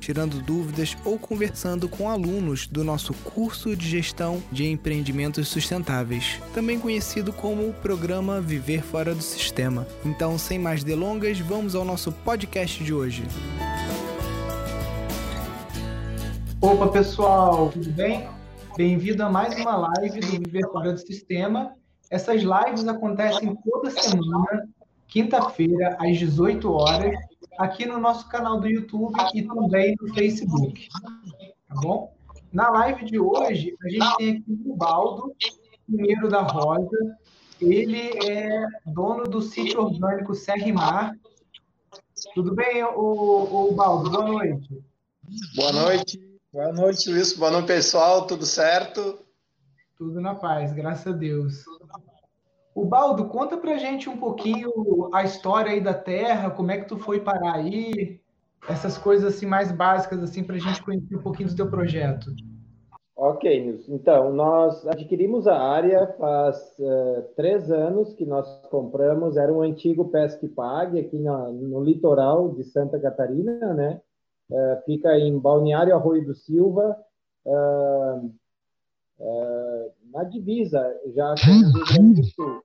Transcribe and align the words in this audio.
tirando 0.00 0.42
dúvidas 0.42 0.96
ou 1.04 1.18
conversando 1.18 1.88
com 1.88 2.08
alunos 2.10 2.66
do 2.66 2.82
nosso 2.82 3.12
curso 3.12 3.76
de 3.76 3.86
gestão 3.86 4.42
de 4.50 4.66
empreendimentos 4.66 5.46
sustentáveis, 5.46 6.40
também 6.54 6.80
conhecido 6.80 7.32
como 7.32 7.68
o 7.68 7.74
programa 7.74 8.40
Viver 8.40 8.82
Fora 8.82 9.14
do 9.14 9.22
Sistema. 9.22 9.86
Então, 10.04 10.38
sem 10.38 10.58
mais 10.58 10.82
delongas, 10.82 11.38
vamos 11.38 11.74
ao 11.74 11.84
nosso 11.84 12.10
podcast 12.10 12.82
de 12.82 12.94
hoje. 12.94 13.22
Opa, 16.60 16.88
pessoal, 16.88 17.68
tudo 17.70 17.90
bem? 17.90 18.28
Bem-vindo 18.76 19.22
a 19.22 19.30
mais 19.30 19.54
uma 19.56 19.76
live 19.76 20.20
do 20.20 20.26
Viver 20.26 20.66
Fora 20.70 20.92
do 20.92 20.98
Sistema. 20.98 21.74
Essas 22.10 22.42
lives 22.42 22.88
acontecem 22.88 23.54
toda 23.64 23.90
semana, 23.90 24.68
quinta-feira, 25.06 25.96
às 26.00 26.18
18 26.18 26.72
horas, 26.72 27.14
aqui 27.60 27.84
no 27.84 28.00
nosso 28.00 28.26
canal 28.28 28.58
do 28.58 28.66
YouTube 28.66 29.14
e 29.34 29.42
também 29.42 29.94
no 30.00 30.14
Facebook. 30.14 30.88
Tá 31.68 31.74
bom? 31.74 32.12
Na 32.50 32.70
live 32.70 33.04
de 33.04 33.18
hoje, 33.18 33.76
a 33.84 33.88
gente 33.88 34.16
tem 34.16 34.30
aqui 34.38 34.62
o 34.64 34.74
Baldo, 34.74 35.34
primeiro 35.86 36.28
da 36.28 36.40
Rosa. 36.40 37.16
Ele 37.60 38.18
é 38.26 38.66
dono 38.86 39.24
do 39.24 39.42
sítio 39.42 39.82
orgânico 39.82 40.34
Serra 40.34 40.72
Mar. 40.72 41.12
Tudo 42.34 42.54
bem, 42.54 42.82
o, 42.82 43.68
o 43.70 43.74
Baldo? 43.74 44.10
Boa 44.10 44.24
noite. 44.24 44.82
Boa 45.54 45.72
noite. 45.72 46.38
Boa 46.50 46.72
noite, 46.72 47.10
Luiz. 47.10 47.34
Boa 47.34 47.50
noite, 47.50 47.66
pessoal. 47.66 48.26
Tudo 48.26 48.46
certo? 48.46 49.18
Tudo 49.98 50.18
na 50.18 50.34
paz, 50.34 50.72
graças 50.72 51.06
a 51.06 51.16
Deus. 51.16 51.62
O 52.80 52.86
Baldo, 52.86 53.26
conta 53.26 53.58
pra 53.58 53.76
gente 53.76 54.08
um 54.08 54.16
pouquinho 54.16 54.70
a 55.12 55.22
história 55.22 55.70
aí 55.70 55.82
da 55.82 55.92
Terra, 55.92 56.48
como 56.50 56.70
é 56.70 56.78
que 56.78 56.88
tu 56.88 56.96
foi 56.96 57.20
parar 57.20 57.56
aí, 57.56 58.18
essas 58.66 58.96
coisas 58.96 59.34
assim 59.34 59.44
mais 59.44 59.70
básicas 59.70 60.22
assim 60.22 60.42
para 60.42 60.56
a 60.56 60.58
gente 60.58 60.82
conhecer 60.82 61.14
um 61.14 61.20
pouquinho 61.22 61.50
do 61.50 61.54
teu 61.54 61.68
projeto. 61.68 62.30
Ok, 63.14 63.66
Nilson. 63.66 63.92
Então, 63.92 64.32
nós 64.32 64.86
adquirimos 64.86 65.46
a 65.46 65.60
área 65.60 66.06
faz 66.18 66.56
uh, 66.78 67.22
três 67.36 67.70
anos 67.70 68.14
que 68.14 68.24
nós 68.24 68.48
compramos, 68.70 69.36
era 69.36 69.52
um 69.52 69.60
antigo 69.60 70.08
Pesque 70.08 70.48
Pague 70.48 71.00
aqui 71.00 71.18
na, 71.18 71.50
no 71.50 71.84
litoral 71.84 72.48
de 72.54 72.64
Santa 72.64 72.98
Catarina, 72.98 73.74
né? 73.74 74.00
Uh, 74.50 74.82
fica 74.86 75.18
em 75.18 75.38
Balneário 75.38 75.94
Arroio 75.94 76.24
do 76.24 76.34
Silva, 76.34 76.96
uh, 77.44 78.32
na 80.10 80.24
divisa 80.24 80.82
já 81.14 81.34
com 81.34 81.50
o 81.50 81.72
Rio 81.72 81.84
Grande 81.84 82.22
do 82.22 82.26
Sul. 82.26 82.62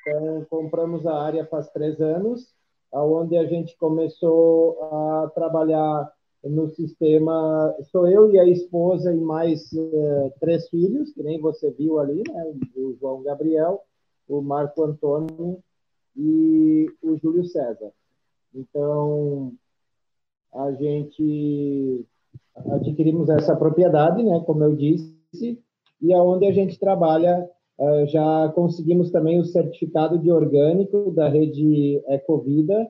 Então, 0.00 0.46
compramos 0.48 1.06
a 1.06 1.22
área 1.22 1.46
faz 1.46 1.68
três 1.70 2.00
anos, 2.00 2.54
onde 2.92 3.36
a 3.36 3.44
gente 3.46 3.76
começou 3.76 4.82
a 4.82 5.30
trabalhar 5.34 6.10
no 6.42 6.68
sistema. 6.68 7.74
Sou 7.90 8.08
eu 8.08 8.32
e 8.32 8.38
a 8.38 8.46
esposa 8.46 9.12
e 9.12 9.20
mais 9.20 9.70
uh, 9.72 10.32
três 10.40 10.68
filhos, 10.68 11.12
que 11.12 11.22
nem 11.22 11.40
você 11.40 11.70
viu 11.70 11.98
ali, 11.98 12.22
né? 12.28 12.52
O 12.76 12.96
João 12.98 13.22
Gabriel, 13.22 13.82
o 14.28 14.40
Marco 14.40 14.82
Antônio 14.82 15.58
e 16.16 16.86
o 17.02 17.16
Júlio 17.18 17.44
César. 17.44 17.92
Então, 18.54 19.52
a 20.52 20.72
gente 20.72 22.06
adquirimos 22.72 23.28
essa 23.28 23.54
propriedade, 23.54 24.22
né? 24.22 24.42
Como 24.46 24.64
eu 24.64 24.74
disse, 24.74 25.62
e 26.00 26.14
aonde 26.14 26.46
a 26.46 26.52
gente 26.52 26.78
trabalha 26.78 27.48
já 28.08 28.52
conseguimos 28.54 29.10
também 29.10 29.40
o 29.40 29.44
certificado 29.44 30.18
de 30.18 30.30
orgânico 30.30 31.10
da 31.12 31.28
rede 31.28 32.02
Ecovida, 32.08 32.86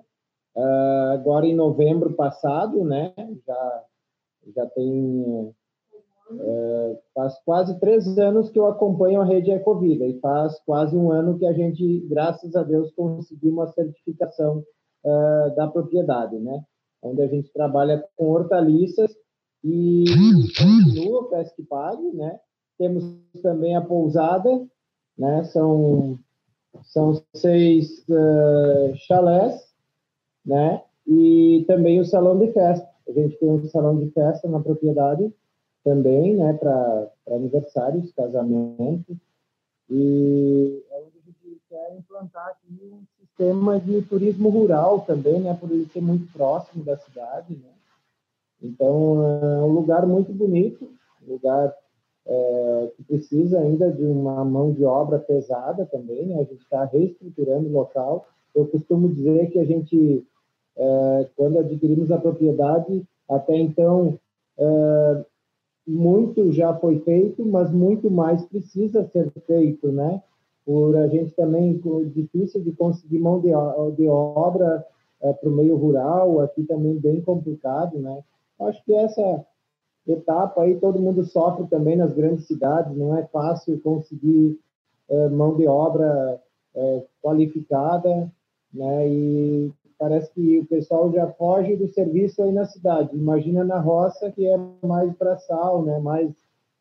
uh, 0.56 1.12
agora 1.12 1.46
em 1.46 1.54
novembro 1.54 2.12
passado, 2.14 2.84
né? 2.84 3.12
Já, 3.46 3.84
já 4.54 4.66
tem. 4.66 5.52
Uh, 6.32 6.96
faz 7.12 7.34
quase 7.44 7.78
três 7.80 8.06
anos 8.18 8.50
que 8.50 8.58
eu 8.58 8.66
acompanho 8.66 9.20
a 9.20 9.24
rede 9.24 9.50
Ecovida 9.50 10.06
e 10.06 10.18
faz 10.20 10.60
quase 10.60 10.96
um 10.96 11.10
ano 11.10 11.38
que 11.38 11.46
a 11.46 11.52
gente, 11.52 12.00
graças 12.08 12.54
a 12.54 12.62
Deus, 12.62 12.92
conseguimos 12.92 13.68
a 13.68 13.72
certificação 13.72 14.64
da 15.56 15.66
propriedade, 15.66 16.38
né? 16.38 16.62
Onde 17.02 17.22
a 17.22 17.26
gente 17.26 17.50
trabalha 17.54 18.04
com 18.16 18.26
hortaliças 18.26 19.10
e 19.64 20.04
continua 20.58 21.20
o 21.20 21.24
Pesque 21.24 21.62
Pague, 21.62 22.12
né? 22.12 22.38
Temos 22.78 23.02
também 23.42 23.74
a 23.74 23.80
pousada, 23.80 24.66
né? 25.20 25.44
São, 25.44 26.18
são 26.82 27.22
seis 27.34 28.02
uh, 28.08 28.96
chalés, 29.06 29.70
né? 30.44 30.82
E 31.06 31.62
também 31.68 32.00
o 32.00 32.06
salão 32.06 32.38
de 32.38 32.50
festa. 32.52 32.88
A 33.06 33.12
gente 33.12 33.36
tem 33.36 33.50
um 33.50 33.68
salão 33.68 33.98
de 33.98 34.10
festa 34.12 34.48
na 34.48 34.60
propriedade 34.60 35.30
também, 35.84 36.36
né? 36.36 36.54
Para 36.54 37.12
aniversários, 37.28 38.10
casamentos. 38.12 39.16
E 39.90 40.82
é 40.90 40.96
onde 40.96 41.18
a 41.18 41.22
gente 41.22 41.60
quer 41.68 41.96
implantar 41.98 42.48
aqui 42.48 42.90
um 42.90 43.02
sistema 43.18 43.78
de 43.78 44.00
turismo 44.02 44.48
rural 44.48 45.00
também, 45.00 45.38
né? 45.40 45.54
Por 45.60 45.70
ele 45.70 45.86
ser 45.90 46.00
muito 46.00 46.32
próximo 46.32 46.82
da 46.82 46.96
cidade, 46.96 47.54
né? 47.56 47.68
Então, 48.62 49.22
é 49.22 49.62
um 49.62 49.72
lugar 49.72 50.06
muito 50.06 50.32
bonito, 50.32 50.90
lugar 51.26 51.74
é, 52.26 52.90
que 52.96 53.02
precisa 53.04 53.60
ainda 53.60 53.90
de 53.90 54.04
uma 54.04 54.44
mão 54.44 54.72
de 54.72 54.84
obra 54.84 55.18
pesada 55.18 55.86
também, 55.86 56.26
né? 56.26 56.36
a 56.36 56.44
gente 56.44 56.62
está 56.62 56.84
reestruturando 56.84 57.68
o 57.68 57.72
local. 57.72 58.26
Eu 58.54 58.66
costumo 58.66 59.08
dizer 59.08 59.50
que 59.50 59.58
a 59.58 59.64
gente, 59.64 60.26
é, 60.76 61.26
quando 61.36 61.58
adquirimos 61.58 62.10
a 62.10 62.18
propriedade, 62.18 63.04
até 63.28 63.56
então, 63.56 64.18
é, 64.58 65.24
muito 65.86 66.52
já 66.52 66.74
foi 66.74 67.00
feito, 67.00 67.44
mas 67.44 67.70
muito 67.70 68.10
mais 68.10 68.44
precisa 68.44 69.04
ser 69.04 69.30
feito, 69.46 69.90
né? 69.90 70.22
Por 70.64 70.96
a 70.96 71.08
gente 71.08 71.32
também, 71.34 71.80
difícil 72.12 72.62
de 72.62 72.72
conseguir 72.72 73.18
mão 73.18 73.40
de, 73.40 73.48
de 73.96 74.08
obra 74.08 74.84
é, 75.22 75.32
para 75.32 75.48
o 75.48 75.52
meio 75.52 75.76
rural, 75.76 76.40
aqui 76.40 76.62
também 76.64 76.96
bem 76.96 77.20
complicado, 77.20 77.98
né? 77.98 78.22
Acho 78.60 78.84
que 78.84 78.94
essa 78.94 79.44
etapa 80.12 80.62
aí 80.62 80.78
todo 80.78 81.00
mundo 81.00 81.24
sofre 81.24 81.66
também 81.66 81.96
nas 81.96 82.12
grandes 82.12 82.46
cidades, 82.46 82.96
não 82.96 83.16
é 83.16 83.24
fácil 83.24 83.80
conseguir 83.80 84.58
é, 85.08 85.28
mão 85.28 85.56
de 85.56 85.66
obra 85.66 86.40
é, 86.74 87.04
qualificada, 87.22 88.30
né? 88.72 89.08
E 89.08 89.72
parece 89.98 90.32
que 90.32 90.58
o 90.58 90.66
pessoal 90.66 91.12
já 91.12 91.26
foge 91.32 91.76
do 91.76 91.88
serviço 91.88 92.42
aí 92.42 92.52
na 92.52 92.64
cidade. 92.64 93.14
Imagina 93.14 93.64
na 93.64 93.80
roça 93.80 94.30
que 94.30 94.46
é 94.46 94.58
mais 94.82 95.12
braçal, 95.14 95.82
né? 95.82 95.98
Mais 95.98 96.32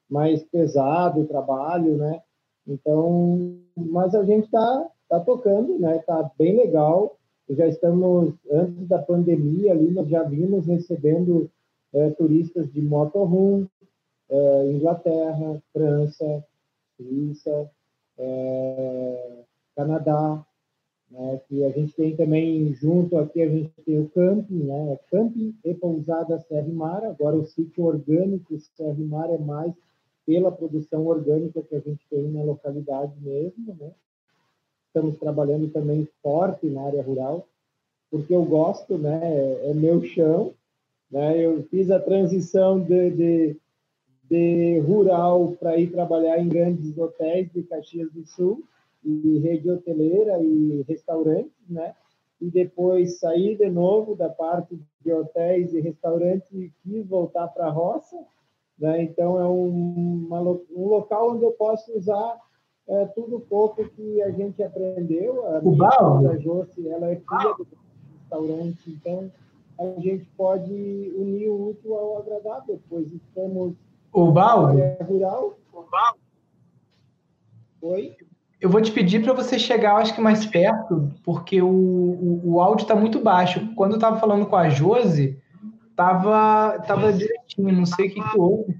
mais 0.09 0.43
pesado 0.43 1.21
o 1.21 1.27
trabalho, 1.27 1.95
né? 1.97 2.21
Então, 2.67 3.57
mas 3.75 4.15
a 4.15 4.23
gente 4.23 4.45
está 4.45 4.87
tá 5.07 5.19
tocando, 5.19 5.77
né? 5.79 5.99
Tá 5.99 6.29
bem 6.37 6.57
legal. 6.57 7.15
Já 7.49 7.67
estamos 7.67 8.33
antes 8.51 8.87
da 8.87 8.99
pandemia 8.99 9.71
ali, 9.71 9.91
nós 9.91 10.07
já 10.07 10.23
vimos 10.23 10.65
recebendo 10.65 11.49
é, 11.93 12.09
turistas 12.11 12.71
de 12.71 12.81
motorhome, 12.81 13.67
é, 14.29 14.71
Inglaterra, 14.71 15.61
França, 15.73 16.45
Suíça, 16.95 17.69
é, 18.17 19.43
Canadá, 19.75 20.45
né, 21.09 21.41
que 21.47 21.63
a 21.63 21.69
gente 21.71 21.93
tem 21.93 22.15
também 22.15 22.73
junto 22.73 23.17
aqui, 23.17 23.41
a 23.41 23.49
gente 23.49 23.71
tem 23.83 23.99
o 23.99 24.09
camping, 24.09 24.63
né, 24.63 24.99
camping 25.09 25.55
e 25.65 25.73
pousada 25.73 26.39
Serra 26.39 26.67
Mar, 26.67 27.03
agora 27.03 27.35
o 27.35 27.45
sítio 27.45 27.85
orgânico 27.85 28.59
Serra 28.75 28.95
Mar 28.99 29.29
é 29.29 29.37
mais 29.37 29.73
pela 30.25 30.51
produção 30.51 31.07
orgânica 31.07 31.63
que 31.63 31.75
a 31.75 31.79
gente 31.79 32.05
tem 32.09 32.29
na 32.29 32.43
localidade 32.43 33.13
mesmo, 33.21 33.75
né, 33.79 33.91
estamos 34.87 35.17
trabalhando 35.17 35.71
também 35.71 36.07
forte 36.21 36.67
na 36.67 36.83
área 36.83 37.01
rural, 37.01 37.47
porque 38.11 38.35
eu 38.35 38.43
gosto, 38.43 38.97
né, 38.97 39.19
é, 39.23 39.71
é 39.71 39.73
meu 39.73 40.03
chão, 40.03 40.53
né? 41.11 41.43
Eu 41.43 41.63
fiz 41.63 41.89
a 41.89 41.99
transição 41.99 42.79
de, 42.79 43.09
de, 43.11 43.57
de 44.29 44.79
rural 44.79 45.55
para 45.59 45.77
ir 45.77 45.91
trabalhar 45.91 46.39
em 46.39 46.49
grandes 46.49 46.97
hotéis 46.97 47.51
de 47.51 47.63
Caxias 47.63 48.11
do 48.11 48.25
Sul, 48.25 48.63
e 49.03 49.39
rede 49.39 49.69
hoteleira 49.69 50.39
e 50.41 50.83
restaurantes, 50.87 51.53
né? 51.69 51.95
E 52.41 52.49
depois 52.49 53.19
saí 53.19 53.55
de 53.55 53.69
novo 53.69 54.15
da 54.15 54.29
parte 54.29 54.79
de 55.01 55.11
hotéis 55.11 55.73
e 55.73 55.81
restaurantes 55.81 56.51
e 56.53 56.71
quis 56.83 57.05
voltar 57.07 57.47
para 57.49 57.67
a 57.67 57.71
roça, 57.71 58.17
né? 58.77 59.01
Então 59.03 59.39
é 59.39 59.47
um, 59.47 60.25
uma, 60.27 60.41
um 60.41 60.87
local 60.87 61.31
onde 61.31 61.43
eu 61.43 61.51
posso 61.51 61.91
usar 61.97 62.39
é, 62.87 63.05
tudo 63.07 63.39
pouco 63.39 63.87
que 63.89 64.21
a 64.21 64.31
gente 64.31 64.63
aprendeu. 64.63 65.45
A 65.47 65.61
minha 65.61 65.89
esposa 65.89 66.39
Josi, 66.39 66.89
ela 66.89 67.11
é 67.11 67.15
filha 67.15 67.55
do 67.57 67.67
restaurante. 68.19 68.89
Então, 68.89 69.31
a 69.79 70.01
gente 70.01 70.25
pode 70.35 70.73
unir 71.15 71.47
o 71.47 71.69
útil 71.69 71.95
ao 71.95 72.19
agradável, 72.19 72.81
pois 72.89 73.11
estamos 73.11 73.75
o 74.11 74.31
Baldo? 74.31 74.77
rural. 75.03 75.57
O 75.71 75.83
Baldo? 75.83 76.19
Oi? 77.81 78.15
Eu 78.59 78.69
vou 78.69 78.81
te 78.81 78.91
pedir 78.91 79.23
para 79.23 79.31
você 79.31 79.57
chegar, 79.57 79.95
acho 79.95 80.13
que 80.13 80.19
mais 80.19 80.45
perto, 80.45 81.09
porque 81.23 81.61
o, 81.61 81.69
o, 81.69 82.41
o 82.43 82.61
áudio 82.61 82.83
está 82.83 82.93
muito 82.93 83.19
baixo. 83.19 83.73
Quando 83.73 83.91
eu 83.91 83.97
estava 83.97 84.19
falando 84.19 84.45
com 84.47 84.57
a 84.57 84.67
Josi, 84.67 85.41
tava, 85.95 86.77
tava 86.85 87.13
direitinho, 87.13 87.71
não 87.71 87.85
sei 87.85 88.07
o 88.07 88.13
que, 88.13 88.21
que 88.21 88.37
houve. 88.37 88.75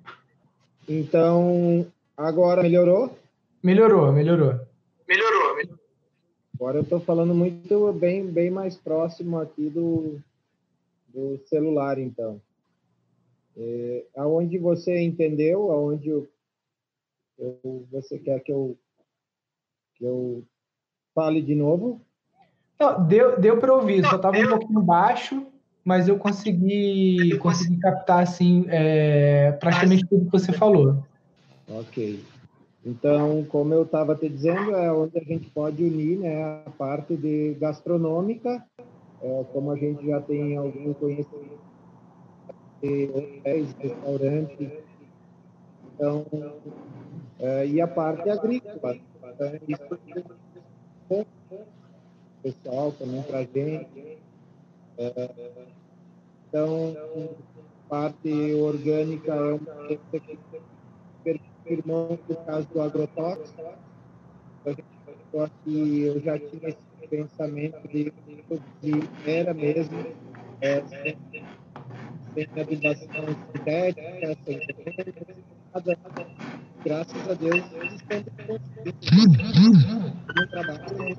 Então, 0.88 1.88
agora 2.18 2.62
melhorou? 2.62 3.18
Melhorou, 3.64 4.12
melhorou. 4.12 4.60
Melhorou, 5.08 5.56
melhorou. 5.56 5.80
Agora 6.56 6.78
eu 6.80 6.82
estou 6.82 7.00
falando 7.00 7.34
muito 7.34 7.94
bem, 7.94 8.26
bem 8.26 8.50
mais 8.50 8.76
próximo 8.76 9.40
aqui 9.40 9.70
do, 9.70 10.20
do 11.14 11.40
celular, 11.46 11.98
então. 11.98 12.42
É, 13.58 14.06
aonde 14.16 14.58
você 14.58 15.00
entendeu, 15.00 15.72
aonde 15.72 16.10
eu, 16.10 16.30
eu, 17.38 17.86
você 17.92 18.18
quer 18.18 18.40
que 18.40 18.52
eu 18.52 18.78
que 19.96 20.06
eu 20.06 20.44
fale 21.14 21.42
de 21.42 21.56
novo? 21.56 22.02
Não, 22.80 23.06
deu 23.06 23.40
deu 23.40 23.60
para 23.60 23.74
ouvir, 23.74 24.06
só 24.06 24.16
estava 24.16 24.38
um 24.38 24.48
pouquinho 24.48 24.82
baixo, 24.82 25.46
mas 25.84 26.08
eu 26.08 26.18
consegui, 26.18 27.38
consegui 27.40 27.78
captar 27.80 28.24
assim 28.24 28.66
é, 28.70 29.52
praticamente 29.54 30.08
tudo 30.08 30.26
que 30.26 30.32
você 30.32 30.54
falou. 30.54 31.04
Ok. 31.68 32.24
Então, 32.86 33.46
como 33.50 33.74
eu 33.74 33.84
estava 33.84 34.16
te 34.16 34.30
dizendo, 34.30 34.74
é 34.76 34.92
onde 34.92 35.18
a 35.20 35.24
gente 35.24 35.50
pode 35.50 35.84
unir 35.84 36.20
né, 36.20 36.64
a 36.66 36.70
parte 36.72 37.16
de 37.16 37.54
gastronômica, 37.60 38.66
é, 39.22 39.46
como 39.52 39.72
a 39.72 39.76
gente 39.76 40.06
já 40.06 40.22
tem 40.22 40.58
algum 40.58 40.94
conhecimento 40.94 41.60
de 42.82 43.10
hotéis, 43.14 43.74
restaurantes, 43.80 44.72
então, 45.94 46.26
é, 47.40 47.68
e 47.68 47.82
a 47.82 47.88
parte 47.88 48.30
agrícola. 48.30 48.96
Então, 48.96 49.60
isso 49.68 50.00
é 51.10 51.26
pessoal 52.42 52.92
também 52.94 53.22
para 53.24 53.40
a 53.40 53.44
gente. 53.44 54.18
É, 54.98 55.30
então, 56.48 56.96
parte 57.90 58.54
orgânica 58.54 59.34
é 59.34 59.54
uma 59.54 59.76
coisa 59.76 60.00
que 60.10 60.40
irmão 61.66 62.18
no 62.28 62.36
caso 62.38 62.68
do 62.74 62.82
agrotóxico, 62.82 63.62
eu 65.56 66.20
já 66.22 66.40
tinha 66.40 66.70
esse 66.70 66.89
pensamento 67.10 67.80
produzir 68.48 69.10
era 69.26 69.54
mesmo 69.54 70.06
é, 70.62 70.82
sem, 70.88 71.18
adubação 72.62 73.26
sintética, 73.54 74.38
nada. 75.74 75.98
Graças 76.84 77.30
a 77.30 77.34
Deus, 77.34 77.66
estamos 77.94 78.30
conseguindo 79.10 80.14
um 80.30 80.48
trabalho 80.50 81.18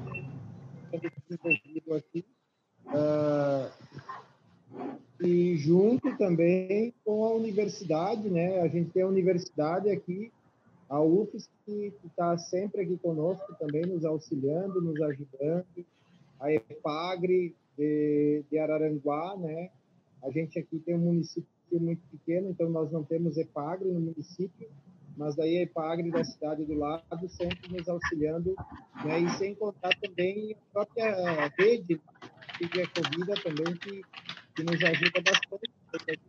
desenvolvido 1.28 1.94
aqui. 1.94 2.25
Uh, 2.86 3.70
e 5.22 5.56
junto 5.58 6.16
também 6.16 6.94
com 7.04 7.25
a 7.26 7.34
universidade, 7.34 8.28
né? 8.31 8.62
A 8.62 8.69
gente 8.69 8.90
tem 8.90 9.02
a 9.02 9.06
universidade 9.06 9.90
aqui 9.90 10.32
a 10.90 11.00
UFES, 11.00 11.48
que 11.64 11.92
está 12.04 12.37
sempre 12.37 12.82
aqui 12.82 12.98
conosco 12.98 13.54
também, 13.60 13.82
nos 13.82 14.04
auxiliando, 14.04 14.82
nos 14.82 15.00
ajudando, 15.00 15.64
a 16.40 16.52
EPAGRE 16.52 17.54
de, 17.78 18.42
de 18.50 18.58
Araranguá, 18.58 19.37
né? 19.37 19.70
A 20.20 20.31
gente 20.31 20.58
aqui 20.58 20.81
tem 20.81 20.96
um 20.96 20.98
município 20.98 21.48
muito 21.72 22.02
pequeno, 22.10 22.50
então 22.50 22.69
nós 22.69 22.90
não 22.90 23.04
temos 23.04 23.38
EPAGRE 23.38 23.88
no 23.88 24.00
município, 24.00 24.69
mas 25.16 25.37
daí 25.37 25.58
a 25.58 25.62
EPAGRE 25.62 26.10
da 26.10 26.25
cidade 26.25 26.64
do 26.64 26.75
lado 26.75 27.28
sempre 27.28 27.72
nos 27.72 27.88
auxiliando, 27.88 28.56
né? 29.04 29.20
E 29.20 29.31
sem 29.38 29.54
contar 29.54 29.96
também 30.00 30.54
a 30.54 30.72
própria 30.72 31.46
rede 31.56 32.00
de 32.58 32.81
Ecovida 32.81 33.34
também, 33.44 33.76
que, 33.76 34.02
que 34.56 34.64
nos 34.64 34.82
ajuda 34.82 35.22
bastante. 35.25 36.20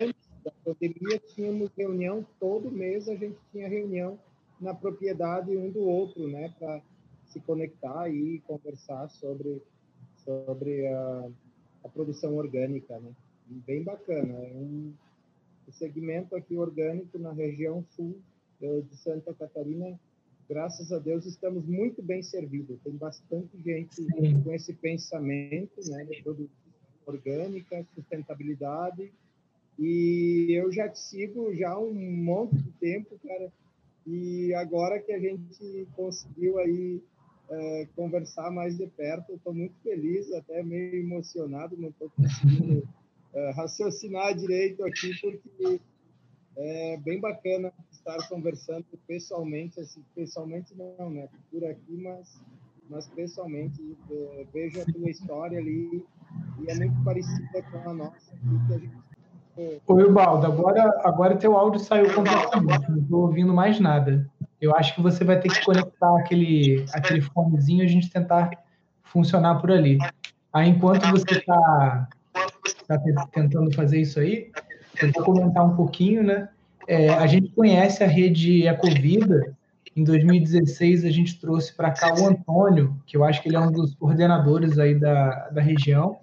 Antes 0.00 0.31
da 0.44 0.50
pandemia, 0.64 1.18
tínhamos 1.34 1.70
reunião 1.76 2.26
todo 2.38 2.70
mês, 2.70 3.08
a 3.08 3.14
gente 3.14 3.38
tinha 3.50 3.68
reunião 3.68 4.18
na 4.60 4.74
propriedade 4.74 5.56
um 5.56 5.70
do 5.70 5.82
outro, 5.82 6.28
né, 6.28 6.52
para 6.58 6.80
se 7.26 7.40
conectar 7.40 8.08
e 8.08 8.40
conversar 8.40 9.08
sobre 9.08 9.62
sobre 10.24 10.86
a, 10.86 11.30
a 11.82 11.88
produção 11.88 12.36
orgânica, 12.36 12.96
né? 13.00 13.10
Bem 13.66 13.82
bacana, 13.82 14.32
é 14.34 14.52
um, 14.54 14.94
um 15.66 15.72
segmento 15.72 16.36
aqui 16.36 16.56
orgânico 16.56 17.18
na 17.18 17.32
região 17.32 17.84
sul 17.96 18.16
de 18.60 18.96
Santa 18.96 19.34
Catarina, 19.34 19.98
graças 20.48 20.92
a 20.92 20.98
Deus 21.00 21.26
estamos 21.26 21.66
muito 21.66 22.00
bem 22.00 22.22
servidos. 22.22 22.78
Tem 22.84 22.92
bastante 22.92 23.60
gente 23.60 23.96
Sim. 23.96 24.40
com 24.42 24.52
esse 24.52 24.72
pensamento, 24.74 25.80
né, 25.88 26.04
de 26.04 26.22
produção 26.22 26.54
orgânica, 27.04 27.84
sustentabilidade 27.96 29.12
e 29.78 30.48
eu 30.50 30.70
já 30.72 30.88
te 30.88 30.98
sigo 30.98 31.54
já 31.54 31.70
há 31.70 31.78
um 31.78 31.94
monte 31.94 32.56
de 32.56 32.70
tempo, 32.72 33.18
cara. 33.26 33.52
E 34.06 34.52
agora 34.54 35.00
que 35.00 35.12
a 35.12 35.18
gente 35.18 35.86
conseguiu 35.94 36.58
aí 36.58 37.00
é, 37.48 37.88
conversar 37.94 38.50
mais 38.50 38.76
de 38.76 38.86
perto, 38.86 39.34
estou 39.34 39.54
muito 39.54 39.74
feliz, 39.82 40.32
até 40.32 40.62
meio 40.62 40.96
emocionado, 40.96 41.76
não 41.76 41.90
estou 41.90 42.10
conseguindo 42.10 42.88
é, 43.32 43.50
raciocinar 43.52 44.36
direito 44.36 44.84
aqui, 44.84 45.10
porque 45.20 45.80
é 46.56 46.96
bem 46.98 47.20
bacana 47.20 47.72
estar 47.90 48.28
conversando 48.28 48.84
pessoalmente, 49.06 49.80
assim, 49.80 50.02
pessoalmente 50.14 50.74
não, 50.74 51.10
né? 51.10 51.28
Por 51.50 51.64
aqui, 51.64 51.96
mas, 51.96 52.42
mas 52.90 53.08
pessoalmente. 53.08 53.80
É, 54.10 54.46
vejo 54.52 54.80
a 54.80 54.84
tua 54.84 55.10
história 55.10 55.58
ali 55.58 56.04
e 56.60 56.70
é 56.70 56.74
muito 56.74 57.04
parecida 57.04 57.62
com 57.70 57.88
a 57.88 57.94
nossa, 57.94 58.36
que 58.66 58.74
a 58.74 58.78
gente 58.78 59.11
Oi, 59.56 60.10
Baldo, 60.10 60.46
agora, 60.46 61.00
agora 61.04 61.36
teu 61.36 61.56
áudio 61.56 61.78
saiu 61.78 62.12
completamente, 62.14 62.90
não 62.90 62.98
estou 62.98 63.20
ouvindo 63.22 63.52
mais 63.52 63.78
nada. 63.78 64.26
Eu 64.60 64.74
acho 64.74 64.94
que 64.94 65.02
você 65.02 65.24
vai 65.24 65.38
ter 65.40 65.50
que 65.50 65.64
conectar 65.64 66.18
aquele, 66.18 66.86
aquele 66.92 67.20
fonezinho 67.20 67.82
e 67.82 67.86
a 67.86 67.88
gente 67.88 68.10
tentar 68.10 68.50
funcionar 69.04 69.56
por 69.56 69.70
ali. 69.70 69.98
Aí, 70.52 70.68
enquanto 70.68 71.10
você 71.10 71.38
está 71.38 72.08
tá 72.88 72.98
tentando 73.32 73.74
fazer 73.74 74.00
isso 74.00 74.20
aí, 74.20 74.50
eu 75.02 75.12
vou 75.12 75.24
comentar 75.24 75.64
um 75.66 75.76
pouquinho, 75.76 76.22
né? 76.22 76.48
É, 76.86 77.10
a 77.10 77.26
gente 77.26 77.50
conhece 77.50 78.02
a 78.02 78.06
rede 78.06 78.66
Ecovida. 78.66 79.54
Em 79.94 80.04
2016, 80.04 81.04
a 81.04 81.10
gente 81.10 81.38
trouxe 81.38 81.74
para 81.74 81.90
cá 81.90 82.14
o 82.14 82.26
Antônio, 82.26 82.96
que 83.04 83.16
eu 83.16 83.24
acho 83.24 83.42
que 83.42 83.48
ele 83.48 83.56
é 83.56 83.60
um 83.60 83.70
dos 83.70 83.94
coordenadores 83.94 84.78
aí 84.78 84.94
da, 84.94 85.50
da 85.50 85.60
região. 85.60 86.18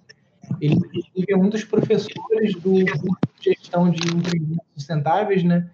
Ele, 0.59 0.75
inclusive, 0.75 1.25
é 1.29 1.37
um 1.37 1.49
dos 1.49 1.63
professores 1.63 2.53
do 2.55 2.85
curso 2.85 3.19
de 3.39 3.53
gestão 3.53 3.89
de 3.89 4.07
empreendimentos 4.07 4.67
sustentáveis, 4.75 5.43
né? 5.43 5.69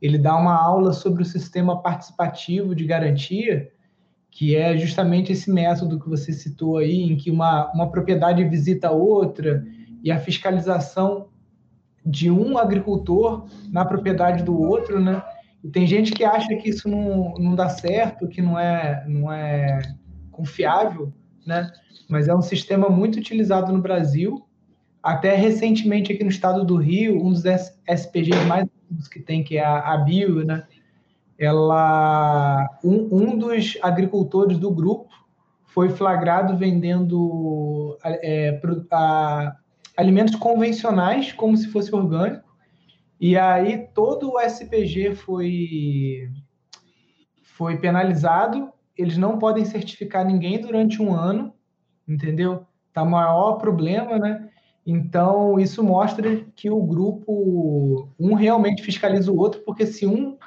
Ele 0.00 0.18
dá 0.18 0.36
uma 0.36 0.54
aula 0.54 0.92
sobre 0.92 1.22
o 1.22 1.26
sistema 1.26 1.80
participativo 1.80 2.74
de 2.74 2.84
garantia, 2.84 3.70
que 4.30 4.54
é 4.54 4.76
justamente 4.76 5.32
esse 5.32 5.50
método 5.50 5.98
que 5.98 6.08
você 6.08 6.32
citou 6.32 6.76
aí, 6.76 7.02
em 7.02 7.16
que 7.16 7.30
uma, 7.30 7.72
uma 7.72 7.90
propriedade 7.90 8.44
visita 8.44 8.90
outra 8.90 9.64
e 10.02 10.10
a 10.10 10.18
fiscalização 10.18 11.28
de 12.04 12.30
um 12.30 12.58
agricultor 12.58 13.46
na 13.70 13.84
propriedade 13.84 14.44
do 14.44 14.56
outro, 14.60 15.00
né? 15.00 15.22
E 15.64 15.68
tem 15.68 15.86
gente 15.86 16.12
que 16.12 16.22
acha 16.22 16.54
que 16.54 16.68
isso 16.68 16.88
não, 16.88 17.34
não 17.38 17.54
dá 17.54 17.68
certo, 17.68 18.28
que 18.28 18.40
não 18.40 18.58
é, 18.58 19.04
não 19.08 19.32
é 19.32 19.80
confiável, 20.30 21.12
né? 21.46 21.72
Mas 22.08 22.28
é 22.28 22.34
um 22.34 22.42
sistema 22.42 22.88
muito 22.88 23.18
utilizado 23.18 23.72
no 23.72 23.80
Brasil. 23.80 24.46
Até 25.02 25.34
recentemente 25.36 26.12
aqui 26.12 26.24
no 26.24 26.30
estado 26.30 26.64
do 26.64 26.76
Rio, 26.76 27.24
um 27.24 27.30
dos 27.30 27.44
SPGs 27.44 28.44
mais 28.46 28.66
que 29.10 29.20
tem, 29.20 29.44
que 29.44 29.56
é 29.56 29.64
a, 29.64 29.94
a 29.94 29.98
Bio, 29.98 30.44
né? 30.44 30.66
Ela, 31.38 32.78
um, 32.82 33.08
um 33.12 33.38
dos 33.38 33.78
agricultores 33.82 34.58
do 34.58 34.70
grupo 34.70 35.10
foi 35.66 35.90
flagrado 35.90 36.56
vendendo 36.56 37.98
é, 38.02 38.58
a, 38.90 39.54
alimentos 39.96 40.34
convencionais 40.34 41.32
como 41.32 41.56
se 41.56 41.68
fosse 41.68 41.94
orgânico. 41.94 42.46
E 43.20 43.36
aí 43.36 43.86
todo 43.94 44.32
o 44.32 44.40
SPG 44.40 45.14
foi 45.14 46.30
foi 47.42 47.78
penalizado 47.78 48.70
eles 48.96 49.16
não 49.16 49.38
podem 49.38 49.64
certificar 49.64 50.24
ninguém 50.24 50.60
durante 50.60 51.02
um 51.02 51.14
ano, 51.14 51.52
entendeu? 52.06 52.66
Tá 52.92 53.04
maior 53.04 53.54
problema, 53.54 54.18
né? 54.18 54.48
Então, 54.86 55.58
isso 55.58 55.82
mostra 55.82 56.44
que 56.54 56.70
o 56.70 56.80
grupo, 56.80 58.08
um 58.18 58.34
realmente 58.34 58.82
fiscaliza 58.82 59.32
o 59.32 59.36
outro, 59.36 59.62
porque 59.62 59.84
se 59.84 60.06
um 60.06 60.38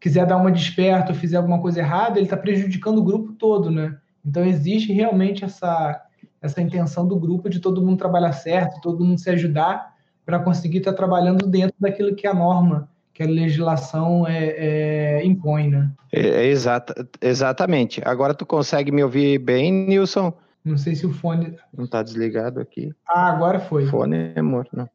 quiser 0.00 0.26
dar 0.26 0.36
uma 0.36 0.50
desperta 0.50 1.12
ou 1.12 1.18
fizer 1.18 1.36
alguma 1.36 1.60
coisa 1.60 1.80
errada, 1.80 2.18
ele 2.18 2.26
está 2.26 2.36
prejudicando 2.36 2.98
o 2.98 3.04
grupo 3.04 3.32
todo, 3.32 3.70
né? 3.70 3.98
Então, 4.24 4.44
existe 4.44 4.92
realmente 4.92 5.44
essa, 5.44 6.02
essa 6.40 6.62
intenção 6.62 7.06
do 7.06 7.18
grupo 7.18 7.48
de 7.48 7.60
todo 7.60 7.84
mundo 7.84 7.98
trabalhar 7.98 8.32
certo, 8.32 8.80
todo 8.80 9.04
mundo 9.04 9.20
se 9.20 9.28
ajudar 9.30 9.94
para 10.24 10.38
conseguir 10.38 10.78
estar 10.78 10.94
trabalhando 10.94 11.46
dentro 11.46 11.76
daquilo 11.78 12.16
que 12.16 12.26
a 12.26 12.32
norma, 12.32 12.88
que 13.14 13.22
a 13.22 13.26
legislação 13.26 14.26
é, 14.26 14.48
é 15.20 15.24
impõe, 15.24 15.70
né? 15.70 15.90
É, 16.12 16.20
é, 16.20 16.46
exata, 16.46 17.08
exatamente. 17.22 18.02
Agora 18.04 18.34
tu 18.34 18.44
consegue 18.44 18.90
me 18.90 19.04
ouvir 19.04 19.38
bem, 19.38 19.72
Nilson? 19.72 20.32
Não 20.64 20.76
sei 20.76 20.96
se 20.96 21.06
o 21.06 21.12
fone. 21.12 21.56
Não 21.72 21.84
está 21.84 22.02
desligado 22.02 22.60
aqui. 22.60 22.92
Ah, 23.06 23.28
agora 23.28 23.60
foi. 23.60 23.86
Fone 23.86 24.32
é 24.34 24.42
morto, 24.42 24.76
não. 24.76 24.88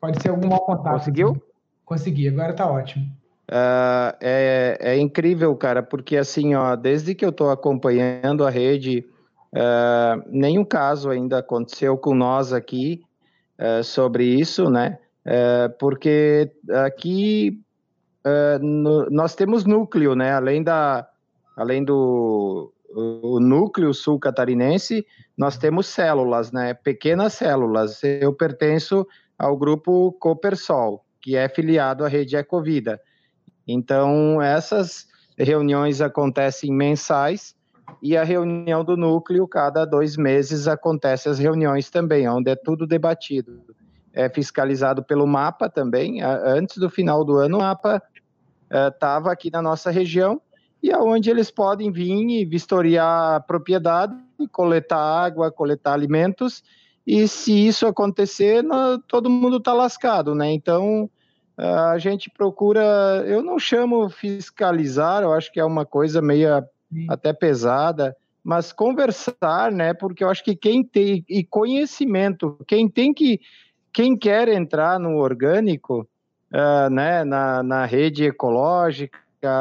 Pode 0.00 0.20
ser 0.20 0.30
algum 0.30 0.48
mau 0.48 0.60
contato. 0.60 0.94
Conseguiu? 0.94 1.40
Consegui, 1.84 2.28
agora 2.28 2.50
está 2.50 2.68
ótimo. 2.68 3.04
Uh, 3.48 4.10
é, 4.20 4.76
é, 4.80 4.98
incrível, 4.98 5.54
cara, 5.54 5.80
porque 5.80 6.16
assim, 6.16 6.56
ó, 6.56 6.74
desde 6.74 7.14
que 7.14 7.24
eu 7.24 7.28
estou 7.28 7.50
acompanhando 7.50 8.44
a 8.44 8.50
rede, 8.50 9.06
uh, 9.52 10.20
nenhum 10.28 10.64
caso 10.64 11.10
ainda 11.10 11.38
aconteceu 11.38 11.96
com 11.96 12.12
nós 12.12 12.52
aqui 12.52 13.02
uh, 13.60 13.84
sobre 13.84 14.24
isso, 14.24 14.68
né? 14.68 14.98
Porque 15.78 16.50
aqui 16.84 17.60
no, 18.60 19.08
nós 19.10 19.34
temos 19.34 19.64
núcleo, 19.64 20.14
né? 20.14 20.32
Além 20.32 20.62
da, 20.62 21.08
além 21.56 21.84
do 21.84 22.72
o 22.94 23.38
núcleo 23.40 23.92
sul 23.92 24.18
catarinense, 24.18 25.04
nós 25.36 25.58
temos 25.58 25.86
células, 25.86 26.50
né? 26.50 26.72
Pequenas 26.72 27.34
células. 27.34 28.02
Eu 28.02 28.32
pertenço 28.32 29.06
ao 29.38 29.56
grupo 29.56 30.12
Copersol, 30.12 31.04
que 31.20 31.36
é 31.36 31.48
filiado 31.48 32.04
à 32.04 32.08
rede 32.08 32.36
Ecovida. 32.36 33.00
Então, 33.68 34.40
essas 34.40 35.06
reuniões 35.36 36.00
acontecem 36.00 36.72
mensais 36.72 37.54
e 38.02 38.16
a 38.16 38.24
reunião 38.24 38.84
do 38.84 38.96
núcleo, 38.96 39.46
cada 39.46 39.84
dois 39.84 40.16
meses, 40.16 40.66
acontece 40.66 41.28
as 41.28 41.38
reuniões 41.38 41.90
também, 41.90 42.28
onde 42.28 42.50
é 42.50 42.56
tudo 42.56 42.86
debatido. 42.86 43.60
É 44.16 44.28
fiscalizado 44.30 45.04
pelo 45.04 45.26
mapa 45.26 45.68
também. 45.68 46.22
Antes 46.22 46.78
do 46.78 46.88
final 46.88 47.22
do 47.24 47.36
ano, 47.36 47.58
o 47.58 47.60
mapa 47.60 48.02
estava 48.68 49.28
uh, 49.28 49.32
aqui 49.32 49.50
na 49.50 49.60
nossa 49.60 49.90
região 49.90 50.40
e 50.82 50.90
aonde 50.90 51.30
eles 51.30 51.50
podem 51.50 51.92
vir 51.92 52.28
e 52.30 52.44
vistoriar 52.44 53.36
a 53.36 53.40
propriedade, 53.40 54.14
coletar 54.50 54.98
água, 54.98 55.52
coletar 55.52 55.92
alimentos. 55.92 56.64
E 57.06 57.28
se 57.28 57.52
isso 57.66 57.86
acontecer, 57.86 58.64
todo 59.06 59.30
mundo 59.30 59.58
está 59.58 59.72
lascado, 59.72 60.34
né? 60.34 60.50
Então, 60.50 61.08
a 61.56 61.98
gente 61.98 62.28
procura, 62.30 63.22
eu 63.26 63.42
não 63.42 63.58
chamo 63.58 64.08
fiscalizar, 64.08 65.22
eu 65.22 65.32
acho 65.32 65.52
que 65.52 65.60
é 65.60 65.64
uma 65.64 65.86
coisa 65.86 66.20
meio 66.20 66.64
até 67.08 67.32
pesada, 67.32 68.16
mas 68.42 68.72
conversar, 68.72 69.72
né? 69.72 69.94
Porque 69.94 70.22
eu 70.22 70.28
acho 70.28 70.42
que 70.44 70.54
quem 70.54 70.84
tem 70.84 71.24
e 71.28 71.44
conhecimento, 71.44 72.58
quem 72.66 72.88
tem 72.88 73.14
que, 73.14 73.40
quem 73.96 74.14
quer 74.14 74.46
entrar 74.48 75.00
no 75.00 75.16
orgânico, 75.16 76.06
uh, 76.52 76.90
né? 76.90 77.24
Na, 77.24 77.62
na 77.62 77.86
rede 77.86 78.24
ecológica, 78.24 79.18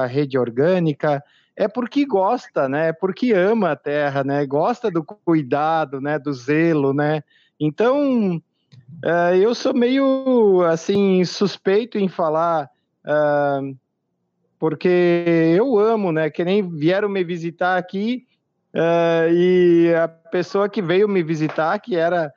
rede 0.09 0.37
orgânica, 0.37 1.23
é 1.55 1.69
porque 1.69 2.05
gosta, 2.05 2.67
né? 2.67 2.89
É 2.89 2.91
porque 2.91 3.31
ama 3.31 3.71
a 3.71 3.75
terra, 3.77 4.25
né? 4.25 4.45
Gosta 4.45 4.91
do 4.91 5.05
cuidado, 5.05 6.01
né? 6.01 6.19
Do 6.19 6.33
zelo, 6.33 6.93
né? 6.93 7.23
Então 7.57 8.41
Uh, 9.03 9.35
eu 9.35 9.53
sou 9.53 9.73
meio, 9.73 10.63
assim, 10.63 11.23
suspeito 11.25 11.97
em 11.97 12.07
falar, 12.07 12.69
uh, 13.05 13.75
porque 14.57 15.23
eu 15.55 15.77
amo, 15.77 16.11
né? 16.11 16.29
Que 16.29 16.43
nem 16.43 16.67
vieram 16.67 17.09
me 17.09 17.23
visitar 17.23 17.77
aqui 17.77 18.25
uh, 18.73 19.31
e 19.31 19.93
a 19.93 20.07
pessoa 20.07 20.69
que 20.69 20.81
veio 20.81 21.07
me 21.07 21.21
visitar, 21.21 21.77
que 21.79 21.95
era 21.95 22.33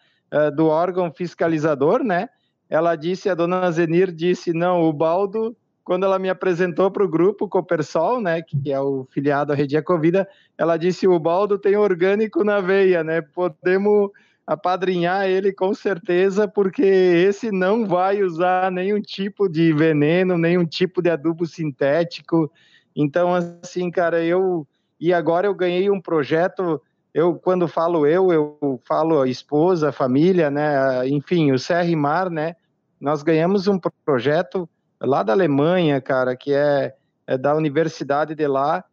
do 0.54 0.66
órgão 0.66 1.11
fiscalizador, 1.11 2.02
né? 2.02 2.28
Ela 2.68 2.97
disse, 2.97 3.28
a 3.28 3.35
dona 3.35 3.70
Zenir 3.70 4.12
disse, 4.12 4.52
não, 4.52 4.82
o 4.82 4.92
Baldo, 4.92 5.56
quando 5.82 6.04
ela 6.04 6.18
me 6.18 6.28
apresentou 6.28 6.90
para 6.90 7.02
o 7.02 7.08
grupo 7.08 7.49
Copersol, 7.49 8.20
né? 8.20 8.42
Que 8.42 8.70
é 8.70 8.80
o 8.80 9.06
filiado 9.11 9.52
à 9.52 9.56
Rede 9.56 9.76
Ecovida, 9.76 10.28
ela 10.56 10.76
disse, 10.76 11.08
o 11.08 11.18
Baldo 11.18 11.58
tem 11.58 11.76
orgânico 11.76 12.44
na 12.44 12.61
veia, 12.61 13.02
né? 13.02 13.23
Podemos 13.23 14.11
apadrinhar 14.47 15.26
ele 15.26 15.52
com 15.52 15.75
certeza, 15.75 16.49
porque 16.49 16.82
esse 16.82 17.50
não 17.52 17.87
vai 17.87 18.23
usar 18.23 18.73
nenhum 18.73 18.99
tipo 18.99 19.47
de 19.47 19.75
veneno, 19.75 20.38
nenhum 20.38 20.64
tipo 20.64 21.02
de 21.02 21.11
adubo 21.11 21.44
sintético. 21.47 22.50
Então, 22.97 23.35
assim, 23.35 23.90
cara, 23.90 24.25
eu. 24.25 24.66
E 24.99 25.12
agora 25.12 25.47
eu 25.47 25.54
ganhei 25.54 25.90
um 25.90 26.00
projeto. 26.00 26.80
Eu, 27.14 27.34
quando 27.36 27.66
falo 27.66 28.06
eu, 28.06 28.32
eu 28.32 28.80
falo 28.86 29.24
esposa, 29.24 29.92
família, 29.92 30.50
né? 30.50 31.08
Enfim, 31.08 31.52
o 31.52 31.58
Mar, 31.96 32.30
né? 32.30 32.54
Nós 33.00 33.22
ganhamos 33.22 33.66
um 33.66 33.78
projeto 34.04 34.68
lá 35.00 35.22
da 35.22 35.32
Alemanha, 35.32 36.00
cara, 36.00 36.36
que 36.36 36.52
é, 36.52 36.94
é 37.26 37.38
da 37.38 37.54
Universidade 37.54 38.34
de 38.34 38.46
lá, 38.46 38.84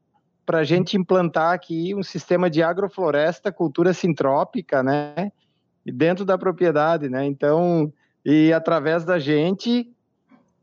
para 0.46 0.60
a 0.60 0.64
gente 0.64 0.96
implantar 0.96 1.54
aqui 1.54 1.96
um 1.96 2.04
sistema 2.04 2.50
de 2.50 2.62
agrofloresta, 2.62 3.52
cultura 3.52 3.94
sintrópica, 3.94 4.84
né? 4.84 5.32
dentro 5.92 6.26
da 6.26 6.38
propriedade, 6.38 7.10
né? 7.10 7.26
Então, 7.26 7.92
e 8.26 8.52
através 8.52 9.06
da 9.06 9.20
gente, 9.20 9.88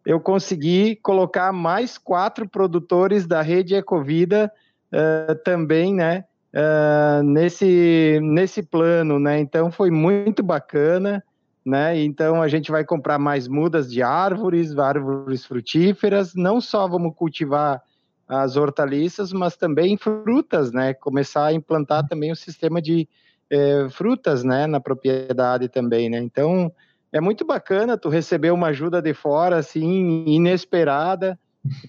eu 0.04 0.18
consegui 0.18 0.97
colocar 0.97 1.52
mais 1.52 1.97
quatro 1.97 2.49
produtores 2.49 3.26
da 3.26 3.40
rede 3.40 3.75
Ecovida 3.75 4.52
uh, 4.92 5.35
também, 5.44 5.94
né? 5.94 6.25
Uh, 6.54 7.23
nesse, 7.23 8.21
nesse 8.23 8.62
plano, 8.62 9.18
né? 9.18 9.40
Então, 9.40 9.71
foi 9.71 9.90
muito 9.90 10.42
bacana, 10.42 11.25
né? 11.64 11.99
Então, 12.02 12.42
a 12.42 12.49
gente 12.49 12.71
vai 12.71 12.85
comprar 12.85 13.18
mais 13.18 13.49
mudas 13.49 13.90
de 13.90 14.02
árvores, 14.02 14.76
árvores 14.76 15.47
frutíferas, 15.47 16.35
não 16.35 16.61
só 16.61 16.87
vamos 16.87 17.14
cultivar 17.16 17.82
as 18.28 18.56
hortaliças, 18.56 19.32
mas 19.32 19.56
também 19.56 19.97
frutas, 19.97 20.73
né? 20.73 20.92
Começar 20.94 21.47
a 21.47 21.52
implantar 21.52 22.06
também 22.06 22.30
o 22.32 22.37
sistema 22.37 22.80
de 22.82 23.09
é, 23.50 23.88
frutas, 23.90 24.42
né, 24.42 24.66
na 24.66 24.80
propriedade 24.80 25.68
também, 25.68 26.09
né? 26.09 26.18
Então, 26.18 26.73
é 27.12 27.21
muito 27.21 27.44
bacana 27.44 27.99
tu 27.99 28.09
receber 28.09 28.50
uma 28.50 28.68
ajuda 28.68 29.02
de 29.02 29.12
fora, 29.12 29.59
assim, 29.59 30.25
inesperada. 30.26 31.38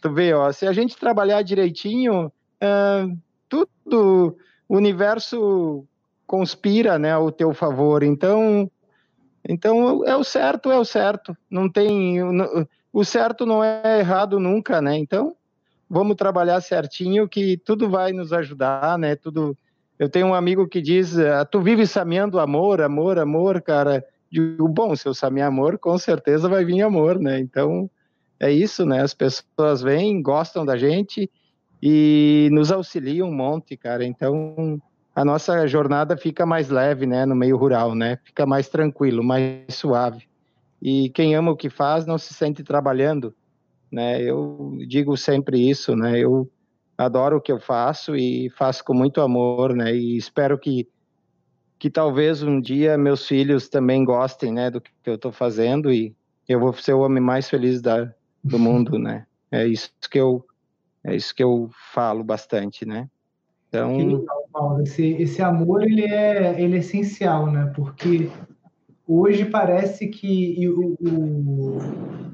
Tu 0.02 0.12
vê, 0.12 0.34
ó, 0.34 0.52
se 0.52 0.68
a 0.68 0.74
gente 0.74 0.98
trabalhar 0.98 1.42
direitinho, 1.42 2.32
é, 2.60 3.08
tudo, 3.48 4.38
o 4.68 4.78
universo 4.78 5.86
conspira, 6.26 6.98
né, 6.98 7.12
ao 7.12 7.32
teu 7.32 7.54
favor. 7.54 8.04
Então, 8.04 8.70
então 9.48 10.04
é 10.06 10.16
o 10.16 10.24
certo, 10.24 10.72
é 10.72 10.78
o 10.78 10.86
certo. 10.86 11.36
Não 11.50 11.70
tem, 11.70 12.20
o 12.92 13.04
certo 13.04 13.46
não 13.46 13.64
é 13.64 14.00
errado 14.00 14.40
nunca, 14.40 14.82
né? 14.82 14.98
Então, 14.98 15.36
vamos 15.90 16.16
trabalhar 16.16 16.62
certinho 16.62 17.28
que 17.28 17.58
tudo 17.58 17.90
vai 17.90 18.12
nos 18.12 18.34
ajudar, 18.34 18.98
né? 18.98 19.16
Tudo 19.16 19.56
eu 20.00 20.10
tenho 20.10 20.28
um 20.28 20.34
amigo 20.34 20.68
que 20.68 20.82
diz: 20.82 21.18
ah, 21.18 21.46
Tu 21.46 21.62
vive 21.62 21.86
sameando 21.86 22.40
amor, 22.40 22.82
amor, 22.82 23.20
amor, 23.20 23.62
cara. 23.62 24.04
Digo, 24.32 24.68
bom, 24.68 24.96
se 24.96 25.08
eu 25.08 25.14
samear 25.14 25.48
amor, 25.48 25.78
com 25.78 25.98
certeza 25.98 26.50
vai 26.50 26.66
vir 26.66 26.82
amor, 26.82 27.20
né? 27.20 27.40
Então, 27.40 27.90
é 28.40 28.52
isso, 28.52 28.86
né? 28.86 29.02
As 29.02 29.14
pessoas 29.14 29.82
vêm, 29.82 30.22
gostam 30.22 30.66
da 30.66 30.76
gente 30.76 31.30
e 31.86 32.48
nos 32.54 32.72
auxiliam 32.72 33.28
um 33.28 33.36
monte, 33.36 33.76
cara. 33.76 34.06
Então, 34.06 34.82
a 35.14 35.26
nossa 35.26 35.68
jornada 35.68 36.16
fica 36.16 36.46
mais 36.46 36.70
leve, 36.70 37.06
né? 37.06 37.26
No 37.26 37.36
meio 37.36 37.58
rural, 37.58 37.94
né? 37.94 38.18
Fica 38.24 38.46
mais 38.46 38.70
tranquilo, 38.70 39.22
mais 39.22 39.66
suave. 39.68 40.24
E 40.82 41.10
quem 41.10 41.36
ama 41.36 41.52
o 41.52 41.58
que 41.58 41.70
faz 41.70 42.06
não 42.06 42.18
se 42.18 42.34
sente 42.34 42.64
trabalhando, 42.64 43.36
né? 43.92 44.22
Eu 44.22 44.78
digo 44.88 45.18
sempre 45.18 45.70
isso, 45.70 45.94
né? 45.94 46.18
Eu 46.18 46.50
adoro 46.98 47.36
o 47.36 47.42
que 47.42 47.52
eu 47.52 47.60
faço 47.60 48.16
e 48.16 48.50
faço 48.52 48.82
com 48.86 48.94
muito 48.94 49.20
amor, 49.20 49.76
né? 49.76 49.94
E 49.94 50.16
espero 50.16 50.58
que 50.58 50.88
que 51.78 51.90
talvez 51.90 52.42
um 52.42 52.62
dia 52.62 52.98
meus 52.98 53.28
filhos 53.28 53.68
também 53.68 54.06
gostem, 54.06 54.54
né, 54.54 54.72
do 54.72 54.80
que 54.80 54.90
eu 55.06 55.16
estou 55.16 55.34
fazendo 55.34 55.92
e 55.92 56.16
eu 56.48 56.58
vou 56.58 56.72
ser 56.72 56.94
o 56.94 57.02
homem 57.02 57.22
mais 57.22 57.50
feliz 57.50 57.82
da, 57.82 58.10
do 58.42 58.58
mundo, 58.58 58.98
né? 58.98 59.26
É 59.52 59.68
isso 59.68 59.92
que 60.10 60.18
eu 60.18 60.46
é 61.06 61.16
isso 61.16 61.36
que 61.36 61.44
eu 61.44 61.70
falo 61.94 62.24
bastante, 62.24 62.86
né? 62.86 63.10
Então, 63.68 63.98
legal, 63.98 64.48
Paulo. 64.52 64.84
Esse, 64.84 65.14
esse 65.14 65.42
amor 65.42 65.84
ele 65.84 66.06
é 66.06 66.62
ele 66.62 66.76
é 66.76 66.80
essencial, 66.80 67.52
né? 67.52 67.72
Porque 67.76 68.30
hoje 69.08 69.46
parece 69.46 70.08
que 70.08 70.68
o, 70.68 70.96
o, 71.02 71.78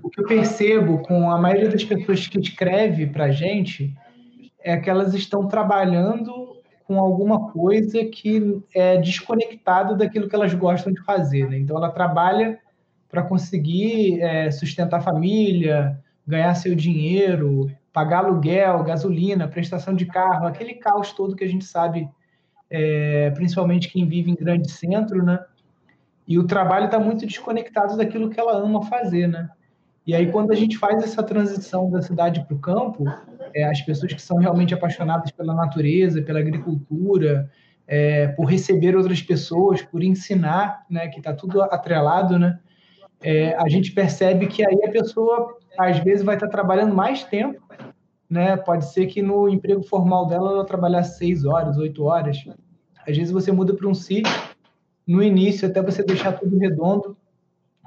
o 0.04 0.10
que 0.10 0.22
eu 0.22 0.26
percebo 0.26 1.00
com 1.00 1.32
a 1.32 1.38
maioria 1.38 1.70
das 1.70 1.84
pessoas 1.84 2.28
que 2.28 2.40
escreve 2.40 3.08
para 3.08 3.32
gente 3.32 3.96
é 4.62 4.78
que 4.78 4.90
elas 4.90 5.14
estão 5.14 5.48
trabalhando 5.48 6.50
com 6.86 7.00
alguma 7.00 7.52
coisa 7.52 8.04
que 8.04 8.62
é 8.74 8.98
desconectada 8.98 9.96
daquilo 9.96 10.28
que 10.28 10.36
elas 10.36 10.54
gostam 10.54 10.92
de 10.92 11.02
fazer. 11.04 11.48
Né? 11.48 11.60
Então, 11.60 11.78
ela 11.78 11.92
trabalha 11.92 12.60
para 13.10 13.24
conseguir 13.24 14.22
é, 14.22 14.52
sustentar 14.52 14.98
a 14.98 15.02
família, 15.02 16.00
ganhar 16.28 16.54
seu 16.56 16.76
dinheiro, 16.76 17.72
pagar 17.92 18.26
aluguel, 18.26 18.84
gasolina, 18.84 19.48
prestação 19.48 19.94
de 19.94 20.06
carro, 20.06 20.48
aquele 20.48 20.76
caos 20.76 21.12
todo 21.14 21.36
que 21.36 21.44
a 21.44 21.48
gente 21.48 21.66
sabe 21.66 22.10
é, 22.70 23.32
principalmente 23.32 23.90
quem 23.90 24.08
vive 24.08 24.30
em 24.30 24.36
grande 24.36 24.72
centro, 24.72 25.24
né? 25.24 25.44
E 26.28 26.38
o 26.38 26.46
trabalho 26.46 26.86
está 26.86 27.00
muito 27.00 27.26
desconectado 27.26 27.98
daquilo 27.98 28.30
que 28.30 28.40
ela 28.40 28.54
ama 28.54 28.84
fazer, 28.84 29.28
né? 29.28 29.50
E 30.06 30.16
aí, 30.16 30.32
quando 30.32 30.52
a 30.52 30.56
gente 30.56 30.78
faz 30.78 31.04
essa 31.04 31.22
transição 31.22 31.90
da 31.90 32.02
cidade 32.02 32.44
para 32.46 32.56
o 32.56 32.60
campo, 32.60 33.06
é, 33.54 33.66
as 33.66 33.82
pessoas 33.82 34.14
que 34.14 34.22
são 34.22 34.38
realmente 34.38 34.74
apaixonadas 34.74 35.32
pela 35.32 35.54
natureza, 35.54 36.22
pela 36.22 36.40
agricultura, 36.40 37.50
é, 37.88 38.28
por 38.30 38.46
receber 38.46 38.96
outras 38.96 39.22
pessoas, 39.22 39.82
por 39.82 40.04
ensinar, 40.04 40.86
né, 40.90 41.08
que 41.08 41.20
está 41.20 41.34
tudo 41.34 41.62
atrelado, 41.62 42.40
né, 42.40 42.60
é, 43.22 43.56
a 43.56 43.68
gente 43.68 43.92
percebe 43.92 44.48
que 44.48 44.66
aí 44.66 44.84
a 44.84 44.92
pessoa, 44.92 45.59
às 45.80 46.00
vezes, 46.00 46.24
vai 46.24 46.36
estar 46.36 46.48
trabalhando 46.48 46.94
mais 46.94 47.24
tempo, 47.24 47.62
né, 48.30 48.56
pode 48.58 48.86
ser 48.92 49.08
que 49.08 49.22
no 49.22 49.50
emprego 49.50 49.82
formal 49.82 50.28
dela 50.28 50.52
ela 50.52 50.66
trabalhar 50.66 51.04
seis 51.04 51.46
horas, 51.46 51.78
oito 51.78 52.04
horas, 52.04 52.38
às 53.08 53.18
vezes 53.18 53.32
você 53.32 53.52
muda 53.52 53.74
para 53.74 53.88
um 53.88 53.94
sítio, 53.94 54.32
no 55.08 55.24
início, 55.24 55.68
até 55.68 55.82
você 55.82 56.04
deixar 56.04 56.34
tudo 56.34 56.58
redondo, 56.60 57.18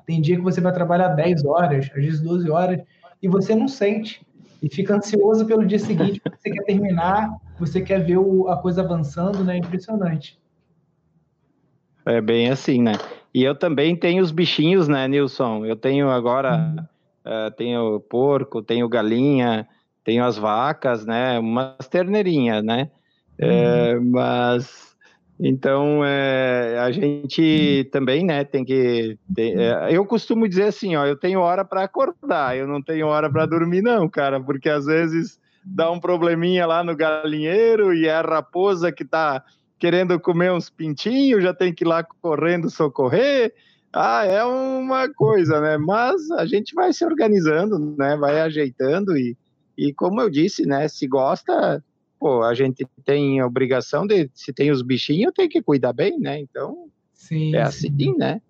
tem 0.04 0.20
dia 0.20 0.36
que 0.36 0.42
você 0.42 0.60
vai 0.60 0.72
trabalhar 0.72 1.08
10 1.08 1.44
horas, 1.44 1.88
às 1.94 2.04
vezes 2.04 2.20
12 2.20 2.50
horas, 2.50 2.80
e 3.22 3.28
você 3.28 3.54
não 3.54 3.68
sente. 3.68 4.20
E 4.60 4.68
fica 4.68 4.96
ansioso 4.96 5.46
pelo 5.46 5.64
dia 5.64 5.78
seguinte, 5.78 6.20
porque 6.20 6.38
você 6.38 6.50
quer 6.50 6.64
terminar, 6.64 7.30
você 7.58 7.80
quer 7.80 8.04
ver 8.04 8.18
o, 8.18 8.48
a 8.48 8.56
coisa 8.56 8.82
avançando, 8.82 9.44
né? 9.44 9.56
Impressionante. 9.56 10.38
É 12.04 12.20
bem 12.20 12.50
assim, 12.50 12.82
né? 12.82 12.92
E 13.32 13.42
eu 13.42 13.54
também 13.54 13.96
tenho 13.96 14.22
os 14.22 14.30
bichinhos, 14.30 14.88
né, 14.88 15.06
Nilson? 15.06 15.64
Eu 15.64 15.76
tenho 15.76 16.10
agora, 16.10 16.56
uhum. 16.56 16.84
Uh, 17.26 17.50
tenho 17.56 18.00
porco, 18.00 18.62
tenho 18.62 18.88
galinha, 18.88 19.66
tenho 20.04 20.24
as 20.24 20.36
vacas, 20.36 21.04
né? 21.06 21.38
Umas 21.38 21.88
terneirinhas, 21.88 22.64
né? 22.64 22.90
Uhum. 23.40 23.48
É, 23.48 24.00
mas 24.00 24.92
então, 25.44 26.04
é, 26.04 26.78
a 26.78 26.92
gente 26.92 27.88
também, 27.90 28.24
né, 28.24 28.44
tem 28.44 28.64
que. 28.64 29.18
Ter, 29.34 29.58
é, 29.58 29.88
eu 29.90 30.06
costumo 30.06 30.48
dizer 30.48 30.64
assim, 30.64 30.94
ó, 30.94 31.04
eu 31.04 31.16
tenho 31.16 31.40
hora 31.40 31.64
para 31.64 31.82
acordar, 31.82 32.56
eu 32.56 32.68
não 32.68 32.80
tenho 32.80 33.08
hora 33.08 33.28
para 33.28 33.44
dormir, 33.44 33.82
não, 33.82 34.08
cara, 34.08 34.40
porque 34.40 34.68
às 34.68 34.86
vezes 34.86 35.40
dá 35.64 35.90
um 35.90 35.98
probleminha 35.98 36.64
lá 36.64 36.84
no 36.84 36.94
galinheiro 36.94 37.92
e 37.92 38.06
é 38.06 38.14
a 38.14 38.22
raposa 38.22 38.92
que 38.92 39.02
está 39.02 39.42
querendo 39.80 40.20
comer 40.20 40.52
uns 40.52 40.70
pintinhos, 40.70 41.42
já 41.42 41.52
tem 41.52 41.74
que 41.74 41.82
ir 41.82 41.88
lá 41.88 42.04
correndo 42.04 42.70
socorrer. 42.70 43.52
Ah, 43.92 44.24
é 44.24 44.42
uma 44.42 45.12
coisa, 45.12 45.60
né? 45.60 45.76
Mas 45.76 46.30
a 46.30 46.46
gente 46.46 46.74
vai 46.74 46.92
se 46.92 47.04
organizando, 47.04 47.78
né? 47.98 48.16
Vai 48.16 48.40
ajeitando 48.40 49.16
e, 49.16 49.36
e 49.76 49.92
como 49.92 50.20
eu 50.20 50.30
disse, 50.30 50.64
né? 50.64 50.88
Se 50.88 51.06
gosta, 51.06 51.84
pô, 52.18 52.42
a 52.42 52.54
gente 52.54 52.86
tem 53.04 53.40
a 53.40 53.46
obrigação 53.46 54.06
de, 54.06 54.30
se 54.32 54.52
tem 54.52 54.70
os 54.70 54.80
bichinhos, 54.80 55.34
tem 55.34 55.48
que 55.48 55.60
cuidar 55.60 55.92
bem, 55.92 56.18
né? 56.18 56.38
Então, 56.40 56.88
sim, 57.12 57.54
é 57.54 57.62
assim, 57.62 57.94
sim. 57.98 58.16
né? 58.16 58.40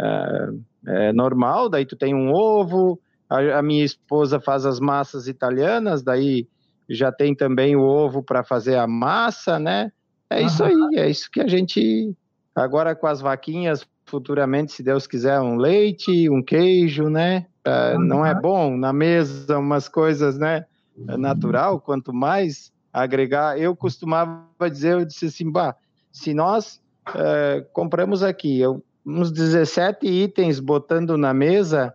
É, 0.00 0.48
é, 0.86 1.12
normal, 1.12 1.68
daí 1.68 1.86
tu 1.86 1.94
tem 1.94 2.12
um 2.12 2.32
ovo, 2.32 3.00
a, 3.28 3.58
a, 3.58 3.62
minha 3.62 3.84
esposa 3.84 4.40
faz 4.40 4.66
as 4.66 4.80
massas 4.80 5.28
italianas, 5.28 6.02
daí 6.02 6.48
já 6.88 7.12
tem 7.12 7.34
também 7.36 7.76
o 7.76 7.82
ovo 7.82 8.20
para 8.22 8.42
fazer 8.42 8.76
a 8.76 8.86
massa, 8.86 9.58
né? 9.60 9.92
É 10.30 10.42
isso 10.42 10.64
aí, 10.64 10.74
é 10.94 11.08
isso 11.08 11.30
que 11.30 11.40
a 11.40 11.46
gente. 11.46 12.14
Agora 12.54 12.94
com 12.94 13.06
as 13.06 13.20
vaquinhas, 13.20 13.86
futuramente, 14.08 14.72
se 14.72 14.82
Deus 14.82 15.06
quiser, 15.06 15.40
um 15.40 15.56
leite, 15.56 16.28
um 16.28 16.42
queijo, 16.42 17.08
né? 17.08 17.46
É, 17.64 17.96
não 17.98 18.24
é 18.24 18.34
bom 18.34 18.76
na 18.76 18.92
mesa 18.92 19.58
umas 19.58 19.88
coisas, 19.88 20.38
né? 20.38 20.64
Natural, 20.96 21.80
quanto 21.80 22.12
mais 22.12 22.72
agregar. 22.92 23.58
Eu 23.58 23.76
costumava 23.76 24.70
dizer, 24.70 24.94
eu 24.94 25.04
disse 25.04 25.26
assim, 25.26 25.50
bah, 25.50 25.76
se 26.10 26.34
nós 26.34 26.80
é, 27.14 27.64
compramos 27.72 28.22
aqui 28.22 28.58
eu, 28.58 28.82
uns 29.06 29.30
17 29.30 30.06
itens 30.06 30.60
botando 30.60 31.16
na 31.16 31.32
mesa, 31.32 31.94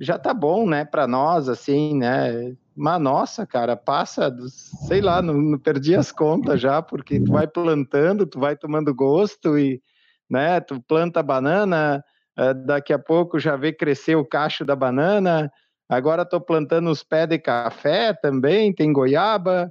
já 0.00 0.18
tá 0.18 0.32
bom, 0.32 0.66
né, 0.66 0.84
para 0.84 1.06
nós, 1.06 1.48
assim, 1.48 1.96
né? 1.96 2.54
Mas 2.74 3.00
nossa, 3.00 3.46
cara, 3.46 3.76
passa, 3.76 4.34
sei 4.48 5.00
lá, 5.00 5.20
não, 5.20 5.34
não, 5.34 5.58
perdi 5.58 5.94
as 5.94 6.10
contas 6.10 6.60
já, 6.60 6.80
porque 6.80 7.20
tu 7.20 7.32
vai 7.32 7.46
plantando, 7.46 8.26
tu 8.26 8.40
vai 8.40 8.56
tomando 8.56 8.94
gosto 8.94 9.58
e, 9.58 9.82
né, 10.30 10.60
tu 10.60 10.80
planta 10.80 11.22
banana, 11.22 12.04
é, 12.38 12.54
daqui 12.54 12.92
a 12.92 12.98
pouco 12.98 13.38
já 13.38 13.56
vê 13.56 13.72
crescer 13.72 14.14
o 14.16 14.24
cacho 14.24 14.64
da 14.64 14.76
banana, 14.76 15.50
agora 15.88 16.22
estou 16.22 16.40
plantando 16.40 16.88
os 16.90 17.02
pés 17.02 17.28
de 17.28 17.38
café 17.38 18.14
também, 18.14 18.72
tem 18.72 18.92
goiaba, 18.92 19.70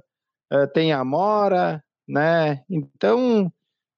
uh, 0.52 0.66
tem 0.72 0.92
amora, 0.92 1.82
né? 2.06 2.62
Então, 2.68 3.50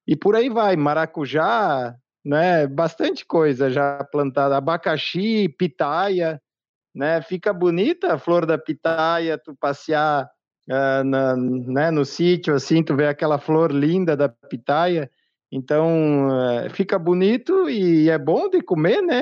e 0.07 0.15
por 0.15 0.35
aí 0.35 0.49
vai, 0.49 0.75
maracujá, 0.75 1.95
né? 2.25 2.65
Bastante 2.67 3.25
coisa 3.25 3.69
já 3.69 4.03
plantada, 4.05 4.55
abacaxi, 4.55 5.49
pitaia, 5.49 6.41
né? 6.95 7.21
Fica 7.21 7.51
bonita 7.51 8.13
a 8.13 8.17
flor 8.17 8.45
da 8.45 8.57
pitaia, 8.57 9.37
tu 9.37 9.55
passear 9.55 10.29
uh, 10.69 11.03
na, 11.03 11.35
né, 11.35 11.91
no 11.91 12.05
sítio, 12.05 12.55
assim, 12.55 12.83
tu 12.83 12.95
vê 12.95 13.07
aquela 13.07 13.37
flor 13.37 13.71
linda 13.71 14.15
da 14.15 14.29
pitaia, 14.29 15.09
então 15.55 16.27
uh, 16.27 16.69
fica 16.71 16.97
bonito 16.97 17.69
e 17.69 18.09
é 18.09 18.17
bom 18.17 18.49
de 18.49 18.61
comer, 18.61 19.01
né? 19.01 19.21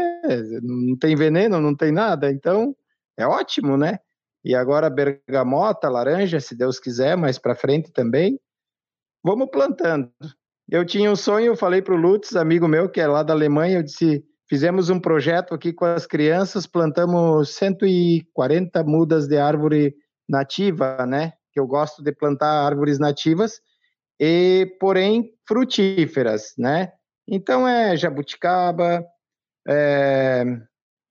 Não 0.62 0.98
tem 0.98 1.16
veneno, 1.16 1.60
não 1.60 1.76
tem 1.76 1.92
nada, 1.92 2.32
então 2.32 2.76
é 3.18 3.26
ótimo, 3.26 3.76
né? 3.76 4.00
e 4.44 4.56
agora 4.56 4.90
bergamota, 4.90 5.90
laranja, 5.90 6.40
se 6.40 6.56
Deus 6.56 6.80
quiser, 6.80 7.16
mais 7.16 7.38
para 7.38 7.56
frente 7.56 7.92
também. 7.92 8.40
Vamos 9.24 9.50
plantando. 9.52 10.12
Eu 10.70 10.86
tinha 10.86 11.12
um 11.12 11.16
sonho, 11.16 11.48
eu 11.48 11.56
falei 11.56 11.82
para 11.82 11.94
o 11.94 11.98
Lutz, 11.98 12.36
amigo 12.36 12.68
meu, 12.68 12.90
que 12.90 13.00
é 13.00 13.08
lá 13.08 13.24
da 13.24 13.34
Alemanha, 13.34 13.78
eu 13.78 13.84
disse, 13.84 14.24
fizemos 14.50 14.90
um 14.90 15.00
projeto 15.00 15.54
aqui 15.54 15.72
com 15.72 15.86
as 15.86 16.08
crianças, 16.08 16.66
plantamos 16.66 17.54
140 17.56 18.84
mudas 18.84 19.28
de 19.28 19.38
árvore 19.38 19.96
nativa, 20.28 21.06
né? 21.06 21.34
Que 21.54 21.60
eu 21.60 21.68
gosto 21.68 22.02
de 22.02 22.12
plantar 22.12 22.66
árvores 22.66 22.98
nativas, 22.98 23.62
e 24.22 24.78
porém 24.80 25.34
frutíferas, 25.48 26.54
né? 26.58 26.94
Então 27.28 27.68
é 27.68 27.98
jabuticaba, 27.98 29.04
é, 29.68 30.46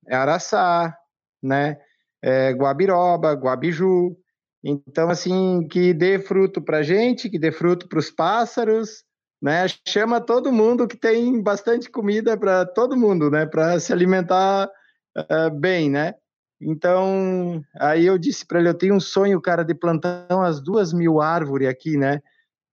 é 0.08 0.14
araçá, 0.14 0.96
né? 1.42 1.76
é, 2.22 2.50
guabiroba, 2.50 3.32
guabiju. 3.32 4.16
Então, 4.62 5.08
assim, 5.08 5.66
que 5.68 5.94
dê 5.94 6.18
fruto 6.18 6.60
para 6.60 6.82
gente, 6.82 7.30
que 7.30 7.38
dê 7.38 7.50
fruto 7.50 7.88
para 7.88 7.98
os 7.98 8.10
pássaros, 8.10 9.04
né? 9.40 9.66
Chama 9.88 10.20
todo 10.20 10.52
mundo 10.52 10.86
que 10.86 10.96
tem 10.96 11.42
bastante 11.42 11.90
comida 11.90 12.36
para 12.36 12.66
todo 12.66 12.96
mundo, 12.96 13.30
né? 13.30 13.46
Para 13.46 13.80
se 13.80 13.92
alimentar 13.92 14.70
uh, 15.16 15.50
bem, 15.50 15.88
né? 15.88 16.14
Então, 16.60 17.62
aí 17.74 18.04
eu 18.04 18.18
disse 18.18 18.46
para 18.46 18.60
ele, 18.60 18.68
eu 18.68 18.74
tenho 18.74 18.94
um 18.94 19.00
sonho, 19.00 19.40
cara, 19.40 19.64
de 19.64 19.74
plantar 19.74 20.26
umas 20.30 20.60
duas 20.62 20.92
mil 20.92 21.22
árvores 21.22 21.68
aqui, 21.68 21.96
né? 21.96 22.20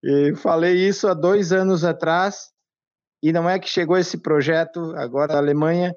E 0.04 0.36
falei 0.36 0.76
isso 0.88 1.08
há 1.08 1.14
dois 1.14 1.52
anos 1.52 1.84
atrás, 1.84 2.50
e 3.22 3.32
não 3.32 3.50
é 3.50 3.58
que 3.58 3.70
chegou 3.70 3.98
esse 3.98 4.18
projeto 4.18 4.94
agora 4.96 5.34
da 5.34 5.40
Alemanha, 5.40 5.96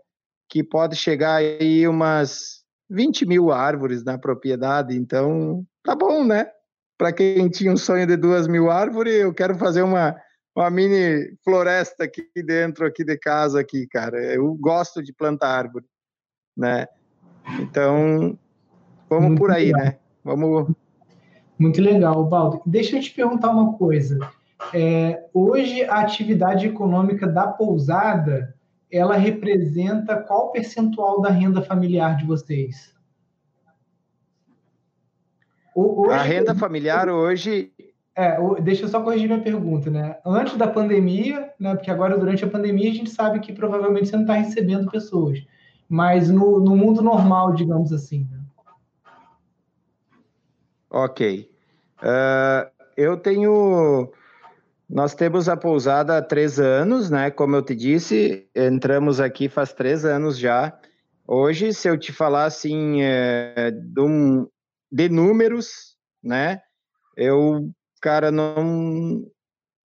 que 0.49 0.65
pode 0.65 0.97
chegar 0.97 1.37
aí 1.37 1.87
umas 1.87 2.65
20 2.91 3.27
mil 3.27 3.53
árvores 3.53 4.03
na 4.03 4.19
propriedade, 4.19 4.97
então 4.97 5.65
tá 5.85 5.95
bom, 5.95 6.25
né? 6.25 6.51
Para 6.99 7.13
quem 7.13 7.49
tinha 7.49 7.73
um 7.73 7.77
sonho 7.77 8.07
de 8.07 8.17
duas 8.17 8.49
mil 8.49 8.71
árvores, 8.71 9.15
eu 9.15 9.33
quero 9.33 9.57
fazer 9.57 9.83
uma, 9.83 10.15
uma 10.57 10.69
mini 10.71 11.37
floresta 11.45 12.05
aqui 12.05 12.29
dentro 12.45 12.85
aqui 12.85 13.05
de 13.05 13.17
casa 13.17 13.61
aqui, 13.61 13.87
cara. 13.87 14.19
Eu 14.35 14.55
gosto 14.55 15.03
de 15.03 15.13
plantar 15.13 15.49
árvore, 15.49 15.87
né? 16.57 16.87
Então, 17.61 18.39
vamos 19.09 19.29
Muito 19.29 19.39
por 19.39 19.51
aí, 19.51 19.67
legal. 19.67 19.85
né? 19.85 19.99
Vamos. 20.25 20.75
Muito 21.61 21.83
legal, 21.83 22.25
Baldo. 22.25 22.63
Deixa 22.65 22.97
eu 22.97 23.03
te 23.03 23.13
perguntar 23.13 23.51
uma 23.51 23.75
coisa. 23.75 24.19
É, 24.73 25.27
hoje 25.35 25.85
a 25.85 26.01
atividade 26.01 26.67
econômica 26.67 27.27
da 27.27 27.49
pousada 27.49 28.55
ela 28.91 29.15
representa 29.15 30.17
qual 30.17 30.51
percentual 30.51 31.21
da 31.21 31.29
renda 31.29 31.61
familiar 31.61 32.17
de 32.17 32.25
vocês? 32.25 32.95
Hoje, 35.75 36.13
a 36.13 36.23
renda 36.23 36.55
familiar 36.55 37.11
hoje. 37.11 37.71
É, 38.17 38.39
deixa 38.63 38.85
eu 38.85 38.89
só 38.89 39.03
corrigir 39.03 39.29
minha 39.29 39.43
pergunta, 39.43 39.91
né? 39.91 40.19
Antes 40.25 40.57
da 40.57 40.67
pandemia, 40.67 41.53
né? 41.61 41.75
Porque 41.75 41.91
agora 41.91 42.19
durante 42.19 42.43
a 42.43 42.51
pandemia 42.51 42.91
a 42.91 42.95
gente 42.95 43.11
sabe 43.11 43.39
que 43.39 43.53
provavelmente 43.53 44.09
você 44.09 44.17
não 44.17 44.23
está 44.23 44.35
recebendo 44.35 44.91
pessoas, 44.91 45.47
mas 45.87 46.31
no, 46.31 46.59
no 46.59 46.75
mundo 46.75 47.03
normal, 47.03 47.53
digamos 47.53 47.93
assim. 47.93 48.27
Né? 48.31 48.41
Ok. 50.91 51.50
Uh, 52.03 52.71
eu 52.97 53.17
tenho 53.17 54.13
nós 54.91 55.15
temos 55.15 55.49
a 55.49 55.57
pousada 55.57 56.19
há 56.19 56.23
três 56.23 56.59
anos, 56.59 57.11
né? 57.11 57.31
Como 57.31 57.55
eu 57.55 57.63
te 57.63 57.77
disse, 57.77 58.49
entramos 58.55 59.21
aqui 59.21 59.49
faz 59.49 59.73
três 59.73 60.05
anos 60.05 60.37
já. 60.37 60.77
Hoje, 61.25 61.73
se 61.73 61.89
eu 61.89 61.97
te 61.97 62.13
falar 62.13 62.47
assim 62.47 63.01
é, 63.01 63.71
de, 63.71 64.01
um, 64.01 64.49
de 64.91 65.09
números, 65.09 65.97
né? 66.23 66.61
Eu, 67.17 67.71
cara, 68.03 68.33
não 68.33 69.25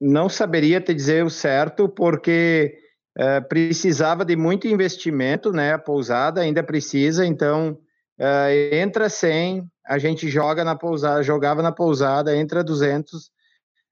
não 0.02 0.28
saberia 0.28 0.82
te 0.82 0.94
dizer 0.94 1.24
o 1.24 1.30
certo, 1.30 1.88
porque 1.88 2.76
é, 3.16 3.40
precisava 3.42 4.26
de 4.26 4.36
muito 4.36 4.68
investimento, 4.68 5.52
né? 5.52 5.74
A 5.74 5.80
pousada 5.80 6.42
ainda 6.42 6.64
precisa, 6.64 7.26
então 7.26 7.78
é, 8.20 8.80
entra 8.80 9.08
100, 9.08 9.70
a 9.88 9.98
gente 9.98 10.28
joga 10.30 10.64
na 10.64 10.76
pousada, 10.76 11.24
jogava 11.24 11.62
na 11.62 11.72
pousada, 11.72 12.36
entra 12.36 12.64
200, 12.64 13.32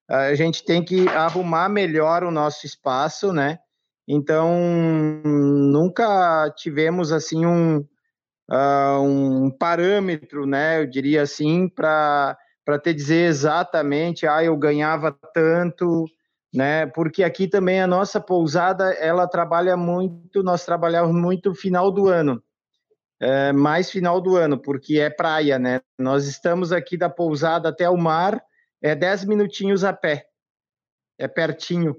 a 0.10 0.36
gente 0.36 0.64
tem 0.66 0.84
que 0.84 1.08
arrumar 1.10 1.70
melhor 1.70 2.24
o 2.24 2.32
nosso 2.32 2.66
espaço, 2.66 3.32
né? 3.32 3.60
Então 4.08 4.52
nunca 5.24 6.52
tivemos 6.58 7.12
assim 7.12 7.46
um 7.46 7.86
uh, 8.52 9.02
um 9.02 9.50
parâmetro, 9.50 10.46
né? 10.46 10.82
Eu 10.82 10.88
diria 10.88 11.22
assim 11.22 11.70
para 11.70 12.38
te 12.82 12.94
dizer 12.94 13.28
exatamente, 13.28 14.28
ah, 14.28 14.44
eu 14.44 14.58
ganhava 14.58 15.12
tanto, 15.34 16.06
né? 16.54 16.86
Porque 16.88 17.24
aqui 17.24 17.48
também 17.48 17.82
a 17.82 17.88
nossa 17.88 18.20
pousada, 18.20 18.94
ela 18.94 19.28
trabalha 19.28 19.78
muito, 19.78 20.44
nós 20.44 20.66
trabalhamos 20.66 21.16
muito 21.16 21.54
final 21.54 21.92
do 21.92 22.08
ano, 22.08 22.42
é, 23.24 23.54
mais 23.54 23.90
final 23.90 24.20
do 24.20 24.36
ano, 24.36 24.58
porque 24.58 25.00
é 25.00 25.10
praia, 25.10 25.58
né? 25.58 25.80
Nós 25.98 26.28
estamos 26.28 26.74
aqui 26.74 26.98
da 26.98 27.10
pousada 27.10 27.70
até 27.70 27.90
o 27.90 27.98
mar, 27.98 28.44
é 28.82 28.94
10 28.94 29.24
minutinhos 29.24 29.86
a 29.86 29.94
pé, 29.94 30.26
é 31.18 31.26
pertinho, 31.26 31.96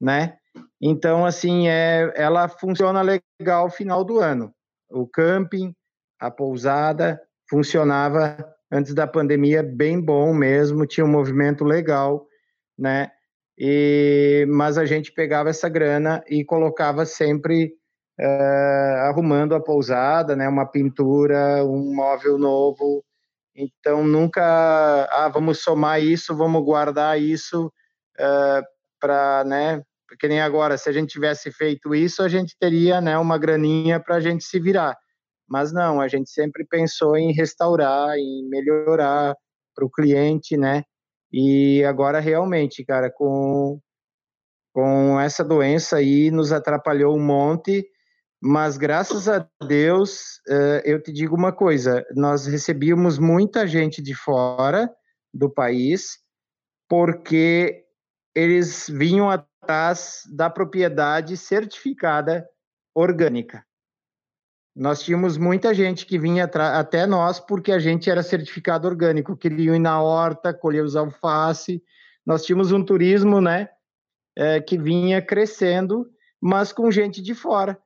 né? 0.00 0.38
Então, 0.80 1.26
assim, 1.26 1.68
é, 1.68 2.10
ela 2.16 2.48
funciona 2.48 3.02
legal 3.02 3.68
final 3.68 4.02
do 4.02 4.20
ano. 4.20 4.54
O 4.90 5.06
camping, 5.06 5.74
a 6.18 6.30
pousada, 6.30 7.20
funcionava 7.50 8.36
antes 8.72 8.94
da 8.94 9.06
pandemia 9.06 9.62
bem 9.62 10.00
bom 10.00 10.32
mesmo, 10.32 10.86
tinha 10.86 11.04
um 11.04 11.10
movimento 11.10 11.62
legal, 11.62 12.26
né? 12.78 13.10
E, 13.58 14.46
mas 14.48 14.78
a 14.78 14.86
gente 14.86 15.12
pegava 15.12 15.50
essa 15.50 15.68
grana 15.68 16.24
e 16.26 16.42
colocava 16.42 17.04
sempre 17.04 17.74
arrumando 19.08 19.54
a 19.54 19.60
pousada, 19.60 20.36
né? 20.36 20.48
Uma 20.48 20.66
pintura, 20.66 21.64
um 21.64 21.94
móvel 21.94 22.38
novo. 22.38 23.04
Então 23.56 24.04
nunca, 24.04 24.42
ah, 25.10 25.28
vamos 25.28 25.62
somar 25.62 26.02
isso, 26.02 26.36
vamos 26.36 26.64
guardar 26.64 27.20
isso 27.20 27.66
uh, 27.66 28.62
para, 29.00 29.44
né? 29.44 29.82
Porque 30.08 30.28
nem 30.28 30.40
agora, 30.40 30.76
se 30.76 30.88
a 30.88 30.92
gente 30.92 31.10
tivesse 31.10 31.50
feito 31.52 31.94
isso, 31.94 32.22
a 32.22 32.28
gente 32.28 32.56
teria, 32.58 33.00
né? 33.00 33.18
Uma 33.18 33.38
graninha 33.38 34.00
para 34.00 34.16
a 34.16 34.20
gente 34.20 34.44
se 34.44 34.60
virar. 34.60 34.96
Mas 35.48 35.72
não, 35.72 36.00
a 36.00 36.08
gente 36.08 36.30
sempre 36.30 36.64
pensou 36.64 37.16
em 37.16 37.32
restaurar, 37.32 38.16
em 38.16 38.48
melhorar 38.48 39.34
para 39.74 39.84
o 39.84 39.90
cliente, 39.90 40.56
né? 40.56 40.82
E 41.32 41.84
agora 41.84 42.20
realmente, 42.20 42.84
cara, 42.84 43.10
com 43.10 43.78
com 44.72 45.20
essa 45.20 45.44
doença 45.44 45.98
aí 45.98 46.32
nos 46.32 46.52
atrapalhou 46.52 47.16
um 47.16 47.24
monte, 47.24 47.88
mas 48.46 48.76
graças 48.76 49.26
a 49.26 49.48
Deus, 49.66 50.38
eh, 50.46 50.82
eu 50.84 51.02
te 51.02 51.10
digo 51.10 51.34
uma 51.34 51.50
coisa, 51.50 52.04
nós 52.14 52.44
recebíamos 52.44 53.18
muita 53.18 53.66
gente 53.66 54.02
de 54.02 54.14
fora 54.14 54.94
do 55.32 55.48
país, 55.48 56.18
porque 56.86 57.86
eles 58.34 58.86
vinham 58.86 59.30
atrás 59.30 60.20
da 60.30 60.50
propriedade 60.50 61.38
certificada 61.38 62.46
orgânica. 62.94 63.64
Nós 64.76 65.02
tínhamos 65.02 65.38
muita 65.38 65.72
gente 65.72 66.04
que 66.04 66.18
vinha 66.18 66.44
até 66.44 67.06
nós 67.06 67.40
porque 67.40 67.72
a 67.72 67.78
gente 67.78 68.10
era 68.10 68.22
certificado 68.22 68.86
orgânico, 68.86 69.38
queriam 69.38 69.74
ir 69.74 69.78
na 69.78 70.02
horta, 70.02 70.52
colher 70.52 70.84
os 70.84 70.96
alface. 70.96 71.82
Nós 72.26 72.44
tínhamos 72.44 72.72
um 72.72 72.84
turismo, 72.84 73.40
né, 73.40 73.70
é, 74.36 74.60
que 74.60 74.76
vinha 74.76 75.22
crescendo, 75.22 76.06
mas 76.38 76.74
com 76.74 76.90
gente 76.90 77.22
de 77.22 77.34
fora. 77.34 77.82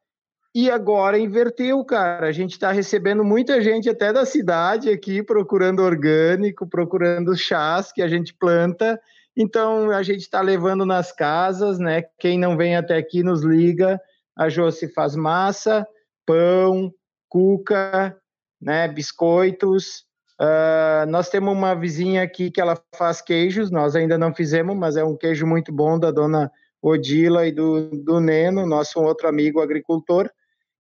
E 0.55 0.71
agora 0.71 1.19
inverteu, 1.19 1.85
cara. 1.85 2.27
A 2.27 2.33
gente 2.33 2.53
está 2.53 2.73
recebendo 2.73 3.23
muita 3.25 3.61
gente 3.61 3.89
até 3.89 4.13
da 4.13 4.25
cidade 4.25 4.91
aqui 4.91 5.23
procurando 5.23 5.83
orgânico, 5.83 6.67
procurando 6.67 7.37
chás 7.37 7.93
que 7.93 8.03
a 8.03 8.09
gente 8.09 8.35
planta. 8.35 9.01
Então 9.37 9.91
a 9.91 10.03
gente 10.03 10.21
está 10.21 10.41
levando 10.41 10.85
nas 10.85 11.13
casas, 11.13 11.79
né? 11.79 12.03
Quem 12.19 12.39
não 12.39 12.57
vem 12.57 12.77
até 12.77 12.97
aqui 12.97 13.23
nos 13.23 13.43
liga. 13.43 14.01
A 14.37 14.49
Josi 14.49 14.93
faz 14.93 15.15
massa 15.15 15.87
pão, 16.29 16.93
cuca, 17.27 18.15
né, 18.61 18.87
biscoitos. 18.87 20.05
Uh, 20.39 21.09
nós 21.09 21.31
temos 21.31 21.55
uma 21.55 21.75
vizinha 21.75 22.23
aqui 22.23 22.51
que 22.51 22.61
ela 22.61 22.79
faz 22.95 23.23
queijos, 23.23 23.71
nós 23.71 23.97
ainda 23.97 24.19
não 24.19 24.35
fizemos, 24.35 24.77
mas 24.77 24.97
é 24.97 25.03
um 25.03 25.17
queijo 25.17 25.47
muito 25.47 25.73
bom 25.73 25.99
da 25.99 26.11
dona 26.11 26.53
Odila 26.83 27.47
e 27.47 27.51
do, 27.51 27.91
do 28.05 28.21
Neno, 28.21 28.67
nosso 28.67 29.01
outro 29.01 29.27
amigo 29.27 29.61
agricultor. 29.61 30.31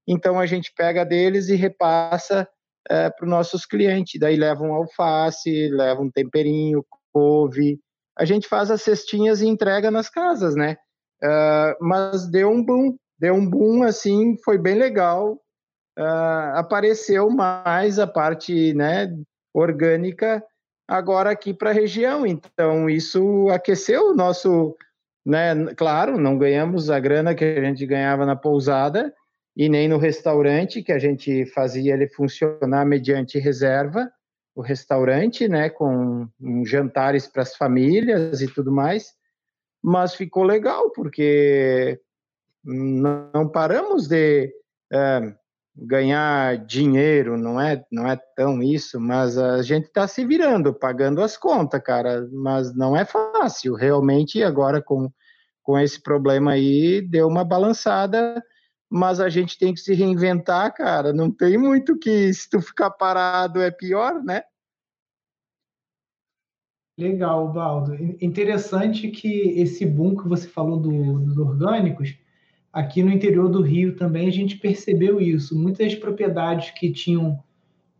Então 0.09 0.41
a 0.41 0.47
gente 0.47 0.73
pega 0.75 1.05
deles 1.05 1.51
e 1.51 1.55
repassa 1.55 2.49
uh, 2.87 3.15
para 3.15 3.25
os 3.25 3.31
nossos 3.31 3.67
clientes. 3.67 4.19
Daí 4.19 4.37
levam 4.37 4.73
alface, 4.73 5.69
levam 5.69 6.07
um 6.07 6.11
temperinho, 6.11 6.83
couve. 7.13 7.79
A 8.19 8.25
gente 8.25 8.49
faz 8.49 8.71
as 8.71 8.81
cestinhas 8.81 9.43
e 9.43 9.47
entrega 9.47 9.91
nas 9.91 10.09
casas, 10.09 10.55
né? 10.55 10.79
Uh, 11.23 11.85
mas 11.85 12.27
deu 12.31 12.51
um 12.51 12.65
boom, 12.65 12.97
deu 13.19 13.35
um 13.35 13.49
boom 13.49 13.83
assim, 13.83 14.37
foi 14.43 14.57
bem 14.57 14.77
legal. 14.77 15.35
Uh, 15.99 16.55
apareceu 16.55 17.29
mais 17.29 17.99
a 17.99 18.07
parte 18.07 18.73
né, 18.73 19.13
orgânica 19.53 20.43
agora 20.89 21.31
aqui 21.31 21.53
para 21.53 21.71
a 21.71 21.75
região. 21.75 22.27
Então, 22.27 22.89
isso 22.89 23.49
aqueceu 23.51 24.13
o 24.13 24.15
nosso. 24.15 24.75
Né, 25.27 25.75
claro, 25.77 26.19
não 26.19 26.39
ganhamos 26.39 26.89
a 26.89 26.99
grana 26.99 27.35
que 27.35 27.45
a 27.45 27.63
gente 27.63 27.85
ganhava 27.85 28.25
na 28.25 28.35
pousada 28.35 29.13
e 29.59 29.69
nem 29.69 29.89
no 29.89 29.99
restaurante, 29.99 30.85
que 30.85 30.93
a 30.93 31.01
gente 31.01 31.45
fazia 31.47 31.95
ele 31.95 32.07
funcionar 32.07 32.87
mediante 32.87 33.41
reserva, 33.41 34.09
o 34.55 34.63
restaurante, 34.63 35.49
né, 35.49 35.69
com 35.69 36.29
jantares 36.65 37.27
para 37.27 37.43
as 37.43 37.57
famílias 37.57 38.41
e 38.41 38.47
tudo 38.47 38.71
mais. 38.71 39.09
Mas 39.83 40.15
ficou 40.15 40.45
legal, 40.45 40.93
porque 40.93 42.01
não 42.65 43.49
paramos 43.49 44.07
de 44.07 44.53
é, 44.93 45.35
ganhar 45.77 46.57
dinheiro, 46.65 47.37
não 47.37 47.61
é, 47.61 47.85
não 47.91 48.09
é 48.09 48.17
tão 48.37 48.63
isso, 48.63 49.01
mas 49.01 49.37
a 49.37 49.61
gente 49.63 49.87
está 49.87 50.07
se 50.07 50.25
virando, 50.25 50.73
pagando 50.73 51.21
as 51.21 51.37
contas, 51.37 51.83
cara, 51.83 52.29
mas 52.33 52.73
não 52.77 52.97
é 52.97 53.05
fácil, 53.05 53.75
realmente 53.75 54.41
agora 54.41 54.81
com, 54.81 55.11
com 55.65 55.77
esse 55.77 56.01
problema 56.01 56.53
aí 56.53 57.01
deu 57.01 57.27
uma 57.27 57.45
balançada, 57.45 58.41
mas 58.91 59.21
a 59.21 59.29
gente 59.29 59.59
tem 59.59 59.75
que 59.75 59.81
se 59.81 59.95
reinventar, 59.95 60.73
cara, 60.75 61.13
não 61.13 61.31
tem 61.31 61.59
muito 61.59 61.99
que, 61.99 62.33
se 62.33 62.49
tu 62.49 62.61
ficar 62.61 62.91
parado 62.91 63.61
é 63.61 63.71
pior, 63.71 64.23
né? 64.23 64.43
Legal, 66.99 67.53
Baldo. 67.53 67.95
Interessante 68.21 69.09
que 69.09 69.29
esse 69.61 69.87
boom 69.87 70.17
que 70.17 70.27
você 70.27 70.49
falou 70.49 70.81
do, 70.81 71.21
dos 71.21 71.39
orgânicos, 71.39 72.19
aqui 72.73 73.05
no 73.05 73.13
interior 73.13 73.49
do 73.49 73.63
Rio 73.63 73.95
também 73.95 74.27
a 74.27 74.33
gente 74.33 74.57
percebeu 74.57 75.21
isso. 75.21 75.57
Muitas 75.57 75.95
propriedades 75.95 76.71
que 76.71 76.91
tinham 76.91 77.39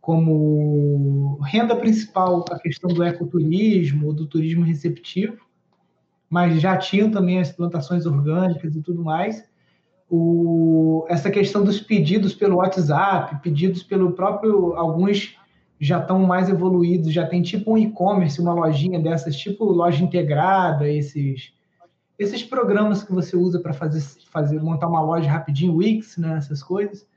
como 0.01 1.39
renda 1.43 1.75
principal 1.75 2.43
a 2.51 2.59
questão 2.59 2.89
do 2.89 3.03
ecoturismo, 3.03 4.13
do 4.13 4.25
turismo 4.25 4.65
receptivo, 4.65 5.37
mas 6.29 6.59
já 6.61 6.75
tinham 6.75 7.09
também 7.09 7.39
as 7.39 7.51
plantações 7.51 8.05
orgânicas 8.05 8.75
e 8.75 8.81
tudo 8.81 9.01
mais. 9.01 9.48
O, 10.09 11.05
essa 11.07 11.29
questão 11.29 11.63
dos 11.63 11.79
pedidos 11.79 12.33
pelo 12.33 12.57
WhatsApp, 12.57 13.41
pedidos 13.43 13.83
pelo 13.83 14.11
próprio. 14.13 14.73
Alguns 14.75 15.35
já 15.79 15.99
estão 15.99 16.19
mais 16.19 16.49
evoluídos, 16.49 17.13
já 17.13 17.25
tem 17.25 17.41
tipo 17.41 17.73
um 17.73 17.77
e-commerce, 17.77 18.41
uma 18.41 18.53
lojinha 18.53 18.99
dessas, 18.99 19.35
tipo 19.35 19.63
loja 19.65 20.03
integrada, 20.03 20.89
esses 20.89 21.53
esses 22.19 22.43
programas 22.43 23.01
que 23.01 23.13
você 23.13 23.37
usa 23.37 23.61
para 23.61 23.71
fazer, 23.71 24.01
fazer 24.29 24.61
montar 24.61 24.89
uma 24.89 25.01
loja 25.01 25.31
rapidinho, 25.31 25.77
Wix, 25.77 26.17
né, 26.17 26.37
essas 26.37 26.61
coisas. 26.61 27.07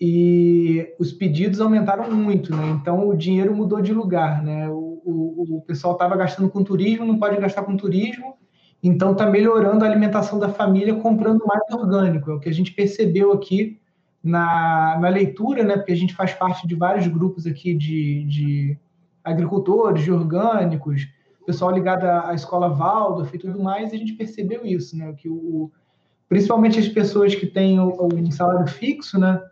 E 0.00 0.94
os 0.98 1.12
pedidos 1.12 1.60
aumentaram 1.60 2.08
muito, 2.10 2.54
né? 2.54 2.70
Então 2.70 3.08
o 3.08 3.16
dinheiro 3.16 3.54
mudou 3.54 3.80
de 3.80 3.92
lugar, 3.92 4.42
né? 4.42 4.68
O, 4.68 5.02
o, 5.04 5.56
o 5.56 5.62
pessoal 5.62 5.94
estava 5.94 6.16
gastando 6.16 6.48
com 6.48 6.62
turismo, 6.62 7.04
não 7.04 7.18
pode 7.18 7.40
gastar 7.40 7.62
com 7.62 7.76
turismo, 7.76 8.36
então 8.82 9.12
está 9.12 9.26
melhorando 9.26 9.84
a 9.84 9.88
alimentação 9.88 10.38
da 10.38 10.48
família 10.48 10.94
comprando 10.96 11.46
mais 11.46 11.62
orgânico. 11.70 12.30
É 12.30 12.34
o 12.34 12.40
que 12.40 12.48
a 12.48 12.54
gente 12.54 12.72
percebeu 12.72 13.32
aqui 13.32 13.78
na, 14.22 14.98
na 15.00 15.08
leitura, 15.08 15.62
né? 15.62 15.76
Porque 15.76 15.92
a 15.92 15.96
gente 15.96 16.14
faz 16.14 16.32
parte 16.32 16.66
de 16.66 16.74
vários 16.74 17.06
grupos 17.06 17.46
aqui 17.46 17.74
de, 17.74 18.24
de 18.24 18.78
agricultores, 19.22 20.02
de 20.02 20.10
orgânicos, 20.10 21.08
pessoal 21.44 21.70
ligado 21.72 22.04
à 22.04 22.34
escola 22.34 22.68
Waldorf 22.68 23.34
e 23.34 23.38
tudo 23.38 23.62
mais, 23.62 23.92
e 23.92 23.96
a 23.96 23.98
gente 23.98 24.14
percebeu 24.14 24.64
isso, 24.64 24.96
né? 24.96 25.12
Que 25.12 25.28
o, 25.28 25.70
principalmente 26.28 26.78
as 26.78 26.88
pessoas 26.88 27.34
que 27.34 27.46
têm 27.46 27.78
o 27.80 28.32
salário 28.32 28.66
fixo, 28.66 29.18
né? 29.18 29.42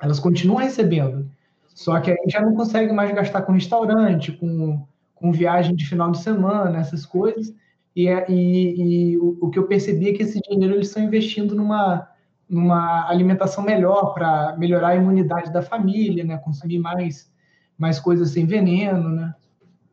Elas 0.00 0.18
continuam 0.18 0.58
recebendo. 0.58 1.30
Só 1.68 1.98
que 2.00 2.10
a 2.10 2.14
gente 2.14 2.32
já 2.32 2.40
não 2.40 2.54
consegue 2.54 2.92
mais 2.92 3.12
gastar 3.14 3.42
com 3.42 3.52
restaurante, 3.52 4.32
com, 4.32 4.84
com 5.14 5.32
viagem 5.32 5.74
de 5.74 5.86
final 5.86 6.10
de 6.10 6.18
semana, 6.18 6.78
essas 6.78 7.06
coisas. 7.06 7.54
E, 7.94 8.08
é, 8.08 8.24
e, 8.30 9.12
e 9.12 9.18
o, 9.18 9.38
o, 9.40 9.50
que 9.50 9.58
eu 9.58 9.66
percebi 9.66 10.10
é 10.10 10.12
que 10.12 10.22
esse 10.22 10.40
dinheiro 10.40 10.74
eles 10.74 10.88
estão 10.88 11.02
investindo 11.02 11.54
numa, 11.54 12.08
numa 12.48 13.08
alimentação 13.08 13.64
melhor 13.64 14.14
para 14.14 14.56
melhorar 14.56 14.88
a 14.88 14.96
imunidade 14.96 15.52
da 15.52 15.62
família, 15.62 16.24
né? 16.24 16.38
Consumir 16.38 16.78
mais, 16.78 17.30
mais 17.76 17.98
coisas 17.98 18.30
sem 18.30 18.46
veneno, 18.46 19.08
né? 19.08 19.34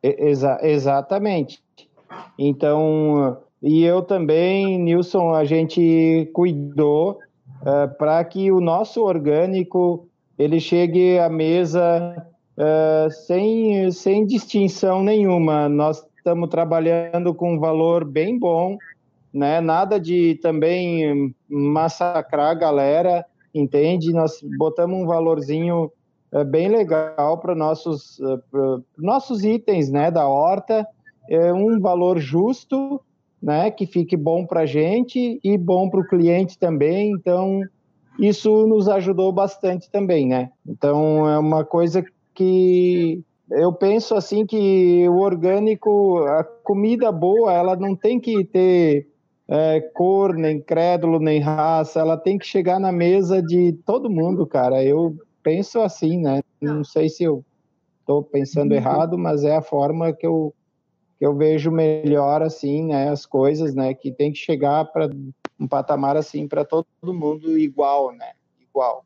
Exa 0.04 0.60
exatamente. 0.62 1.62
Então, 2.38 3.38
e 3.62 3.84
eu 3.84 4.02
também, 4.02 4.78
Nilson, 4.80 5.34
a 5.34 5.44
gente 5.44 6.30
cuidou 6.34 7.20
uh, 7.62 7.98
para 7.98 8.24
que 8.24 8.52
o 8.52 8.62
nosso 8.62 9.04
orgânico 9.04 10.08
ele 10.38 10.60
chegue 10.60 11.18
à 11.18 11.28
mesa 11.28 12.16
uh, 12.58 13.12
sem, 13.12 13.92
sem 13.92 14.26
distinção 14.26 15.04
nenhuma. 15.04 15.68
Nós 15.68 16.06
estamos 16.28 16.50
trabalhando 16.50 17.34
com 17.34 17.54
um 17.54 17.60
valor 17.60 18.04
bem 18.04 18.38
bom, 18.38 18.78
né? 19.34 19.62
Nada 19.62 19.98
de 19.98 20.36
também 20.42 21.34
massacrar 21.48 22.52
a 22.52 22.54
galera, 22.54 23.26
entende? 23.56 24.12
Nós 24.12 24.42
botamos 24.58 25.00
um 25.00 25.06
valorzinho 25.06 25.90
uh, 26.34 26.44
bem 26.44 26.68
legal 26.68 27.38
para 27.38 27.56
nossos 27.56 28.20
uh, 28.20 28.84
nossos 28.98 29.46
itens, 29.46 29.90
né? 29.90 30.12
Da 30.12 30.28
horta, 30.28 30.86
é 31.30 31.54
um 31.54 31.80
valor 31.80 32.20
justo, 32.20 33.00
né? 33.42 33.72
Que 33.72 33.86
fique 33.86 34.18
bom 34.18 34.46
para 34.46 34.66
gente 34.66 35.40
e 35.42 35.58
bom 35.58 35.90
para 35.90 36.02
o 36.02 36.08
cliente 36.08 36.60
também. 36.60 37.12
Então 37.12 37.62
isso 38.20 38.68
nos 38.68 38.90
ajudou 38.90 39.32
bastante 39.32 39.90
também, 39.90 40.28
né? 40.28 40.50
Então 40.68 41.26
é 41.30 41.40
uma 41.40 41.64
coisa 41.64 42.04
que 42.34 43.24
eu 43.50 43.72
penso 43.74 44.16
assim 44.16 44.46
que 44.46 45.08
o 45.08 45.20
orgânico, 45.20 46.20
a 46.26 46.44
comida 46.44 47.12
boa, 47.12 47.54
ela 47.54 47.76
não 47.76 47.96
tem 47.96 48.20
que 48.20 48.44
ter 48.44 49.08
é, 49.48 49.80
cor, 49.94 50.34
nem 50.36 50.60
crédulo, 50.60 51.20
nem 51.20 51.40
raça, 51.40 52.00
ela 52.00 52.18
tem 52.18 52.38
que 52.38 52.46
chegar 52.46 52.80
na 52.80 52.92
mesa 52.92 53.42
de 53.42 53.74
todo 53.86 54.10
mundo, 54.10 54.46
cara. 54.46 54.84
Eu 54.84 55.16
penso 55.42 55.80
assim, 55.80 56.18
né? 56.18 56.42
Não 56.60 56.84
sei 56.84 57.08
se 57.08 57.24
eu 57.24 57.44
estou 58.02 58.22
pensando 58.22 58.72
uhum. 58.72 58.78
errado, 58.78 59.18
mas 59.18 59.44
é 59.44 59.56
a 59.56 59.62
forma 59.62 60.12
que 60.14 60.28
eu 60.28 60.54
que 61.18 61.26
eu 61.26 61.36
vejo 61.36 61.72
melhor 61.72 62.44
assim, 62.44 62.86
né? 62.86 63.10
As 63.10 63.26
coisas, 63.26 63.74
né? 63.74 63.94
Que 63.94 64.12
tem 64.12 64.32
que 64.32 64.38
chegar 64.38 64.86
para 64.86 65.10
um 65.60 65.68
patamar 65.68 66.16
assim 66.16 66.48
para 66.48 66.64
todo 66.64 66.86
mundo 67.06 67.58
igual, 67.58 68.12
né? 68.12 68.34
Igual. 68.62 69.04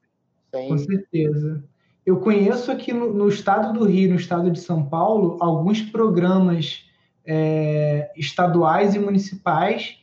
Sem... 0.53 0.67
Com 0.67 0.77
certeza. 0.77 1.63
Eu 2.05 2.19
conheço 2.19 2.71
aqui 2.71 2.91
no, 2.91 3.13
no, 3.13 3.27
estado 3.27 3.77
do 3.77 3.85
Rio, 3.85 4.09
no 4.09 4.15
estado 4.15 4.49
de 4.49 4.59
São 4.59 4.83
Paulo, 4.85 5.37
alguns 5.39 5.81
programas 5.81 6.83
é, 7.25 8.11
estaduais 8.17 8.95
e 8.95 8.99
municipais 8.99 9.97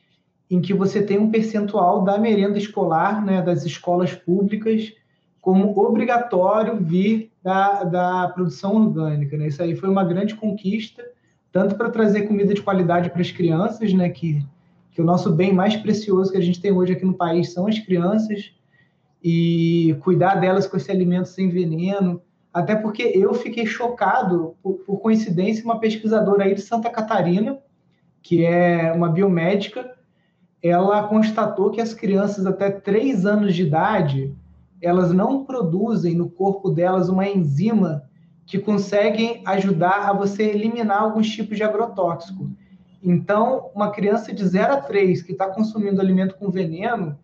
em 0.51 0.61
que 0.61 0.73
você 0.73 1.03
tem 1.03 1.19
um 1.19 1.31
percentual 1.31 2.03
da 2.05 2.17
merenda 2.17 2.57
escolar, 2.57 3.25
né, 3.25 3.43
das 3.43 3.65
escolas 3.65 4.15
públicas, 4.15 4.93
como 5.41 5.79
obrigatório 5.79 6.77
vir 6.77 7.31
da, 7.43 7.85
da 7.85 8.29
produção 8.29 8.77
orgânica. 8.77 9.37
Né? 9.37 9.49
Isso 9.49 9.63
aí 9.63 9.75
foi 9.75 9.89
uma 9.89 10.05
grande 10.05 10.35
conquista, 10.35 11.05
tanto 11.53 11.75
para 11.75 11.91
trazer 11.91 12.23
comida 12.23 12.55
de 12.55 12.63
qualidade 12.63 13.11
para 13.11 13.21
as 13.21 13.31
crianças, 13.31 13.93
né, 13.93 14.09
que, 14.09 14.45
que 14.93 15.03
o 15.03 15.05
nosso 15.05 15.33
bem 15.33 15.53
mais 15.53 15.77
precioso 15.77 16.31
que 16.31 16.39
a 16.39 16.43
gente 16.43 16.61
tem 16.61 16.73
hoje 16.73 16.93
aqui 16.93 17.05
no 17.05 17.15
país 17.15 17.53
são 17.53 17.67
as 17.67 17.79
crianças, 17.79 18.53
e 19.23 19.97
cuidar 20.01 20.37
delas 20.37 20.67
com 20.67 20.77
esse 20.77 20.91
alimento 20.91 21.29
sem 21.29 21.49
veneno. 21.49 22.23
Até 22.53 22.75
porque 22.75 23.03
eu 23.03 23.35
fiquei 23.35 23.67
chocado, 23.67 24.57
por, 24.63 24.75
por 24.79 25.01
coincidência, 25.01 25.65
uma 25.65 25.79
pesquisadora 25.79 26.45
aí 26.45 26.55
de 26.55 26.63
Santa 26.63 26.91
Catarina, 26.91 27.59
que 28.23 28.45
é 28.45 28.93
uma 28.93 29.09
biomédica, 29.09 29.97
ela 30.63 31.07
constatou 31.07 31.71
que 31.71 31.81
as 31.81 31.95
crianças 31.95 32.47
até 32.47 32.71
3 32.71 33.25
anos 33.27 33.55
de 33.55 33.63
idade, 33.63 34.35
elas 34.83 35.13
não 35.13 35.45
produzem 35.45 36.15
no 36.15 36.29
corpo 36.29 36.71
delas 36.71 37.09
uma 37.09 37.29
enzima 37.29 38.05
que 38.47 38.59
conseguem 38.59 39.43
ajudar 39.45 40.09
a 40.09 40.13
você 40.13 40.43
eliminar 40.43 41.03
alguns 41.03 41.29
tipos 41.29 41.57
de 41.57 41.63
agrotóxico. 41.63 42.51
Então, 43.03 43.71
uma 43.75 43.91
criança 43.91 44.33
de 44.33 44.45
0 44.45 44.73
a 44.73 44.77
3 44.81 45.23
que 45.23 45.33
está 45.33 45.49
consumindo 45.49 46.01
alimento 46.01 46.35
com 46.37 46.51
veneno, 46.51 47.17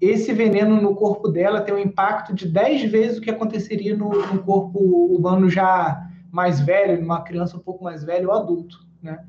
esse 0.00 0.32
veneno 0.32 0.80
no 0.80 0.94
corpo 0.94 1.28
dela 1.28 1.60
tem 1.60 1.74
um 1.74 1.78
impacto 1.78 2.34
de 2.34 2.46
10 2.46 2.90
vezes 2.90 3.18
o 3.18 3.20
que 3.20 3.30
aconteceria 3.30 3.96
no, 3.96 4.10
no 4.10 4.42
corpo 4.42 4.78
humano 4.78 5.48
já 5.50 6.08
mais 6.30 6.60
velho, 6.60 7.00
numa 7.00 7.22
criança 7.22 7.56
um 7.56 7.60
pouco 7.60 7.82
mais 7.82 8.04
velha 8.04 8.28
ou 8.28 8.34
adulto, 8.34 8.86
né? 9.02 9.24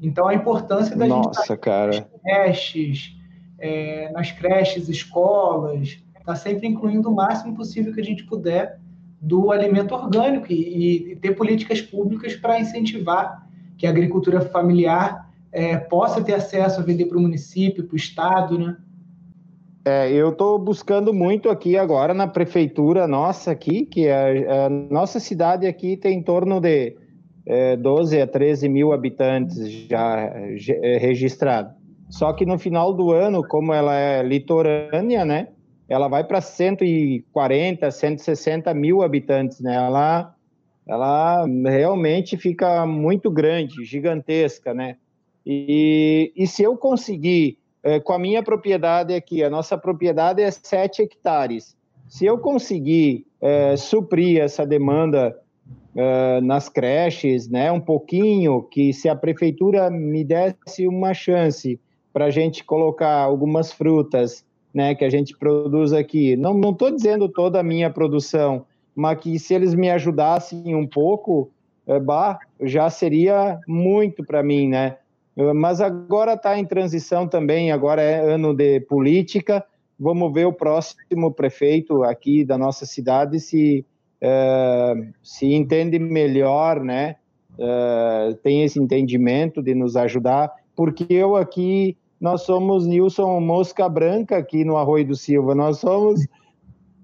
Então, 0.00 0.26
a 0.28 0.34
importância 0.34 0.96
da 0.96 1.06
Nossa, 1.06 1.46
gente... 1.46 1.60
Cara. 1.60 1.92
Nas 1.92 2.06
creches, 2.22 3.16
é, 3.58 4.10
nas 4.12 4.30
creches, 4.32 4.88
escolas, 4.88 5.98
tá 6.24 6.34
sempre 6.34 6.66
incluindo 6.66 7.10
o 7.10 7.14
máximo 7.14 7.54
possível 7.54 7.92
que 7.92 8.00
a 8.00 8.04
gente 8.04 8.24
puder 8.24 8.78
do 9.20 9.50
alimento 9.50 9.94
orgânico 9.94 10.52
e, 10.52 11.12
e 11.12 11.16
ter 11.16 11.32
políticas 11.32 11.80
públicas 11.80 12.34
para 12.36 12.60
incentivar 12.60 13.46
que 13.76 13.86
a 13.86 13.90
agricultura 13.90 14.40
familiar 14.40 15.30
é, 15.50 15.76
possa 15.76 16.22
ter 16.22 16.34
acesso 16.34 16.80
a 16.80 16.84
vender 16.84 17.06
para 17.06 17.18
o 17.18 17.20
município, 17.20 17.84
para 17.84 17.94
o 17.94 17.96
estado, 17.96 18.58
né? 18.58 18.76
É, 19.86 20.10
eu 20.10 20.30
estou 20.30 20.58
buscando 20.58 21.12
muito 21.12 21.50
aqui 21.50 21.76
agora 21.76 22.14
na 22.14 22.26
prefeitura 22.26 23.06
nossa 23.06 23.50
aqui, 23.50 23.84
que 23.84 24.08
a, 24.08 24.66
a 24.66 24.68
nossa 24.70 25.20
cidade 25.20 25.66
aqui 25.66 25.94
tem 25.94 26.18
em 26.18 26.22
torno 26.22 26.58
de 26.58 26.96
é, 27.46 27.76
12 27.76 28.18
a 28.18 28.26
13 28.26 28.66
mil 28.68 28.92
habitantes 28.92 29.56
já 29.86 30.20
é, 30.20 30.96
registrados. 30.96 31.74
Só 32.08 32.32
que 32.32 32.46
no 32.46 32.58
final 32.58 32.94
do 32.94 33.12
ano, 33.12 33.46
como 33.46 33.74
ela 33.74 33.94
é 33.94 34.22
litorânea, 34.22 35.24
né, 35.24 35.48
ela 35.86 36.08
vai 36.08 36.24
para 36.24 36.40
140, 36.40 37.90
160 37.90 38.72
mil 38.72 39.02
habitantes, 39.02 39.60
né? 39.60 39.74
Ela, 39.74 40.34
ela 40.86 41.44
realmente 41.46 42.38
fica 42.38 42.86
muito 42.86 43.30
grande, 43.30 43.84
gigantesca, 43.84 44.72
né? 44.72 44.96
E, 45.44 46.32
e 46.34 46.46
se 46.46 46.62
eu 46.62 46.74
conseguir 46.76 47.58
é, 47.84 48.00
com 48.00 48.14
a 48.14 48.18
minha 48.18 48.42
propriedade 48.42 49.14
aqui, 49.14 49.44
a 49.44 49.50
nossa 49.50 49.76
propriedade 49.76 50.40
é 50.40 50.50
7 50.50 51.02
hectares. 51.02 51.76
Se 52.08 52.24
eu 52.24 52.38
conseguir 52.38 53.26
é, 53.40 53.76
suprir 53.76 54.40
essa 54.40 54.66
demanda 54.66 55.38
é, 55.94 56.40
nas 56.40 56.68
creches, 56.70 57.46
né, 57.48 57.70
um 57.70 57.80
pouquinho, 57.80 58.62
que 58.62 58.92
se 58.94 59.06
a 59.06 59.14
prefeitura 59.14 59.90
me 59.90 60.24
desse 60.24 60.88
uma 60.88 61.12
chance 61.12 61.78
para 62.10 62.26
a 62.26 62.30
gente 62.30 62.64
colocar 62.64 63.18
algumas 63.18 63.70
frutas, 63.70 64.44
né, 64.72 64.94
que 64.94 65.04
a 65.04 65.10
gente 65.10 65.36
produz 65.36 65.92
aqui, 65.92 66.36
não 66.36 66.58
estou 66.70 66.90
dizendo 66.90 67.28
toda 67.28 67.60
a 67.60 67.62
minha 67.62 67.90
produção, 67.90 68.64
mas 68.94 69.18
que 69.18 69.38
se 69.38 69.52
eles 69.52 69.74
me 69.74 69.90
ajudassem 69.90 70.74
um 70.74 70.86
pouco, 70.86 71.50
é, 71.86 72.00
bah, 72.00 72.38
já 72.62 72.88
seria 72.88 73.60
muito 73.68 74.24
para 74.24 74.42
mim, 74.42 74.68
né? 74.68 74.96
Mas 75.54 75.80
agora 75.80 76.34
está 76.34 76.58
em 76.58 76.64
transição 76.64 77.26
também, 77.26 77.72
agora 77.72 78.00
é 78.00 78.32
ano 78.32 78.54
de 78.54 78.80
política. 78.80 79.64
Vamos 79.98 80.32
ver 80.32 80.46
o 80.46 80.52
próximo 80.52 81.32
prefeito 81.32 82.04
aqui 82.04 82.44
da 82.44 82.56
nossa 82.56 82.86
cidade 82.86 83.40
se, 83.40 83.84
uh, 84.22 85.12
se 85.22 85.52
entende 85.52 85.98
melhor, 85.98 86.80
né? 86.80 87.16
Uh, 87.58 88.34
tem 88.42 88.64
esse 88.64 88.80
entendimento 88.80 89.62
de 89.62 89.74
nos 89.74 89.96
ajudar, 89.96 90.52
porque 90.74 91.06
eu 91.08 91.36
aqui, 91.36 91.96
nós 92.20 92.42
somos 92.42 92.86
Nilson 92.86 93.38
Mosca 93.40 93.88
Branca 93.88 94.36
aqui 94.36 94.64
no 94.64 94.76
Arroio 94.76 95.06
do 95.06 95.16
Silva, 95.16 95.54
nós 95.54 95.78
somos 95.78 96.26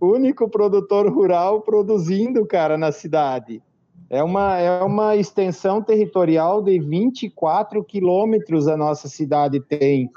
único 0.01 0.49
produtor 0.49 1.13
rural 1.13 1.61
produzindo, 1.61 2.47
cara, 2.47 2.79
na 2.79 2.91
cidade. 2.91 3.63
É 4.11 4.25
uma, 4.25 4.59
é 4.59 4.83
uma 4.83 5.15
extensão 5.15 5.81
territorial 5.81 6.61
de 6.61 6.81
24 6.81 7.85
quilômetros 7.85 8.67
a 8.67 8.77
nossa 8.77 9.09
cidade 9.09 9.61
tem. 9.61 10.11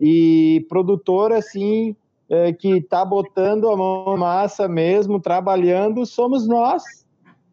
E 0.00 0.64
produtor, 0.70 1.32
assim, 1.32 1.94
é, 2.30 2.50
que 2.54 2.78
está 2.78 3.04
botando 3.04 3.68
a 3.68 3.76
mão 3.76 4.06
na 4.12 4.16
massa 4.16 4.66
mesmo, 4.66 5.20
trabalhando, 5.20 6.06
somos 6.06 6.48
nós. 6.48 6.82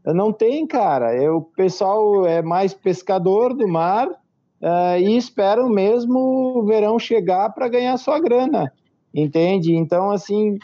Não 0.06 0.32
tem, 0.32 0.66
cara. 0.66 1.14
É, 1.14 1.30
o 1.30 1.42
pessoal 1.42 2.26
é 2.26 2.42
mais 2.42 2.74
pescador 2.74 3.54
do 3.54 3.68
mar 3.68 4.08
é, 4.62 5.02
e 5.02 5.18
esperam 5.18 5.68
mesmo 5.68 6.58
o 6.58 6.64
verão 6.64 6.98
chegar 6.98 7.54
para 7.54 7.68
ganhar 7.68 7.98
sua 7.98 8.20
grana, 8.20 8.72
entende? 9.14 9.76
Então, 9.76 10.12
assim, 10.12 10.58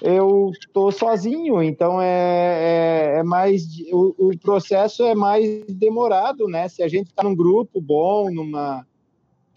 eu 0.00 0.50
estou 0.52 0.90
sozinho, 0.90 1.62
então 1.62 2.00
é, 2.00 3.14
é, 3.14 3.18
é 3.18 3.22
mais 3.22 3.64
o, 3.92 4.30
o, 4.30 4.38
processo 4.38 5.04
é 5.04 5.14
mais 5.14 5.64
demorado, 5.66 6.48
né? 6.48 6.68
Se 6.68 6.82
a 6.82 6.88
gente 6.88 7.08
está 7.08 7.22
num 7.22 7.34
grupo 7.34 7.80
bom, 7.80 8.30
numa, 8.30 8.86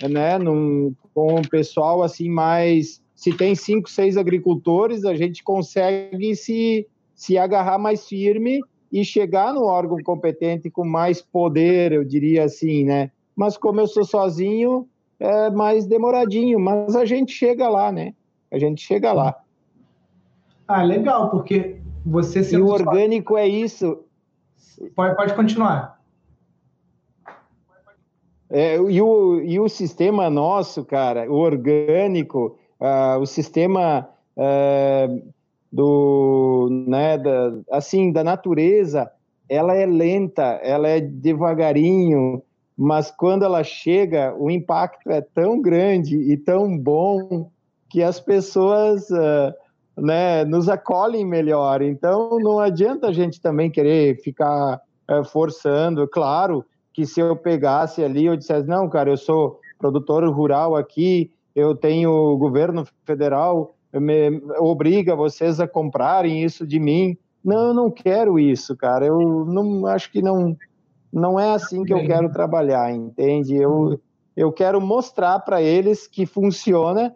né, 0.01 0.37
num, 0.37 0.93
com 1.13 1.35
um 1.35 1.41
pessoal 1.41 2.03
assim 2.03 2.29
mais, 2.29 3.01
se 3.15 3.33
tem 3.33 3.55
cinco, 3.55 3.89
seis 3.89 4.17
agricultores, 4.17 5.03
a 5.05 5.15
gente 5.15 5.43
consegue 5.43 6.35
se 6.35 6.87
se 7.15 7.37
agarrar 7.37 7.79
mais 7.79 8.07
firme 8.07 8.61
e 8.91 9.03
chegar 9.03 9.53
no 9.53 9.63
órgão 9.63 9.97
competente 10.03 10.69
com 10.69 10.85
mais 10.85 11.21
poder, 11.21 11.93
eu 11.93 12.03
diria 12.03 12.43
assim, 12.43 12.83
né? 12.83 13.09
Mas 13.35 13.57
como 13.57 13.79
eu 13.79 13.87
sou 13.87 14.03
sozinho, 14.03 14.87
é 15.19 15.49
mais 15.49 15.85
demoradinho, 15.85 16.59
mas 16.59 16.95
a 16.95 17.05
gente 17.05 17.31
chega 17.31 17.69
lá, 17.69 17.91
né? 17.91 18.13
A 18.51 18.59
gente 18.59 18.85
chega 18.85 19.13
lá. 19.13 19.35
Ah, 20.67 20.81
legal, 20.81 21.29
porque 21.29 21.79
você 22.05 22.41
E 22.55 22.57
o 22.57 22.67
orgânico 22.67 23.33
só... 23.33 23.39
é 23.39 23.47
isso. 23.47 24.03
Pode, 24.95 25.15
pode 25.15 25.33
continuar. 25.33 25.95
É, 28.49 28.75
e, 28.75 29.01
o, 29.01 29.41
e 29.41 29.59
o 29.59 29.67
sistema 29.67 30.29
nosso, 30.29 30.85
cara, 30.85 31.29
o 31.31 31.35
orgânico, 31.35 32.57
uh, 32.79 33.19
o 33.19 33.25
sistema 33.25 34.07
uh, 34.37 35.33
do, 35.71 36.69
né, 36.87 37.17
da, 37.17 37.53
assim, 37.71 38.11
da 38.11 38.23
natureza, 38.23 39.11
ela 39.49 39.75
é 39.75 39.85
lenta, 39.85 40.43
ela 40.63 40.87
é 40.87 41.01
devagarinho, 41.01 42.41
mas 42.77 43.09
quando 43.09 43.43
ela 43.43 43.63
chega, 43.63 44.35
o 44.37 44.49
impacto 44.49 45.09
é 45.09 45.21
tão 45.21 45.61
grande 45.61 46.15
e 46.15 46.37
tão 46.37 46.77
bom 46.77 47.49
que 47.89 48.03
as 48.03 48.19
pessoas 48.19 49.09
uh, 49.09 49.53
né, 49.97 50.43
nos 50.45 50.67
acolhem 50.67 51.25
melhor. 51.25 51.81
Então, 51.81 52.37
não 52.39 52.59
adianta 52.59 53.07
a 53.07 53.13
gente 53.13 53.41
também 53.41 53.71
querer 53.71 54.21
ficar 54.21 54.81
uh, 55.09 55.23
forçando. 55.23 56.07
Claro 56.07 56.65
que 56.93 57.05
se 57.05 57.19
eu 57.19 57.35
pegasse 57.35 58.03
ali, 58.03 58.25
eu 58.25 58.37
dissesse, 58.37 58.67
não, 58.67 58.89
cara, 58.89 59.09
eu 59.09 59.17
sou 59.17 59.59
produtor 59.77 60.27
rural 60.29 60.75
aqui, 60.75 61.31
eu 61.55 61.75
tenho 61.75 62.09
o 62.09 62.37
governo 62.37 62.85
federal, 63.05 63.75
me 63.93 64.41
obriga 64.59 65.15
vocês 65.15 65.59
a 65.59 65.67
comprarem 65.67 66.43
isso 66.43 66.65
de 66.65 66.79
mim. 66.79 67.17
Não, 67.43 67.67
eu 67.67 67.73
não 67.73 67.91
quero 67.91 68.39
isso, 68.39 68.75
cara. 68.75 69.05
Eu 69.05 69.45
não 69.45 69.85
acho 69.85 70.11
que 70.11 70.21
não 70.21 70.55
não 71.13 71.39
é 71.39 71.53
assim 71.53 71.83
que 71.85 71.93
eu 71.93 72.05
quero 72.05 72.29
trabalhar, 72.29 72.93
entende? 72.93 73.55
Eu 73.55 73.99
eu 74.35 74.51
quero 74.51 74.81
mostrar 74.81 75.39
para 75.39 75.61
eles 75.61 76.07
que 76.07 76.25
funciona, 76.25 77.15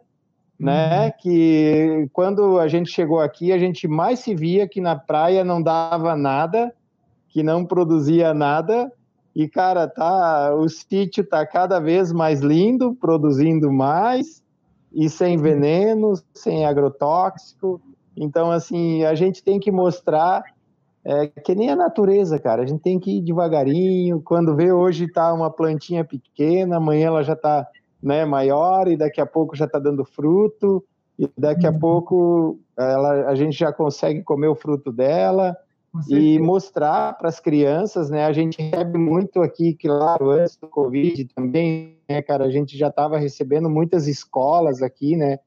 né? 0.59 1.05
Uhum. 1.05 1.11
Que 1.19 2.09
quando 2.11 2.59
a 2.59 2.67
gente 2.67 2.91
chegou 2.91 3.19
aqui, 3.19 3.51
a 3.51 3.57
gente 3.57 3.87
mais 3.87 4.19
se 4.19 4.35
via 4.35 4.67
que 4.67 4.81
na 4.81 4.95
praia 4.95 5.43
não 5.43 5.61
dava 5.61 6.15
nada, 6.15 6.73
que 7.29 7.41
não 7.41 7.65
produzia 7.65 8.33
nada. 8.33 8.91
E 9.35 9.47
cara, 9.47 9.87
tá, 9.87 10.53
o 10.55 10.67
sítio 10.67 11.23
tá 11.23 11.45
cada 11.45 11.79
vez 11.79 12.11
mais 12.11 12.41
lindo, 12.41 12.93
produzindo 12.95 13.71
mais 13.71 14.43
e 14.91 15.09
sem 15.09 15.37
uhum. 15.37 15.43
veneno, 15.43 16.13
sem 16.33 16.65
agrotóxico. 16.65 17.79
Então, 18.17 18.51
assim, 18.51 19.05
a 19.05 19.15
gente 19.15 19.41
tem 19.41 19.59
que 19.59 19.71
mostrar 19.71 20.43
é, 21.05 21.27
que 21.27 21.55
nem 21.55 21.69
a 21.69 21.75
natureza, 21.75 22.37
cara. 22.37 22.63
A 22.63 22.65
gente 22.65 22.81
tem 22.81 22.99
que 22.99 23.17
ir 23.17 23.21
devagarinho. 23.21 24.21
Quando 24.21 24.55
vê 24.55 24.71
hoje 24.71 25.05
está 25.05 25.33
uma 25.33 25.49
plantinha 25.49 26.03
pequena, 26.03 26.77
amanhã 26.77 27.07
ela 27.07 27.23
já 27.23 27.33
está 27.33 27.65
né, 28.01 28.25
maior 28.25 28.87
e 28.87 28.97
daqui 28.97 29.19
a 29.19 29.25
pouco 29.25 29.55
já 29.55 29.65
está 29.65 29.79
dando 29.79 30.05
fruto 30.05 30.83
e 31.17 31.29
daqui 31.37 31.67
a 31.67 31.71
uhum. 31.71 31.79
pouco 31.79 32.59
ela, 32.77 33.27
a 33.27 33.35
gente 33.35 33.57
já 33.57 33.73
consegue 33.73 34.23
comer 34.23 34.47
o 34.47 34.55
fruto 34.55 34.91
dela 34.91 35.55
e 36.07 36.39
mostrar 36.39 37.17
para 37.17 37.29
as 37.29 37.39
crianças, 37.39 38.09
né? 38.09 38.25
A 38.25 38.31
gente 38.31 38.61
recebe 38.61 38.97
muito 38.97 39.41
aqui, 39.41 39.73
claro, 39.73 40.29
antes 40.29 40.55
do 40.55 40.67
Covid 40.67 41.25
também, 41.35 41.97
né, 42.07 42.21
cara? 42.21 42.45
A 42.45 42.49
gente 42.49 42.77
já 42.77 42.87
estava 42.87 43.17
recebendo 43.17 43.69
muitas 43.69 44.07
escolas 44.07 44.81
aqui, 44.81 45.15
né? 45.15 45.39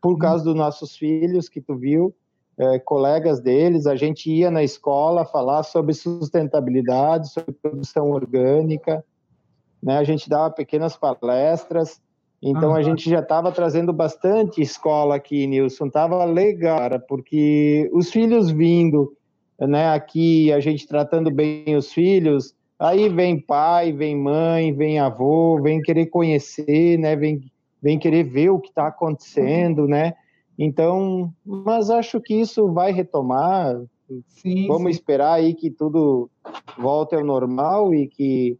Por 0.00 0.12
uhum. 0.12 0.18
causa 0.18 0.44
dos 0.44 0.54
nossos 0.54 0.96
filhos 0.96 1.48
que 1.48 1.60
tu 1.60 1.76
viu, 1.76 2.14
é, 2.58 2.78
colegas 2.78 3.40
deles, 3.40 3.86
a 3.86 3.94
gente 3.94 4.30
ia 4.30 4.50
na 4.50 4.62
escola 4.62 5.24
falar 5.24 5.62
sobre 5.62 5.94
sustentabilidade, 5.94 7.30
sobre 7.30 7.52
produção 7.52 8.10
orgânica, 8.10 9.04
né? 9.82 9.98
A 9.98 10.04
gente 10.04 10.28
dava 10.28 10.50
pequenas 10.50 10.96
palestras. 10.96 12.00
Então 12.42 12.70
uhum. 12.70 12.76
a 12.76 12.82
gente 12.82 13.08
já 13.08 13.20
estava 13.20 13.52
trazendo 13.52 13.92
bastante 13.92 14.62
escola 14.62 15.16
aqui, 15.16 15.46
Nilson. 15.46 15.90
Tava 15.90 16.24
legal, 16.24 16.98
porque 17.06 17.90
os 17.92 18.10
filhos 18.10 18.50
vindo 18.50 19.14
né, 19.66 19.90
aqui 19.90 20.52
a 20.52 20.60
gente 20.60 20.86
tratando 20.86 21.30
bem 21.30 21.76
os 21.76 21.92
filhos, 21.92 22.54
aí 22.78 23.08
vem 23.08 23.38
pai, 23.38 23.92
vem 23.92 24.16
mãe, 24.16 24.72
vem 24.72 24.98
avô, 24.98 25.60
vem 25.60 25.82
querer 25.82 26.06
conhecer, 26.06 26.98
né, 26.98 27.14
vem, 27.14 27.40
vem 27.82 27.98
querer 27.98 28.24
ver 28.24 28.50
o 28.50 28.58
que 28.58 28.68
está 28.68 28.86
acontecendo, 28.86 29.86
né? 29.86 30.14
Então, 30.58 31.32
mas 31.44 31.90
acho 31.90 32.20
que 32.20 32.34
isso 32.34 32.70
vai 32.72 32.92
retomar. 32.92 33.80
Sim, 34.26 34.66
Vamos 34.66 34.92
sim. 34.92 34.98
esperar 34.98 35.34
aí 35.34 35.54
que 35.54 35.70
tudo 35.70 36.28
volte 36.78 37.14
ao 37.14 37.24
normal 37.24 37.94
e 37.94 38.08
que 38.08 38.58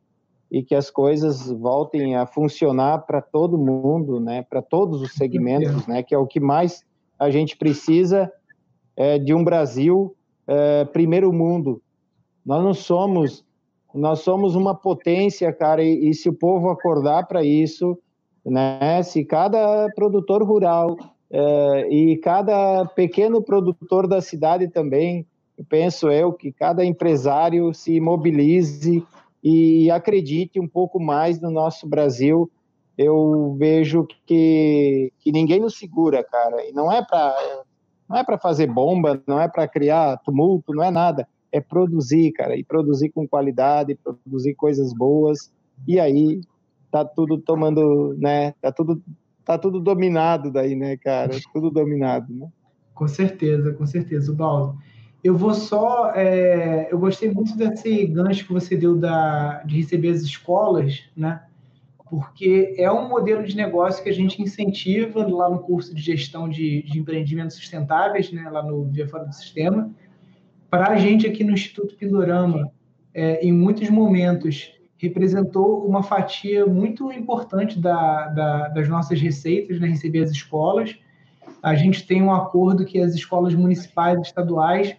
e 0.51 0.63
que 0.63 0.75
as 0.75 0.91
coisas 0.91 1.51
voltem 1.51 2.17
a 2.17 2.27
funcionar 2.27 2.99
para 3.07 3.23
todo 3.23 3.57
mundo, 3.57 4.19
né? 4.19 4.43
Para 4.43 4.61
todos 4.61 5.01
os 5.01 5.13
segmentos, 5.13 5.87
né? 5.87 6.03
Que 6.03 6.15
é 6.15 6.19
o 6.19 6.27
que 6.27 6.41
mais 6.41 6.85
a 7.19 7.31
gente 7.31 7.57
precisa 7.57 8.33
é, 8.97 9.19
de 9.19 9.33
um 9.33 9.45
Brasil 9.45 10.17
é, 10.47 10.85
primeiro 10.87 11.33
mundo. 11.33 11.81
Nós 12.45 12.65
não 12.65 12.75
somos, 12.75 13.45
nós 13.95 14.21
somos 14.21 14.57
uma 14.57 14.75
potência, 14.75 15.53
cara, 15.53 15.85
e, 15.85 16.09
e 16.09 16.15
se 16.15 16.29
o 16.29 16.33
povo 16.33 16.69
acordar 16.69 17.29
para 17.29 17.45
isso, 17.45 17.97
né? 18.45 19.03
Se 19.05 19.25
cada 19.25 19.89
produtor 19.95 20.43
rural 20.43 20.97
é, 21.31 21.89
e 21.89 22.17
cada 22.17 22.85
pequeno 22.87 23.41
produtor 23.41 24.09
da 24.09 24.21
cidade 24.21 24.67
também, 24.67 25.25
penso 25.69 26.11
eu 26.11 26.33
que 26.33 26.51
cada 26.51 26.85
empresário 26.85 27.73
se 27.73 28.01
mobilize 28.01 29.07
e 29.43 29.91
acredite 29.91 30.61
um 30.61 30.69
pouco 30.69 31.01
mais 31.01 31.41
no 31.41 31.51
nosso 31.51 31.89
Brasil, 31.89 32.51
eu 32.97 33.57
vejo 33.59 34.07
que, 34.27 35.13
que 35.21 35.33
ninguém 35.33 35.61
nos 35.61 35.79
segura, 35.79 36.23
cara. 36.23 36.65
E 36.69 36.73
não 36.73 36.93
é 36.93 37.05
para 37.05 37.35
não 38.09 38.17
é 38.17 38.25
para 38.25 38.37
fazer 38.39 38.67
bomba, 38.67 39.23
não 39.27 39.41
é 39.41 39.49
para 39.49 39.69
criar 39.69 40.19
tumulto, 40.19 40.75
não 40.75 40.83
é 40.83 40.91
nada. 40.91 41.27
É 41.53 41.61
produzir, 41.61 42.33
cara, 42.33 42.57
e 42.57 42.65
produzir 42.65 43.11
com 43.11 43.27
qualidade, 43.27 43.95
produzir 43.95 44.55
coisas 44.55 44.93
boas. 44.93 45.51
E 45.87 45.99
aí 45.99 46.41
tá 46.91 47.05
tudo 47.05 47.39
tomando, 47.39 48.15
né? 48.19 48.53
Tá 48.61 48.73
tudo 48.73 49.01
tá 49.45 49.57
tudo 49.57 49.81
dominado 49.81 50.51
daí, 50.51 50.77
né, 50.77 50.97
cara? 50.97 51.37
Tudo 51.53 51.71
dominado, 51.71 52.33
né? 52.33 52.49
Com 52.95 53.09
certeza, 53.09 53.73
com 53.73 53.87
certeza, 53.87 54.33
Baldo. 54.33 54.77
Eu 55.23 55.37
vou 55.37 55.55
só. 55.55 56.13
É, 56.15 56.89
eu 56.91 56.99
gostei 56.99 57.31
muito 57.31 57.57
desse 57.57 58.07
gancho 58.07 58.47
que 58.47 58.53
você 58.53 58.77
deu 58.77 58.97
da, 58.97 59.63
de 59.65 59.77
receber 59.77 60.11
as 60.11 60.23
escolas, 60.23 61.03
né? 61.17 61.43
porque 62.11 62.75
é 62.77 62.91
um 62.91 63.09
modelo 63.09 63.45
de 63.45 63.57
negócio 63.57 64.03
que 64.03 64.11
a 64.11 64.13
gente 64.13 64.43
incentiva 64.43 65.25
lá 65.25 65.49
no 65.49 65.61
curso 65.61 65.95
de 65.95 66.03
gestão 66.03 66.49
de, 66.49 66.83
de 66.83 66.99
empreendimentos 66.99 67.55
sustentáveis, 67.55 68.33
né, 68.33 68.51
lá 68.51 68.65
no 68.65 68.85
Via 68.87 69.07
Fora 69.07 69.25
do 69.25 69.33
Sistema. 69.33 69.89
Para 70.69 70.89
a 70.89 70.97
gente 70.97 71.25
aqui 71.25 71.45
no 71.45 71.53
Instituto 71.53 71.95
Pindorama, 71.95 72.69
é, 73.15 73.47
em 73.47 73.53
muitos 73.53 73.89
momentos, 73.89 74.73
representou 74.99 75.87
uma 75.87 76.03
fatia 76.03 76.67
muito 76.67 77.13
importante 77.13 77.79
da, 77.79 78.27
da, 78.27 78.69
das 78.69 78.89
nossas 78.89 79.21
receitas, 79.21 79.79
né, 79.79 79.87
receber 79.87 80.25
as 80.25 80.33
escolas. 80.33 80.99
A 81.63 81.77
gente 81.77 82.05
tem 82.05 82.21
um 82.21 82.33
acordo 82.33 82.85
que 82.85 83.01
as 83.01 83.15
escolas 83.15 83.55
municipais 83.55 84.19
e 84.19 84.23
estaduais, 84.23 84.97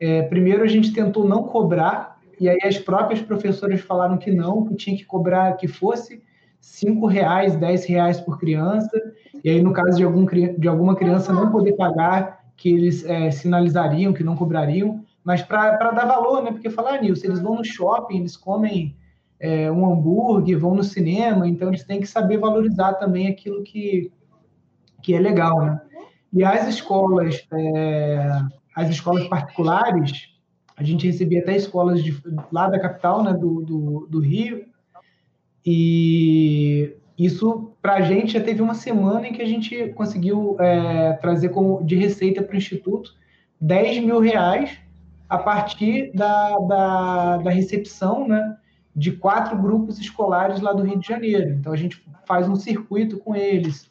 é, 0.00 0.22
primeiro 0.22 0.64
a 0.64 0.66
gente 0.66 0.92
tentou 0.92 1.28
não 1.28 1.44
cobrar, 1.44 2.18
e 2.40 2.48
aí 2.48 2.58
as 2.64 2.78
próprias 2.78 3.20
professoras 3.20 3.80
falaram 3.82 4.16
que 4.16 4.32
não, 4.32 4.64
que 4.64 4.74
tinha 4.74 4.96
que 4.96 5.04
cobrar 5.04 5.56
que 5.58 5.68
fosse 5.68 6.22
cinco 6.58 7.06
reais, 7.06 7.54
dez 7.56 7.84
reais 7.84 8.20
por 8.20 8.38
criança, 8.38 8.90
e 9.44 9.50
aí 9.50 9.62
no 9.62 9.72
caso 9.72 9.96
de, 9.96 10.04
algum, 10.04 10.24
de 10.24 10.68
alguma 10.68 10.96
criança 10.96 11.32
não 11.32 11.50
poder 11.50 11.72
pagar, 11.72 12.40
que 12.56 12.68
eles 12.68 13.04
é, 13.06 13.30
sinalizariam, 13.30 14.12
que 14.12 14.22
não 14.22 14.36
cobrariam, 14.36 15.02
mas 15.24 15.42
para 15.42 15.92
dar 15.92 16.04
valor, 16.04 16.42
né? 16.42 16.52
Porque 16.52 16.68
falar 16.68 16.94
ah, 16.94 16.98
eles 17.04 17.40
vão 17.40 17.56
no 17.56 17.64
shopping, 17.64 18.18
eles 18.18 18.36
comem 18.36 18.96
é, 19.38 19.70
um 19.72 19.90
hambúrguer, 19.90 20.58
vão 20.58 20.74
no 20.74 20.84
cinema, 20.84 21.48
então 21.48 21.68
eles 21.68 21.84
têm 21.84 22.00
que 22.00 22.06
saber 22.06 22.36
valorizar 22.36 22.94
também 22.94 23.28
aquilo 23.28 23.62
que, 23.62 24.12
que 25.02 25.14
é 25.14 25.18
legal, 25.18 25.64
né? 25.64 25.80
E 26.32 26.44
as 26.44 26.68
escolas, 26.68 27.46
é, 27.52 28.42
as 28.74 28.88
escolas 28.90 29.26
particulares, 29.28 30.28
a 30.76 30.82
gente 30.82 31.06
recebia 31.06 31.40
até 31.40 31.56
escolas 31.56 32.02
de, 32.02 32.18
lá 32.50 32.68
da 32.68 32.78
capital, 32.78 33.22
né, 33.22 33.32
do, 33.32 33.62
do, 33.62 34.06
do 34.08 34.20
Rio, 34.20 34.64
e 35.64 36.96
isso, 37.18 37.72
para 37.82 37.96
a 37.96 38.00
gente, 38.00 38.32
já 38.32 38.40
teve 38.40 38.62
uma 38.62 38.74
semana 38.74 39.28
em 39.28 39.32
que 39.32 39.42
a 39.42 39.46
gente 39.46 39.88
conseguiu 39.90 40.56
é, 40.58 41.12
trazer 41.14 41.50
como, 41.50 41.84
de 41.84 41.94
receita 41.94 42.42
para 42.42 42.54
o 42.54 42.56
Instituto 42.56 43.14
10 43.60 44.04
mil 44.04 44.20
reais 44.20 44.78
a 45.28 45.36
partir 45.36 46.10
da, 46.14 46.56
da, 46.60 47.36
da, 47.36 47.50
recepção 47.50 48.26
né, 48.26 48.56
de 48.96 49.12
quatro 49.12 49.56
grupos 49.60 49.98
escolares 49.98 50.60
lá 50.60 50.72
do 50.72 50.82
Rio 50.82 50.98
de 50.98 51.06
Janeiro. 51.06 51.50
Então, 51.50 51.72
a 51.72 51.76
gente 51.76 52.02
faz 52.26 52.48
um 52.48 52.56
circuito 52.56 53.18
com 53.18 53.36
eles, 53.36 53.90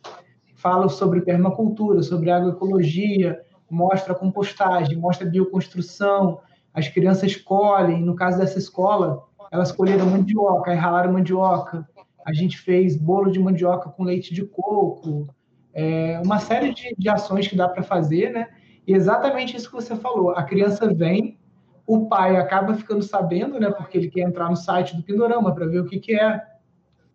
fala 0.56 0.90
sobre 0.90 1.22
permacultura, 1.22 2.02
sobre 2.02 2.32
agroecologia, 2.32 3.40
mostra 3.70 4.16
compostagem, 4.16 4.98
mostra 4.98 5.28
bioconstrução, 5.28 6.40
as 6.74 6.88
crianças 6.88 7.36
colhem, 7.36 8.02
no 8.04 8.16
caso 8.16 8.38
dessa 8.38 8.58
escola, 8.58 9.24
elas 9.52 9.72
colheram 9.72 10.06
mandioca, 10.06 10.72
aí 10.72 10.78
ralaram 10.78 11.14
mandioca, 11.14 11.88
a 12.26 12.34
gente 12.34 12.58
fez 12.58 12.96
bolo 12.96 13.32
de 13.32 13.40
mandioca 13.40 13.90
com 13.90 14.04
leite 14.04 14.34
de 14.34 14.46
coco, 14.46 15.28
é, 15.74 16.20
uma 16.24 16.40
série 16.40 16.74
de, 16.74 16.96
de 16.98 17.10
ações 17.10 17.48
que 17.48 17.56
dá 17.56 17.68
para 17.68 17.84
fazer, 17.84 18.32
né? 18.32 18.50
E 18.86 18.94
exatamente 18.94 19.56
isso 19.56 19.70
que 19.70 19.76
você 19.76 19.96
falou. 19.96 20.32
A 20.32 20.44
criança 20.44 20.92
vem, 20.94 21.40
o 21.86 22.08
pai 22.08 22.38
acaba 22.38 22.74
ficando 22.74 23.04
sabendo, 23.04 23.60
né? 23.60 23.70
Porque 23.72 23.98
ele 23.98 24.10
quer 24.10 24.22
entrar 24.22 24.50
no 24.50 24.56
site 24.56 24.96
do 24.96 25.04
Pindorama 25.04 25.54
para 25.54 25.68
ver 25.68 25.80
o 25.80 25.86
que, 25.86 26.00
que 26.00 26.16
é. 26.16 26.42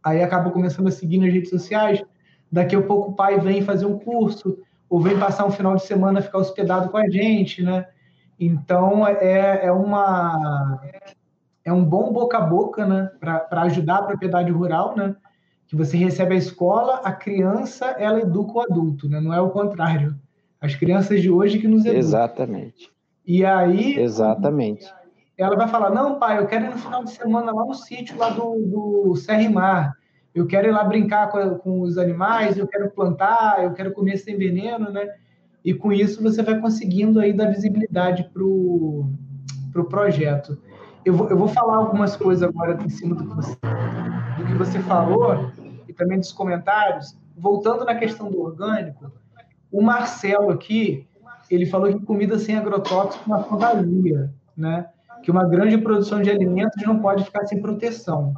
Aí 0.02 0.22
acaba 0.22 0.50
começando 0.50 0.88
a 0.88 0.92
seguir 0.92 1.18
nas 1.18 1.32
redes 1.32 1.50
sociais. 1.50 2.02
Daqui 2.50 2.76
a 2.76 2.82
pouco 2.82 3.10
o 3.10 3.14
pai 3.14 3.40
vem 3.40 3.62
fazer 3.62 3.86
um 3.86 3.98
curso, 3.98 4.58
ou 4.94 5.00
vem 5.00 5.18
passar 5.18 5.44
um 5.44 5.50
final 5.50 5.74
de 5.74 5.82
semana 5.82 6.22
ficar 6.22 6.38
hospedado 6.38 6.88
com 6.88 6.96
a 6.96 7.08
gente, 7.08 7.64
né? 7.64 7.84
Então 8.38 9.04
é, 9.04 9.66
é 9.66 9.72
uma 9.72 10.80
é 11.64 11.72
um 11.72 11.84
bom 11.84 12.12
boca 12.12 12.38
a 12.38 12.40
boca, 12.40 12.86
né? 12.86 13.10
Para 13.18 13.62
ajudar 13.62 13.96
a 13.96 14.02
propriedade 14.02 14.52
rural, 14.52 14.94
né? 14.96 15.16
Que 15.66 15.74
você 15.74 15.96
recebe 15.96 16.36
a 16.36 16.38
escola, 16.38 17.00
a 17.02 17.10
criança 17.10 17.86
ela 17.98 18.20
educa 18.20 18.52
o 18.52 18.60
adulto, 18.60 19.08
né? 19.08 19.20
Não 19.20 19.34
é 19.34 19.40
o 19.40 19.50
contrário. 19.50 20.14
As 20.60 20.76
crianças 20.76 21.20
de 21.20 21.28
hoje 21.28 21.58
que 21.58 21.66
nos 21.66 21.84
educam. 21.84 21.98
Exatamente. 21.98 22.88
E 23.26 23.44
aí. 23.44 23.98
Exatamente. 23.98 24.86
Ela 25.36 25.56
vai 25.56 25.66
falar: 25.66 25.90
não, 25.90 26.20
pai, 26.20 26.38
eu 26.38 26.46
quero 26.46 26.66
ir 26.66 26.70
no 26.70 26.78
final 26.78 27.02
de 27.02 27.10
semana 27.10 27.52
lá 27.52 27.64
no 27.64 27.74
sítio 27.74 28.16
lá 28.16 28.30
do, 28.30 28.60
do 28.64 29.16
Serrimar. 29.16 29.96
Eu 30.34 30.46
quero 30.46 30.68
ir 30.68 30.72
lá 30.72 30.82
brincar 30.82 31.30
com, 31.30 31.58
com 31.58 31.80
os 31.80 31.96
animais, 31.96 32.58
eu 32.58 32.66
quero 32.66 32.90
plantar, 32.90 33.62
eu 33.62 33.72
quero 33.72 33.92
comer 33.92 34.16
sem 34.16 34.36
veneno, 34.36 34.90
né? 34.90 35.08
E 35.64 35.72
com 35.72 35.92
isso 35.92 36.22
você 36.22 36.42
vai 36.42 36.60
conseguindo 36.60 37.20
aí 37.20 37.32
dar 37.32 37.50
visibilidade 37.50 38.24
para 38.32 38.42
o 38.42 39.08
pro 39.74 39.84
projeto. 39.84 40.56
Eu 41.04 41.14
vou, 41.14 41.28
eu 41.28 41.36
vou 41.36 41.48
falar 41.48 41.76
algumas 41.76 42.16
coisas 42.16 42.48
agora 42.48 42.80
em 42.82 42.88
cima 42.88 43.14
do 43.14 43.26
que, 43.26 43.34
você, 43.34 43.56
do 44.38 44.46
que 44.46 44.54
você 44.54 44.78
falou 44.80 45.50
e 45.88 45.92
também 45.92 46.18
dos 46.18 46.32
comentários. 46.32 47.18
Voltando 47.36 47.84
na 47.84 47.96
questão 47.96 48.30
do 48.30 48.40
orgânico, 48.40 49.12
o 49.70 49.82
Marcelo 49.82 50.50
aqui, 50.50 51.06
ele 51.50 51.66
falou 51.66 51.92
que 51.92 52.06
comida 52.06 52.38
sem 52.38 52.56
agrotóxico 52.56 53.24
é 53.24 53.34
uma 53.34 53.42
fantasia, 53.42 54.32
né? 54.56 54.86
Que 55.22 55.30
uma 55.30 55.44
grande 55.44 55.76
produção 55.78 56.22
de 56.22 56.30
alimentos 56.30 56.82
não 56.86 57.00
pode 57.00 57.24
ficar 57.24 57.44
sem 57.46 57.60
proteção. 57.60 58.34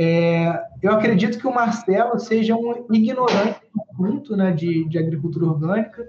É, 0.00 0.62
eu 0.80 0.92
acredito 0.92 1.40
que 1.40 1.46
o 1.48 1.52
Marcelo 1.52 2.20
seja 2.20 2.54
um 2.54 2.86
ignorante 2.92 3.60
muito 3.98 4.36
né, 4.36 4.52
de, 4.52 4.88
de 4.88 4.96
agricultura 4.96 5.46
orgânica, 5.46 6.08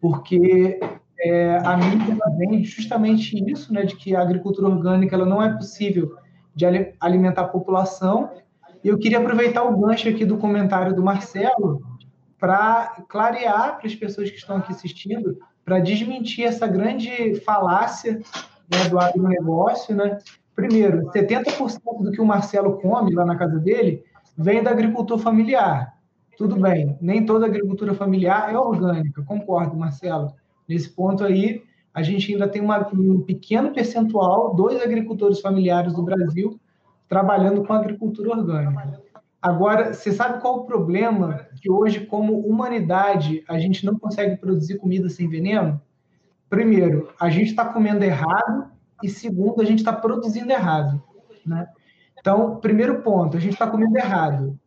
porque 0.00 0.80
é, 1.20 1.58
a 1.58 1.76
mídia 1.76 2.16
vem 2.38 2.64
justamente 2.64 3.36
isso, 3.50 3.70
né, 3.70 3.84
de 3.84 3.96
que 3.96 4.16
a 4.16 4.22
agricultura 4.22 4.68
orgânica 4.68 5.14
ela 5.14 5.26
não 5.26 5.42
é 5.42 5.52
possível 5.52 6.16
de 6.54 6.64
alimentar 6.98 7.42
a 7.42 7.48
população. 7.48 8.30
E 8.82 8.88
eu 8.88 8.98
queria 8.98 9.18
aproveitar 9.18 9.62
o 9.64 9.76
gancho 9.78 10.08
aqui 10.08 10.24
do 10.24 10.38
comentário 10.38 10.96
do 10.96 11.02
Marcelo 11.02 11.82
para 12.38 13.04
clarear 13.10 13.76
para 13.76 13.86
as 13.86 13.94
pessoas 13.94 14.30
que 14.30 14.38
estão 14.38 14.56
aqui 14.56 14.72
assistindo, 14.72 15.36
para 15.66 15.80
desmentir 15.80 16.46
essa 16.46 16.66
grande 16.66 17.34
falácia 17.40 18.22
né, 18.72 18.88
do 18.88 18.98
agronegócio. 18.98 19.94
Né? 19.94 20.16
Primeiro, 20.58 21.04
70% 21.12 22.02
do 22.02 22.10
que 22.10 22.20
o 22.20 22.26
Marcelo 22.26 22.80
come 22.80 23.14
lá 23.14 23.24
na 23.24 23.36
casa 23.36 23.60
dele 23.60 24.02
vem 24.36 24.60
da 24.60 24.72
agricultura 24.72 25.22
familiar. 25.22 25.94
Tudo 26.36 26.56
bem, 26.56 26.98
nem 27.00 27.24
toda 27.24 27.46
agricultura 27.46 27.94
familiar 27.94 28.52
é 28.52 28.58
orgânica, 28.58 29.22
concordo, 29.22 29.76
Marcelo. 29.76 30.34
Nesse 30.68 30.90
ponto 30.90 31.22
aí, 31.22 31.62
a 31.94 32.02
gente 32.02 32.32
ainda 32.32 32.48
tem 32.48 32.60
uma, 32.60 32.84
um 32.92 33.20
pequeno 33.20 33.72
percentual 33.72 34.52
dos 34.52 34.82
agricultores 34.82 35.40
familiares 35.40 35.94
do 35.94 36.02
Brasil 36.02 36.58
trabalhando 37.08 37.64
com 37.64 37.72
agricultura 37.72 38.30
orgânica. 38.30 39.00
Agora, 39.40 39.94
você 39.94 40.10
sabe 40.10 40.40
qual 40.40 40.56
o 40.56 40.64
problema 40.64 41.46
que 41.62 41.70
hoje, 41.70 42.04
como 42.04 42.36
humanidade, 42.36 43.44
a 43.48 43.60
gente 43.60 43.86
não 43.86 43.96
consegue 43.96 44.36
produzir 44.36 44.78
comida 44.78 45.08
sem 45.08 45.28
veneno? 45.28 45.80
Primeiro, 46.50 47.10
a 47.20 47.30
gente 47.30 47.50
está 47.50 47.64
comendo 47.64 48.04
errado 48.04 48.76
e 49.02 49.08
segundo, 49.08 49.60
a 49.60 49.64
gente 49.64 49.78
está 49.78 49.92
produzindo 49.92 50.50
errado, 50.50 51.02
né? 51.46 51.68
Então, 52.18 52.56
primeiro 52.56 53.00
ponto, 53.02 53.36
a 53.36 53.40
gente 53.40 53.52
está 53.52 53.66
comendo 53.66 53.96
errado. 53.96 54.58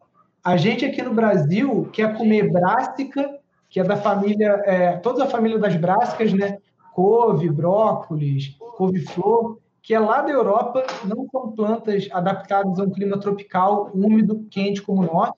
A 0.43 0.57
gente 0.57 0.86
aqui 0.86 1.01
no 1.01 1.13
Brasil 1.13 1.89
quer 1.91 2.17
comer 2.17 2.51
brássica, 2.51 3.39
que 3.69 3.79
é 3.79 3.84
da 3.84 3.97
família, 3.97 4.61
é, 4.65 4.97
toda 4.97 5.23
a 5.23 5.27
família 5.27 5.59
das 5.59 5.75
brássicas, 5.75 6.34
né? 6.34 6.57
Couve, 6.93 7.49
brócolis, 7.49 8.57
couve-flor, 8.77 9.59
que 9.82 9.93
é 9.93 9.99
lá 9.99 10.21
da 10.21 10.29
Europa, 10.29 10.86
não 11.05 11.27
são 11.32 11.51
plantas 11.51 12.07
adaptadas 12.11 12.79
a 12.79 12.84
um 12.84 12.89
clima 12.89 13.19
tropical, 13.19 13.89
úmido, 13.93 14.45
quente 14.49 14.82
como 14.82 15.01
o 15.01 15.05
nosso. 15.05 15.34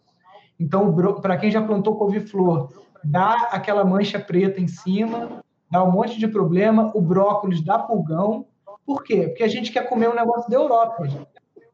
Então, 0.60 0.94
para 1.22 1.38
quem 1.38 1.52
já 1.52 1.62
plantou 1.62 1.96
couve-flor, 1.96 2.70
dá 3.04 3.50
aquela 3.52 3.84
mancha 3.84 4.20
preta 4.20 4.62
em 4.62 4.68
cima, 4.68 5.44
dá 5.70 5.84
um 5.84 5.92
monte 5.92 6.18
de 6.18 6.28
problema. 6.28 6.92
O 6.94 7.02
brócolis 7.02 7.62
dá 7.62 7.78
pulgão. 7.80 8.46
Por 8.86 9.04
quê? 9.04 9.28
Porque 9.28 9.44
a 9.44 9.48
gente 9.48 9.72
quer 9.72 9.88
comer 9.88 10.10
um 10.10 10.16
negócio 10.16 10.50
da 10.50 10.58
Europa. 10.58 11.08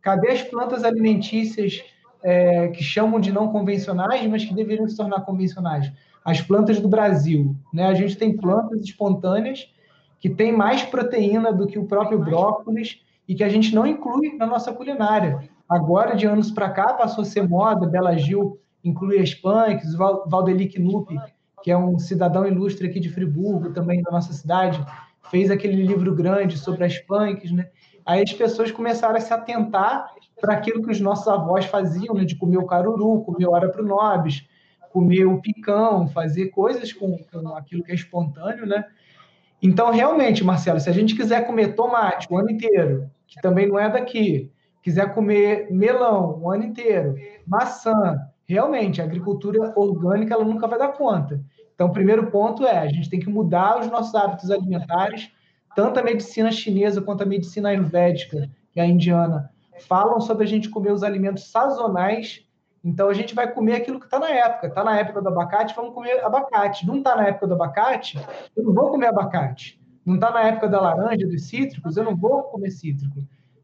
Cadê 0.01 0.31
as 0.31 0.43
plantas 0.43 0.83
alimentícias 0.83 1.83
é, 2.23 2.67
que 2.69 2.83
chamam 2.83 3.19
de 3.19 3.31
não 3.31 3.51
convencionais, 3.51 4.25
mas 4.27 4.45
que 4.45 4.53
deveriam 4.53 4.87
se 4.87 4.95
tornar 4.95 5.21
convencionais? 5.21 5.91
As 6.23 6.41
plantas 6.41 6.79
do 6.79 6.87
Brasil. 6.87 7.55
Né? 7.73 7.85
A 7.85 7.93
gente 7.93 8.17
tem 8.17 8.35
plantas 8.35 8.81
espontâneas 8.81 9.73
que 10.19 10.29
tem 10.29 10.51
mais 10.51 10.83
proteína 10.83 11.51
do 11.51 11.65
que 11.65 11.79
o 11.79 11.85
próprio 11.85 12.19
brócolis 12.19 13.01
e 13.27 13.33
que 13.33 13.43
a 13.43 13.49
gente 13.49 13.73
não 13.73 13.87
inclui 13.87 14.35
na 14.37 14.45
nossa 14.45 14.73
culinária. 14.73 15.49
Agora, 15.67 16.15
de 16.15 16.25
anos 16.25 16.51
para 16.51 16.69
cá, 16.69 16.93
passou 16.93 17.21
a 17.21 17.25
ser 17.25 17.47
moda, 17.47 17.87
Bela 17.87 18.17
Gil 18.17 18.59
inclui 18.83 19.19
as 19.19 19.33
punks, 19.33 19.93
Valdeli 19.95 20.67
Knupp, 20.67 21.15
que 21.61 21.71
é 21.71 21.77
um 21.77 21.99
cidadão 21.99 22.47
ilustre 22.47 22.87
aqui 22.87 22.99
de 22.99 23.09
Friburgo, 23.09 23.71
também 23.71 24.01
da 24.01 24.11
nossa 24.11 24.33
cidade, 24.33 24.83
fez 25.29 25.51
aquele 25.51 25.83
livro 25.83 26.13
grande 26.13 26.57
sobre 26.57 26.83
as 26.83 26.97
punks, 26.97 27.51
né? 27.51 27.69
Aí 28.05 28.23
as 28.23 28.33
pessoas 28.33 28.71
começaram 28.71 29.15
a 29.15 29.19
se 29.19 29.33
atentar 29.33 30.11
para 30.39 30.53
aquilo 30.53 30.81
que 30.81 30.91
os 30.91 30.99
nossos 30.99 31.27
avós 31.27 31.65
faziam, 31.65 32.15
né? 32.15 32.23
de 32.25 32.35
comer 32.35 32.57
o 32.57 32.65
caruru, 32.65 33.21
comer 33.21 33.47
o 33.47 33.83
nobis, 33.83 34.47
comer 34.91 35.25
o 35.25 35.41
picão, 35.41 36.07
fazer 36.07 36.47
coisas 36.47 36.91
com, 36.91 37.17
com 37.31 37.55
aquilo 37.55 37.83
que 37.83 37.91
é 37.91 37.95
espontâneo, 37.95 38.65
né? 38.65 38.85
Então, 39.61 39.91
realmente, 39.91 40.43
Marcelo, 40.43 40.79
se 40.79 40.89
a 40.89 40.93
gente 40.93 41.15
quiser 41.15 41.45
comer 41.45 41.75
tomate 41.75 42.27
o 42.31 42.37
ano 42.37 42.49
inteiro, 42.49 43.09
que 43.27 43.41
também 43.41 43.67
não 43.67 43.77
é 43.77 43.89
daqui, 43.89 44.49
quiser 44.81 45.13
comer 45.13 45.67
melão 45.69 46.39
o 46.41 46.49
ano 46.49 46.63
inteiro, 46.63 47.15
maçã, 47.45 48.17
realmente, 48.47 49.01
a 49.01 49.03
agricultura 49.03 49.73
orgânica 49.75 50.33
ela 50.33 50.45
nunca 50.45 50.67
vai 50.67 50.79
dar 50.79 50.93
conta. 50.93 51.43
Então, 51.79 51.87
o 51.87 51.93
primeiro 51.93 52.27
ponto 52.27 52.67
é, 52.67 52.77
a 52.77 52.87
gente 52.87 53.09
tem 53.09 53.21
que 53.21 53.29
mudar 53.29 53.79
os 53.79 53.87
nossos 53.87 54.13
hábitos 54.13 54.51
alimentares, 54.51 55.31
tanto 55.73 55.97
a 55.97 56.03
medicina 56.03 56.51
chinesa 56.51 57.01
quanto 57.01 57.23
a 57.23 57.25
medicina 57.25 57.69
ayurvédica, 57.69 58.49
é 58.75 58.81
a 58.81 58.85
indiana, 58.85 59.49
falam 59.87 60.19
sobre 60.19 60.43
a 60.43 60.47
gente 60.47 60.67
comer 60.69 60.91
os 60.91 61.03
alimentos 61.03 61.49
sazonais 61.49 62.43
então 62.83 63.09
a 63.09 63.13
gente 63.13 63.35
vai 63.35 63.51
comer 63.51 63.75
aquilo 63.75 63.99
que 63.99 64.05
está 64.05 64.19
na 64.19 64.29
época. 64.29 64.67
Está 64.67 64.83
na 64.83 64.97
época 64.97 65.21
do 65.21 65.29
abacate, 65.29 65.75
vamos 65.75 65.93
comer 65.93 66.23
abacate. 66.23 66.87
Não 66.87 66.97
está 66.97 67.15
na 67.15 67.27
época 67.27 67.47
do 67.47 67.53
abacate, 67.53 68.17
eu 68.55 68.63
não 68.63 68.73
vou 68.73 68.89
comer 68.89 69.07
abacate. 69.07 69.79
Não 70.05 70.15
está 70.15 70.31
na 70.31 70.43
época 70.43 70.67
da 70.67 70.79
laranja, 70.79 71.27
dos 71.27 71.47
cítricos, 71.47 71.97
eu 71.97 72.03
não 72.03 72.15
vou 72.15 72.43
comer 72.43 72.71
cítrico. 72.71 73.19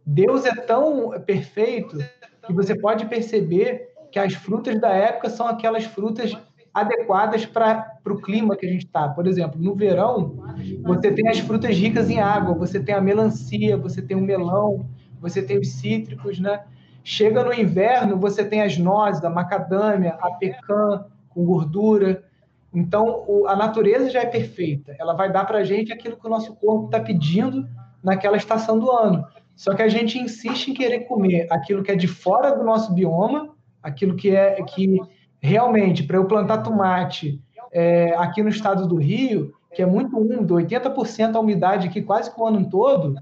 Deus 0.06 0.46
é 0.46 0.54
tão 0.54 1.12
perfeito 1.22 1.98
que 2.46 2.54
você 2.54 2.76
pode 2.76 3.06
perceber 3.06 3.90
que 4.12 4.20
as 4.20 4.34
frutas 4.34 4.80
da 4.80 4.90
época 4.90 5.30
são 5.30 5.48
aquelas 5.48 5.86
frutas 5.86 6.38
adequadas 6.76 7.46
para 7.46 7.96
o 8.06 8.22
clima 8.22 8.58
que 8.58 8.66
a 8.66 8.70
gente 8.70 8.86
está. 8.86 9.08
Por 9.08 9.26
exemplo, 9.26 9.58
no 9.62 9.74
verão, 9.74 10.44
você 10.84 11.10
tem 11.10 11.30
as 11.30 11.40
frutas 11.40 11.74
ricas 11.74 12.10
em 12.10 12.20
água, 12.20 12.54
você 12.54 12.82
tem 12.82 12.94
a 12.94 13.00
melancia, 13.00 13.78
você 13.78 14.02
tem 14.02 14.18
o 14.18 14.22
melão, 14.22 14.86
você 15.22 15.42
tem 15.42 15.58
os 15.58 15.70
cítricos, 15.70 16.38
né? 16.38 16.66
Chega 17.02 17.46
no 17.46 17.54
inverno, 17.54 18.20
você 18.20 18.44
tem 18.44 18.62
as 18.62 18.78
nozes, 18.78 19.24
a 19.24 19.30
macadâmia, 19.30 20.18
a 20.20 20.32
pecan 20.32 21.06
com 21.30 21.46
gordura. 21.46 22.26
Então, 22.74 23.24
o, 23.26 23.48
a 23.48 23.56
natureza 23.56 24.10
já 24.10 24.24
é 24.24 24.26
perfeita. 24.26 24.94
Ela 25.00 25.14
vai 25.14 25.32
dar 25.32 25.46
para 25.46 25.60
a 25.60 25.64
gente 25.64 25.94
aquilo 25.94 26.18
que 26.18 26.28
o 26.28 26.30
nosso 26.30 26.54
corpo 26.56 26.88
está 26.88 27.00
pedindo 27.00 27.66
naquela 28.04 28.36
estação 28.36 28.78
do 28.78 28.92
ano. 28.92 29.26
Só 29.56 29.74
que 29.74 29.82
a 29.82 29.88
gente 29.88 30.20
insiste 30.20 30.72
em 30.72 30.74
querer 30.74 31.02
comer 31.02 31.48
aquilo 31.50 31.82
que 31.82 31.92
é 31.92 31.96
de 31.96 32.08
fora 32.08 32.52
do 32.52 32.66
nosso 32.66 32.94
bioma, 32.94 33.56
aquilo 33.82 34.16
que 34.18 34.36
é 34.36 34.62
que 34.64 35.00
realmente, 35.42 36.04
para 36.04 36.18
eu 36.18 36.26
plantar 36.26 36.60
tomate 36.60 37.42
é, 37.72 38.16
aqui 38.18 38.42
no 38.42 38.50
estado 38.50 38.88
do 38.88 38.96
Rio, 38.96 39.54
que 39.74 39.82
é 39.82 39.86
muito 39.86 40.18
úmido, 40.18 40.56
80% 40.56 41.36
a 41.36 41.40
umidade 41.40 41.88
aqui 41.88 42.02
quase 42.02 42.34
que 42.34 42.40
o 42.40 42.46
ano 42.46 42.70
todo, 42.70 43.16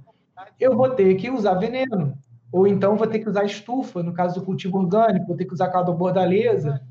eu 0.59 0.75
vou 0.75 0.89
ter 0.89 1.15
que 1.15 1.29
usar 1.29 1.55
veneno 1.55 2.17
ou 2.53 2.67
então 2.67 2.95
vou 2.95 3.07
ter 3.07 3.17
que 3.17 3.27
usar 3.27 3.43
estufa, 3.43 4.03
no 4.03 4.13
caso 4.13 4.39
do 4.39 4.45
cultivo 4.45 4.77
orgânico, 4.77 5.25
vou 5.25 5.35
ter 5.35 5.45
que 5.45 5.53
usar 5.53 5.69
caldo 5.69 5.91
bordaleza, 5.91 6.81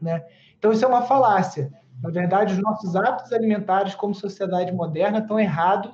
né? 0.00 0.24
Então 0.56 0.70
isso 0.70 0.84
é 0.84 0.88
uma 0.88 1.02
falácia. 1.02 1.72
Na 2.00 2.08
verdade, 2.08 2.54
os 2.54 2.60
nossos 2.60 2.94
hábitos 2.94 3.32
alimentares 3.32 3.96
como 3.96 4.14
sociedade 4.14 4.70
moderna 4.72 5.18
estão 5.18 5.40
errados 5.40 5.90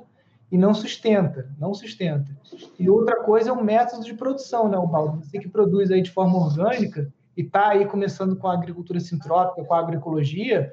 e 0.53 0.59
não 0.59 0.75
sustenta, 0.75 1.51
não 1.59 1.73
sustenta. 1.73 2.31
E 2.79 2.91
outra 2.91 3.23
coisa 3.25 3.49
é 3.49 3.53
o 3.53 3.65
método 3.65 4.05
de 4.05 4.13
produção, 4.13 4.69
né, 4.69 4.77
Baldo? 4.77 5.25
Você 5.25 5.39
que 5.39 5.49
produz 5.49 5.91
aí 5.91 6.03
de 6.03 6.11
forma 6.11 6.39
orgânica, 6.39 7.11
e 7.39 7.43
está 7.43 7.69
aí 7.69 7.87
começando 7.87 8.37
com 8.37 8.49
a 8.49 8.53
agricultura 8.53 8.99
sintrópica, 8.99 9.65
com 9.65 9.73
a 9.73 9.79
agroecologia, 9.79 10.73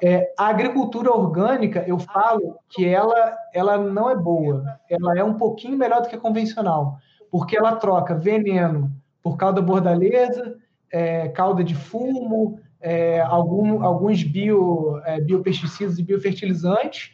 é, 0.00 0.32
a 0.38 0.46
agricultura 0.46 1.10
orgânica, 1.10 1.84
eu 1.84 1.98
falo 1.98 2.60
que 2.68 2.86
ela, 2.86 3.36
ela 3.52 3.76
não 3.76 4.08
é 4.08 4.14
boa, 4.14 4.78
ela 4.88 5.18
é 5.18 5.24
um 5.24 5.34
pouquinho 5.34 5.76
melhor 5.76 6.02
do 6.02 6.08
que 6.08 6.14
a 6.14 6.20
convencional, 6.20 6.98
porque 7.28 7.58
ela 7.58 7.74
troca 7.74 8.14
veneno 8.14 8.92
por 9.20 9.36
calda 9.36 9.60
bordaleza, 9.60 10.56
é, 10.92 11.28
calda 11.30 11.64
de 11.64 11.74
fumo, 11.74 12.60
é, 12.80 13.20
algum, 13.22 13.82
alguns 13.82 14.22
bio, 14.22 15.00
é, 15.04 15.20
biopesticidas 15.20 15.98
e 15.98 16.04
biofertilizantes, 16.04 17.10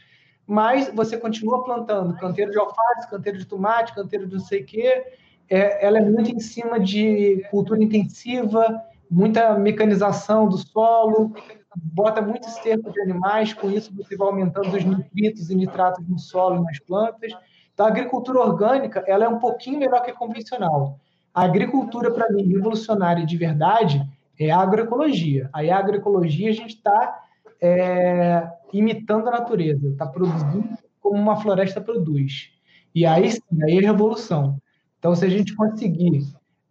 mas 0.47 0.93
você 0.95 1.17
continua 1.17 1.65
plantando 1.65 2.15
canteiro 2.19 2.51
de 2.51 2.59
alface, 2.59 3.09
canteiro 3.09 3.39
de 3.39 3.47
tomate, 3.47 3.95
canteiro 3.95 4.27
de 4.27 4.35
não 4.35 4.41
sei 4.41 4.61
o 4.61 4.67
quê. 4.67 5.07
É, 5.49 5.87
ela 5.87 5.99
é 5.99 6.03
muito 6.03 6.31
em 6.31 6.41
cima 6.41 6.81
de 6.81 7.45
cultura 7.51 7.83
intensiva, 7.83 8.83
muita 9.11 9.59
mecanização 9.59 10.49
do 10.49 10.57
solo, 10.57 11.35
bota 11.77 12.23
muito 12.23 12.49
esterco 12.49 12.91
de 12.91 13.01
animais, 13.01 13.53
com 13.53 13.71
isso 13.71 13.95
você 13.95 14.17
vai 14.17 14.29
aumentando 14.29 14.77
os 14.77 14.85
nitritos 14.85 15.51
e 15.51 15.55
nitratos 15.55 16.07
no 16.09 16.19
solo 16.19 16.57
e 16.57 16.65
nas 16.65 16.79
plantas. 16.79 17.33
Então, 17.73 17.87
a 17.87 17.89
agricultura 17.89 18.41
orgânica 18.41 19.05
ela 19.07 19.25
é 19.25 19.29
um 19.29 19.39
pouquinho 19.39 19.79
melhor 19.79 20.03
que 20.03 20.11
a 20.11 20.15
convencional. 20.15 20.99
A 21.35 21.45
agricultura, 21.45 22.11
para 22.11 22.31
mim, 22.31 22.47
revolucionária 22.47 23.25
de 23.25 23.37
verdade, 23.37 24.07
é 24.39 24.51
a 24.51 24.59
agroecologia. 24.59 25.49
Aí 25.53 25.71
a 25.71 25.79
agroecologia 25.79 26.51
a 26.51 26.55
gente 26.55 26.77
está 26.77 27.23
é, 27.61 28.47
imitando 28.73 29.29
a 29.29 29.33
natureza, 29.33 29.89
está 29.89 30.07
produzindo 30.07 30.77
como 31.01 31.17
uma 31.17 31.37
floresta 31.37 31.81
produz. 31.81 32.51
E 32.95 33.07
aí 33.07 33.31
sim, 33.31 33.63
aí 33.63 33.79
é 33.79 33.81
revolução. 33.81 34.59
Então, 35.03 35.17
se 35.17 35.25
a 35.25 35.29
gente 35.29 35.57
conseguir 35.57 36.23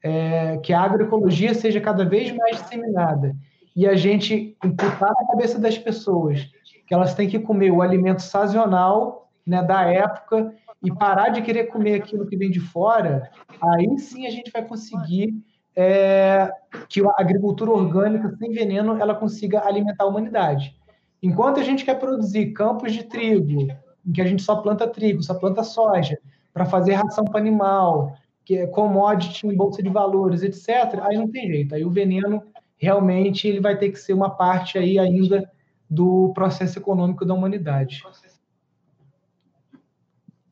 é, 0.01 0.55
que 0.59 0.71
a 0.71 0.79
agroecologia 0.79 1.53
seja 1.53 1.81
cada 1.81 2.05
vez 2.05 2.33
mais 2.33 2.61
disseminada 2.61 3.35
e 3.75 3.85
a 3.85 3.93
gente 3.93 4.55
imputar 4.63 5.11
na 5.13 5.27
cabeça 5.27 5.59
das 5.59 5.77
pessoas 5.77 6.49
que 6.87 6.93
elas 6.93 7.13
têm 7.13 7.27
que 7.27 7.37
comer 7.39 7.71
o 7.71 7.81
alimento 7.81 8.21
sazonal 8.21 9.29
né, 9.45 9.61
da 9.61 9.81
época 9.81 10.53
e 10.81 10.89
parar 10.93 11.27
de 11.27 11.41
querer 11.41 11.65
comer 11.65 11.95
aquilo 11.95 12.25
que 12.25 12.37
vem 12.37 12.49
de 12.49 12.61
fora, 12.61 13.29
aí 13.61 13.99
sim 13.99 14.25
a 14.25 14.29
gente 14.29 14.49
vai 14.49 14.63
conseguir 14.63 15.35
é, 15.75 16.49
que 16.87 17.05
a 17.05 17.13
agricultura 17.17 17.71
orgânica 17.71 18.33
sem 18.37 18.53
veneno 18.53 18.97
ela 18.97 19.13
consiga 19.13 19.67
alimentar 19.67 20.05
a 20.05 20.07
humanidade. 20.07 20.73
Enquanto 21.21 21.59
a 21.59 21.63
gente 21.63 21.83
quer 21.83 21.99
produzir 21.99 22.53
campos 22.53 22.93
de 22.93 23.03
trigo, 23.03 23.67
em 24.05 24.13
que 24.13 24.21
a 24.21 24.25
gente 24.25 24.41
só 24.41 24.55
planta 24.55 24.87
trigo, 24.87 25.21
só 25.21 25.33
planta 25.33 25.65
soja, 25.65 26.17
para 26.53 26.65
fazer 26.65 26.93
ração 26.93 27.25
para 27.25 27.39
animal, 27.39 28.13
que 28.51 28.57
é 28.57 28.67
commodity 28.67 29.47
em 29.47 29.55
bolsa 29.55 29.81
de 29.81 29.87
valores, 29.87 30.43
etc., 30.43 30.99
aí 31.03 31.17
não 31.17 31.29
tem 31.29 31.47
jeito. 31.47 31.73
Aí 31.73 31.85
o 31.85 31.89
veneno 31.89 32.43
realmente 32.77 33.47
ele 33.47 33.61
vai 33.61 33.77
ter 33.77 33.91
que 33.91 33.97
ser 33.97 34.11
uma 34.11 34.29
parte 34.29 34.77
aí 34.77 34.99
ainda 34.99 35.49
do 35.89 36.33
processo 36.35 36.77
econômico 36.77 37.23
da 37.23 37.33
humanidade. 37.33 38.03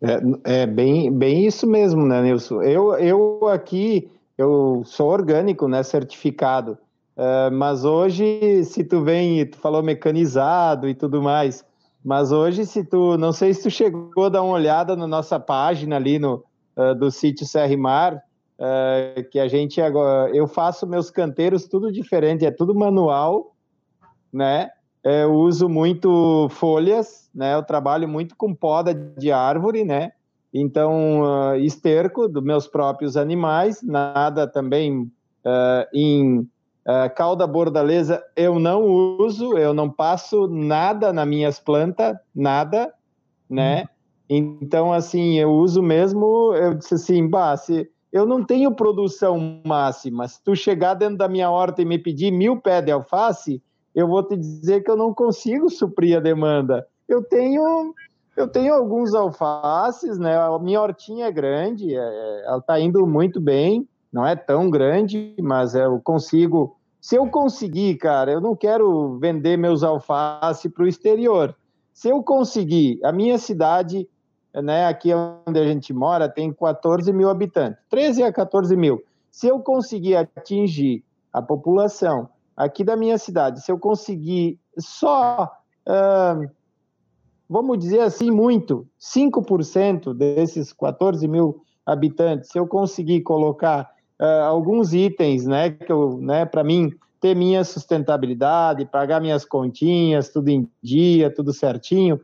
É, 0.02 0.62
é 0.62 0.66
bem, 0.66 1.12
bem 1.12 1.46
isso 1.46 1.68
mesmo, 1.68 2.06
né, 2.06 2.22
Nilson? 2.22 2.62
Eu, 2.62 2.94
eu 3.00 3.50
aqui 3.50 4.10
eu 4.38 4.82
sou 4.86 5.10
orgânico, 5.10 5.68
né, 5.68 5.84
certificado. 5.84 6.78
Uh, 7.18 7.52
mas 7.52 7.84
hoje, 7.84 8.64
se 8.64 8.82
tu 8.82 9.04
vem, 9.04 9.46
tu 9.46 9.58
falou 9.58 9.84
mecanizado 9.84 10.88
e 10.88 10.96
tudo 10.96 11.22
mais, 11.22 11.66
mas 12.02 12.32
hoje, 12.32 12.66
se 12.66 12.82
tu, 12.82 13.18
não 13.18 13.34
sei 13.34 13.54
se 13.54 13.64
tu 13.64 13.70
chegou 13.70 14.24
a 14.24 14.30
dar 14.30 14.42
uma 14.42 14.54
olhada 14.54 14.96
na 14.96 15.06
nossa 15.06 15.38
página 15.38 15.98
ali 15.98 16.18
no, 16.18 16.46
uh, 16.80 16.96
do 16.96 17.12
sítio 17.12 17.46
Serrimar, 17.46 18.16
uh, 18.16 19.30
que 19.30 19.40
a 19.40 19.48
gente 19.48 19.82
agora, 19.82 20.34
eu 20.34 20.48
faço 20.48 20.88
meus 20.88 21.12
canteiros 21.12 21.68
tudo 21.68 21.92
diferente, 21.92 22.46
é 22.46 22.52
tudo 22.52 22.74
manual, 22.74 23.56
né? 24.32 24.70
Eu 25.04 25.34
uso 25.34 25.70
muito 25.70 26.48
folhas, 26.50 27.30
né? 27.34 27.56
Eu 27.56 27.64
trabalho 27.64 28.08
muito 28.08 28.36
com 28.36 28.54
poda 28.54 28.94
de 28.94 29.32
árvore, 29.32 29.84
né? 29.84 30.12
Então, 30.54 31.22
uh, 31.22 31.56
esterco 31.56 32.28
dos 32.28 32.44
meus 32.44 32.68
próprios 32.68 33.16
animais, 33.18 33.82
nada 33.84 34.48
também 34.48 35.12
em 35.94 36.40
uh, 36.40 37.16
cauda 37.16 37.46
bordaleza 37.48 38.24
eu 38.36 38.60
não 38.60 38.84
uso, 38.84 39.58
eu 39.58 39.74
não 39.74 39.90
passo 39.90 40.48
nada 40.48 41.14
nas 41.14 41.28
minhas 41.28 41.60
plantas, 41.60 42.18
nada, 42.34 42.94
né? 43.50 43.84
Hum. 43.84 43.99
Então, 44.30 44.94
assim, 44.94 45.40
eu 45.40 45.52
uso 45.52 45.82
mesmo, 45.82 46.54
eu 46.54 46.76
disse 46.76 46.94
assim, 46.94 47.28
bah, 47.28 47.58
se 47.58 47.90
eu 48.14 48.26
não 48.26 48.44
tenho 48.44 48.76
produção 48.76 49.62
máxima, 49.66 50.28
se 50.28 50.44
tu 50.44 50.56
chegar 50.56 50.94
dentro 50.94 51.18
da 51.18 51.28
minha 51.28 51.50
horta 51.50 51.82
e 51.82 51.86
me 51.86 51.98
pedir 51.98 52.32
mil 52.32 52.62
pés 52.62 52.86
de 52.86 52.92
alface, 52.92 53.62
eu 53.96 54.08
vou 54.08 54.24
te 54.24 54.38
dizer 54.38 54.84
que 54.84 54.92
eu 54.92 54.96
não 54.96 55.14
consigo 55.14 55.70
suprir 55.70 56.18
a 56.18 56.20
demanda. 56.20 56.88
Eu 57.08 57.24
tenho 57.24 57.94
eu 58.40 58.48
tenho 58.48 58.74
alguns 58.74 59.14
alfaces, 59.14 60.18
né? 60.18 60.38
A 60.38 60.58
minha 60.60 60.82
hortinha 60.82 61.26
é 61.26 61.32
grande, 61.32 61.94
é, 61.94 62.44
ela 62.46 62.60
está 62.60 62.80
indo 62.80 63.06
muito 63.06 63.42
bem, 63.42 63.86
não 64.14 64.26
é 64.26 64.34
tão 64.34 64.70
grande, 64.70 65.36
mas 65.42 65.76
eu 65.76 66.00
consigo. 66.00 66.78
Se 67.02 67.16
eu 67.16 67.28
conseguir, 67.30 67.96
cara, 67.96 68.32
eu 68.32 68.40
não 68.40 68.56
quero 68.56 69.18
vender 69.20 69.58
meus 69.58 69.84
alfaces 69.84 70.72
para 70.72 70.84
o 70.84 70.88
exterior. 70.88 71.54
Se 71.94 72.08
eu 72.08 72.24
conseguir, 72.24 73.00
a 73.04 73.12
minha 73.12 73.38
cidade, 73.38 74.08
né, 74.54 74.88
aqui 74.88 75.12
onde 75.14 75.60
a 75.60 75.66
gente 75.66 75.94
mora, 75.94 76.30
tem 76.30 76.52
14 76.52 77.12
mil 77.14 77.30
habitantes, 77.30 77.80
13 77.90 78.24
a 78.24 78.34
14 78.34 78.76
mil. 78.76 79.04
Se 79.32 79.48
eu 79.48 79.60
conseguir 79.60 80.16
atingir 80.16 81.04
a 81.32 81.42
população 81.42 82.30
aqui 82.58 82.84
da 82.84 82.96
minha 82.96 83.18
cidade, 83.18 83.62
se 83.62 83.72
eu 83.72 83.78
conseguir 83.78 84.60
só 84.78 85.52
uh, 85.88 86.50
vamos 87.50 87.80
dizer 87.80 88.02
assim, 88.02 88.30
muito, 88.30 88.88
5% 89.02 90.14
desses 90.14 90.72
14 90.72 91.28
mil 91.28 91.64
habitantes, 91.84 92.50
se 92.52 92.60
eu 92.60 92.68
conseguir 92.68 93.22
colocar 93.22 93.90
uh, 94.22 94.44
alguns 94.44 94.94
itens, 94.94 95.46
né, 95.46 95.72
que 95.72 95.92
eu, 95.92 96.20
né, 96.22 96.46
para 96.46 96.64
mim, 96.64 96.94
ter 97.20 97.36
minha 97.36 97.64
sustentabilidade, 97.64 98.86
pagar 98.86 99.20
minhas 99.20 99.44
continhas, 99.44 100.30
tudo 100.30 100.50
em 100.50 100.70
dia, 100.82 101.34
tudo 101.34 101.52
certinho, 101.52 102.22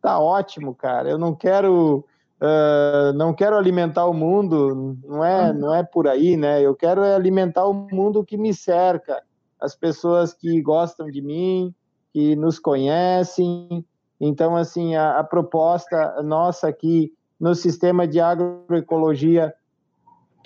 tá 0.00 0.18
ótimo, 0.18 0.74
cara. 0.74 1.08
Eu 1.08 1.18
não 1.18 1.34
quero, 1.34 2.04
uh, 2.40 3.12
não 3.14 3.32
quero 3.32 3.56
alimentar 3.56 4.06
o 4.06 4.14
mundo, 4.14 4.96
não 5.04 5.24
é, 5.24 5.52
não 5.52 5.74
é 5.74 5.82
por 5.82 6.08
aí, 6.08 6.36
né? 6.36 6.60
Eu 6.60 6.74
quero 6.74 7.02
alimentar 7.02 7.66
o 7.66 7.74
mundo 7.74 8.24
que 8.24 8.36
me 8.36 8.54
cerca, 8.54 9.22
as 9.60 9.74
pessoas 9.74 10.32
que 10.32 10.60
gostam 10.62 11.10
de 11.10 11.20
mim, 11.20 11.74
que 12.12 12.34
nos 12.34 12.58
conhecem, 12.58 13.84
então, 14.20 14.54
assim, 14.54 14.94
a, 14.94 15.18
a 15.18 15.24
proposta 15.24 16.22
nossa 16.22 16.68
aqui 16.68 17.12
no 17.38 17.54
sistema 17.54 18.06
de 18.06 18.20
agroecologia, 18.20 19.54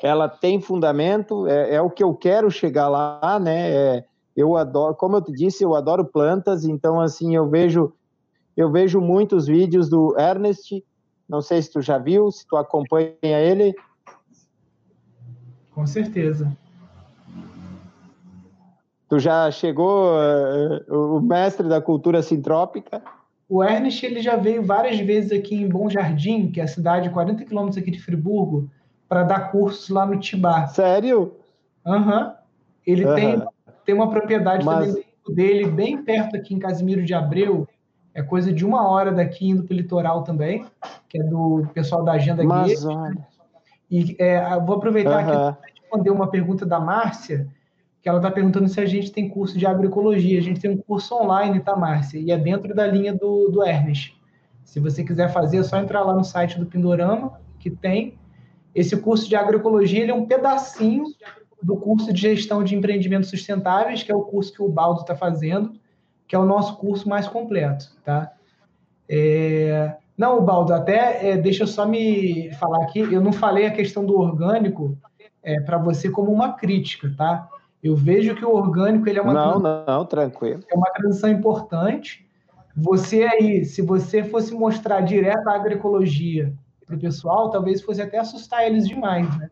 ela 0.01 0.29
tem 0.29 0.61
fundamento, 0.61 1.47
é, 1.49 1.75
é, 1.75 1.83
o 1.83 1.91
que 1.91 2.05
eu 2.05 2.15
quero 2.15 2.51
chegar 2.51 2.89
lá, 2.89 3.39
né? 3.41 3.71
É, 3.71 4.05
eu 4.37 4.57
adoro, 4.57 4.95
como 4.95 5.17
eu 5.17 5.23
te 5.23 5.33
disse, 5.33 5.65
eu 5.65 5.75
adoro 5.75 6.05
plantas, 6.05 6.65
então, 6.65 7.01
assim, 7.01 7.35
eu 7.35 7.49
vejo, 7.49 7.93
eu 8.57 8.71
vejo 8.71 9.01
muitos 9.01 9.47
vídeos 9.47 9.89
do 9.89 10.19
Ernest, 10.19 10.85
não 11.29 11.41
sei 11.41 11.63
se 11.63 11.73
tu 11.73 11.81
já 11.81 11.99
viu, 11.99 12.31
se 12.31 12.47
tu 12.47 12.57
acompanha 12.57 13.17
ele. 13.23 13.75
Com 15.73 15.87
certeza. 15.87 16.57
Tu 19.09 19.19
já 19.19 19.51
chegou, 19.51 20.15
uh, 20.15 21.17
o 21.17 21.21
mestre 21.21 21.69
da 21.69 21.81
cultura 21.81 22.23
sintrópica, 22.23 23.03
o 23.49 23.63
Ernest 23.63 24.05
ele 24.05 24.21
já 24.21 24.37
veio 24.37 24.63
várias 24.63 24.99
vezes 24.99 25.31
aqui 25.31 25.55
em 25.55 25.69
Bom 25.69 25.89
Jardim, 25.89 26.51
que 26.51 26.61
é 26.61 26.65
a 26.65 26.69
cidade 26.69 27.11
40 27.11 27.45
quilômetros 27.45 27.81
aqui 27.81 27.91
de 27.91 28.01
Friburgo, 28.01 28.71
para 29.09 29.23
dar 29.23 29.51
cursos 29.51 29.89
lá 29.91 30.07
no 30.07 30.19
Tibá. 30.19 30.67
Sério? 30.69 31.37
Aham. 31.87 32.27
Uhum. 32.27 32.33
Ele 32.87 33.05
uhum. 33.05 33.15
Tem, 33.15 33.43
tem 33.85 33.95
uma 33.95 34.11
propriedade 34.11 34.65
Mas... 34.65 34.89
também 34.89 35.05
dele 35.29 35.67
bem 35.67 36.03
perto 36.03 36.37
aqui 36.37 36.55
em 36.55 36.59
Casimiro 36.59 37.05
de 37.05 37.15
Abreu. 37.15 37.67
É 38.15 38.23
coisa 38.23 38.53
de 38.53 38.65
uma 38.65 38.89
hora 38.89 39.11
daqui 39.11 39.49
indo 39.49 39.65
para 39.65 39.75
o 39.75 39.77
litoral 39.77 40.23
também, 40.23 40.65
que 41.09 41.21
é 41.21 41.23
do 41.25 41.67
pessoal 41.75 42.05
da 42.05 42.13
Agenda 42.13 42.45
Mas, 42.45 42.85
E 43.91 44.17
é, 44.19 44.41
vou 44.61 44.77
aproveitar 44.77 45.25
uhum. 45.25 45.49
aqui 45.49 45.61
para 45.61 45.71
responder 45.75 46.11
uma 46.11 46.29
pergunta 46.29 46.65
da 46.65 46.79
Márcia, 46.79 47.49
que 48.01 48.09
ela 48.09 48.19
está 48.19 48.31
perguntando 48.31 48.69
se 48.69 48.81
a 48.81 48.87
gente 48.87 49.11
tem 49.11 49.29
curso 49.29 49.59
de 49.59 49.67
agroecologia. 49.67 50.39
A 50.39 50.43
gente 50.43 50.61
tem 50.61 50.71
um 50.71 50.77
curso 50.77 51.15
online, 51.15 51.59
tá, 51.61 51.75
Márcia? 51.75 52.19
E 52.19 52.31
é 52.31 52.39
dentro 52.39 52.75
da 52.75 52.87
linha 52.87 53.13
do, 53.13 53.49
do 53.49 53.65
Ernest. 53.65 54.15
Se 54.63 54.79
você 54.79 55.03
quiser 55.03 55.33
fazer, 55.33 55.59
é 55.59 55.63
só 55.63 55.79
entrar 55.79 56.03
lá 56.03 56.15
no 56.15 56.25
site 56.25 56.59
do 56.59 56.67
Pindorama, 56.67 57.41
que 57.59 57.71
tem. 57.71 58.19
Esse 58.75 58.97
curso 58.97 59.29
de 59.29 59.35
agroecologia 59.37 60.03
ele 60.03 60.11
é 60.11 60.15
um 60.15 60.27
pedacinho 60.27 61.05
do 61.63 61.77
curso 61.77 62.13
de 62.13 62.21
gestão 62.21 62.63
de 62.63 62.77
empreendimentos 62.77 63.31
sustentáveis, 63.31 64.03
que 64.03 64.13
é 64.13 64.15
o 64.15 64.23
curso 64.23 64.53
que 64.53 64.63
o 64.63 64.69
Baldo 64.69 65.01
está 65.01 65.17
fazendo, 65.17 65.73
que 66.35 66.37
é 66.37 66.41
o 66.41 66.45
nosso 66.45 66.77
curso 66.79 67.09
mais 67.09 67.29
completo, 67.29 67.93
tá? 68.05 68.33
É... 69.09 69.95
Não, 70.19 70.45
Baldo, 70.45 70.75
até 70.75 71.31
é, 71.31 71.37
deixa 71.37 71.63
eu 71.63 71.67
só 71.69 71.87
me 71.87 72.53
falar 72.55 72.83
aqui, 72.83 72.99
eu 72.99 73.21
não 73.21 73.33
falei 73.33 73.67
a 73.67 73.71
questão 73.71 74.05
do 74.05 74.19
orgânico 74.19 74.99
é, 75.45 75.61
para 75.61 75.79
você 75.79 76.11
como 76.11 76.33
uma 76.33 76.55
crítica, 76.55 77.15
tá? 77.17 77.49
Eu 77.81 77.95
vejo 77.95 78.35
que 78.35 78.45
o 78.45 78.53
orgânico 78.53 79.09
ele 79.09 79.21
é 79.21 79.23
uma 79.23 79.33
não, 79.33 79.61
não, 79.61 79.85
não, 79.87 80.05
tranquilo. 80.05 80.61
É 80.69 80.75
uma 80.75 80.91
transição 80.91 81.31
importante. 81.31 82.27
Você 82.77 83.23
aí, 83.23 83.65
se 83.65 83.81
você 83.81 84.25
fosse 84.25 84.53
mostrar 84.53 85.03
direto 85.03 85.49
a 85.49 85.55
agroecologia 85.55 86.53
para 86.85 86.97
o 86.97 86.99
pessoal, 86.99 87.51
talvez 87.51 87.81
fosse 87.81 88.03
até 88.03 88.19
assustar 88.19 88.67
eles 88.67 88.89
demais, 88.89 89.29
né? 89.39 89.51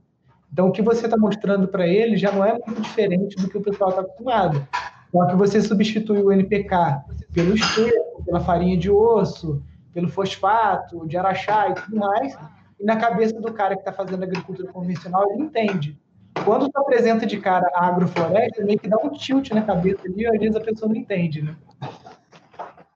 Então, 0.52 0.66
o 0.66 0.72
que 0.72 0.82
você 0.82 1.04
está 1.04 1.16
mostrando 1.16 1.68
para 1.68 1.86
eles 1.86 2.20
já 2.20 2.32
não 2.32 2.44
é 2.44 2.52
muito 2.52 2.82
diferente 2.82 3.36
do 3.36 3.48
que 3.48 3.56
o 3.56 3.62
pessoal 3.62 3.90
está 3.90 4.02
acostumado. 4.02 4.66
Só 5.12 5.26
que 5.26 5.36
você 5.36 5.60
substitui 5.60 6.22
o 6.22 6.32
NPK 6.32 7.02
pelo 7.34 7.54
esterco, 7.54 8.24
pela 8.24 8.40
farinha 8.40 8.76
de 8.76 8.90
osso, 8.90 9.62
pelo 9.92 10.08
fosfato, 10.08 11.06
de 11.06 11.16
araxá 11.16 11.68
e 11.68 11.74
tudo 11.74 11.96
mais, 11.96 12.36
e 12.80 12.84
na 12.84 12.96
cabeça 12.96 13.38
do 13.40 13.52
cara 13.52 13.74
que 13.74 13.82
está 13.82 13.92
fazendo 13.92 14.22
agricultura 14.22 14.72
convencional, 14.72 15.30
ele 15.30 15.42
entende. 15.42 16.00
Quando 16.44 16.70
tu 16.70 16.78
apresenta 16.78 17.26
de 17.26 17.38
cara 17.38 17.68
a 17.74 17.88
agrofloresta, 17.88 18.64
meio 18.64 18.78
que 18.78 18.88
dá 18.88 18.96
um 18.96 19.10
tilt 19.10 19.50
na 19.50 19.62
cabeça 19.62 20.06
ali, 20.06 20.26
às 20.26 20.38
vezes 20.38 20.56
a 20.56 20.60
pessoa 20.60 20.88
não 20.88 20.96
entende, 20.96 21.42
né? 21.42 21.56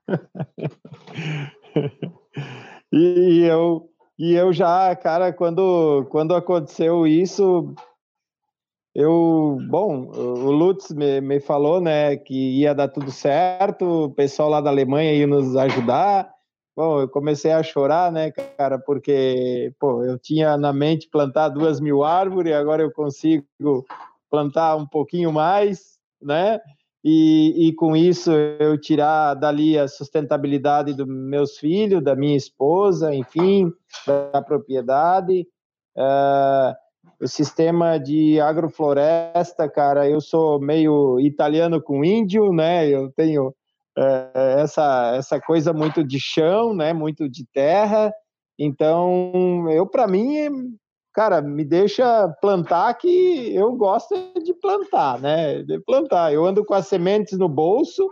e 2.91 3.43
eu 3.43 3.89
e 4.17 4.33
eu 4.33 4.51
já, 4.51 4.95
cara, 4.95 5.31
quando, 5.31 6.07
quando 6.09 6.33
aconteceu 6.33 7.05
isso, 7.05 7.75
eu, 8.97 9.59
bom, 9.69 10.07
o 10.07 10.51
Lutz 10.51 10.91
me, 10.91 11.21
me 11.21 11.39
falou, 11.39 11.79
né, 11.79 12.17
que 12.17 12.59
ia 12.59 12.73
dar 12.73 12.87
tudo 12.87 13.11
certo, 13.11 14.05
o 14.05 14.09
pessoal 14.09 14.49
lá 14.49 14.59
da 14.59 14.71
Alemanha 14.71 15.13
ia 15.13 15.27
nos 15.27 15.55
ajudar. 15.55 16.29
Bom, 16.75 17.01
eu 17.01 17.07
comecei 17.07 17.51
a 17.51 17.61
chorar, 17.61 18.11
né, 18.11 18.31
cara, 18.31 18.79
porque, 18.79 19.71
pô, 19.79 20.03
eu 20.03 20.17
tinha 20.17 20.57
na 20.57 20.73
mente 20.73 21.07
plantar 21.09 21.49
duas 21.49 21.79
mil 21.79 22.03
árvores, 22.03 22.53
agora 22.53 22.81
eu 22.81 22.91
consigo 22.91 23.45
plantar 24.29 24.75
um 24.75 24.87
pouquinho 24.87 25.31
mais, 25.31 25.97
né? 26.19 26.59
e, 27.09 27.69
e 27.69 27.73
com 27.73 27.95
isso 27.95 28.31
eu 28.31 28.77
tirar 28.77 29.33
dali 29.35 29.77
a 29.77 29.87
sustentabilidade 29.87 30.93
dos 30.93 31.07
meus 31.07 31.57
filhos, 31.57 32.03
da 32.03 32.15
minha 32.17 32.35
esposa, 32.35 33.15
enfim, 33.15 33.71
da 34.05 34.41
propriedade. 34.41 35.47
Uh, 35.95 36.75
o 37.19 37.27
sistema 37.27 37.97
de 37.97 38.39
agrofloresta, 38.39 39.69
cara, 39.69 40.09
eu 40.09 40.21
sou 40.21 40.59
meio 40.59 41.19
italiano 41.19 41.81
com 41.81 42.03
índio, 42.03 42.51
né? 42.53 42.87
Eu 42.87 43.11
tenho 43.11 43.49
uh, 43.97 44.37
essa 44.59 45.15
essa 45.15 45.39
coisa 45.39 45.73
muito 45.73 46.03
de 46.03 46.19
chão, 46.19 46.75
né? 46.75 46.93
Muito 46.93 47.27
de 47.29 47.45
terra. 47.51 48.13
Então, 48.59 49.69
eu 49.69 49.87
para 49.87 50.07
mim 50.07 50.77
cara, 51.17 51.41
me 51.41 51.65
deixa 51.65 52.27
plantar 52.39 52.93
que 52.93 53.51
eu 53.55 53.75
gosto 53.75 54.13
de 54.43 54.53
plantar, 54.53 55.19
né? 55.19 55.63
De 55.63 55.79
plantar. 55.79 56.31
Eu 56.31 56.45
ando 56.45 56.63
com 56.63 56.75
as 56.75 56.85
sementes 56.85 57.39
no 57.39 57.49
bolso, 57.49 58.07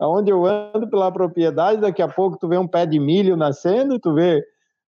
aonde 0.00 0.32
eu 0.32 0.44
ando 0.44 0.90
pela 0.90 1.12
propriedade, 1.12 1.80
daqui 1.80 2.02
a 2.02 2.08
pouco 2.08 2.36
tu 2.36 2.48
vê 2.48 2.58
um 2.58 2.66
pé 2.66 2.84
de 2.86 2.98
milho 2.98 3.36
nascendo, 3.36 4.00
tu 4.00 4.12
vê 4.12 4.42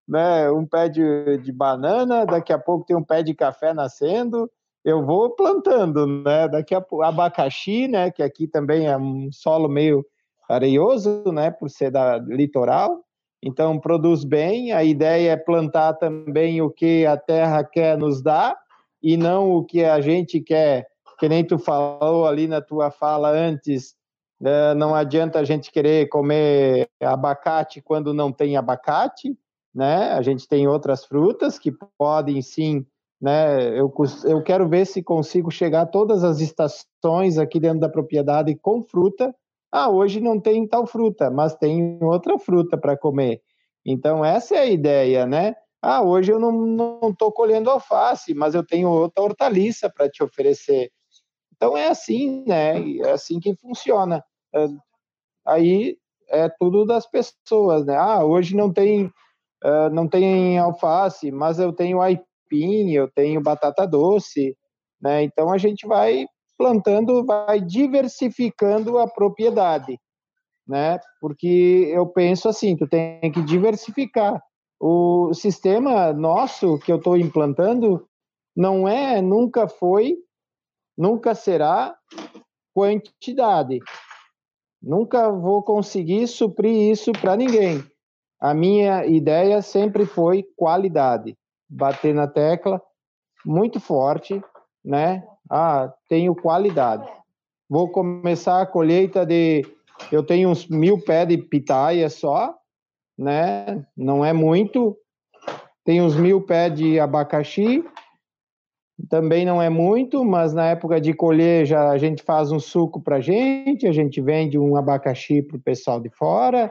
né, 0.07 0.49
um 0.51 0.65
pé 0.65 0.89
de, 0.89 1.37
de 1.37 1.51
banana, 1.51 2.25
daqui 2.25 2.51
a 2.51 2.59
pouco 2.59 2.85
tem 2.85 2.95
um 2.95 3.03
pé 3.03 3.23
de 3.23 3.33
café 3.33 3.73
nascendo, 3.73 4.49
eu 4.83 5.05
vou 5.05 5.29
plantando, 5.29 6.05
né? 6.05 6.47
Daqui 6.47 6.75
a 6.75 6.81
pouco 6.81 7.03
abacaxi, 7.03 7.87
né, 7.87 8.11
que 8.11 8.21
aqui 8.21 8.47
também 8.47 8.87
é 8.87 8.97
um 8.97 9.29
solo 9.31 9.69
meio 9.69 10.05
areioso, 10.49 11.23
né, 11.31 11.49
por 11.49 11.69
ser 11.69 11.89
da 11.89 12.17
litoral. 12.17 13.01
Então, 13.41 13.79
produz 13.79 14.23
bem. 14.23 14.71
A 14.71 14.83
ideia 14.83 15.31
é 15.31 15.37
plantar 15.37 15.93
também 15.93 16.61
o 16.61 16.69
que 16.69 17.05
a 17.05 17.17
terra 17.17 17.63
quer 17.63 17.97
nos 17.97 18.21
dar 18.21 18.57
e 19.01 19.17
não 19.17 19.51
o 19.51 19.63
que 19.63 19.83
a 19.83 19.99
gente 20.01 20.39
quer. 20.39 20.87
Que 21.19 21.29
nem 21.29 21.45
tu 21.45 21.57
falou 21.57 22.25
ali 22.25 22.47
na 22.47 22.61
tua 22.61 22.91
fala 22.91 23.29
antes, 23.29 23.95
né? 24.39 24.73
não 24.73 24.93
adianta 24.95 25.39
a 25.39 25.43
gente 25.43 25.71
querer 25.71 26.09
comer 26.09 26.89
abacate 27.01 27.81
quando 27.81 28.13
não 28.13 28.31
tem 28.31 28.57
abacate, 28.57 29.37
né? 29.73 30.11
A 30.11 30.21
gente 30.21 30.47
tem 30.47 30.67
outras 30.67 31.05
frutas 31.05 31.57
que 31.57 31.71
podem 31.97 32.41
sim, 32.41 32.85
né? 33.21 33.79
Eu, 33.79 33.93
eu 34.25 34.43
quero 34.43 34.67
ver 34.67 34.85
se 34.85 35.01
consigo 35.01 35.49
chegar 35.51 35.81
a 35.81 35.87
todas 35.87 36.23
as 36.23 36.39
estações 36.39 37.37
aqui 37.37 37.59
dentro 37.59 37.79
da 37.79 37.89
propriedade 37.89 38.55
com 38.55 38.81
fruta 38.81 39.33
ah, 39.75 39.89
hoje 39.89 40.21
não 40.21 40.39
tem 40.39 40.67
tal 40.67 40.85
fruta, 40.85 41.31
mas 41.31 41.55
tem 41.55 41.97
outra 41.99 42.37
fruta 42.37 42.77
para 42.77 42.95
comer. 42.95 43.41
Então, 43.83 44.23
essa 44.23 44.55
é 44.55 44.59
a 44.59 44.65
ideia, 44.67 45.25
né? 45.25 45.55
Ah, 45.81 46.03
hoje 46.03 46.31
eu 46.31 46.39
não 46.39 47.09
estou 47.09 47.31
colhendo 47.31 47.71
alface, 47.71 48.35
mas 48.35 48.53
eu 48.53 48.63
tenho 48.63 48.87
outra 48.87 49.23
hortaliça 49.23 49.89
para 49.89 50.07
te 50.07 50.23
oferecer. 50.23 50.91
Então, 51.55 51.75
é 51.75 51.87
assim, 51.87 52.43
né? 52.45 52.75
É 52.99 53.09
assim 53.09 53.39
que 53.39 53.55
funciona. 53.55 54.23
Aí 55.43 55.97
é 56.29 56.47
tudo 56.49 56.85
das 56.85 57.07
pessoas, 57.09 57.83
né? 57.83 57.95
Ah, 57.97 58.23
hoje 58.23 58.55
não 58.55 58.71
tem, 58.71 59.11
uh, 59.63 59.89
não 59.91 60.07
tem 60.07 60.57
alface, 60.59 61.31
mas 61.31 61.59
eu 61.59 61.71
tenho 61.71 62.01
aipim, 62.01 62.91
eu 62.91 63.09
tenho 63.09 63.41
batata 63.41 63.87
doce, 63.87 64.55
né? 65.01 65.23
Então, 65.23 65.51
a 65.51 65.57
gente 65.57 65.87
vai 65.87 66.25
plantando, 66.57 67.25
vai 67.25 67.59
diversificando 67.59 68.97
a 68.99 69.07
propriedade, 69.07 69.99
né? 70.67 70.99
Porque 71.19 71.89
eu 71.93 72.05
penso 72.07 72.47
assim, 72.47 72.75
tu 72.75 72.87
tem 72.87 73.31
que 73.31 73.41
diversificar. 73.41 74.41
O 74.79 75.33
sistema 75.33 76.11
nosso 76.11 76.77
que 76.79 76.91
eu 76.91 76.97
estou 76.97 77.17
implantando 77.17 78.07
não 78.55 78.87
é, 78.87 79.21
nunca 79.21 79.67
foi, 79.67 80.17
nunca 80.97 81.33
será 81.33 81.95
quantidade. 82.73 83.79
Nunca 84.81 85.31
vou 85.31 85.63
conseguir 85.63 86.27
suprir 86.27 86.91
isso 86.91 87.11
para 87.13 87.37
ninguém. 87.37 87.83
A 88.43 88.53
minha 88.53 89.05
ideia 89.05 89.61
sempre 89.61 90.05
foi 90.05 90.43
qualidade. 90.57 91.37
Bater 91.69 92.13
na 92.13 92.27
tecla 92.27 92.81
muito 93.45 93.79
forte, 93.79 94.43
né? 94.83 95.23
Ah, 95.49 95.93
tenho 96.09 96.35
qualidade. 96.35 97.09
Vou 97.69 97.87
começar 97.87 98.61
a 98.61 98.65
colheita 98.65 99.25
de. 99.25 99.65
Eu 100.11 100.23
tenho 100.23 100.49
uns 100.49 100.67
mil 100.67 100.99
pés 100.99 101.25
de 101.25 101.37
pitaia 101.37 102.09
só, 102.09 102.53
né? 103.17 103.85
Não 103.95 104.25
é 104.25 104.33
muito. 104.33 104.97
Tenho 105.85 106.03
uns 106.03 106.17
mil 106.17 106.41
pés 106.41 106.75
de 106.75 106.99
abacaxi, 106.99 107.81
também 109.09 109.45
não 109.45 109.61
é 109.61 109.69
muito, 109.69 110.25
mas 110.25 110.53
na 110.53 110.67
época 110.67 110.99
de 110.99 111.13
colher 111.13 111.65
já 111.65 111.91
a 111.91 111.97
gente 111.97 112.21
faz 112.21 112.51
um 112.51 112.59
suco 112.59 113.01
para 113.01 113.21
gente, 113.21 113.87
a 113.87 113.93
gente 113.93 114.19
vende 114.19 114.59
um 114.59 114.75
abacaxi 114.75 115.41
para 115.41 115.55
o 115.55 115.61
pessoal 115.61 116.01
de 116.01 116.09
fora. 116.09 116.69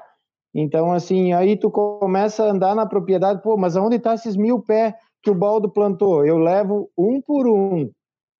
Então, 0.54 0.92
assim, 0.92 1.32
aí 1.32 1.56
tu 1.56 1.70
começa 1.70 2.44
a 2.44 2.50
andar 2.50 2.74
na 2.74 2.86
propriedade, 2.86 3.42
pô, 3.42 3.56
mas 3.56 3.76
aonde 3.76 3.96
está 3.96 4.14
esses 4.14 4.36
mil 4.36 4.60
pés 4.60 4.94
que 5.22 5.30
o 5.30 5.34
baldo 5.34 5.70
plantou? 5.70 6.26
Eu 6.26 6.38
levo 6.38 6.90
um 6.96 7.20
por 7.20 7.46
um 7.46 7.90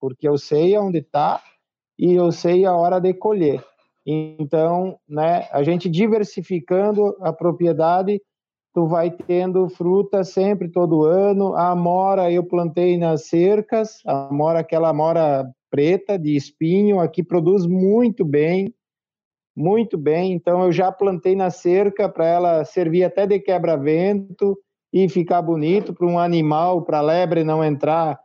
porque 0.03 0.27
eu 0.27 0.37
sei 0.37 0.77
onde 0.77 0.99
está 0.99 1.41
e 1.97 2.13
eu 2.15 2.33
sei 2.33 2.65
a 2.65 2.75
hora 2.75 2.99
de 2.99 3.15
colher. 3.15 3.65
Então, 4.05 4.99
né, 5.09 5.47
a 5.53 5.63
gente 5.63 5.89
diversificando 5.89 7.17
a 7.21 7.33
propriedade, 7.33 8.21
tu 8.75 8.85
vai 8.89 9.13
tendo 9.13 9.69
fruta 9.69 10.25
sempre 10.25 10.69
todo 10.69 11.05
ano. 11.05 11.55
A 11.55 11.71
amora 11.71 12.33
eu 12.33 12.43
plantei 12.43 12.99
nas 12.99 13.29
cercas, 13.29 14.01
a 14.05 14.27
amora 14.27 14.59
aquela 14.59 14.89
amora 14.89 15.49
preta 15.71 16.19
de 16.19 16.35
espinho, 16.35 16.99
aqui 16.99 17.23
produz 17.23 17.65
muito 17.65 18.25
bem, 18.25 18.75
muito 19.57 19.97
bem. 19.99 20.33
Então 20.33 20.63
eu 20.63 20.73
já 20.73 20.91
plantei 20.91 21.37
na 21.37 21.51
cerca 21.51 22.09
para 22.09 22.27
ela 22.27 22.65
servir 22.65 23.05
até 23.05 23.27
de 23.27 23.39
quebra-vento 23.39 24.59
e 24.93 25.09
ficar 25.09 25.43
bonito 25.43 25.95
para 25.95 26.07
um 26.07 26.19
animal, 26.19 26.83
para 26.83 27.01
lebre 27.01 27.45
não 27.45 27.65
entrar 27.65 28.19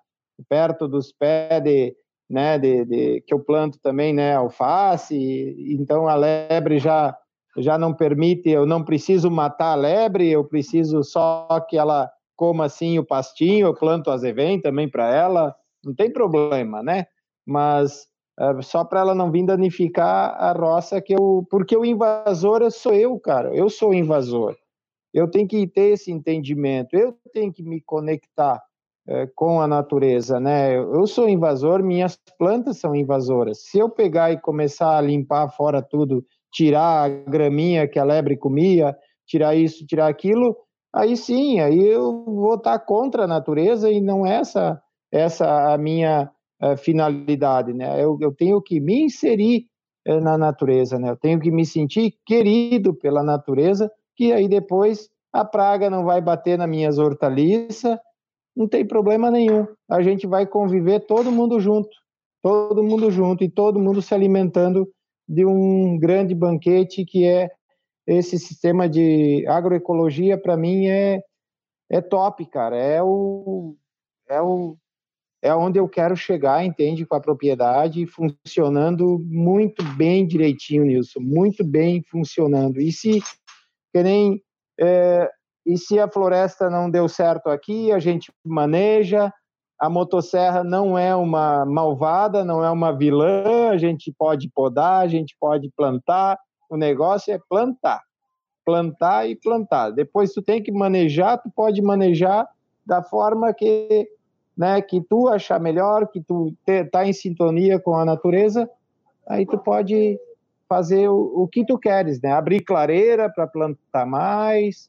perto 0.49 0.87
dos 0.87 1.11
pés 1.11 1.63
de, 1.63 1.95
né, 2.29 2.59
de, 2.59 2.85
de, 2.85 3.21
que 3.21 3.33
eu 3.33 3.39
planto 3.39 3.79
também, 3.81 4.13
né, 4.13 4.35
alface, 4.35 5.55
então 5.79 6.07
a 6.07 6.15
lebre 6.15 6.77
já 6.77 7.15
já 7.59 7.75
não 7.75 7.91
permite, 7.91 8.49
eu 8.49 8.67
não 8.67 8.83
preciso 8.83 9.31
matar 9.31 9.71
a 9.71 9.75
lebre, 9.75 10.29
eu 10.29 10.43
preciso 10.43 11.03
só 11.03 11.47
que 11.67 11.75
ela 11.75 12.07
coma 12.35 12.65
assim 12.65 12.99
o 12.99 13.03
pastinho, 13.03 13.65
eu 13.65 13.73
planto 13.73 14.11
azevém 14.11 14.61
também 14.61 14.87
para 14.87 15.11
ela, 15.11 15.55
não 15.83 15.95
tem 15.95 16.13
problema, 16.13 16.83
né? 16.83 17.07
Mas 17.43 18.05
é, 18.39 18.61
só 18.61 18.83
para 18.83 18.99
ela 18.99 19.15
não 19.15 19.31
vir 19.31 19.45
danificar 19.45 20.35
a 20.39 20.51
roça 20.51 21.01
que 21.01 21.13
eu, 21.13 21.45
porque 21.49 21.75
o 21.75 21.85
invasor 21.85 22.69
sou 22.71 22.93
eu, 22.93 23.19
cara, 23.19 23.53
eu 23.55 23.69
sou 23.69 23.89
o 23.89 23.93
invasor. 23.93 24.55
Eu 25.13 25.29
tenho 25.29 25.47
que 25.47 25.65
ter 25.65 25.93
esse 25.93 26.11
entendimento, 26.11 26.95
eu 26.95 27.15
tenho 27.33 27.51
que 27.51 27.63
me 27.63 27.81
conectar 27.81 28.61
é, 29.07 29.25
com 29.33 29.59
a 29.61 29.67
natureza, 29.67 30.39
né? 30.39 30.77
Eu 30.77 31.07
sou 31.07 31.29
invasor, 31.29 31.81
minhas 31.81 32.19
plantas 32.37 32.77
são 32.77 32.95
invasoras. 32.95 33.63
Se 33.63 33.79
eu 33.79 33.89
pegar 33.89 34.31
e 34.31 34.39
começar 34.39 34.97
a 34.97 35.01
limpar 35.01 35.49
fora 35.49 35.81
tudo, 35.81 36.23
tirar 36.51 37.05
a 37.05 37.09
graminha 37.09 37.87
que 37.87 37.97
a 37.97 38.03
lebre 38.03 38.37
comia, 38.37 38.95
tirar 39.25 39.55
isso, 39.55 39.85
tirar 39.85 40.07
aquilo, 40.07 40.55
aí 40.93 41.15
sim, 41.15 41.59
aí 41.59 41.79
eu 41.79 42.23
vou 42.25 42.55
estar 42.55 42.77
contra 42.79 43.23
a 43.23 43.27
natureza 43.27 43.89
e 43.89 44.01
não 44.01 44.25
essa 44.25 44.81
essa 45.11 45.73
a 45.73 45.77
minha 45.77 46.29
finalidade, 46.77 47.73
né? 47.73 48.03
Eu, 48.03 48.17
eu, 48.21 48.33
tenho 48.33 48.61
que 48.61 48.79
me 48.79 49.03
inserir 49.03 49.65
uh, 50.07 50.19
na 50.19 50.37
natureza, 50.37 50.97
né? 50.97 51.09
Eu 51.09 51.17
tenho 51.17 51.39
que 51.39 51.51
me 51.51 51.65
sentir 51.65 52.15
querido 52.25 52.93
pela 52.93 53.23
natureza, 53.23 53.91
que 54.15 54.31
aí 54.31 54.47
depois 54.47 55.09
a 55.31 55.45
praga 55.45 55.89
não 55.89 56.03
vai 56.03 56.21
bater 56.21 56.57
nas 56.57 56.69
minhas 56.69 56.97
hortaliças, 56.97 57.97
não 58.55 58.67
tem 58.67 58.85
problema 58.85 59.29
nenhum. 59.29 59.67
A 59.89 60.01
gente 60.01 60.25
vai 60.25 60.47
conviver 60.47 61.01
todo 61.01 61.31
mundo 61.31 61.59
junto, 61.59 61.89
todo 62.41 62.83
mundo 62.83 63.11
junto 63.11 63.43
e 63.43 63.49
todo 63.49 63.79
mundo 63.79 64.01
se 64.01 64.15
alimentando 64.15 64.89
de 65.27 65.45
um 65.45 65.97
grande 65.99 66.33
banquete 66.33 67.05
que 67.05 67.25
é 67.25 67.51
esse 68.07 68.39
sistema 68.39 68.87
de 68.87 69.45
agroecologia 69.47 70.37
para 70.37 70.55
mim 70.55 70.87
é 70.87 71.21
é 71.89 72.01
top, 72.01 72.45
cara. 72.47 72.75
É 72.77 73.01
o 73.03 73.75
é 74.27 74.41
o 74.41 74.77
é 75.41 75.53
onde 75.53 75.79
eu 75.79 75.87
quero 75.87 76.15
chegar, 76.15 76.65
entende, 76.65 77.05
com 77.05 77.15
a 77.15 77.21
propriedade 77.21 78.07
funcionando 78.07 79.19
muito 79.25 79.83
bem 79.95 80.25
direitinho, 80.25 80.85
Nilson, 80.85 81.19
muito 81.19 81.63
bem 81.63 82.03
funcionando. 82.09 82.79
E 82.79 82.91
se 82.91 83.21
que 83.93 84.03
nem 84.03 84.41
é, 84.79 85.29
e 85.65 85.77
se 85.77 85.99
a 85.99 86.09
floresta 86.09 86.69
não 86.69 86.89
deu 86.89 87.09
certo 87.09 87.49
aqui, 87.49 87.91
a 87.91 87.99
gente 87.99 88.31
maneja. 88.45 89.31
A 89.79 89.89
motosserra 89.89 90.63
não 90.63 90.97
é 90.97 91.15
uma 91.15 91.65
malvada, 91.65 92.43
não 92.43 92.63
é 92.63 92.71
uma 92.71 92.97
vilã. 92.97 93.69
A 93.69 93.77
gente 93.77 94.11
pode 94.17 94.49
podar, 94.49 95.03
a 95.03 95.07
gente 95.07 95.35
pode 95.39 95.69
plantar. 95.75 96.39
O 96.69 96.77
negócio 96.77 97.33
é 97.33 97.39
plantar, 97.49 98.01
plantar 98.65 99.29
e 99.29 99.35
plantar. 99.35 99.91
Depois 99.91 100.31
tu 100.31 100.41
tem 100.41 100.63
que 100.63 100.71
manejar, 100.71 101.37
tu 101.37 101.51
pode 101.53 101.81
manejar 101.81 102.47
da 102.85 103.03
forma 103.03 103.53
que, 103.53 104.07
né, 104.57 104.81
que 104.81 104.99
tu 105.01 105.27
achar 105.27 105.59
melhor, 105.59 106.07
que 106.07 106.19
tu 106.21 106.53
tá 106.91 107.05
em 107.05 107.13
sintonia 107.13 107.79
com 107.79 107.95
a 107.95 108.03
natureza. 108.03 108.67
Aí 109.27 109.45
tu 109.45 109.57
pode 109.57 110.17
fazer 110.67 111.07
o, 111.09 111.43
o 111.43 111.47
que 111.47 111.65
tu 111.65 111.77
queres, 111.77 112.19
né? 112.21 112.31
Abrir 112.31 112.61
clareira 112.61 113.29
para 113.29 113.45
plantar 113.47 114.05
mais, 114.05 114.87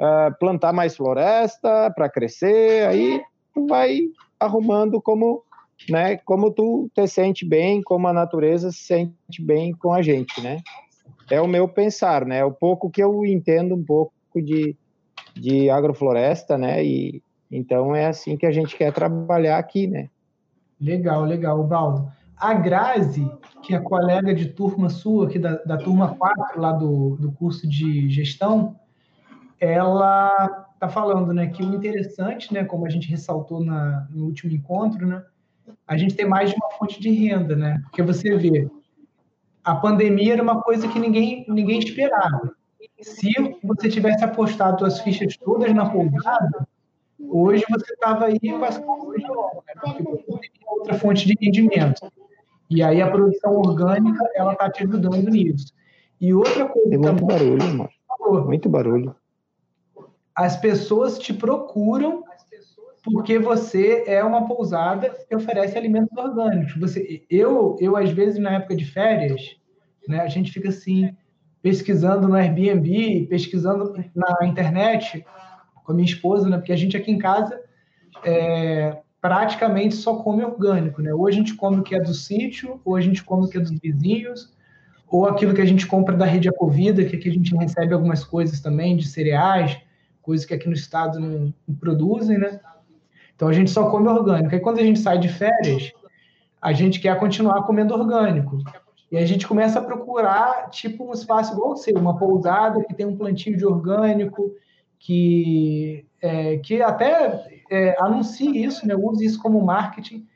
uh, 0.00 0.36
plantar 0.38 0.72
mais 0.72 0.96
floresta 0.96 1.92
para 1.94 2.08
crescer, 2.08 2.86
aí 2.86 3.22
tu 3.54 3.66
vai 3.66 4.00
arrumando 4.38 5.00
como, 5.00 5.42
né, 5.88 6.16
como 6.18 6.50
tu 6.50 6.90
te 6.94 7.06
sente 7.06 7.46
bem, 7.46 7.82
como 7.82 8.08
a 8.08 8.12
natureza 8.12 8.72
se 8.72 8.78
sente 8.78 9.42
bem 9.42 9.72
com 9.72 9.92
a 9.92 10.00
gente, 10.00 10.40
né? 10.40 10.58
É 11.30 11.40
o 11.40 11.46
meu 11.46 11.68
pensar, 11.68 12.24
né? 12.24 12.38
É 12.38 12.44
o 12.44 12.52
pouco 12.52 12.90
que 12.90 13.02
eu 13.02 13.24
entendo 13.24 13.74
um 13.74 13.84
pouco 13.84 14.12
de, 14.36 14.74
de 15.34 15.70
agrofloresta, 15.70 16.58
né? 16.58 16.84
E 16.84 17.22
então 17.50 17.94
é 17.94 18.06
assim 18.06 18.36
que 18.36 18.46
a 18.46 18.52
gente 18.52 18.76
quer 18.76 18.92
trabalhar 18.92 19.58
aqui, 19.58 19.86
né? 19.86 20.08
Legal, 20.80 21.24
legal, 21.24 21.62
Baldo. 21.64 22.10
A 22.36 22.54
Grazi, 22.54 23.30
que 23.62 23.74
é 23.74 23.78
colega 23.78 24.34
de 24.34 24.46
turma 24.48 24.88
sua, 24.88 25.26
aqui 25.26 25.38
da, 25.38 25.56
da 25.56 25.76
turma 25.76 26.14
4, 26.14 26.60
lá 26.60 26.72
do, 26.72 27.16
do 27.16 27.30
curso 27.32 27.68
de 27.68 28.08
gestão, 28.08 28.76
ela 29.60 30.66
está 30.72 30.88
falando 30.88 31.34
né, 31.34 31.48
que 31.48 31.62
o 31.62 31.74
interessante, 31.74 32.54
né, 32.54 32.64
como 32.64 32.86
a 32.86 32.88
gente 32.88 33.10
ressaltou 33.10 33.62
na, 33.62 34.08
no 34.10 34.24
último 34.24 34.50
encontro, 34.50 35.06
né, 35.06 35.22
a 35.86 35.96
gente 35.98 36.14
tem 36.14 36.26
mais 36.26 36.50
de 36.50 36.56
uma 36.56 36.70
fonte 36.70 36.98
de 36.98 37.10
renda, 37.10 37.54
né? 37.54 37.80
Porque 37.84 38.02
você 38.02 38.36
vê, 38.36 38.68
a 39.62 39.74
pandemia 39.74 40.32
era 40.32 40.42
uma 40.42 40.62
coisa 40.62 40.88
que 40.88 40.98
ninguém, 40.98 41.44
ninguém 41.48 41.78
esperava. 41.78 42.54
Se 43.00 43.30
você 43.62 43.88
tivesse 43.88 44.24
apostado 44.24 44.78
suas 44.78 45.00
fichas 45.00 45.36
todas 45.36 45.72
na 45.74 45.88
pousada, 45.88 46.66
hoje 47.28 47.64
você 47.70 47.92
estava 47.92 48.26
aí 48.26 48.38
com 48.38 48.64
as 48.64 48.78
coisas 48.78 49.22
né? 49.22 49.94
tem 49.96 50.66
outra 50.66 50.94
fonte 50.94 51.26
de 51.26 51.34
rendimento. 51.40 52.10
E 52.68 52.82
aí 52.82 53.02
a 53.02 53.10
produção 53.10 53.56
orgânica, 53.56 54.28
ela 54.34 54.52
está 54.52 54.70
te 54.70 54.84
ajudando 54.84 55.28
nisso. 55.28 55.72
E 56.20 56.32
outra 56.32 56.66
coisa 56.66 56.88
Tem 56.88 56.98
muito 56.98 57.16
também, 57.18 57.38
barulho, 57.38 57.74
mano. 57.76 57.90
Muito 58.46 58.68
barulho 58.68 59.16
as 60.40 60.56
pessoas 60.56 61.18
te 61.18 61.34
procuram 61.34 62.24
porque 63.02 63.38
você 63.38 64.04
é 64.06 64.24
uma 64.24 64.46
pousada 64.46 65.14
que 65.28 65.34
oferece 65.34 65.76
alimentos 65.76 66.16
orgânicos. 66.16 66.74
Você, 66.78 67.24
eu, 67.30 67.76
eu 67.78 67.96
às 67.96 68.10
vezes 68.10 68.38
na 68.38 68.52
época 68.52 68.74
de 68.74 68.84
férias, 68.84 69.56
né, 70.08 70.20
a 70.20 70.28
gente 70.28 70.50
fica 70.50 70.70
assim 70.70 71.14
pesquisando 71.62 72.26
no 72.26 72.34
Airbnb, 72.34 73.26
pesquisando 73.28 73.94
na 74.14 74.46
internet 74.46 75.24
com 75.90 75.92
a 75.92 75.96
minha 75.96 76.06
esposa, 76.06 76.48
né, 76.48 76.56
porque 76.56 76.72
a 76.72 76.76
gente 76.76 76.96
aqui 76.96 77.10
em 77.10 77.18
casa 77.18 77.60
é, 78.24 78.98
praticamente 79.20 79.96
só 79.96 80.16
come 80.16 80.44
orgânico, 80.44 81.02
né? 81.02 81.12
Ou 81.12 81.26
a 81.26 81.30
gente 81.30 81.54
come 81.54 81.78
o 81.78 81.82
que 81.82 81.94
é 81.94 82.00
do 82.00 82.14
sítio, 82.14 82.80
ou 82.84 82.96
a 82.96 83.00
gente 83.00 83.24
come 83.24 83.46
o 83.46 83.48
que 83.48 83.58
é 83.58 83.60
dos 83.60 83.78
vizinhos, 83.78 84.54
ou 85.08 85.26
aquilo 85.26 85.52
que 85.52 85.60
a 85.60 85.66
gente 85.66 85.86
compra 85.86 86.16
da 86.16 86.24
rede 86.24 86.48
Acovida, 86.48 87.04
que 87.04 87.16
aqui 87.16 87.28
a 87.28 87.32
gente 87.32 87.54
recebe 87.56 87.92
algumas 87.92 88.24
coisas 88.24 88.60
também 88.60 88.96
de 88.96 89.06
cereais 89.06 89.78
coisas 90.22 90.46
que 90.46 90.54
aqui 90.54 90.68
no 90.68 90.74
estado 90.74 91.18
não, 91.18 91.52
não 91.66 91.74
produzem, 91.74 92.38
né? 92.38 92.60
Então 93.34 93.48
a 93.48 93.52
gente 93.52 93.70
só 93.70 93.90
come 93.90 94.08
orgânico. 94.08 94.54
E 94.54 94.60
quando 94.60 94.78
a 94.78 94.82
gente 94.82 94.98
sai 94.98 95.18
de 95.18 95.28
férias, 95.28 95.90
a 96.60 96.72
gente 96.72 97.00
quer 97.00 97.18
continuar 97.18 97.62
comendo 97.62 97.94
orgânico. 97.94 98.58
E 99.10 99.16
a 99.16 99.26
gente 99.26 99.48
começa 99.48 99.80
a 99.80 99.82
procurar, 99.82 100.70
tipo, 100.70 101.08
um 101.08 101.12
espaço 101.12 101.52
igual 101.52 101.76
ser 101.76 101.96
uma 101.96 102.16
pousada 102.16 102.84
que 102.84 102.94
tem 102.94 103.06
um 103.06 103.16
plantio 103.16 103.56
de 103.56 103.66
orgânico, 103.66 104.52
que, 105.00 106.04
é, 106.20 106.58
que 106.58 106.80
até 106.82 107.62
é, 107.70 107.96
anuncie 107.98 108.62
isso, 108.62 108.86
né? 108.86 108.94
use 108.94 109.24
isso 109.24 109.40
como 109.40 109.64
marketing. 109.64 110.28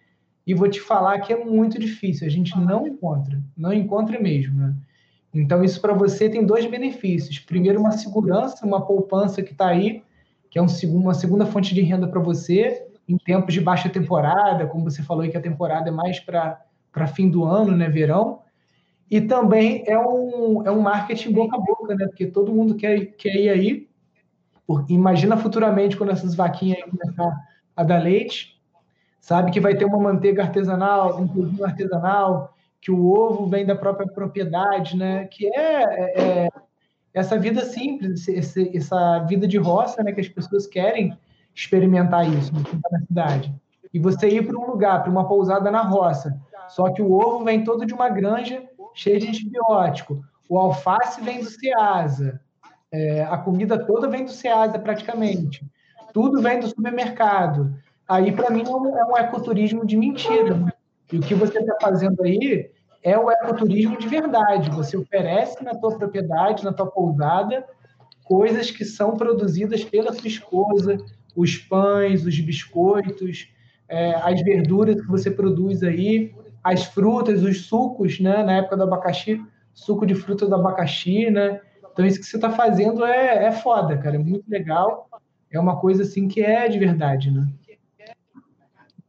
E 0.47 0.53
vou 0.53 0.69
te 0.69 0.81
falar 0.81 1.21
que 1.21 1.33
é 1.33 1.45
muito 1.45 1.79
difícil, 1.79 2.27
a 2.27 2.31
gente 2.31 2.59
não 2.59 2.87
encontra, 2.87 3.41
não 3.57 3.73
encontra 3.73 4.21
mesmo. 4.21 4.59
Né? 4.59 4.75
Então, 5.33 5.63
isso 5.63 5.81
para 5.81 5.95
você 5.95 6.29
tem 6.29 6.45
dois 6.45 6.67
benefícios. 6.67 7.39
Primeiro, 7.39 7.81
uma 7.81 7.93
segurança, 7.93 8.67
uma 8.67 8.85
poupança 8.85 9.43
que 9.43 9.53
está 9.53 9.69
aí, 9.69 10.03
que 10.51 10.59
é 10.59 10.63
um, 10.63 10.67
uma 10.95 11.15
segunda 11.15 11.47
fonte 11.47 11.75
de 11.75 11.81
renda 11.81 12.07
para 12.07 12.21
você, 12.21 12.87
em 13.09 13.17
tempos 13.17 13.55
de 13.55 13.61
baixa 13.61 13.89
temporada, 13.89 14.67
como 14.67 14.85
você 14.85 15.03
falou 15.03 15.23
aí 15.23 15.31
que 15.31 15.37
a 15.37 15.43
temporada 15.43 15.89
é 15.89 15.93
mais 15.93 16.21
para 16.21 17.07
fim 17.15 17.29
do 17.29 17.45
ano, 17.45 17.77
né, 17.77 17.89
verão. 17.89 18.41
E 19.11 19.21
também 19.21 19.85
é 19.87 19.99
um, 19.99 20.63
é 20.67 20.71
um 20.71 20.81
marketing 20.81 21.33
boca 21.33 21.57
a 21.57 21.61
boca, 21.61 21.95
né? 21.95 22.07
Porque 22.07 22.27
todo 22.27 22.55
mundo 22.55 22.75
quer, 22.75 23.07
quer 23.17 23.37
ir 23.37 23.49
aí. 23.51 23.89
Imagina 24.89 25.37
futuramente 25.37 25.97
quando 25.97 26.11
essas 26.11 26.35
vaquinhas 26.35 26.79
aí 26.83 26.91
começar 26.91 27.37
a 27.77 27.85
dar 27.85 28.03
leite, 28.03 28.61
sabe 29.21 29.51
que 29.51 29.61
vai 29.61 29.75
ter 29.77 29.85
uma 29.85 29.99
manteiga 29.99 30.43
artesanal, 30.43 31.21
um 31.21 31.29
produto 31.29 31.65
artesanal, 31.65 32.55
que 32.81 32.91
o 32.91 33.07
ovo 33.07 33.47
vem 33.47 33.65
da 33.65 33.75
própria 33.75 34.07
propriedade, 34.07 34.97
né? 34.97 35.25
Que 35.27 35.47
é, 35.47 35.83
é, 35.83 36.47
é 36.47 36.49
essa 37.13 37.39
vida 37.39 37.65
simples, 37.65 38.29
esse, 38.29 38.77
essa 38.77 39.21
vida 39.21 39.47
de 39.47 39.57
roça, 39.57 40.03
né? 40.03 40.13
Que 40.13 40.21
as 40.21 40.29
pessoas 40.29 40.67
querem 40.67 41.17
experimentar 41.55 42.29
isso 42.29 42.53
na 42.91 43.01
cidade. 43.01 43.55
E 43.93 43.99
você 43.99 44.29
ir 44.29 44.47
para 44.47 44.59
um 44.59 44.67
lugar, 44.67 45.03
para 45.03 45.11
uma 45.11 45.27
pousada 45.27 45.71
na 45.71 45.83
roça, 45.83 46.39
só 46.69 46.91
que 46.91 47.01
o 47.01 47.13
ovo 47.13 47.45
vem 47.45 47.65
todo 47.65 47.87
de 47.87 47.95
uma 47.95 48.09
granja 48.09 48.63
cheia 48.93 49.19
de 49.19 49.29
antibiótico, 49.29 50.23
o 50.49 50.59
alface 50.59 51.21
vem 51.23 51.41
do 51.41 51.49
Ceasa, 51.49 52.41
é, 52.95 53.25
a 53.25 53.37
comida 53.37 53.77
toda 53.77 54.09
vem 54.09 54.25
do 54.25 54.31
Ceasa 54.31 54.79
praticamente, 54.79 55.67
tudo 56.13 56.41
vem 56.41 56.61
do 56.61 56.69
supermercado. 56.69 57.75
Aí, 58.09 58.31
para 58.31 58.51
mim, 58.51 58.63
é 58.63 59.05
um 59.05 59.19
ecoturismo 59.19 59.85
de 59.85 59.97
mentira. 59.97 60.73
E 61.13 61.19
o 61.19 61.21
que 61.21 61.35
você 61.35 61.59
está 61.59 61.77
fazendo 61.83 62.23
aí 62.23 62.71
é 63.03 63.19
o 63.19 63.29
ecoturismo 63.33 63.99
de 63.99 64.07
verdade. 64.07 64.71
Você 64.71 64.97
oferece 64.97 65.65
na 65.65 65.75
tua 65.75 65.99
propriedade, 65.99 66.65
na 66.65 66.73
tua 66.73 66.87
pousada, 66.87 67.65
coisas 68.23 68.71
que 68.71 68.85
são 68.85 69.17
produzidas 69.17 69.83
pela 69.83 70.13
sua 70.13 70.29
esposa, 70.29 70.97
os 71.35 71.57
pães, 71.57 72.25
os 72.25 72.39
biscoitos, 72.39 73.49
é, 73.89 74.15
as 74.23 74.41
verduras 74.43 75.01
que 75.01 75.09
você 75.09 75.33
produz 75.33 75.83
aí, 75.83 76.33
as 76.63 76.85
frutas, 76.85 77.43
os 77.43 77.67
sucos, 77.67 78.21
né? 78.21 78.45
Na 78.45 78.59
época 78.59 78.77
do 78.77 78.85
abacaxi, 78.85 79.43
suco 79.73 80.07
de 80.07 80.15
fruta 80.15 80.47
do 80.47 80.55
abacaxi, 80.55 81.29
né? 81.29 81.61
Então 81.95 82.05
isso 82.05 82.19
que 82.19 82.27
você 82.27 82.37
está 82.37 82.51
fazendo 82.51 83.05
é, 83.05 83.47
é 83.47 83.53
foda, 83.53 83.97
cara, 83.97 84.17
é 84.17 84.19
muito 84.19 84.45
legal. 84.51 85.09
É 85.49 85.61
uma 85.61 85.79
coisa 85.79 86.03
assim 86.03 86.27
que 86.27 86.43
é 86.43 86.69
de 86.69 86.77
verdade, 86.77 87.31
né? 87.31 87.47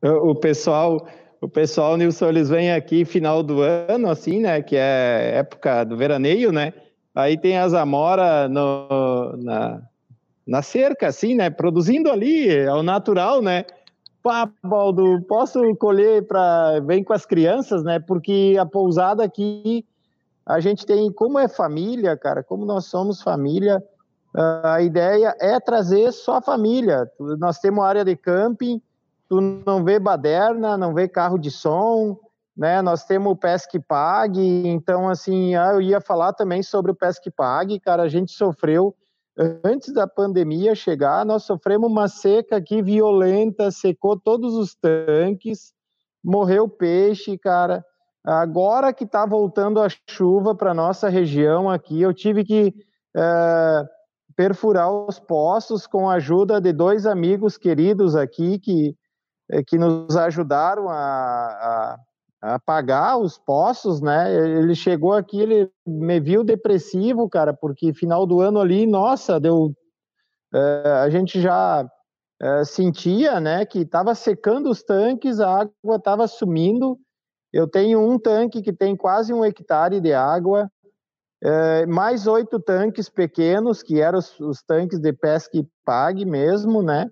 O 0.03 0.35
pessoal, 0.35 1.07
o 1.41 1.49
pessoal, 1.49 1.97
Nilson, 1.97 2.29
eles 2.29 2.47
vêm 2.47 2.71
aqui 2.71 3.03
final 3.03 3.41
do 3.41 3.61
ano, 3.61 4.07
assim, 4.07 4.39
né? 4.39 4.61
Que 4.61 4.75
é 4.77 5.31
época 5.37 5.83
do 5.83 5.97
veraneio, 5.97 6.51
né? 6.51 6.73
Aí 7.15 7.39
tem 7.39 7.57
as 7.57 7.73
amoras 7.73 8.51
no, 8.51 9.35
na, 9.37 9.81
na 10.45 10.61
cerca, 10.61 11.07
assim, 11.07 11.33
né? 11.33 11.49
Produzindo 11.49 12.11
ali, 12.11 12.47
é 12.49 12.71
o 12.71 12.83
natural, 12.83 13.41
né? 13.41 13.65
Pá, 14.21 14.47
Baldo, 14.63 15.23
posso 15.27 15.59
colher 15.77 16.27
para. 16.27 16.79
Vem 16.81 17.03
com 17.03 17.13
as 17.13 17.25
crianças, 17.25 17.83
né? 17.83 17.99
Porque 17.99 18.55
a 18.59 18.65
pousada 18.65 19.23
aqui, 19.23 19.83
a 20.45 20.59
gente 20.59 20.85
tem, 20.85 21.11
como 21.11 21.39
é 21.39 21.47
família, 21.47 22.15
cara, 22.15 22.43
como 22.43 22.65
nós 22.65 22.85
somos 22.85 23.21
família, 23.21 23.83
a 24.63 24.81
ideia 24.81 25.35
é 25.39 25.59
trazer 25.59 26.11
só 26.11 26.37
a 26.37 26.41
família. 26.41 27.09
Nós 27.39 27.59
temos 27.59 27.83
área 27.83 28.03
de 28.03 28.15
camping, 28.15 28.81
tu 29.27 29.41
não 29.41 29.83
vê 29.83 29.97
baderna, 29.97 30.77
não 30.77 30.93
vê 30.93 31.07
carro 31.07 31.37
de 31.37 31.49
som, 31.49 32.19
né? 32.55 32.81
Nós 32.81 33.05
temos 33.05 33.31
o 33.31 33.35
Pesque 33.35 33.79
Pague, 33.79 34.67
então 34.67 35.09
assim, 35.09 35.55
ah, 35.55 35.73
eu 35.73 35.81
ia 35.81 35.99
falar 35.99 36.33
também 36.33 36.61
sobre 36.61 36.91
o 36.91 36.95
Pesque 36.95 37.31
Pague, 37.31 37.79
cara, 37.79 38.03
a 38.03 38.09
gente 38.09 38.31
sofreu 38.31 38.95
antes 39.63 39.93
da 39.93 40.07
pandemia 40.07 40.75
chegar, 40.75 41.25
nós 41.25 41.43
sofremos 41.43 41.89
uma 41.89 42.07
seca 42.07 42.55
aqui 42.55 42.81
violenta, 42.81 43.69
secou 43.69 44.17
todos 44.17 44.55
os 44.55 44.73
tanques, 44.75 45.73
morreu 46.23 46.69
peixe, 46.69 47.37
cara. 47.37 47.83
Agora 48.25 48.91
que 48.91 49.03
está 49.03 49.25
voltando 49.25 49.79
a 49.79 49.87
chuva 50.09 50.55
para 50.55 50.73
nossa 50.73 51.09
região 51.09 51.69
aqui, 51.69 52.01
eu 52.01 52.13
tive 52.13 52.43
que 52.43 52.73
é, 53.15 53.85
perfurar 54.35 54.91
os 54.91 55.19
poços 55.19 55.87
com 55.87 56.09
a 56.09 56.15
ajuda 56.15 56.59
de 56.59 56.73
dois 56.73 57.05
amigos 57.05 57.57
queridos 57.57 58.15
aqui 58.15 58.59
que, 58.59 58.95
eh, 59.51 59.63
que 59.63 59.77
nos 59.77 60.15
ajudaram 60.17 60.89
a, 60.89 60.95
a 62.41 62.55
apagar 62.55 63.17
os 63.17 63.37
poços, 63.37 64.01
né? 64.01 64.33
Ele 64.33 64.75
chegou 64.75 65.13
aqui, 65.13 65.39
ele 65.39 65.69
me 65.85 66.19
viu 66.19 66.43
depressivo, 66.43 67.29
cara, 67.29 67.53
porque 67.53 67.93
final 67.93 68.25
do 68.27 68.41
ano 68.41 68.59
ali, 68.59 68.85
nossa, 68.85 69.39
deu. 69.39 69.73
É, 70.53 70.91
a 71.03 71.09
gente 71.09 71.41
já 71.41 71.85
é, 72.41 72.63
sentia, 72.63 73.39
né, 73.39 73.65
que 73.65 73.79
estava 73.79 74.13
secando 74.13 74.69
os 74.69 74.83
tanques, 74.83 75.39
a 75.39 75.61
água 75.61 75.95
estava 75.95 76.27
sumindo. 76.27 76.97
Eu 77.55 77.67
tenho 77.67 77.99
um 77.99 78.19
tanque 78.19 78.61
que 78.61 78.73
tem 78.73 78.95
quase 78.95 79.33
um 79.33 79.43
hectare 79.45 80.01
de 80.01 80.13
água, 80.13 80.69
é, 81.41 81.85
mais 81.85 82.27
oito 82.27 82.59
tanques 82.59 83.07
pequenos, 83.07 83.81
que 83.81 84.01
eram 84.01 84.19
os, 84.19 84.39
os 84.39 84.61
tanques 84.61 84.99
de 84.99 85.13
pesca 85.13 85.57
e 85.57 85.67
pague 85.85 86.25
mesmo, 86.25 86.83
né? 86.83 87.09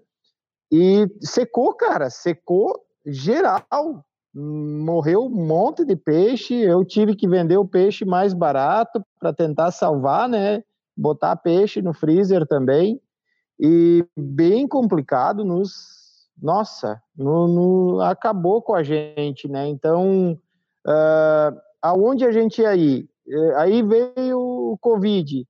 E 0.72 1.08
secou, 1.22 1.74
cara, 1.74 2.10
secou 2.10 2.78
geral 3.06 4.04
morreu 4.36 5.26
um 5.26 5.46
monte 5.46 5.86
de 5.86 5.96
peixe, 5.96 6.56
eu 6.56 6.84
tive 6.84 7.16
que 7.16 7.28
vender 7.28 7.58
o 7.58 7.68
peixe 7.68 8.04
mais 8.04 8.34
barato 8.34 9.04
para 9.20 9.32
tentar 9.32 9.72
salvar, 9.72 10.28
né? 10.28 10.64
Botar 10.98 11.36
peixe 11.36 11.82
no 11.82 11.94
freezer 11.94 12.48
também. 12.48 13.00
E 13.60 14.04
bem 14.18 14.68
complicado 14.68 15.46
nos. 15.46 15.93
Nossa, 16.42 17.02
no, 17.16 17.48
no 17.48 18.02
acabou 18.02 18.62
com 18.62 18.74
a 18.76 18.84
gente, 18.84 19.48
né? 19.48 19.68
Então, 19.68 20.38
uh, 20.86 21.60
aonde 21.82 22.26
a 22.26 22.32
gente 22.32 22.62
ia 22.62 22.76
ir? 22.76 23.08
Eh, 23.28 23.56
aí 23.56 23.82
veio 23.82 24.40
o 24.40 24.78
Covid, 24.80 25.46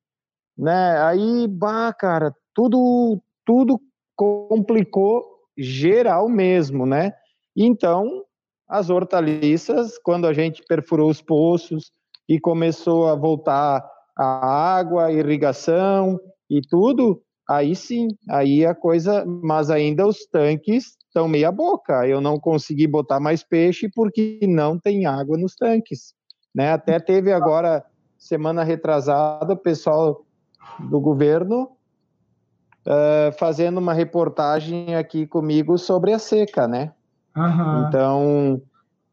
né? 0.57 1.01
Aí, 1.01 1.47
bah, 1.47 1.91
cara, 1.93 2.35
tudo, 2.53 3.19
tudo 3.45 3.79
complicou 4.15 5.23
geral 5.57 6.29
mesmo, 6.29 6.85
né? 6.85 7.13
Então, 7.55 8.23
as 8.67 8.89
hortaliças, 8.89 9.97
quando 9.99 10.27
a 10.27 10.33
gente 10.33 10.63
perfurou 10.67 11.09
os 11.09 11.21
poços 11.21 11.91
e 12.27 12.39
começou 12.39 13.07
a 13.07 13.15
voltar 13.15 13.83
a 14.17 14.77
água, 14.77 15.11
irrigação 15.11 16.19
e 16.49 16.61
tudo, 16.61 17.21
aí 17.55 17.75
sim, 17.75 18.07
aí 18.29 18.65
a 18.65 18.73
coisa, 18.75 19.25
mas 19.25 19.69
ainda 19.69 20.05
os 20.05 20.25
tanques 20.25 20.95
estão 21.07 21.27
meia 21.27 21.51
boca. 21.51 22.07
Eu 22.07 22.19
não 22.19 22.39
consegui 22.39 22.87
botar 22.87 23.19
mais 23.19 23.43
peixe 23.43 23.89
porque 23.93 24.39
não 24.43 24.79
tem 24.79 25.05
água 25.05 25.37
nos 25.37 25.55
tanques, 25.55 26.13
né? 26.53 26.71
Até 26.71 26.99
teve 26.99 27.31
agora 27.31 27.83
semana 28.17 28.63
retrasada 28.63 29.53
o 29.53 29.57
pessoal 29.57 30.25
do 30.79 30.99
governo 30.99 31.71
uh, 32.87 33.31
fazendo 33.37 33.77
uma 33.77 33.93
reportagem 33.93 34.95
aqui 34.95 35.27
comigo 35.27 35.77
sobre 35.77 36.13
a 36.13 36.19
seca, 36.19 36.67
né? 36.67 36.91
Uhum. 37.35 37.87
Então, 37.87 38.61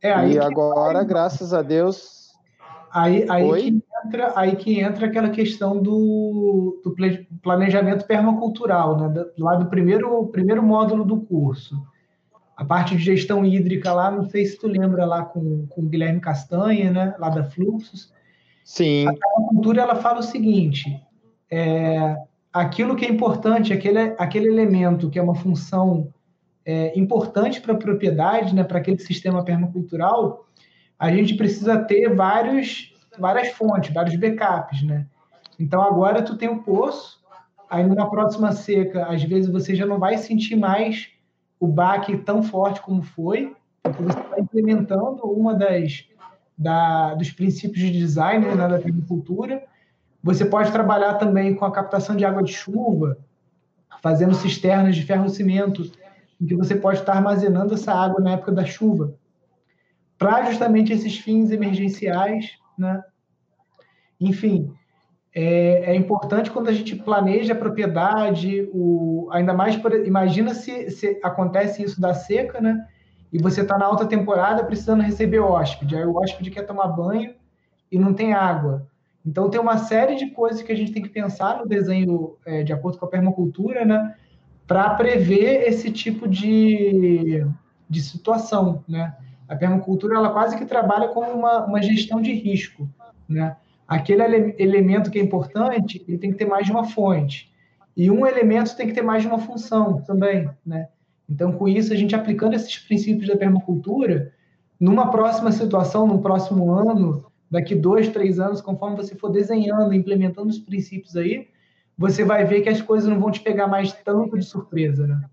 é, 0.03 0.29
e 0.29 0.39
agora, 0.39 0.99
vai... 0.99 1.05
graças 1.05 1.53
a 1.53 1.63
Deus. 1.63 2.31
Aí, 2.93 3.27
aí, 3.31 3.73
que 3.73 3.83
entra, 4.11 4.33
aí 4.35 4.57
que 4.57 4.81
entra 4.81 5.07
aquela 5.07 5.31
questão 5.31 5.81
do, 5.81 6.81
do 6.85 6.95
planejamento 7.41 8.05
permacultural, 8.07 8.99
né? 8.99 9.25
lá 9.39 9.55
do 9.55 9.67
primeiro, 9.67 10.27
primeiro 10.27 10.63
módulo 10.63 11.05
do 11.05 11.21
curso. 11.21 11.81
A 12.57 12.65
parte 12.65 12.97
de 12.97 13.03
gestão 13.03 13.45
hídrica 13.45 13.93
lá, 13.93 14.11
não 14.11 14.29
sei 14.29 14.45
se 14.45 14.59
tu 14.59 14.67
lembra 14.67 15.07
lá 15.07 15.25
com, 15.25 15.67
com 15.69 15.83
o 15.83 15.89
Guilherme 15.89 16.21
Castanha, 16.21 16.91
né? 16.91 17.15
lá 17.19 17.31
da 17.31 17.45
Fluxos. 17.45 18.13
Sim. 18.65 19.07
A 19.07 19.15
permacultura 19.15 19.83
ela 19.83 19.97
fala 19.97 20.19
o 20.19 20.23
seguinte: 20.23 21.01
é, 21.51 22.17
aquilo 22.53 22.97
que 22.97 23.07
é 23.07 23.09
importante, 23.09 23.73
aquele, 23.73 24.15
aquele 24.19 24.49
elemento 24.49 25.09
que 25.09 25.19
é 25.19 25.23
uma 25.23 25.35
função 25.35 26.13
é, 26.65 26.99
importante 26.99 27.61
para 27.61 27.73
a 27.73 27.79
propriedade, 27.79 28.55
né, 28.55 28.63
para 28.63 28.79
aquele 28.79 28.99
sistema 28.99 29.43
permacultural, 29.43 30.47
a 30.99 31.11
gente 31.11 31.35
precisa 31.35 31.79
ter 31.79 32.15
vários, 32.15 32.90
várias 33.19 33.49
fontes, 33.49 33.93
vários 33.93 34.17
backups, 34.17 34.83
né? 34.83 35.07
Então 35.59 35.83
agora 35.83 36.23
tu 36.23 36.37
tem 36.37 36.49
o 36.49 36.63
poço, 36.63 37.21
aí 37.69 37.85
numa 37.85 38.09
próxima 38.09 38.53
seca, 38.53 39.07
às 39.07 39.23
vezes 39.23 39.51
você 39.51 39.75
já 39.75 39.85
não 39.85 39.99
vai 39.99 40.17
sentir 40.17 40.57
mais 40.57 41.09
o 41.59 41.67
baque 41.67 42.17
tão 42.19 42.43
forte 42.43 42.81
como 42.81 43.03
foi, 43.03 43.55
porque 43.83 44.03
você 44.03 44.19
está 44.19 44.41
implementando 44.41 45.23
uma 45.25 45.55
das 45.55 46.09
da, 46.57 47.15
dos 47.15 47.31
princípios 47.31 47.79
de 47.79 47.91
design 47.91 48.47
né, 48.47 48.69
da 48.69 48.79
permacultura. 48.79 49.63
Você 50.23 50.45
pode 50.45 50.71
trabalhar 50.71 51.15
também 51.15 51.55
com 51.55 51.65
a 51.65 51.73
captação 51.73 52.15
de 52.15 52.25
água 52.25 52.43
de 52.43 52.53
chuva, 52.53 53.17
fazendo 54.03 54.35
cisternas 54.35 54.95
de 54.95 55.03
ferro-cimento 55.03 55.91
em 56.41 56.47
que 56.47 56.55
você 56.55 56.75
pode 56.75 57.01
estar 57.01 57.15
armazenando 57.15 57.75
essa 57.75 57.93
água 57.93 58.21
na 58.21 58.33
época 58.33 58.53
da 58.53 58.65
chuva, 58.65 59.15
para 60.19 60.45
justamente 60.45 60.93
esses 60.93 61.19
fins 61.19 61.51
emergenciais, 61.51 62.59
né? 62.81 63.03
Enfim, 64.21 64.73
é, 65.35 65.93
é, 65.93 65.95
importante 65.95 66.51
quando 66.51 66.69
a 66.69 66.73
gente 66.73 66.97
planeja 66.97 67.53
a 67.53 67.57
propriedade, 67.57 68.69
o, 68.73 69.29
ainda 69.33 69.55
mais, 69.55 69.77
por, 69.77 69.93
imagina 70.07 70.55
se, 70.55 70.91
se 70.91 71.21
acontece 71.23 71.83
isso 71.83 72.01
da 72.01 72.13
seca, 72.15 72.61
né? 72.61 72.87
E 73.33 73.39
você 73.39 73.61
está 73.61 73.79
na 73.79 73.87
alta 73.87 74.07
temporada 74.07 74.65
precisando 74.65 75.03
receber 75.03 75.39
hóspede, 75.39 75.95
aí 75.95 76.05
o 76.05 76.17
hóspede 76.17 76.51
quer 76.51 76.67
tomar 76.67 76.89
banho 76.89 77.35
e 77.93 77.99
não 77.99 78.13
tem 78.13 78.33
água. 78.33 78.89
Então 79.25 79.49
tem 79.49 79.61
uma 79.61 79.79
série 79.79 80.17
de 80.17 80.31
coisas 80.31 80.63
que 80.63 80.73
a 80.73 80.75
gente 80.75 80.93
tem 80.93 81.03
que 81.03 81.09
pensar 81.09 81.59
no 81.59 81.69
desenho 81.69 82.37
é, 82.45 82.65
de 82.65 82.73
acordo 82.73 82.99
com 82.99 83.05
a 83.05 83.11
permacultura, 83.11 83.85
né? 83.85 84.17
para 84.71 84.89
prever 84.91 85.67
esse 85.67 85.91
tipo 85.91 86.29
de, 86.29 87.45
de 87.89 88.01
situação, 88.01 88.85
né? 88.87 89.17
A 89.51 89.57
permacultura 89.57 90.15
ela 90.15 90.31
quase 90.31 90.57
que 90.57 90.65
trabalha 90.65 91.09
como 91.09 91.29
uma, 91.33 91.67
uma 91.67 91.83
gestão 91.83 92.23
de 92.23 92.33
risco, 92.33 92.89
né? 93.29 93.57
Aquele 93.89 94.23
ele, 94.23 94.55
elemento 94.61 95.11
que 95.11 95.19
é 95.19 95.23
importante, 95.23 96.05
ele 96.07 96.19
tem 96.19 96.31
que 96.31 96.39
ter 96.39 96.45
mais 96.45 96.67
de 96.67 96.71
uma 96.71 96.85
fonte. 96.85 97.53
E 97.97 98.09
um 98.13 98.25
elemento 98.25 98.77
tem 98.77 98.87
que 98.87 98.93
ter 98.93 99.03
mais 99.03 99.23
de 99.23 99.29
uma 99.29 99.41
função 99.41 100.03
também, 100.03 100.49
né? 100.65 100.89
Então, 101.29 101.51
com 101.51 101.67
isso, 101.67 101.93
a 101.93 101.97
gente 101.97 102.15
aplicando 102.15 102.55
esses 102.55 102.79
princípios 102.79 103.27
da 103.27 103.37
permacultura, 103.37 104.33
numa 104.79 105.11
próxima 105.11 105.51
situação, 105.51 106.07
num 106.07 106.23
próximo 106.23 106.71
ano, 106.71 107.27
daqui 107.51 107.75
dois, 107.75 108.09
três 108.09 108.39
anos, 108.39 108.61
conforme 108.61 108.97
você 108.97 109.17
for 109.17 109.31
desenhando, 109.31 109.93
implementando 109.93 110.49
os 110.49 110.61
princípios 110.61 111.17
aí, 111.17 111.49
você 111.99 112.23
vai 112.23 112.45
ver 112.45 112.61
que 112.61 112.69
as 112.69 112.81
coisas 112.81 113.11
não 113.11 113.19
vão 113.19 113.33
te 113.33 113.41
pegar 113.41 113.67
mais 113.67 113.93
tanto 113.93 114.39
de 114.39 114.45
surpresa, 114.45 115.09
né? 115.09 115.25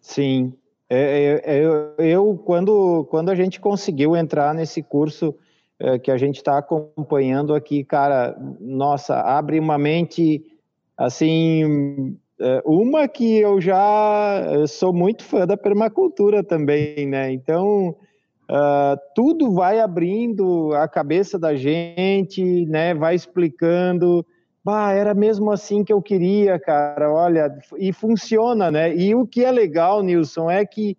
Sim. 0.00 0.52
É, 0.90 1.42
é, 1.44 2.06
é 2.06 2.08
eu, 2.08 2.40
quando, 2.44 3.06
quando 3.10 3.30
a 3.30 3.34
gente 3.34 3.60
conseguiu 3.60 4.16
entrar 4.16 4.54
nesse 4.54 4.82
curso 4.82 5.34
é, 5.78 5.98
que 5.98 6.10
a 6.10 6.16
gente 6.16 6.36
está 6.36 6.58
acompanhando 6.58 7.54
aqui, 7.54 7.84
cara, 7.84 8.36
nossa, 8.60 9.20
abre 9.20 9.58
uma 9.58 9.78
mente, 9.78 10.42
assim, 10.96 12.16
é, 12.40 12.62
uma 12.64 13.06
que 13.06 13.38
eu 13.38 13.60
já 13.60 14.66
sou 14.66 14.92
muito 14.92 15.24
fã 15.24 15.46
da 15.46 15.56
permacultura 15.56 16.42
também, 16.42 17.06
né? 17.06 17.32
Então, 17.32 17.96
Uh, 18.50 18.96
tudo 19.14 19.52
vai 19.52 19.78
abrindo 19.78 20.72
a 20.72 20.88
cabeça 20.88 21.38
da 21.38 21.54
gente, 21.54 22.64
né? 22.64 22.94
Vai 22.94 23.14
explicando 23.14 24.24
bah, 24.68 24.92
era 24.92 25.14
mesmo 25.14 25.50
assim 25.50 25.82
que 25.82 25.90
eu 25.90 26.02
queria, 26.02 26.58
cara, 26.58 27.10
olha, 27.10 27.50
e 27.78 27.90
funciona, 27.90 28.70
né? 28.70 28.94
E 28.94 29.14
o 29.14 29.26
que 29.26 29.42
é 29.42 29.50
legal, 29.50 30.02
Nilson, 30.02 30.50
é 30.50 30.62
que 30.66 30.94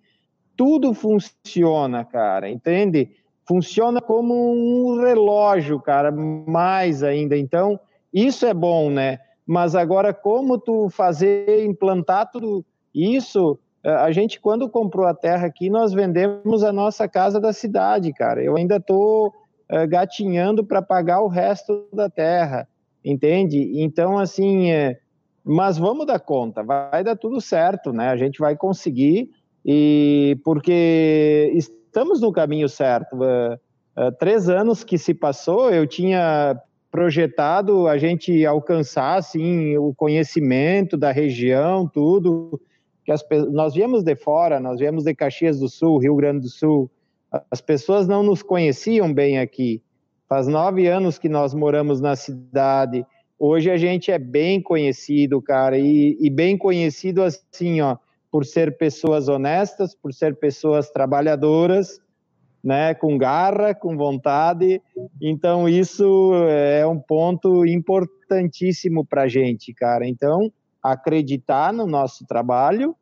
tudo 0.58 0.92
funciona, 0.92 2.04
cara, 2.04 2.50
entende? 2.50 3.12
Funciona 3.48 4.02
como 4.02 4.34
um 4.34 5.00
relógio, 5.00 5.80
cara, 5.80 6.12
mais 6.12 7.04
ainda. 7.04 7.38
Então, 7.38 7.80
isso 8.12 8.44
é 8.44 8.56
bom, 8.56 8.90
né? 8.90 9.20
Mas 9.46 9.76
agora, 9.76 10.16
como 10.16 10.58
tu 10.58 10.90
fazer, 10.90 11.64
implantar 11.64 12.32
tudo 12.32 12.66
isso, 12.92 13.60
eh, 13.84 13.92
a 13.92 14.12
gente, 14.12 14.40
quando 14.40 14.68
comprou 14.68 15.06
a 15.06 15.14
terra 15.14 15.46
aqui, 15.46 15.70
nós 15.70 15.94
vendemos 15.94 16.64
a 16.64 16.74
nossa 16.74 17.08
casa 17.08 17.40
da 17.40 17.54
cidade, 17.54 18.12
cara. 18.14 18.44
Eu 18.44 18.58
ainda 18.58 18.78
estou 18.78 19.32
eh, 19.70 19.86
gatinhando 19.86 20.64
para 20.64 20.82
pagar 20.82 21.22
o 21.22 21.28
resto 21.28 21.88
da 21.94 22.10
terra 22.10 22.68
entende? 23.04 23.82
Então, 23.82 24.18
assim, 24.18 24.72
é, 24.72 24.98
mas 25.44 25.78
vamos 25.78 26.06
dar 26.06 26.20
conta, 26.20 26.64
vai 26.64 27.04
dar 27.04 27.16
tudo 27.16 27.40
certo, 27.42 27.92
né? 27.92 28.10
A 28.10 28.18
gente 28.18 28.40
vai 28.40 28.56
conseguir 28.56 29.30
e 29.66 30.38
porque 30.44 31.52
estamos 31.56 32.22
no 32.22 32.32
caminho 32.32 32.70
certo. 32.70 33.16
Uh, 33.16 33.54
uh, 33.98 34.12
três 34.20 34.50
anos 34.50 34.84
que 34.84 34.98
se 34.98 35.14
passou, 35.14 35.72
eu 35.72 35.86
tinha 35.88 36.60
projetado 36.92 37.88
a 37.88 37.98
gente 37.98 38.46
alcançar 38.46 39.18
assim 39.18 39.78
o 39.78 39.94
conhecimento 39.94 40.98
da 40.98 41.12
região, 41.12 41.88
tudo 41.88 42.60
que 43.06 43.12
as, 43.12 43.24
nós 43.52 43.74
viemos 43.74 44.04
de 44.04 44.16
fora, 44.16 44.60
nós 44.60 44.80
viemos 44.80 45.04
de 45.04 45.14
Caxias 45.14 45.60
do 45.60 45.70
Sul, 45.70 46.00
Rio 46.00 46.16
Grande 46.16 46.42
do 46.42 46.50
Sul, 46.50 46.90
as 47.50 47.62
pessoas 47.62 48.08
não 48.08 48.24
nos 48.24 48.42
conheciam 48.42 49.12
bem 49.14 49.40
aqui. 49.40 49.82
Faz 50.30 50.48
nove 50.48 50.88
anos 50.88 51.18
que 51.18 51.28
nós 51.28 51.56
moramos 51.56 52.00
na 52.00 52.16
cidade. 52.16 53.04
Hoje 53.40 53.72
a 53.72 53.78
gente 53.78 54.12
é 54.12 54.20
bem 54.20 54.62
conhecido, 54.62 55.42
cara, 55.42 55.76
e, 55.76 56.16
e 56.22 56.30
bem 56.30 56.56
conhecido 56.56 57.24
assim, 57.24 57.82
ó, 57.82 57.98
por 58.32 58.46
ser 58.46 58.78
pessoas 58.78 59.28
honestas, 59.28 59.96
por 59.96 60.14
ser 60.14 60.36
pessoas 60.36 60.92
trabalhadoras, 60.92 62.00
né, 62.64 62.94
com 62.94 63.18
garra, 63.18 63.74
com 63.74 63.98
vontade. 63.98 64.80
Então, 65.20 65.68
isso 65.68 66.32
é 66.48 66.86
um 66.86 67.00
ponto 67.00 67.66
importantíssimo 67.66 69.04
para 69.04 69.24
a 69.24 69.28
gente, 69.28 69.74
cara. 69.74 70.08
Então, 70.08 70.52
acreditar 70.84 71.74
no 71.74 71.88
nosso 71.88 72.24
trabalho, 72.28 72.96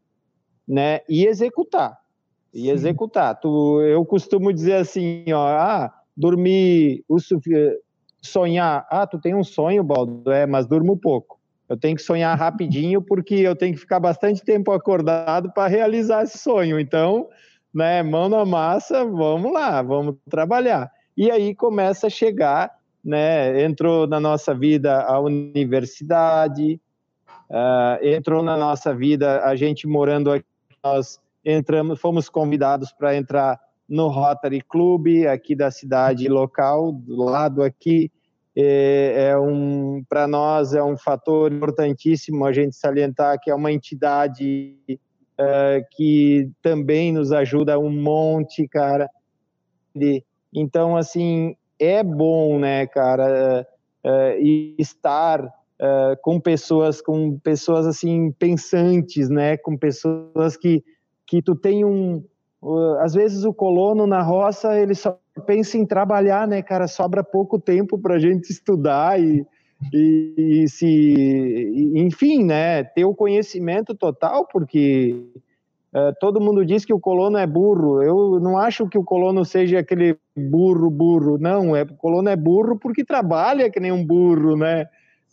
né, 0.65 1.01
e 1.09 1.25
executar. 1.25 1.99
E 2.53 2.61
Sim. 2.61 2.69
executar. 2.69 3.37
Tu, 3.37 3.81
eu 3.81 4.05
costumo 4.05 4.53
dizer 4.53 4.75
assim, 4.75 5.25
ó, 5.33 5.45
ah, 5.45 5.93
dormir, 6.17 7.03
o 7.07 7.17
sonhar. 8.21 8.87
Ah, 8.89 9.05
tu 9.05 9.19
tem 9.19 9.35
um 9.35 9.43
sonho, 9.43 9.83
Baldo, 9.83 10.31
é, 10.31 10.47
mas 10.47 10.65
durmo 10.65 10.97
pouco. 10.97 11.39
Eu 11.69 11.77
tenho 11.77 11.95
que 11.95 12.01
sonhar 12.01 12.35
rapidinho 12.37 13.01
porque 13.01 13.35
eu 13.35 13.55
tenho 13.55 13.75
que 13.75 13.79
ficar 13.79 13.99
bastante 13.99 14.43
tempo 14.43 14.71
acordado 14.71 15.51
para 15.53 15.67
realizar 15.67 16.23
esse 16.23 16.39
sonho. 16.39 16.79
Então, 16.79 17.27
né, 17.73 18.01
mão 18.01 18.27
na 18.27 18.43
massa, 18.43 19.05
vamos 19.05 19.53
lá, 19.53 19.81
vamos 19.83 20.15
trabalhar. 20.29 20.91
E 21.15 21.29
aí 21.29 21.53
começa 21.53 22.07
a 22.07 22.09
chegar, 22.09 22.71
né, 23.03 23.63
entrou 23.63 24.07
na 24.07 24.19
nossa 24.19 24.53
vida 24.53 25.01
a 25.01 25.19
universidade, 25.19 26.79
uh, 27.49 28.05
entrou 28.05 28.41
na 28.41 28.57
nossa 28.57 28.93
vida 28.93 29.43
a 29.43 29.55
gente 29.55 29.87
morando 29.87 30.31
aqui, 30.31 30.45
nós 30.83 31.19
entramos, 31.43 31.99
fomos 31.99 32.29
convidados 32.29 32.91
para 32.91 33.15
entrar 33.15 33.59
no 33.87 34.07
Rotary 34.07 34.61
Club 34.61 35.07
aqui 35.31 35.55
da 35.55 35.71
cidade 35.71 36.27
local, 36.27 36.91
do 36.91 37.23
lado 37.23 37.63
aqui, 37.63 38.11
é, 38.55 39.29
é 39.29 39.37
um 39.37 40.03
para 40.09 40.27
nós 40.27 40.73
é 40.73 40.83
um 40.83 40.97
fator 40.97 41.53
importantíssimo 41.53 42.43
a 42.43 42.51
gente 42.51 42.75
salientar 42.75 43.39
que 43.39 43.51
é 43.51 43.55
uma 43.55 43.71
entidade 43.71 44.75
é, 45.39 45.85
que 45.91 46.49
também 46.61 47.11
nos 47.11 47.31
ajuda 47.31 47.77
um 47.77 47.91
monte, 47.91 48.67
cara. 48.67 49.07
Então, 50.51 50.97
assim, 50.97 51.55
é 51.79 52.03
bom, 52.03 52.57
né, 52.57 52.87
cara, 52.87 53.67
é, 54.03 54.39
estar 54.79 55.47
é, 55.79 56.17
com 56.21 56.39
pessoas, 56.39 56.99
com 56.99 57.37
pessoas 57.37 57.85
assim 57.85 58.31
pensantes, 58.31 59.29
né, 59.29 59.55
com 59.57 59.77
pessoas 59.77 60.57
que 60.57 60.83
que 61.27 61.41
tu 61.41 61.53
tem 61.55 61.83
um, 61.83 62.23
às 62.99 63.13
vezes 63.13 63.43
o 63.43 63.53
colono 63.53 64.07
na 64.07 64.21
roça 64.21 64.79
ele 64.79 64.95
só 64.95 65.19
pensa 65.45 65.77
em 65.77 65.85
trabalhar, 65.85 66.47
né, 66.47 66.61
cara? 66.61 66.87
Sobra 66.87 67.23
pouco 67.23 67.59
tempo 67.59 67.97
para 67.99 68.15
a 68.15 68.19
gente 68.19 68.49
estudar 68.49 69.19
e, 69.21 69.45
e, 69.93 70.33
e 70.37 70.67
se, 70.67 71.93
enfim, 71.95 72.43
né, 72.43 72.83
ter 72.83 73.05
o 73.05 73.15
conhecimento 73.15 73.93
total, 73.93 74.47
porque 74.47 75.15
é, 75.93 76.11
todo 76.19 76.41
mundo 76.41 76.65
diz 76.65 76.83
que 76.83 76.93
o 76.93 76.99
colono 76.99 77.37
é 77.37 77.45
burro. 77.45 78.01
Eu 78.01 78.39
não 78.39 78.57
acho 78.57 78.89
que 78.89 78.97
o 78.97 79.03
colono 79.03 79.45
seja 79.45 79.79
aquele 79.79 80.17
burro, 80.35 80.89
burro. 80.89 81.37
Não, 81.37 81.75
é, 81.75 81.83
o 81.83 81.95
colono 81.95 82.29
é 82.29 82.35
burro 82.35 82.77
porque 82.77 83.05
trabalha 83.05 83.69
que 83.69 83.79
nem 83.79 83.91
um 83.91 84.05
burro, 84.05 84.57
né? 84.57 84.87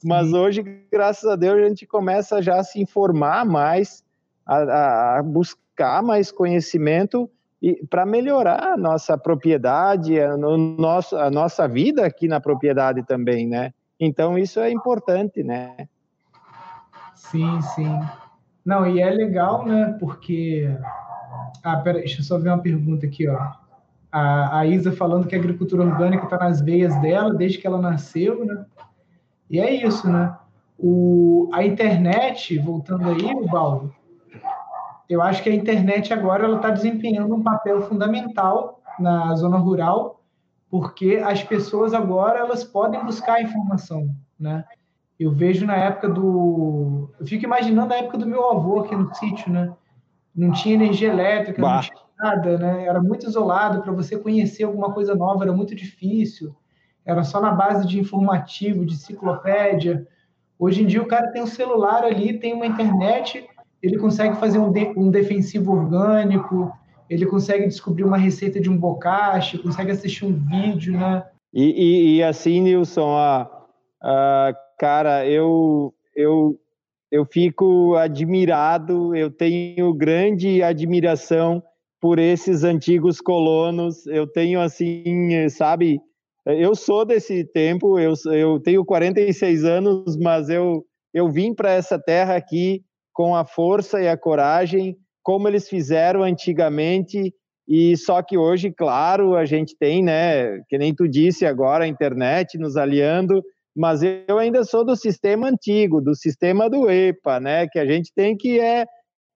Mas 0.05 0.33
hoje, 0.35 0.63
graças 0.93 1.29
a 1.29 1.35
Deus, 1.35 1.61
a 1.61 1.69
gente 1.69 1.87
começa 1.87 2.43
já 2.43 2.57
a 2.57 2.65
se 2.65 2.81
informar 2.81 3.47
mais, 3.47 4.05
a, 4.45 4.57
a, 4.57 5.19
a 5.19 5.23
buscar 5.23 5.64
mais 6.03 6.31
conhecimento 6.31 7.31
para 7.89 8.05
melhorar 8.05 8.75
a 8.75 8.77
nossa 8.77 9.17
propriedade, 9.17 10.21
a, 10.21 10.37
no 10.37 10.57
nosso, 10.57 11.17
a 11.17 11.31
nossa 11.31 11.67
vida 11.67 12.05
aqui 12.05 12.29
na 12.29 12.41
propriedade 12.41 13.03
também, 13.03 13.47
né? 13.47 13.73
Então 13.99 14.37
isso 14.37 14.61
é 14.61 14.71
importante, 14.71 15.43
né? 15.43 15.89
Sim, 17.15 17.61
sim. 17.75 18.01
Não, 18.65 18.87
e 18.87 19.01
é 19.01 19.11
legal, 19.11 19.65
né? 19.65 19.97
Porque. 19.99 20.69
Ah, 21.63 21.77
pera, 21.79 21.99
deixa 21.99 22.21
eu 22.21 22.25
só 22.25 22.39
ver 22.39 22.51
uma 22.51 22.63
pergunta 22.63 23.07
aqui, 23.07 23.29
ó. 23.29 23.53
A, 24.13 24.61
a 24.61 24.67
Isa 24.67 24.93
falando 24.93 25.27
que 25.27 25.35
a 25.35 25.39
agricultura 25.39 25.83
orgânica 25.83 26.25
está 26.25 26.39
nas 26.39 26.61
veias 26.61 26.95
dela 27.01 27.35
desde 27.35 27.59
que 27.59 27.67
ela 27.67 27.81
nasceu, 27.81 28.45
né? 28.45 28.65
E 29.51 29.59
é 29.59 29.73
isso, 29.87 30.09
né? 30.09 30.37
O, 30.79 31.49
a 31.53 31.65
internet, 31.65 32.59
voltando 32.59 33.09
aí, 33.09 33.35
o 33.35 33.47
Baldo, 33.47 33.95
eu 35.09 35.21
acho 35.21 35.43
que 35.43 35.51
a 35.51 35.55
internet 35.55 36.13
agora 36.13 36.45
ela 36.45 36.57
está 36.57 36.71
desempenhando 36.71 37.35
um 37.35 37.43
papel 37.43 37.83
fundamental 37.83 38.81
na 38.99 39.35
zona 39.35 39.59
rural, 39.59 40.23
porque 40.71 41.23
as 41.25 41.43
pessoas 41.43 41.93
agora 41.95 42.41
elas 42.41 42.65
podem 42.65 43.05
buscar 43.05 43.43
informação, 43.43 44.09
né? 44.39 44.65
Eu 45.19 45.31
vejo 45.31 45.65
na 45.65 45.77
época 45.77 46.09
do, 46.09 47.11
eu 47.21 47.27
fico 47.27 47.45
imaginando 47.45 47.95
a 47.95 47.99
época 47.99 48.19
do 48.19 48.27
meu 48.27 48.51
avô 48.51 48.81
aqui 48.81 48.97
no 48.97 49.15
sítio, 49.15 49.53
né? 49.53 49.73
Não 50.35 50.51
tinha 50.51 50.75
energia 50.75 51.11
elétrica, 51.11 51.63
bah. 51.63 51.75
não 51.75 51.81
tinha 51.81 51.99
nada, 52.19 52.59
né? 52.59 52.87
Era 52.87 53.01
muito 53.01 53.27
isolado 53.27 53.83
para 53.83 53.93
você 53.93 54.19
conhecer 54.19 54.65
alguma 54.65 54.93
coisa 54.93 55.15
nova, 55.15 55.45
era 55.45 55.53
muito 55.53 55.75
difícil. 55.75 56.55
Era 57.05 57.23
só 57.23 57.41
na 57.41 57.53
base 57.53 57.87
de 57.87 58.01
informativo, 58.01 58.85
de 58.85 58.95
enciclopédia. 58.95 60.07
Hoje 60.59 60.83
em 60.83 60.87
dia 60.87 61.03
o 61.03 61.07
cara 61.07 61.31
tem 61.31 61.43
um 61.43 61.47
celular 61.47 62.03
ali, 62.03 62.39
tem 62.39 62.55
uma 62.55 62.67
internet, 62.67 63.47
ele 63.85 63.99
consegue 63.99 64.37
fazer 64.37 64.59
um, 64.59 64.73
de, 64.73 64.93
um 64.97 65.11
defensivo 65.11 65.73
orgânico, 65.73 66.73
ele 67.09 67.27
consegue 67.27 67.67
descobrir 67.67 68.03
uma 68.03 68.17
receita 68.17 68.59
de 68.59 68.71
um 68.71 68.77
bocache, 68.79 69.59
consegue 69.59 69.91
assistir 69.91 70.25
um 70.25 70.33
vídeo, 70.33 70.95
né? 70.95 71.23
E, 71.53 71.65
e, 71.65 72.17
e 72.17 72.23
assim, 72.23 72.63
Nilson, 72.63 73.15
a, 73.15 73.51
a, 74.03 74.55
cara, 74.79 75.29
eu, 75.29 75.93
eu, 76.17 76.59
eu 77.13 77.27
fico 77.27 77.95
admirado, 77.95 79.15
eu 79.15 79.31
tenho 79.31 79.93
grande 79.93 80.63
admiração 80.63 81.63
por 82.01 82.19
esses 82.19 82.65
antigos 82.65 83.21
colonos, 83.21 84.07
eu 84.07 84.27
tenho 84.27 84.61
assim, 84.61 85.47
sabe, 85.51 86.01
eu 86.47 86.75
sou 86.75 87.05
desse 87.05 87.45
tempo, 87.45 87.99
eu, 87.99 88.15
eu 88.33 88.59
tenho 88.61 88.83
46 88.83 89.65
anos, 89.65 90.17
mas 90.17 90.49
eu, 90.49 90.87
eu 91.13 91.31
vim 91.31 91.55
para 91.55 91.73
essa 91.73 91.99
terra 91.99 92.35
aqui 92.35 92.83
com 93.15 93.35
a 93.35 93.47
força 93.47 94.03
e 94.03 94.09
a 94.09 94.17
coragem, 94.17 94.97
como 95.23 95.49
eles 95.49 95.69
fizeram 95.69 96.23
antigamente, 96.23 97.33
e 97.67 97.97
só 97.97 98.21
que 98.21 98.37
hoje, 98.37 98.71
claro, 98.71 99.37
a 99.37 99.47
gente 99.47 99.75
tem, 99.79 100.03
né, 100.03 100.61
que 100.69 100.77
nem 100.77 100.95
tu 100.95 101.09
disse 101.09 101.47
agora, 101.47 101.85
a 101.85 101.89
internet 101.89 102.59
nos 102.59 102.77
aliando, 102.77 103.43
mas 103.75 104.03
eu 104.03 104.39
ainda 104.39 104.65
sou 104.65 104.85
do 104.85 104.95
sistema 104.95 105.49
antigo, 105.49 106.01
do 106.01 106.15
sistema 106.15 106.69
do 106.69 106.91
EPA, 106.91 107.41
né, 107.41 107.67
que 107.69 107.79
a 107.79 107.87
gente 107.87 108.13
tem 108.15 108.37
que 108.37 108.61
é 108.61 108.85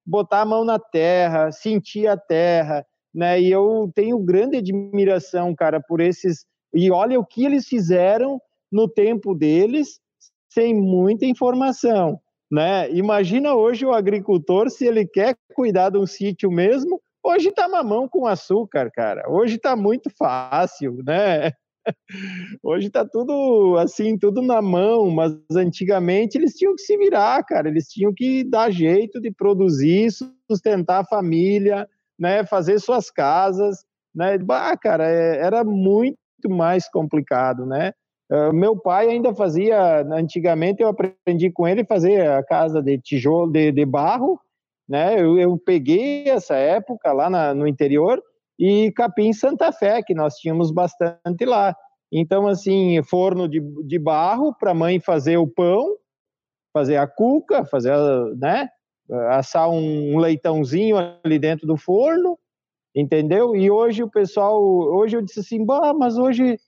botar 0.05 0.43
a 0.43 0.47
mão 0.47 0.65
na 0.65 0.79
terra, 0.79 1.51
sentir 1.53 2.07
a 2.07 2.17
terra, 2.17 2.85
né, 3.15 3.41
e 3.41 3.51
eu 3.51 3.91
tenho 3.95 4.19
grande 4.19 4.59
admiração, 4.59 5.55
cara, 5.55 5.81
por 5.81 6.01
esses, 6.01 6.45
e 6.75 6.91
olha 6.91 7.19
o 7.19 7.25
que 7.25 7.45
eles 7.45 7.67
fizeram 7.67 8.41
no 8.71 8.89
tempo 8.89 9.35
deles, 9.35 10.01
sem 10.51 10.75
muita 10.75 11.25
informação. 11.25 12.21
Né? 12.51 12.91
Imagina 12.93 13.55
hoje 13.55 13.85
o 13.85 13.93
agricultor, 13.93 14.71
se 14.71 14.87
ele 14.87 15.07
quer 15.07 15.37
cuidar 15.55 15.91
de 15.91 15.99
um 15.99 16.07
sítio 16.07 16.51
mesmo, 16.51 17.01
hoje 17.23 17.51
está 17.51 17.69
mamão 17.69 18.09
com 18.09 18.27
açúcar, 18.27 18.91
cara. 18.91 19.29
Hoje 19.31 19.57
está 19.57 19.77
muito 19.77 20.11
fácil, 20.17 21.03
né? 21.05 21.53
Hoje 22.63 22.89
está 22.89 23.05
tudo 23.05 23.77
assim, 23.79 24.19
tudo 24.19 24.43
na 24.43 24.61
mão, 24.61 25.11
mas 25.11 25.35
antigamente 25.53 26.37
eles 26.37 26.55
tinham 26.55 26.75
que 26.75 26.83
se 26.83 26.97
virar, 26.97 27.43
cara. 27.45 27.69
Eles 27.69 27.89
tinham 27.89 28.13
que 28.15 28.45
dar 28.45 28.71
jeito 28.71 29.21
de 29.21 29.31
produzir, 29.31 30.11
sustentar 30.51 31.01
a 31.01 31.07
família, 31.07 31.89
né? 32.19 32.45
Fazer 32.45 32.79
suas 32.79 33.11
casas, 33.11 33.85
né? 34.15 34.37
Bah, 34.39 34.77
cara, 34.77 35.09
é, 35.09 35.39
era 35.39 35.65
muito 35.65 36.19
mais 36.49 36.89
complicado, 36.91 37.65
né? 37.65 37.93
Uh, 38.31 38.53
meu 38.53 38.79
pai 38.79 39.09
ainda 39.09 39.35
fazia, 39.35 40.03
antigamente 40.13 40.83
eu 40.83 40.89
aprendi 40.89 41.51
com 41.51 41.67
ele 41.67 41.85
fazer 41.85 42.31
a 42.31 42.43
casa 42.43 42.83
de 42.83 42.99
tijolo, 42.99 43.51
de, 43.51 43.73
de 43.73 43.87
barro, 43.87 44.39
né? 44.89 45.21
Eu, 45.21 45.39
eu, 45.39 45.59
peguei 45.59 46.29
essa 46.29 46.55
época 46.55 47.13
lá 47.13 47.31
na, 47.31 47.55
no 47.55 47.67
interior 47.67 48.23
e 48.59 48.93
capim 48.93 49.33
Santa 49.33 49.73
Fé, 49.73 50.03
que 50.03 50.15
nós 50.15 50.35
tínhamos 50.35 50.71
bastante 50.71 51.45
lá. 51.45 51.75
Então, 52.13 52.47
assim, 52.47 53.03
forno 53.03 53.49
de, 53.49 53.61
de 53.87 53.99
barro 53.99 54.55
para 54.59 54.75
mãe 54.75 55.01
fazer 55.01 55.37
o 55.37 55.47
pão, 55.47 55.97
fazer 56.73 56.97
a 56.97 57.07
cuca, 57.07 57.65
fazer, 57.65 57.95
né? 58.37 58.69
assar 59.31 59.71
um 59.71 60.19
leitãozinho 60.19 60.97
ali 61.25 61.39
dentro 61.39 61.67
do 61.67 61.77
forno, 61.77 62.39
entendeu? 62.95 63.57
E 63.57 63.71
hoje 63.71 64.03
o 64.03 64.11
pessoal, 64.11 64.61
hoje 64.63 65.17
eu 65.17 65.23
disse 65.23 65.41
assim, 65.41 65.65
bah, 65.65 65.95
mas 65.95 66.19
hoje, 66.19 66.59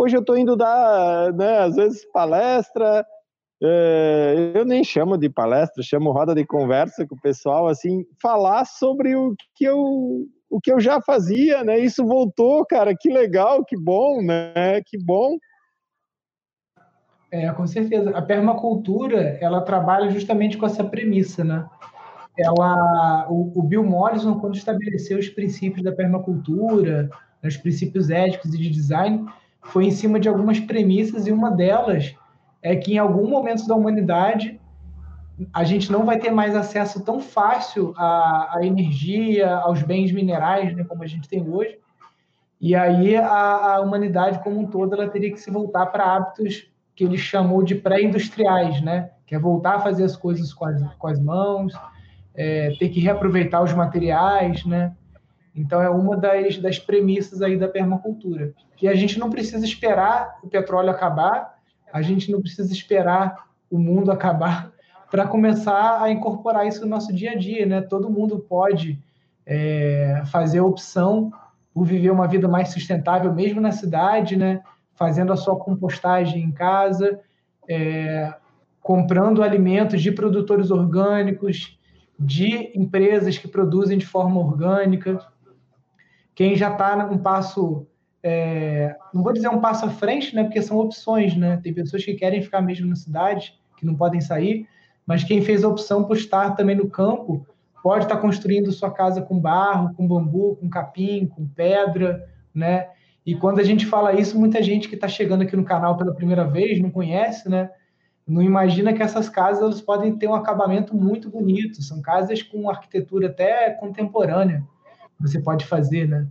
hoje 0.00 0.16
eu 0.16 0.24
tô 0.24 0.34
indo 0.34 0.56
dar, 0.56 1.32
né, 1.34 1.58
às 1.58 1.76
vezes 1.76 2.10
palestra, 2.10 3.04
é, 3.62 4.52
eu 4.54 4.64
nem 4.64 4.82
chamo 4.82 5.18
de 5.18 5.28
palestra, 5.28 5.82
chamo 5.82 6.10
roda 6.10 6.34
de 6.34 6.46
conversa 6.46 7.06
com 7.06 7.14
o 7.14 7.20
pessoal, 7.20 7.66
assim, 7.66 8.06
falar 8.20 8.64
sobre 8.64 9.14
o 9.14 9.34
que 9.54 9.64
eu, 9.64 9.78
o 10.48 10.58
que 10.62 10.72
eu 10.72 10.80
já 10.80 11.02
fazia, 11.02 11.62
né? 11.62 11.78
Isso 11.78 12.06
voltou, 12.06 12.64
cara, 12.64 12.96
que 12.98 13.10
legal, 13.10 13.62
que 13.62 13.76
bom, 13.76 14.22
né? 14.22 14.80
Que 14.86 14.96
bom. 14.98 15.36
É, 17.30 17.52
com 17.52 17.66
certeza. 17.66 18.10
A 18.16 18.22
permacultura, 18.22 19.38
ela 19.42 19.60
trabalha 19.60 20.10
justamente 20.10 20.56
com 20.56 20.64
essa 20.64 20.82
premissa, 20.82 21.44
né? 21.44 21.68
Ela, 22.38 23.26
o, 23.28 23.52
o 23.54 23.62
Bill 23.62 23.84
Mollison, 23.84 24.40
quando 24.40 24.56
estabeleceu 24.56 25.18
os 25.18 25.28
princípios 25.28 25.84
da 25.84 25.92
permacultura, 25.92 27.10
né, 27.42 27.48
os 27.48 27.58
princípios 27.58 28.08
éticos 28.08 28.54
e 28.54 28.58
de 28.58 28.70
design, 28.70 29.26
foi 29.70 29.86
em 29.86 29.90
cima 29.90 30.20
de 30.20 30.28
algumas 30.28 30.60
premissas 30.60 31.26
e 31.26 31.32
uma 31.32 31.50
delas 31.50 32.14
é 32.62 32.76
que 32.76 32.94
em 32.94 32.98
algum 32.98 33.28
momento 33.28 33.66
da 33.66 33.74
humanidade 33.74 34.60
a 35.54 35.64
gente 35.64 35.90
não 35.90 36.04
vai 36.04 36.18
ter 36.18 36.30
mais 36.30 36.54
acesso 36.54 37.02
tão 37.02 37.20
fácil 37.20 37.94
à, 37.96 38.58
à 38.58 38.66
energia, 38.66 39.56
aos 39.56 39.82
bens 39.82 40.12
minerais, 40.12 40.76
né, 40.76 40.84
como 40.84 41.02
a 41.02 41.06
gente 41.06 41.28
tem 41.28 41.48
hoje. 41.48 41.78
E 42.60 42.74
aí 42.74 43.16
a, 43.16 43.76
a 43.76 43.80
humanidade 43.80 44.42
como 44.42 44.60
um 44.60 44.66
todo 44.66 44.94
ela 44.94 45.08
teria 45.08 45.32
que 45.32 45.40
se 45.40 45.50
voltar 45.50 45.86
para 45.86 46.14
hábitos 46.14 46.70
que 46.94 47.04
ele 47.04 47.16
chamou 47.16 47.62
de 47.62 47.74
pré-industriais, 47.74 48.82
né? 48.82 49.12
Que 49.26 49.34
é 49.34 49.38
voltar 49.38 49.76
a 49.76 49.80
fazer 49.80 50.04
as 50.04 50.14
coisas 50.14 50.52
com 50.52 50.66
as, 50.66 50.94
com 50.96 51.06
as 51.06 51.18
mãos, 51.18 51.72
é, 52.34 52.76
ter 52.78 52.90
que 52.90 53.00
reaproveitar 53.00 53.62
os 53.62 53.72
materiais, 53.72 54.66
né? 54.66 54.94
Então 55.60 55.82
é 55.82 55.90
uma 55.90 56.16
das, 56.16 56.58
das 56.58 56.78
premissas 56.78 57.42
aí 57.42 57.56
da 57.56 57.68
permacultura. 57.68 58.52
E 58.80 58.88
a 58.88 58.94
gente 58.94 59.18
não 59.18 59.30
precisa 59.30 59.64
esperar 59.64 60.38
o 60.42 60.48
petróleo 60.48 60.90
acabar, 60.90 61.58
a 61.92 62.02
gente 62.02 62.30
não 62.30 62.40
precisa 62.40 62.72
esperar 62.72 63.46
o 63.70 63.78
mundo 63.78 64.10
acabar 64.10 64.72
para 65.10 65.26
começar 65.26 66.02
a 66.02 66.10
incorporar 66.10 66.66
isso 66.66 66.82
no 66.82 66.88
nosso 66.88 67.12
dia 67.12 67.32
a 67.32 67.36
dia, 67.36 67.66
né? 67.66 67.80
Todo 67.80 68.10
mundo 68.10 68.38
pode 68.38 68.98
é, 69.44 70.22
fazer 70.26 70.58
a 70.60 70.64
opção 70.64 71.32
por 71.74 71.84
viver 71.84 72.10
uma 72.10 72.26
vida 72.26 72.48
mais 72.48 72.70
sustentável, 72.70 73.32
mesmo 73.32 73.60
na 73.60 73.72
cidade, 73.72 74.36
né? 74.36 74.60
fazendo 75.00 75.32
a 75.32 75.36
sua 75.36 75.56
compostagem 75.56 76.42
em 76.42 76.52
casa, 76.52 77.20
é, 77.66 78.34
comprando 78.82 79.42
alimentos 79.42 80.02
de 80.02 80.12
produtores 80.12 80.70
orgânicos, 80.70 81.78
de 82.18 82.70
empresas 82.78 83.38
que 83.38 83.48
produzem 83.48 83.96
de 83.96 84.04
forma 84.04 84.38
orgânica. 84.38 85.18
Quem 86.40 86.56
já 86.56 86.72
está 86.72 86.96
um 87.04 87.18
passo, 87.18 87.86
é, 88.22 88.96
não 89.12 89.22
vou 89.22 89.30
dizer 89.30 89.50
um 89.50 89.60
passo 89.60 89.84
à 89.84 89.90
frente, 89.90 90.34
né, 90.34 90.42
porque 90.42 90.62
são 90.62 90.78
opções, 90.78 91.36
né? 91.36 91.60
Tem 91.62 91.70
pessoas 91.70 92.02
que 92.02 92.14
querem 92.14 92.40
ficar 92.40 92.62
mesmo 92.62 92.88
na 92.88 92.96
cidade, 92.96 93.60
que 93.76 93.84
não 93.84 93.94
podem 93.94 94.22
sair, 94.22 94.66
mas 95.06 95.22
quem 95.22 95.42
fez 95.42 95.62
a 95.62 95.68
opção 95.68 96.02
por 96.04 96.16
estar 96.16 96.52
também 96.56 96.74
no 96.74 96.88
campo 96.88 97.46
pode 97.82 98.06
estar 98.06 98.16
construindo 98.16 98.72
sua 98.72 98.90
casa 98.90 99.20
com 99.20 99.38
barro, 99.38 99.92
com 99.94 100.08
bambu, 100.08 100.56
com 100.56 100.70
capim, 100.70 101.26
com 101.26 101.46
pedra, 101.46 102.26
né? 102.54 102.88
E 103.26 103.34
quando 103.34 103.58
a 103.58 103.62
gente 103.62 103.84
fala 103.84 104.18
isso, 104.18 104.38
muita 104.38 104.62
gente 104.62 104.88
que 104.88 104.94
está 104.94 105.08
chegando 105.08 105.42
aqui 105.42 105.54
no 105.54 105.64
canal 105.64 105.98
pela 105.98 106.14
primeira 106.14 106.46
vez 106.46 106.80
não 106.80 106.90
conhece, 106.90 107.50
né? 107.50 107.70
Não 108.26 108.40
imagina 108.40 108.94
que 108.94 109.02
essas 109.02 109.28
casas 109.28 109.82
podem 109.82 110.16
ter 110.16 110.26
um 110.26 110.34
acabamento 110.34 110.96
muito 110.96 111.28
bonito. 111.28 111.82
São 111.82 112.00
casas 112.00 112.42
com 112.42 112.70
arquitetura 112.70 113.26
até 113.26 113.72
contemporânea. 113.72 114.66
Você 115.20 115.40
pode 115.40 115.66
fazer, 115.66 116.08
né? 116.08 116.26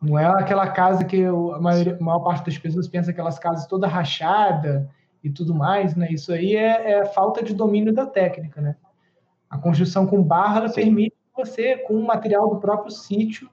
Não 0.00 0.18
é 0.18 0.26
aquela 0.26 0.68
casa 0.68 1.04
que 1.04 1.24
a, 1.24 1.60
maioria, 1.60 1.96
a 2.00 2.02
maior 2.02 2.20
parte 2.20 2.46
das 2.46 2.58
pessoas 2.58 2.86
pensa 2.86 3.10
aquelas 3.10 3.38
casas 3.38 3.66
toda 3.66 3.86
rachada 3.86 4.88
e 5.22 5.30
tudo 5.30 5.54
mais, 5.54 5.94
né? 5.96 6.08
Isso 6.10 6.32
aí 6.32 6.54
é, 6.54 6.92
é 6.92 7.04
falta 7.06 7.42
de 7.42 7.52
domínio 7.52 7.92
da 7.92 8.06
técnica, 8.06 8.60
né? 8.60 8.76
A 9.50 9.58
construção 9.58 10.06
com 10.06 10.22
barra 10.22 10.70
permite 10.70 11.16
você, 11.36 11.76
com 11.76 11.94
o 11.94 12.06
material 12.06 12.48
do 12.48 12.60
próprio 12.60 12.90
sítio, 12.90 13.48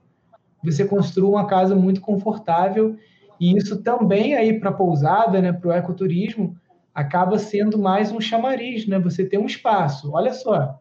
você 0.64 0.86
construa 0.86 1.30
uma 1.30 1.48
casa 1.48 1.76
muito 1.76 2.02
confortável 2.02 2.98
e 3.40 3.56
isso 3.56 3.82
também 3.82 4.36
aí 4.36 4.60
para 4.60 4.72
pousada, 4.72 5.42
né, 5.42 5.54
para 5.54 5.70
o 5.70 5.74
ecoturismo, 5.74 6.58
acaba 6.94 7.38
sendo 7.38 7.78
mais 7.78 8.12
um 8.12 8.22
chamariz, 8.22 8.88
né? 8.88 8.98
Você 9.00 9.26
tem 9.26 9.38
um 9.38 9.46
espaço. 9.46 10.12
Olha 10.14 10.34
só, 10.34 10.80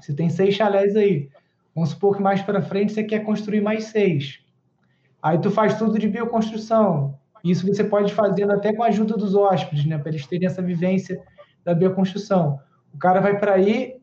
você 0.00 0.14
tem 0.14 0.30
seis 0.30 0.54
chalés 0.54 0.96
aí. 0.96 1.28
Vamos 1.74 1.90
supor 1.90 2.16
que 2.16 2.22
mais 2.22 2.42
para 2.42 2.62
frente 2.62 2.92
você 2.92 3.02
quer 3.02 3.20
construir 3.20 3.60
mais 3.60 3.84
seis. 3.84 4.40
Aí 5.22 5.38
tu 5.38 5.50
faz 5.50 5.78
tudo 5.78 5.98
de 5.98 6.08
bioconstrução. 6.08 7.18
Isso 7.44 7.66
você 7.66 7.82
pode 7.82 8.12
fazer 8.12 8.50
até 8.50 8.72
com 8.72 8.82
a 8.82 8.88
ajuda 8.88 9.16
dos 9.16 9.34
hóspedes, 9.34 9.84
né? 9.86 9.98
Para 9.98 10.10
eles 10.10 10.26
terem 10.26 10.46
essa 10.46 10.62
vivência 10.62 11.20
da 11.64 11.74
bioconstrução. 11.74 12.58
O 12.92 12.98
cara 12.98 13.20
vai 13.20 13.38
para 13.38 13.54
aí, 13.54 13.96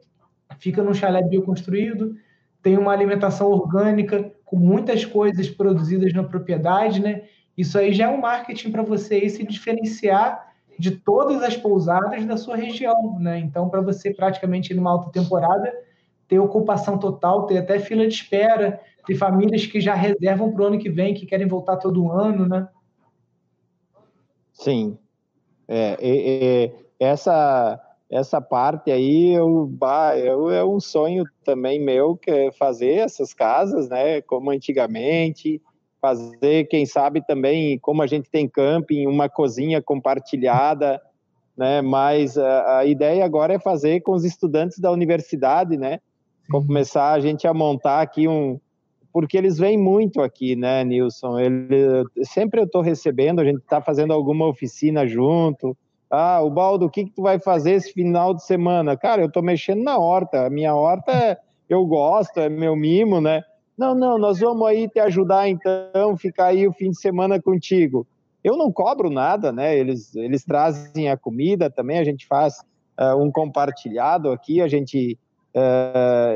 fica 0.57 0.81
num 0.81 0.93
chalé 0.93 1.21
bioconstruído, 1.21 2.15
tem 2.61 2.77
uma 2.77 2.91
alimentação 2.91 3.47
orgânica, 3.47 4.31
com 4.43 4.57
muitas 4.57 5.05
coisas 5.05 5.49
produzidas 5.49 6.11
na 6.11 6.23
propriedade, 6.23 6.99
né? 7.01 7.23
Isso 7.55 7.77
aí 7.77 7.93
já 7.93 8.05
é 8.05 8.07
um 8.09 8.19
marketing 8.19 8.71
para 8.71 8.81
você 8.81 9.15
aí 9.15 9.29
se 9.29 9.45
diferenciar 9.45 10.49
de 10.77 10.91
todas 10.91 11.43
as 11.43 11.55
pousadas 11.55 12.25
da 12.25 12.35
sua 12.35 12.55
região, 12.55 13.19
né? 13.19 13.37
Então, 13.37 13.69
para 13.69 13.81
você 13.81 14.13
praticamente 14.13 14.73
numa 14.73 14.91
alta 14.91 15.11
temporada 15.11 15.71
ter 16.29 16.39
ocupação 16.39 16.97
total, 16.97 17.47
ter 17.47 17.57
até 17.57 17.79
fila 17.79 18.07
de 18.07 18.13
espera, 18.13 18.79
ter 19.05 19.15
famílias 19.15 19.65
que 19.65 19.81
já 19.81 19.95
reservam 19.95 20.51
para 20.53 20.63
o 20.63 20.67
ano 20.67 20.79
que 20.79 20.89
vem, 20.89 21.15
que 21.15 21.25
querem 21.25 21.47
voltar 21.47 21.77
todo 21.77 22.11
ano, 22.11 22.47
né? 22.47 22.69
Sim. 24.53 24.97
É, 25.67 25.97
é, 25.99 26.63
é, 26.65 26.73
essa 26.99 27.83
essa 28.11 28.41
parte 28.41 28.91
aí 28.91 29.35
eu, 29.35 29.67
bah, 29.67 30.17
eu, 30.17 30.49
é 30.49 30.65
um 30.65 30.79
sonho 30.79 31.23
também 31.43 31.79
meu 31.79 32.17
que 32.17 32.31
é 32.31 32.51
fazer 32.51 32.95
essas 32.95 33.35
casas, 33.35 33.87
né, 33.87 34.19
como 34.21 34.49
antigamente, 34.49 35.61
fazer, 36.01 36.67
quem 36.67 36.87
sabe 36.87 37.23
também, 37.23 37.77
como 37.77 38.01
a 38.01 38.07
gente 38.07 38.27
tem 38.31 38.47
camping, 38.47 39.05
uma 39.05 39.29
cozinha 39.29 39.79
compartilhada, 39.79 40.99
né, 41.55 41.83
mas 41.83 42.35
a, 42.35 42.79
a 42.79 42.85
ideia 42.85 43.23
agora 43.23 43.53
é 43.53 43.59
fazer 43.59 44.01
com 44.01 44.13
os 44.13 44.25
estudantes 44.25 44.79
da 44.79 44.91
universidade, 44.91 45.77
né, 45.77 45.99
começar 46.49 47.11
a 47.11 47.19
gente 47.19 47.47
a 47.47 47.53
montar 47.53 48.01
aqui 48.01 48.27
um, 48.27 48.59
porque 49.11 49.37
eles 49.37 49.57
vêm 49.57 49.77
muito 49.77 50.21
aqui, 50.21 50.55
né, 50.55 50.83
Nilson, 50.83 51.39
Ele, 51.39 52.03
sempre 52.23 52.59
eu 52.59 52.65
estou 52.65 52.81
recebendo, 52.81 53.39
a 53.39 53.45
gente 53.45 53.59
está 53.59 53.81
fazendo 53.81 54.13
alguma 54.13 54.47
oficina 54.47 55.07
junto, 55.07 55.75
ah, 56.09 56.41
o 56.41 56.49
Baldo, 56.49 56.87
o 56.87 56.89
que, 56.89 57.05
que 57.05 57.11
tu 57.11 57.21
vai 57.21 57.39
fazer 57.39 57.73
esse 57.73 57.93
final 57.93 58.33
de 58.33 58.43
semana? 58.43 58.97
Cara, 58.97 59.21
eu 59.21 59.27
estou 59.27 59.43
mexendo 59.43 59.83
na 59.83 59.97
horta. 59.97 60.47
A 60.47 60.49
minha 60.49 60.73
horta 60.73 61.11
é, 61.11 61.37
eu 61.69 61.85
gosto, 61.85 62.39
é 62.39 62.49
meu 62.49 62.75
mimo, 62.75 63.21
né? 63.21 63.43
Não, 63.77 63.93
não, 63.93 64.17
nós 64.17 64.39
vamos 64.39 64.67
aí 64.67 64.89
te 64.89 64.99
ajudar 64.99 65.47
então, 65.47 66.17
ficar 66.17 66.47
aí 66.47 66.67
o 66.67 66.73
fim 66.73 66.89
de 66.89 66.99
semana 66.99 67.39
contigo. 67.39 68.07
Eu 68.43 68.57
não 68.57 68.71
cobro 68.71 69.09
nada, 69.09 69.51
né? 69.51 69.77
Eles, 69.77 70.15
eles 70.15 70.43
trazem 70.43 71.09
a 71.09 71.17
comida 71.17 71.69
também, 71.69 71.99
a 71.99 72.03
gente 72.03 72.25
faz 72.25 72.55
uh, 72.99 73.15
um 73.15 73.31
compartilhado 73.31 74.31
aqui, 74.31 74.61
a 74.61 74.67
gente 74.67 75.17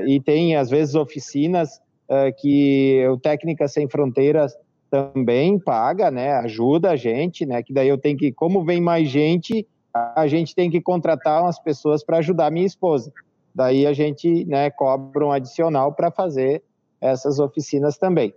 e 0.07 0.19
tem 0.21 0.55
às 0.55 0.69
vezes 0.69 0.95
oficinas 0.95 1.79
uh, 2.09 2.33
que 2.37 3.05
o 3.07 3.17
Técnica 3.17 3.67
Sem 3.67 3.87
Fronteiras 3.87 4.55
também 4.89 5.57
paga, 5.57 6.11
né? 6.11 6.33
Ajuda 6.33 6.91
a 6.91 6.95
gente, 6.95 7.45
né? 7.45 7.63
Que 7.63 7.73
daí 7.73 7.87
eu 7.87 7.97
tenho 7.97 8.17
que, 8.17 8.31
como 8.31 8.63
vem 8.63 8.79
mais 8.79 9.09
gente, 9.09 9.67
a 9.93 10.27
gente 10.27 10.53
tem 10.53 10.69
que 10.69 10.81
contratar 10.81 11.41
umas 11.41 11.59
pessoas 11.59 12.03
para 12.03 12.17
ajudar 12.17 12.51
minha 12.51 12.65
esposa. 12.65 13.11
Daí 13.55 13.85
a 13.85 13.93
gente, 13.93 14.45
né, 14.45 14.69
cobra 14.71 15.25
um 15.25 15.31
adicional 15.31 15.93
para 15.93 16.11
fazer 16.11 16.63
essas 16.99 17.39
oficinas 17.39 17.97
também. 17.97 18.33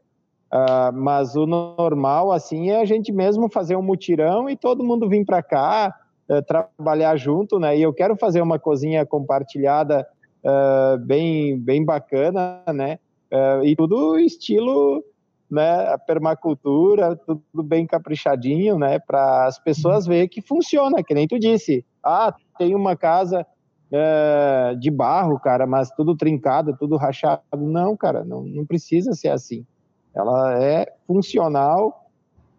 Uh, 0.52 0.92
mas 0.94 1.34
o 1.34 1.46
normal, 1.46 2.30
assim, 2.30 2.70
é 2.70 2.80
a 2.80 2.84
gente 2.84 3.12
mesmo 3.12 3.48
fazer 3.50 3.76
um 3.76 3.82
mutirão 3.82 4.48
e 4.48 4.56
todo 4.56 4.84
mundo 4.84 5.08
vir 5.08 5.24
para 5.24 5.42
cá, 5.42 5.94
uh, 6.30 6.42
trabalhar 6.42 7.16
junto, 7.16 7.58
né? 7.58 7.76
E 7.76 7.82
eu 7.82 7.92
quero 7.92 8.16
fazer 8.16 8.40
uma 8.40 8.58
cozinha 8.58 9.04
compartilhada 9.04 10.06
uh, 10.46 10.98
bem, 11.04 11.58
bem 11.58 11.84
bacana, 11.84 12.62
né? 12.72 12.98
e 13.64 13.74
tudo 13.74 14.18
estilo 14.18 15.02
né, 15.50 15.92
a 15.92 15.98
permacultura, 15.98 17.16
tudo 17.16 17.62
bem 17.62 17.86
caprichadinho, 17.86 18.78
né, 18.78 18.98
para 18.98 19.46
as 19.46 19.58
pessoas 19.58 20.04
uhum. 20.04 20.12
verem 20.12 20.28
que 20.28 20.40
funciona, 20.40 21.02
que 21.02 21.14
nem 21.14 21.26
tu 21.26 21.38
disse. 21.38 21.84
Ah, 22.02 22.34
tem 22.58 22.74
uma 22.74 22.96
casa 22.96 23.46
é, 23.92 24.74
de 24.78 24.90
barro, 24.90 25.38
cara, 25.38 25.66
mas 25.66 25.90
tudo 25.90 26.16
trincado, 26.16 26.76
tudo 26.76 26.96
rachado. 26.96 27.42
Não, 27.56 27.96
cara, 27.96 28.24
não, 28.24 28.42
não 28.42 28.66
precisa 28.66 29.12
ser 29.12 29.28
assim. 29.28 29.64
Ela 30.14 30.62
é 30.62 30.92
funcional, 31.06 32.06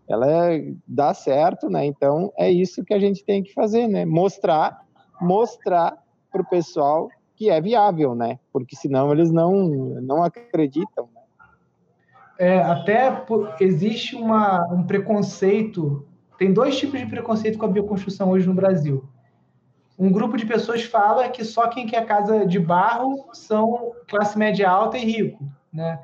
ela 0.08 0.30
é, 0.30 0.74
dá 0.88 1.14
certo, 1.14 1.70
né? 1.70 1.86
Então 1.86 2.32
é 2.38 2.50
isso 2.50 2.84
que 2.84 2.94
a 2.94 3.00
gente 3.00 3.26
tem 3.26 3.44
que 3.44 3.54
fazer, 3.54 3.88
né? 3.88 4.06
Mostrar, 4.06 4.82
mostrar 5.20 5.98
para 6.32 6.42
o 6.42 6.48
pessoal 6.48 7.10
que 7.38 7.52
é 7.52 7.62
viável, 7.62 8.16
né? 8.16 8.40
Porque 8.52 8.76
senão 8.76 9.12
eles 9.12 9.32
não, 9.32 9.70
não 10.02 10.24
acreditam. 10.24 11.08
Né? 11.14 11.22
É, 12.40 12.60
até 12.60 13.24
existe 13.62 14.16
uma, 14.16 14.68
um 14.74 14.84
preconceito, 14.84 16.06
tem 16.38 16.52
dois 16.52 16.78
tipos 16.78 17.00
de 17.00 17.06
preconceito 17.06 17.60
com 17.60 17.66
a 17.66 17.70
bioconstrução 17.70 18.32
hoje 18.32 18.48
no 18.48 18.56
Brasil. 18.56 19.08
Um 19.98 20.12
grupo 20.12 20.36
de 20.36 20.46
pessoas 20.46 20.84
fala 20.84 21.30
que 21.30 21.46
só 21.46 21.68
quem 21.68 21.86
quer 21.86 22.06
casa 22.06 22.46
de 22.46 22.60
barro 22.60 23.30
são 23.34 23.94
classe 24.08 24.38
média 24.38 24.70
alta 24.70 24.98
e 24.98 25.06
rico, 25.06 25.48
né? 25.72 26.00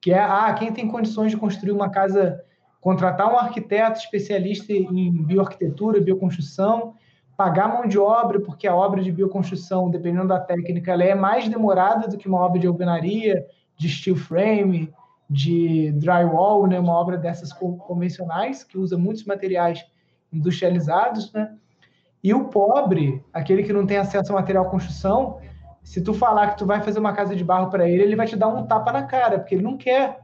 Que 0.00 0.12
é, 0.12 0.20
ah, 0.20 0.54
quem 0.54 0.72
tem 0.72 0.86
condições 0.86 1.32
de 1.32 1.36
construir 1.36 1.72
uma 1.72 1.90
casa, 1.90 2.40
contratar 2.80 3.32
um 3.32 3.38
arquiteto 3.38 3.98
especialista 3.98 4.72
em 4.72 5.10
bioarquitetura, 5.24 6.00
bioconstrução, 6.00 6.94
pagar 7.36 7.68
mão 7.68 7.86
de 7.86 7.98
obra, 7.98 8.40
porque 8.40 8.66
a 8.66 8.74
obra 8.74 9.02
de 9.02 9.12
bioconstrução, 9.12 9.90
dependendo 9.90 10.28
da 10.28 10.40
técnica, 10.40 10.92
ela 10.92 11.04
é 11.04 11.14
mais 11.14 11.48
demorada 11.48 12.08
do 12.08 12.16
que 12.16 12.26
uma 12.26 12.40
obra 12.40 12.58
de 12.58 12.66
alvenaria, 12.66 13.46
de 13.76 13.88
steel 13.88 14.16
frame, 14.16 14.92
de 15.28 15.92
drywall, 15.92 16.66
né, 16.66 16.78
uma 16.78 16.94
obra 16.94 17.18
dessas 17.18 17.52
convencionais, 17.52 18.64
que 18.64 18.78
usa 18.78 18.96
muitos 18.96 19.24
materiais 19.24 19.84
industrializados, 20.32 21.32
né? 21.32 21.54
E 22.22 22.32
o 22.32 22.46
pobre, 22.46 23.24
aquele 23.32 23.62
que 23.62 23.72
não 23.72 23.86
tem 23.86 23.98
acesso 23.98 24.32
a 24.32 24.36
material 24.36 24.70
construção, 24.70 25.38
se 25.82 26.00
tu 26.02 26.12
falar 26.12 26.50
que 26.50 26.58
tu 26.58 26.66
vai 26.66 26.82
fazer 26.82 26.98
uma 26.98 27.12
casa 27.12 27.36
de 27.36 27.44
barro 27.44 27.70
para 27.70 27.88
ele, 27.88 28.02
ele 28.02 28.16
vai 28.16 28.26
te 28.26 28.34
dar 28.34 28.48
um 28.48 28.66
tapa 28.66 28.90
na 28.92 29.04
cara, 29.04 29.38
porque 29.38 29.54
ele 29.54 29.62
não 29.62 29.76
quer. 29.76 30.20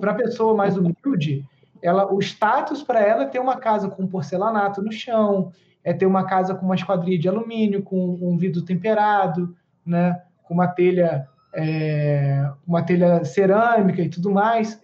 Para 0.00 0.12
a 0.12 0.14
pessoa 0.14 0.54
mais 0.54 0.76
humilde, 0.76 1.44
ela, 1.82 2.12
o 2.12 2.20
status 2.20 2.84
para 2.84 3.00
ela 3.00 3.24
é 3.24 3.26
ter 3.26 3.40
uma 3.40 3.56
casa 3.56 3.88
com 3.88 4.06
porcelanato 4.06 4.80
no 4.80 4.92
chão, 4.92 5.50
é 5.86 5.92
ter 5.92 6.04
uma 6.04 6.26
casa 6.26 6.52
com 6.52 6.66
uma 6.66 6.74
esquadria 6.74 7.16
de 7.16 7.28
alumínio, 7.28 7.80
com 7.80 8.18
um 8.20 8.36
vidro 8.36 8.60
temperado, 8.64 9.54
né? 9.86 10.20
com 10.42 10.52
uma 10.52 10.66
telha, 10.66 11.28
é, 11.54 12.44
uma 12.66 12.82
telha 12.82 13.24
cerâmica 13.24 14.02
e 14.02 14.08
tudo 14.08 14.32
mais. 14.32 14.82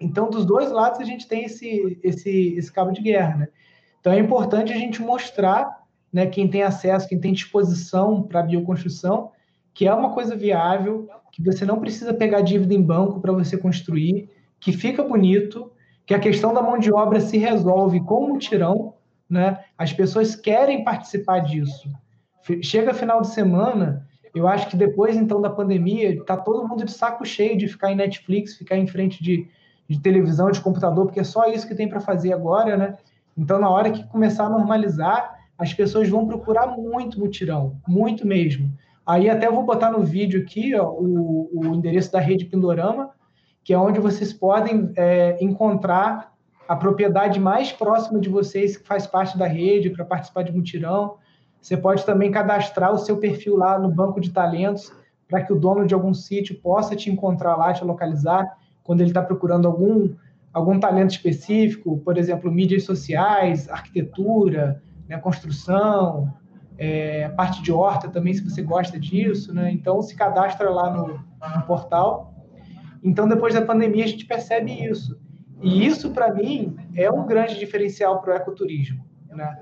Então, 0.00 0.30
dos 0.30 0.46
dois 0.46 0.72
lados, 0.72 0.98
a 0.98 1.04
gente 1.04 1.28
tem 1.28 1.44
esse, 1.44 2.00
esse, 2.02 2.54
esse 2.56 2.72
cabo 2.72 2.90
de 2.90 3.02
guerra. 3.02 3.36
Né? 3.36 3.48
Então, 4.00 4.14
é 4.14 4.18
importante 4.18 4.72
a 4.72 4.76
gente 4.78 5.02
mostrar, 5.02 5.82
né, 6.10 6.24
quem 6.24 6.48
tem 6.48 6.62
acesso, 6.62 7.06
quem 7.06 7.20
tem 7.20 7.34
disposição 7.34 8.22
para 8.22 8.40
a 8.40 8.44
bioconstrução, 8.44 9.30
que 9.74 9.86
é 9.86 9.92
uma 9.92 10.14
coisa 10.14 10.34
viável, 10.34 11.06
que 11.32 11.42
você 11.42 11.66
não 11.66 11.78
precisa 11.78 12.14
pegar 12.14 12.40
dívida 12.40 12.72
em 12.72 12.80
banco 12.80 13.20
para 13.20 13.32
você 13.32 13.58
construir, 13.58 14.30
que 14.58 14.72
fica 14.72 15.02
bonito, 15.02 15.70
que 16.06 16.14
a 16.14 16.18
questão 16.18 16.54
da 16.54 16.62
mão 16.62 16.78
de 16.78 16.90
obra 16.90 17.20
se 17.20 17.36
resolve 17.36 18.00
com 18.00 18.32
um 18.32 18.38
tirão, 18.38 18.94
né? 19.28 19.58
As 19.76 19.92
pessoas 19.92 20.34
querem 20.36 20.84
participar 20.84 21.40
disso. 21.40 21.88
Chega 22.62 22.92
final 22.92 23.22
de 23.22 23.28
semana, 23.28 24.06
eu 24.34 24.46
acho 24.48 24.68
que 24.68 24.76
depois 24.76 25.16
então 25.16 25.40
da 25.40 25.48
pandemia, 25.48 26.22
tá 26.24 26.36
todo 26.36 26.66
mundo 26.66 26.84
de 26.84 26.92
saco 26.92 27.24
cheio 27.24 27.56
de 27.56 27.68
ficar 27.68 27.92
em 27.92 27.96
Netflix, 27.96 28.56
ficar 28.56 28.76
em 28.76 28.86
frente 28.86 29.22
de, 29.22 29.48
de 29.88 30.00
televisão, 30.00 30.50
de 30.50 30.60
computador, 30.60 31.06
porque 31.06 31.20
é 31.20 31.24
só 31.24 31.46
isso 31.46 31.66
que 31.66 31.74
tem 31.74 31.88
para 31.88 32.00
fazer 32.00 32.32
agora, 32.32 32.76
né? 32.76 32.96
Então, 33.36 33.58
na 33.58 33.70
hora 33.70 33.90
que 33.90 34.04
começar 34.04 34.46
a 34.46 34.50
normalizar, 34.50 35.38
as 35.56 35.72
pessoas 35.72 36.08
vão 36.08 36.26
procurar 36.26 36.66
muito 36.66 37.18
mutirão, 37.18 37.76
muito 37.86 38.26
mesmo. 38.26 38.70
Aí 39.06 39.28
até 39.28 39.50
vou 39.50 39.64
botar 39.64 39.90
no 39.90 40.02
vídeo 40.02 40.42
aqui 40.42 40.74
ó, 40.74 40.90
o, 40.90 41.50
o 41.52 41.74
endereço 41.74 42.10
da 42.10 42.20
rede 42.20 42.46
Pindorama, 42.46 43.10
que 43.62 43.72
é 43.72 43.78
onde 43.78 44.00
vocês 44.00 44.32
podem 44.32 44.92
é, 44.96 45.36
encontrar 45.40 46.33
a 46.66 46.76
propriedade 46.76 47.38
mais 47.38 47.72
próxima 47.72 48.18
de 48.18 48.28
vocês 48.28 48.76
que 48.76 48.86
faz 48.86 49.06
parte 49.06 49.36
da 49.36 49.46
rede 49.46 49.90
para 49.90 50.04
participar 50.04 50.42
de 50.42 50.52
mutirão. 50.52 51.16
Você 51.60 51.76
pode 51.76 52.04
também 52.04 52.30
cadastrar 52.30 52.92
o 52.92 52.98
seu 52.98 53.18
perfil 53.18 53.56
lá 53.56 53.78
no 53.78 53.90
banco 53.90 54.20
de 54.20 54.30
talentos 54.30 54.92
para 55.28 55.42
que 55.42 55.52
o 55.52 55.58
dono 55.58 55.86
de 55.86 55.94
algum 55.94 56.14
sítio 56.14 56.60
possa 56.60 56.94
te 56.94 57.10
encontrar 57.10 57.56
lá, 57.56 57.72
te 57.72 57.84
localizar 57.84 58.46
quando 58.82 59.00
ele 59.00 59.10
está 59.10 59.22
procurando 59.22 59.66
algum 59.66 60.14
algum 60.52 60.78
talento 60.78 61.10
específico, 61.10 61.98
por 61.98 62.16
exemplo, 62.16 62.48
mídias 62.48 62.84
sociais, 62.84 63.68
arquitetura, 63.68 64.80
né, 65.08 65.18
construção, 65.18 66.32
é, 66.78 67.28
parte 67.30 67.60
de 67.60 67.72
horta 67.72 68.08
também, 68.08 68.32
se 68.34 68.48
você 68.48 68.62
gosta 68.62 68.98
disso, 68.98 69.52
né? 69.52 69.72
Então 69.72 70.00
se 70.00 70.14
cadastra 70.14 70.70
lá 70.70 70.90
no, 70.90 71.18
no 71.56 71.66
portal. 71.66 72.32
Então 73.02 73.28
depois 73.28 73.52
da 73.52 73.62
pandemia 73.62 74.04
a 74.04 74.06
gente 74.06 74.26
percebe 74.26 74.72
isso. 74.72 75.18
E 75.64 75.86
isso, 75.86 76.10
para 76.10 76.32
mim, 76.32 76.76
é 76.94 77.10
um 77.10 77.24
grande 77.26 77.58
diferencial 77.58 78.20
para 78.20 78.34
o 78.34 78.36
ecoturismo. 78.36 79.02
Né? 79.30 79.58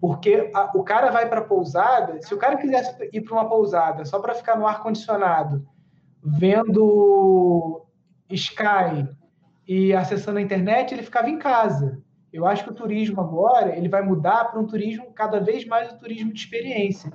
Porque 0.00 0.50
a, 0.52 0.72
o 0.74 0.82
cara 0.82 1.10
vai 1.10 1.28
para 1.28 1.40
a 1.40 1.44
pousada, 1.44 2.20
se 2.20 2.34
o 2.34 2.38
cara 2.38 2.56
quisesse 2.56 2.96
ir 3.12 3.20
para 3.20 3.34
uma 3.34 3.48
pousada 3.48 4.04
só 4.04 4.18
para 4.18 4.34
ficar 4.34 4.58
no 4.58 4.66
ar-condicionado, 4.66 5.64
vendo 6.22 7.86
Sky 8.28 9.08
e 9.68 9.94
acessando 9.94 10.38
a 10.38 10.42
internet, 10.42 10.92
ele 10.92 11.02
ficava 11.02 11.30
em 11.30 11.38
casa. 11.38 12.02
Eu 12.32 12.44
acho 12.44 12.64
que 12.64 12.70
o 12.70 12.74
turismo 12.74 13.20
agora 13.20 13.76
ele 13.76 13.88
vai 13.88 14.02
mudar 14.02 14.46
para 14.46 14.60
um 14.60 14.66
turismo 14.66 15.06
cada 15.14 15.38
vez 15.38 15.64
mais 15.64 15.92
um 15.92 15.96
turismo 15.96 16.32
de 16.32 16.40
experiência. 16.40 17.12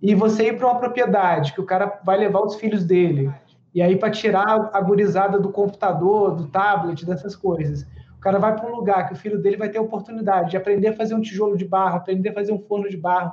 E 0.00 0.14
você 0.14 0.48
ir 0.48 0.56
para 0.56 0.66
uma 0.66 0.78
propriedade 0.78 1.52
que 1.52 1.60
o 1.60 1.66
cara 1.66 2.00
vai 2.02 2.16
levar 2.16 2.40
os 2.40 2.56
filhos 2.56 2.84
dele, 2.84 3.30
e 3.74 3.82
aí, 3.82 3.96
para 3.96 4.10
tirar 4.10 4.70
a 4.72 4.80
gurizada 4.80 5.38
do 5.38 5.50
computador, 5.50 6.34
do 6.34 6.46
tablet, 6.46 7.04
dessas 7.04 7.36
coisas. 7.36 7.86
O 8.16 8.20
cara 8.20 8.38
vai 8.38 8.56
para 8.56 8.66
um 8.66 8.74
lugar 8.74 9.06
que 9.06 9.14
o 9.14 9.16
filho 9.16 9.38
dele 9.38 9.56
vai 9.56 9.68
ter 9.68 9.78
a 9.78 9.82
oportunidade 9.82 10.50
de 10.50 10.56
aprender 10.56 10.88
a 10.88 10.96
fazer 10.96 11.14
um 11.14 11.20
tijolo 11.20 11.56
de 11.56 11.64
barro, 11.64 11.96
aprender 11.96 12.30
a 12.30 12.34
fazer 12.34 12.52
um 12.52 12.58
forno 12.58 12.88
de 12.88 12.96
barro, 12.96 13.32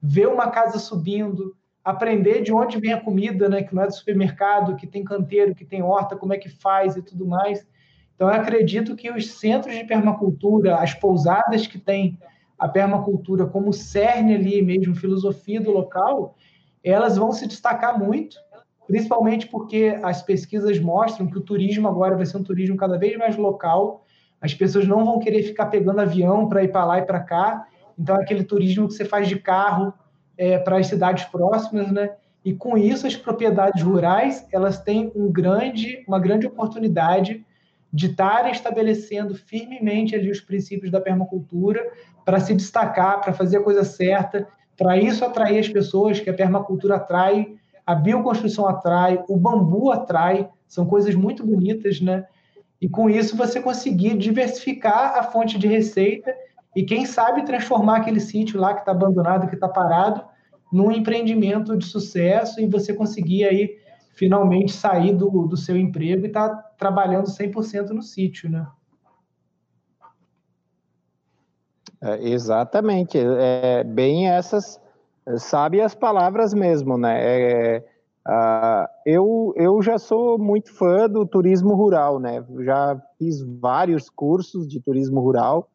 ver 0.00 0.28
uma 0.28 0.50
casa 0.50 0.78
subindo, 0.78 1.56
aprender 1.84 2.42
de 2.42 2.52
onde 2.52 2.78
vem 2.78 2.92
a 2.92 3.00
comida, 3.00 3.48
né, 3.48 3.62
que 3.62 3.74
não 3.74 3.82
é 3.82 3.86
do 3.86 3.94
supermercado, 3.94 4.76
que 4.76 4.86
tem 4.86 5.02
canteiro, 5.02 5.54
que 5.54 5.64
tem 5.64 5.82
horta, 5.82 6.16
como 6.16 6.32
é 6.32 6.38
que 6.38 6.48
faz 6.48 6.96
e 6.96 7.02
tudo 7.02 7.26
mais. 7.26 7.66
Então, 8.14 8.28
eu 8.28 8.34
acredito 8.34 8.94
que 8.94 9.10
os 9.10 9.32
centros 9.32 9.74
de 9.74 9.84
permacultura, 9.84 10.76
as 10.76 10.94
pousadas 10.94 11.66
que 11.66 11.78
têm 11.78 12.18
a 12.58 12.68
permacultura 12.68 13.46
como 13.46 13.72
cerne 13.72 14.34
ali 14.34 14.62
mesmo, 14.62 14.94
filosofia 14.94 15.60
do 15.60 15.70
local, 15.70 16.36
elas 16.84 17.16
vão 17.16 17.32
se 17.32 17.46
destacar 17.46 17.98
muito 17.98 18.36
principalmente 18.90 19.46
porque 19.46 19.96
as 20.02 20.20
pesquisas 20.20 20.80
mostram 20.80 21.28
que 21.28 21.38
o 21.38 21.40
turismo 21.40 21.86
agora 21.86 22.16
vai 22.16 22.26
ser 22.26 22.36
um 22.38 22.42
turismo 22.42 22.76
cada 22.76 22.98
vez 22.98 23.16
mais 23.16 23.36
local, 23.36 24.04
as 24.40 24.52
pessoas 24.52 24.84
não 24.84 25.04
vão 25.04 25.20
querer 25.20 25.44
ficar 25.44 25.66
pegando 25.66 26.00
avião 26.00 26.48
para 26.48 26.64
ir 26.64 26.72
para 26.72 26.84
lá 26.84 26.98
e 26.98 27.02
para 27.02 27.20
cá, 27.20 27.68
então 27.96 28.16
é 28.16 28.22
aquele 28.22 28.42
turismo 28.42 28.88
que 28.88 28.94
você 28.94 29.04
faz 29.04 29.28
de 29.28 29.36
carro 29.36 29.94
é, 30.36 30.58
para 30.58 30.78
as 30.78 30.88
cidades 30.88 31.24
próximas, 31.26 31.92
né? 31.92 32.10
E 32.44 32.52
com 32.52 32.76
isso 32.76 33.06
as 33.06 33.14
propriedades 33.14 33.80
rurais 33.80 34.44
elas 34.50 34.80
têm 34.80 35.12
um 35.14 35.30
grande, 35.30 36.02
uma 36.08 36.18
grande 36.18 36.48
oportunidade 36.48 37.46
de 37.92 38.06
estarem 38.06 38.50
estabelecendo 38.50 39.36
firmemente 39.36 40.16
ali 40.16 40.32
os 40.32 40.40
princípios 40.40 40.90
da 40.90 41.00
permacultura 41.00 41.88
para 42.24 42.40
se 42.40 42.54
destacar, 42.54 43.20
para 43.20 43.32
fazer 43.32 43.58
a 43.58 43.62
coisa 43.62 43.84
certa, 43.84 44.48
para 44.76 44.96
isso 44.96 45.24
atrair 45.24 45.60
as 45.60 45.68
pessoas 45.68 46.18
que 46.18 46.30
a 46.30 46.34
permacultura 46.34 46.96
atrai 46.96 47.59
a 47.90 47.94
bioconstrução 47.96 48.68
atrai, 48.68 49.20
o 49.28 49.36
bambu 49.36 49.90
atrai, 49.90 50.48
são 50.68 50.86
coisas 50.86 51.12
muito 51.16 51.44
bonitas, 51.44 52.00
né? 52.00 52.24
E 52.80 52.88
com 52.88 53.10
isso 53.10 53.36
você 53.36 53.60
conseguir 53.60 54.16
diversificar 54.16 55.18
a 55.18 55.24
fonte 55.24 55.58
de 55.58 55.66
receita 55.66 56.32
e, 56.74 56.84
quem 56.84 57.04
sabe, 57.04 57.44
transformar 57.44 57.96
aquele 57.96 58.20
sítio 58.20 58.60
lá 58.60 58.74
que 58.74 58.80
está 58.80 58.92
abandonado, 58.92 59.48
que 59.48 59.56
está 59.56 59.68
parado, 59.68 60.24
num 60.72 60.92
empreendimento 60.92 61.76
de 61.76 61.84
sucesso 61.84 62.60
e 62.60 62.66
você 62.68 62.94
conseguir 62.94 63.44
aí 63.44 63.76
finalmente 64.14 64.70
sair 64.72 65.12
do, 65.12 65.48
do 65.48 65.56
seu 65.56 65.76
emprego 65.76 66.24
e 66.24 66.28
estar 66.28 66.48
tá 66.48 66.56
trabalhando 66.78 67.26
100% 67.26 67.88
no 67.88 68.02
sítio, 68.02 68.48
né? 68.48 68.68
É, 72.00 72.28
exatamente, 72.28 73.18
é 73.18 73.82
bem 73.82 74.28
essas 74.28 74.80
sabe 75.36 75.80
as 75.80 75.94
palavras 75.94 76.54
mesmo, 76.54 76.96
né? 76.96 77.18
É, 77.20 77.84
uh, 78.26 78.86
eu, 79.04 79.52
eu 79.56 79.82
já 79.82 79.98
sou 79.98 80.38
muito 80.38 80.72
fã 80.74 81.08
do 81.08 81.26
turismo 81.26 81.74
rural, 81.74 82.18
né? 82.18 82.44
Já 82.60 83.00
fiz 83.18 83.42
vários 83.42 84.08
cursos 84.08 84.66
de 84.66 84.80
turismo 84.80 85.20
rural, 85.20 85.68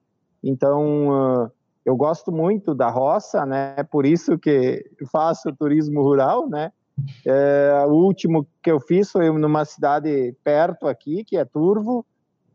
então 0.43 1.43
uh, 1.43 1.51
eu 1.85 1.95
gosto 1.95 2.31
muito 2.31 2.73
da 2.73 2.89
roça, 2.89 3.45
né? 3.45 3.75
Por 3.91 4.05
isso 4.05 4.37
que 4.37 4.83
faço 5.11 5.53
turismo 5.55 6.01
rural, 6.01 6.49
né? 6.49 6.71
É, 7.25 7.85
o 7.87 7.91
último 7.91 8.47
que 8.63 8.71
eu 8.71 8.79
fiz 8.79 9.11
foi 9.11 9.29
numa 9.29 9.65
cidade 9.65 10.33
perto 10.43 10.87
aqui, 10.87 11.23
que 11.23 11.37
é 11.37 11.43
Turvo, 11.43 12.05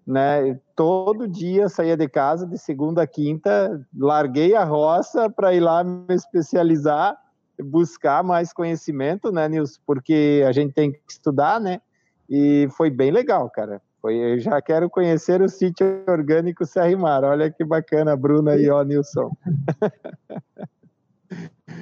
né? 0.07 0.59
Todo 0.75 1.29
dia 1.29 1.69
saía 1.69 1.97
de 1.97 2.09
casa 2.09 2.47
de 2.47 2.59
segunda 2.59 3.03
a 3.03 3.07
quinta, 3.07 3.81
larguei 3.97 4.55
a 4.55 4.65
roça 4.65 5.29
para 5.31 5.55
ir 5.55 5.61
lá 5.61 5.85
me 5.85 6.15
especializar, 6.15 7.17
buscar 7.63 8.23
mais 8.23 8.53
conhecimento, 8.53 9.31
né, 9.31 9.49
Nilson? 9.49 9.81
Porque 9.87 10.45
a 10.47 10.53
gente 10.53 10.73
tem 10.73 10.93
que 10.93 11.01
estudar, 11.09 11.61
né? 11.61 11.81
E 12.29 12.69
foi 12.77 12.91
bem 12.91 13.11
legal, 13.11 13.51
cara. 13.51 13.81
Foi, 14.01 14.17
eu 14.17 14.39
já 14.39 14.63
quero 14.63 14.89
conhecer 14.89 15.43
o 15.43 15.49
sítio 15.49 16.03
orgânico 16.09 16.65
Serrimar. 16.65 17.23
Olha 17.23 17.51
que 17.51 17.65
bacana, 17.65 18.17
Bruna 18.17 18.57
e 18.57 18.71
ó, 18.71 18.83
Nilson. 18.83 19.31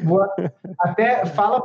Vou, 0.05 0.25
até 0.79 1.25
fala, 1.27 1.65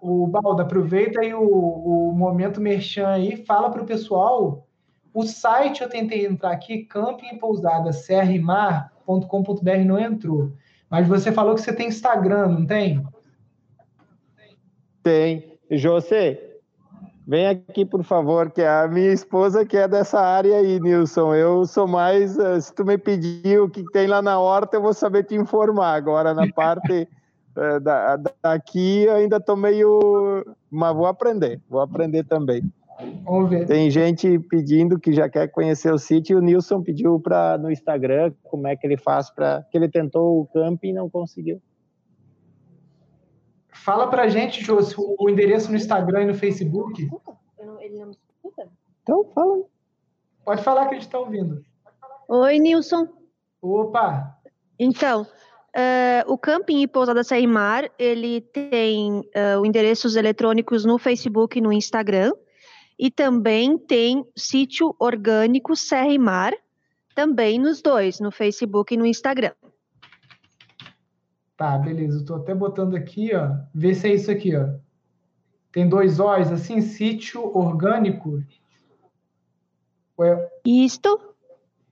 o 0.00 0.26
Baldo, 0.26 0.62
aproveita 0.62 1.20
aí 1.20 1.32
o, 1.34 1.42
o 1.42 2.12
momento 2.12 2.60
merchan 2.60 3.08
aí, 3.08 3.44
fala 3.44 3.70
para 3.70 3.82
o 3.82 3.86
pessoal. 3.86 4.66
O 5.14 5.24
site 5.24 5.82
eu 5.82 5.88
tentei 5.88 6.26
entrar 6.26 6.52
aqui, 6.52 6.84
camping 6.84 7.36
pousada 7.38 7.92
serrimar.com.br 7.92 9.84
não 9.84 9.98
entrou. 9.98 10.52
Mas 10.88 11.06
você 11.06 11.30
falou 11.30 11.54
que 11.54 11.60
você 11.60 11.72
tem 11.72 11.88
Instagram, 11.88 12.48
não 12.48 12.66
tem? 12.66 13.02
Tem. 15.02 15.58
José, 15.70 16.38
vem 17.26 17.46
aqui, 17.46 17.84
por 17.84 18.04
favor, 18.04 18.50
que 18.50 18.62
é 18.62 18.68
a 18.68 18.88
minha 18.88 19.12
esposa 19.12 19.64
que 19.64 19.76
é 19.76 19.88
dessa 19.88 20.20
área 20.20 20.56
aí, 20.56 20.78
Nilson. 20.80 21.34
Eu 21.34 21.66
sou 21.66 21.86
mais. 21.86 22.38
Eh, 22.38 22.60
se 22.60 22.74
tu 22.74 22.84
me 22.84 22.98
pedir 22.98 23.60
o 23.60 23.68
que 23.68 23.84
tem 23.92 24.06
lá 24.06 24.20
na 24.20 24.38
horta, 24.38 24.76
eu 24.76 24.82
vou 24.82 24.94
saber 24.94 25.24
te 25.24 25.34
informar. 25.34 25.94
Agora, 25.94 26.34
na 26.34 26.46
parte 26.52 27.08
eh, 27.56 27.80
da, 27.80 28.18
daqui, 28.42 29.04
eu 29.04 29.14
ainda 29.14 29.38
estou 29.38 29.56
meio. 29.56 30.44
Mas 30.70 30.94
vou 30.94 31.06
aprender, 31.06 31.60
vou 31.68 31.80
aprender 31.80 32.24
também. 32.24 32.62
Vamos 33.24 33.50
ver. 33.50 33.66
Tem 33.66 33.90
gente 33.90 34.38
pedindo 34.38 34.98
que 34.98 35.12
já 35.12 35.28
quer 35.28 35.48
conhecer 35.48 35.92
o 35.92 35.98
sítio. 35.98 36.38
O 36.38 36.40
Nilson 36.40 36.82
pediu 36.82 37.18
para 37.18 37.58
no 37.58 37.70
Instagram 37.70 38.32
como 38.42 38.66
é 38.66 38.76
que 38.76 38.86
ele 38.86 38.96
faz 38.96 39.30
para. 39.30 39.64
que 39.70 39.76
ele 39.76 39.88
tentou 39.88 40.40
o 40.40 40.46
camping 40.46 40.90
e 40.90 40.92
não 40.92 41.08
conseguiu. 41.08 41.60
Fala 43.72 44.06
pra 44.08 44.28
gente, 44.28 44.62
Josi, 44.62 44.94
o 44.96 45.28
endereço 45.28 45.70
no 45.70 45.76
Instagram 45.76 46.22
e 46.22 46.26
no 46.26 46.34
Facebook. 46.34 47.08
Ele 47.80 47.98
não 47.98 48.06
me 48.06 48.12
escuta? 48.12 48.68
Então, 49.02 49.24
fala. 49.34 49.64
Pode 50.44 50.62
falar 50.62 50.86
que 50.86 50.94
a 50.94 50.98
gente 50.98 51.06
está 51.06 51.18
ouvindo. 51.18 51.64
Oi, 52.28 52.58
Nilson. 52.58 53.08
Opa! 53.60 54.38
Então, 54.78 55.22
uh, 55.22 56.32
o 56.32 56.36
Camping 56.38 56.82
e 56.82 56.88
Pousada 56.88 57.22
Serrimar, 57.24 57.90
ele 57.98 58.40
tem 58.40 59.20
uh, 59.20 59.64
endereços 59.64 60.16
eletrônicos 60.16 60.84
no 60.84 60.98
Facebook 60.98 61.58
e 61.58 61.62
no 61.62 61.72
Instagram, 61.72 62.32
e 63.02 63.10
também 63.10 63.76
tem 63.76 64.24
sítio 64.36 64.94
orgânico 64.96 65.74
Serrimar, 65.74 66.52
também 67.16 67.58
nos 67.58 67.82
dois, 67.82 68.20
no 68.20 68.30
Facebook 68.30 68.94
e 68.94 68.96
no 68.96 69.04
Instagram. 69.04 69.50
Tá, 71.56 71.76
beleza. 71.78 72.18
Estou 72.20 72.36
até 72.36 72.54
botando 72.54 72.94
aqui, 72.94 73.34
ó. 73.34 73.56
Vê 73.74 73.92
se 73.92 74.08
é 74.08 74.14
isso 74.14 74.30
aqui, 74.30 74.54
ó. 74.54 74.68
Tem 75.72 75.88
dois 75.88 76.20
O's, 76.20 76.52
assim, 76.52 76.80
sítio 76.80 77.44
orgânico. 77.56 78.40
É... 80.20 80.48
Isto, 80.64 81.20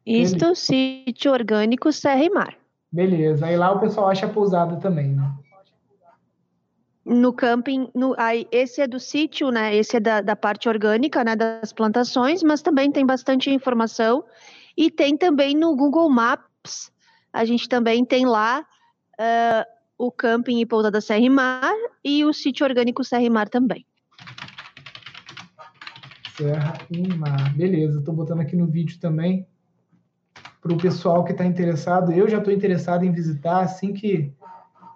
isto, 0.06 0.38
beleza. 0.38 0.54
sítio 0.54 1.32
orgânico 1.32 1.90
Serra 1.90 2.22
e 2.22 2.30
Mar. 2.30 2.56
Beleza. 2.92 3.46
Aí 3.46 3.56
lá 3.56 3.72
o 3.72 3.80
pessoal 3.80 4.10
acha 4.10 4.28
pousada 4.28 4.76
também, 4.76 5.08
né? 5.08 5.28
No 7.04 7.32
camping, 7.32 7.88
no, 7.94 8.14
aí, 8.18 8.46
esse 8.52 8.80
é 8.80 8.86
do 8.86 9.00
sítio, 9.00 9.50
né? 9.50 9.74
Esse 9.74 9.96
é 9.96 10.00
da, 10.00 10.20
da 10.20 10.36
parte 10.36 10.68
orgânica, 10.68 11.24
né? 11.24 11.34
Das 11.34 11.72
plantações, 11.72 12.42
mas 12.42 12.62
também 12.62 12.92
tem 12.92 13.06
bastante 13.06 13.50
informação. 13.50 14.24
E 14.76 14.90
tem 14.90 15.16
também 15.16 15.54
no 15.54 15.74
Google 15.74 16.08
Maps, 16.08 16.92
a 17.32 17.44
gente 17.44 17.68
também 17.68 18.04
tem 18.04 18.26
lá 18.26 18.60
uh, 18.60 19.64
o 19.98 20.10
camping 20.10 20.60
e 20.60 20.66
pousada 20.66 21.00
Serra 21.00 21.20
e 21.20 21.28
Mar 21.28 21.74
e 22.04 22.24
o 22.24 22.32
sítio 22.32 22.66
orgânico 22.66 23.04
Serra 23.04 23.22
e 23.22 23.30
Mar 23.30 23.48
também. 23.48 23.86
Serra 26.36 26.78
e 26.90 27.06
Mar, 27.08 27.54
beleza. 27.54 27.98
Estou 27.98 28.14
botando 28.14 28.40
aqui 28.40 28.56
no 28.56 28.66
vídeo 28.66 28.98
também 28.98 29.46
para 30.60 30.72
o 30.72 30.78
pessoal 30.78 31.24
que 31.24 31.32
está 31.32 31.44
interessado. 31.44 32.12
Eu 32.12 32.28
já 32.28 32.38
estou 32.38 32.52
interessado 32.52 33.04
em 33.04 33.12
visitar 33.12 33.60
assim 33.60 33.92
que, 33.92 34.32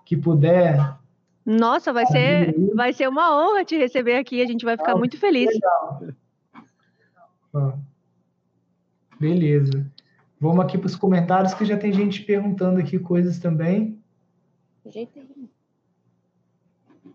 que 0.04 0.16
puder. 0.16 0.78
Nossa, 1.44 1.92
vai 1.92 2.06
ser, 2.06 2.54
vai 2.74 2.92
ser 2.92 3.08
uma 3.08 3.36
honra 3.36 3.64
te 3.64 3.76
receber 3.76 4.16
aqui. 4.16 4.40
A 4.40 4.46
gente 4.46 4.64
vai 4.64 4.76
ficar 4.76 4.96
muito 4.96 5.18
feliz. 5.18 5.52
Legal. 5.52 6.02
Ó, 7.52 7.72
beleza. 9.20 9.86
Vamos 10.40 10.64
aqui 10.64 10.78
para 10.78 10.86
os 10.86 10.96
comentários 10.96 11.54
que 11.54 11.64
já 11.64 11.76
tem 11.76 11.92
gente 11.92 12.22
perguntando 12.22 12.80
aqui 12.80 12.98
coisas 12.98 13.38
também. 13.38 14.02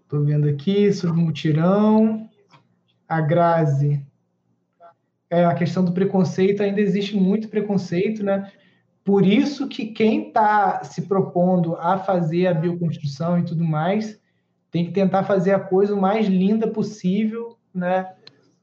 Estou 0.03 0.23
vendo 0.23 0.47
aqui 0.47 0.91
sobre 0.93 1.19
o 1.19 1.23
mutirão. 1.23 2.29
A 3.07 3.21
Grazi. 3.21 4.05
É, 5.31 5.45
a 5.45 5.53
questão 5.53 5.83
do 5.85 5.91
preconceito, 5.91 6.61
ainda 6.61 6.81
existe 6.81 7.15
muito 7.15 7.49
preconceito, 7.49 8.23
né? 8.23 8.51
Por 9.03 9.25
isso 9.25 9.67
que 9.67 9.87
quem 9.87 10.27
está 10.27 10.83
se 10.83 11.03
propondo 11.03 11.75
a 11.75 11.97
fazer 11.97 12.47
a 12.47 12.53
bioconstrução 12.53 13.39
e 13.39 13.45
tudo 13.45 13.63
mais, 13.63 14.18
tem 14.71 14.85
que 14.85 14.91
tentar 14.91 15.23
fazer 15.23 15.51
a 15.51 15.59
coisa 15.59 15.95
o 15.95 16.01
mais 16.01 16.27
linda 16.27 16.67
possível, 16.67 17.57
né? 17.73 18.11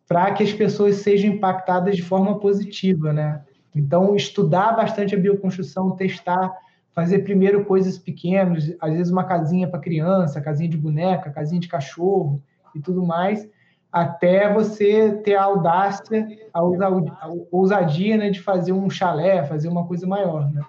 Para 0.07 0.31
que 0.33 0.43
as 0.43 0.53
pessoas 0.53 0.97
sejam 0.97 1.33
impactadas 1.33 1.97
de 1.97 2.03
forma 2.03 2.39
positiva, 2.39 3.13
né? 3.13 3.43
Então, 3.75 4.15
estudar 4.17 4.73
bastante 4.73 5.15
a 5.15 5.19
bioconstrução, 5.19 5.97
testar 5.97 6.53
fazer 6.97 7.19
primeiro 7.19 7.63
coisas 7.67 7.99
pequenas, 7.99 8.75
às 8.81 8.95
vezes 8.95 9.13
uma 9.13 9.25
casinha 9.25 9.69
para 9.69 9.79
criança, 9.79 10.41
casinha 10.41 10.71
de 10.71 10.79
boneca, 10.79 11.31
casinha 11.31 11.61
de 11.61 11.69
cachorro 11.69 12.43
e 12.75 12.81
tudo 12.81 13.05
mais, 13.05 13.47
até 13.93 14.51
você 14.51 15.13
ter 15.23 15.35
a 15.35 15.45
audácia, 15.45 16.27
a 16.55 16.63
ousadia 17.53 18.17
né, 18.17 18.31
de 18.31 18.41
fazer 18.41 18.73
um 18.73 18.89
chalé, 18.89 19.45
fazer 19.45 19.69
uma 19.69 19.87
coisa 19.87 20.07
maior. 20.07 20.51
Né? 20.51 20.63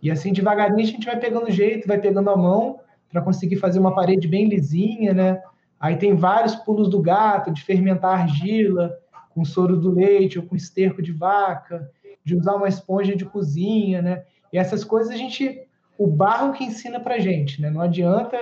E 0.00 0.12
assim, 0.12 0.32
devagarinho, 0.32 0.78
a 0.80 0.86
gente 0.86 1.06
vai 1.06 1.18
pegando 1.18 1.50
jeito, 1.50 1.88
vai 1.88 1.98
pegando 1.98 2.30
a 2.30 2.36
mão 2.36 2.78
para 3.14 3.22
conseguir 3.22 3.54
fazer 3.54 3.78
uma 3.78 3.94
parede 3.94 4.26
bem 4.26 4.48
lisinha, 4.48 5.14
né? 5.14 5.40
Aí 5.78 5.94
tem 5.94 6.16
vários 6.16 6.56
pulos 6.56 6.88
do 6.88 7.00
gato, 7.00 7.52
de 7.52 7.62
fermentar 7.62 8.22
argila 8.22 8.92
com 9.30 9.44
soro 9.44 9.76
do 9.76 9.92
leite 9.92 10.36
ou 10.36 10.44
com 10.44 10.56
esterco 10.56 11.00
de 11.00 11.12
vaca, 11.12 11.88
de 12.24 12.36
usar 12.36 12.56
uma 12.56 12.66
esponja 12.66 13.14
de 13.14 13.24
cozinha, 13.24 14.02
né? 14.02 14.24
E 14.52 14.58
essas 14.58 14.82
coisas 14.82 15.12
a 15.12 15.16
gente, 15.16 15.62
o 15.96 16.08
barro 16.08 16.52
que 16.54 16.64
ensina 16.64 16.98
para 16.98 17.20
gente, 17.20 17.62
né? 17.62 17.70
Não 17.70 17.80
adianta, 17.80 18.36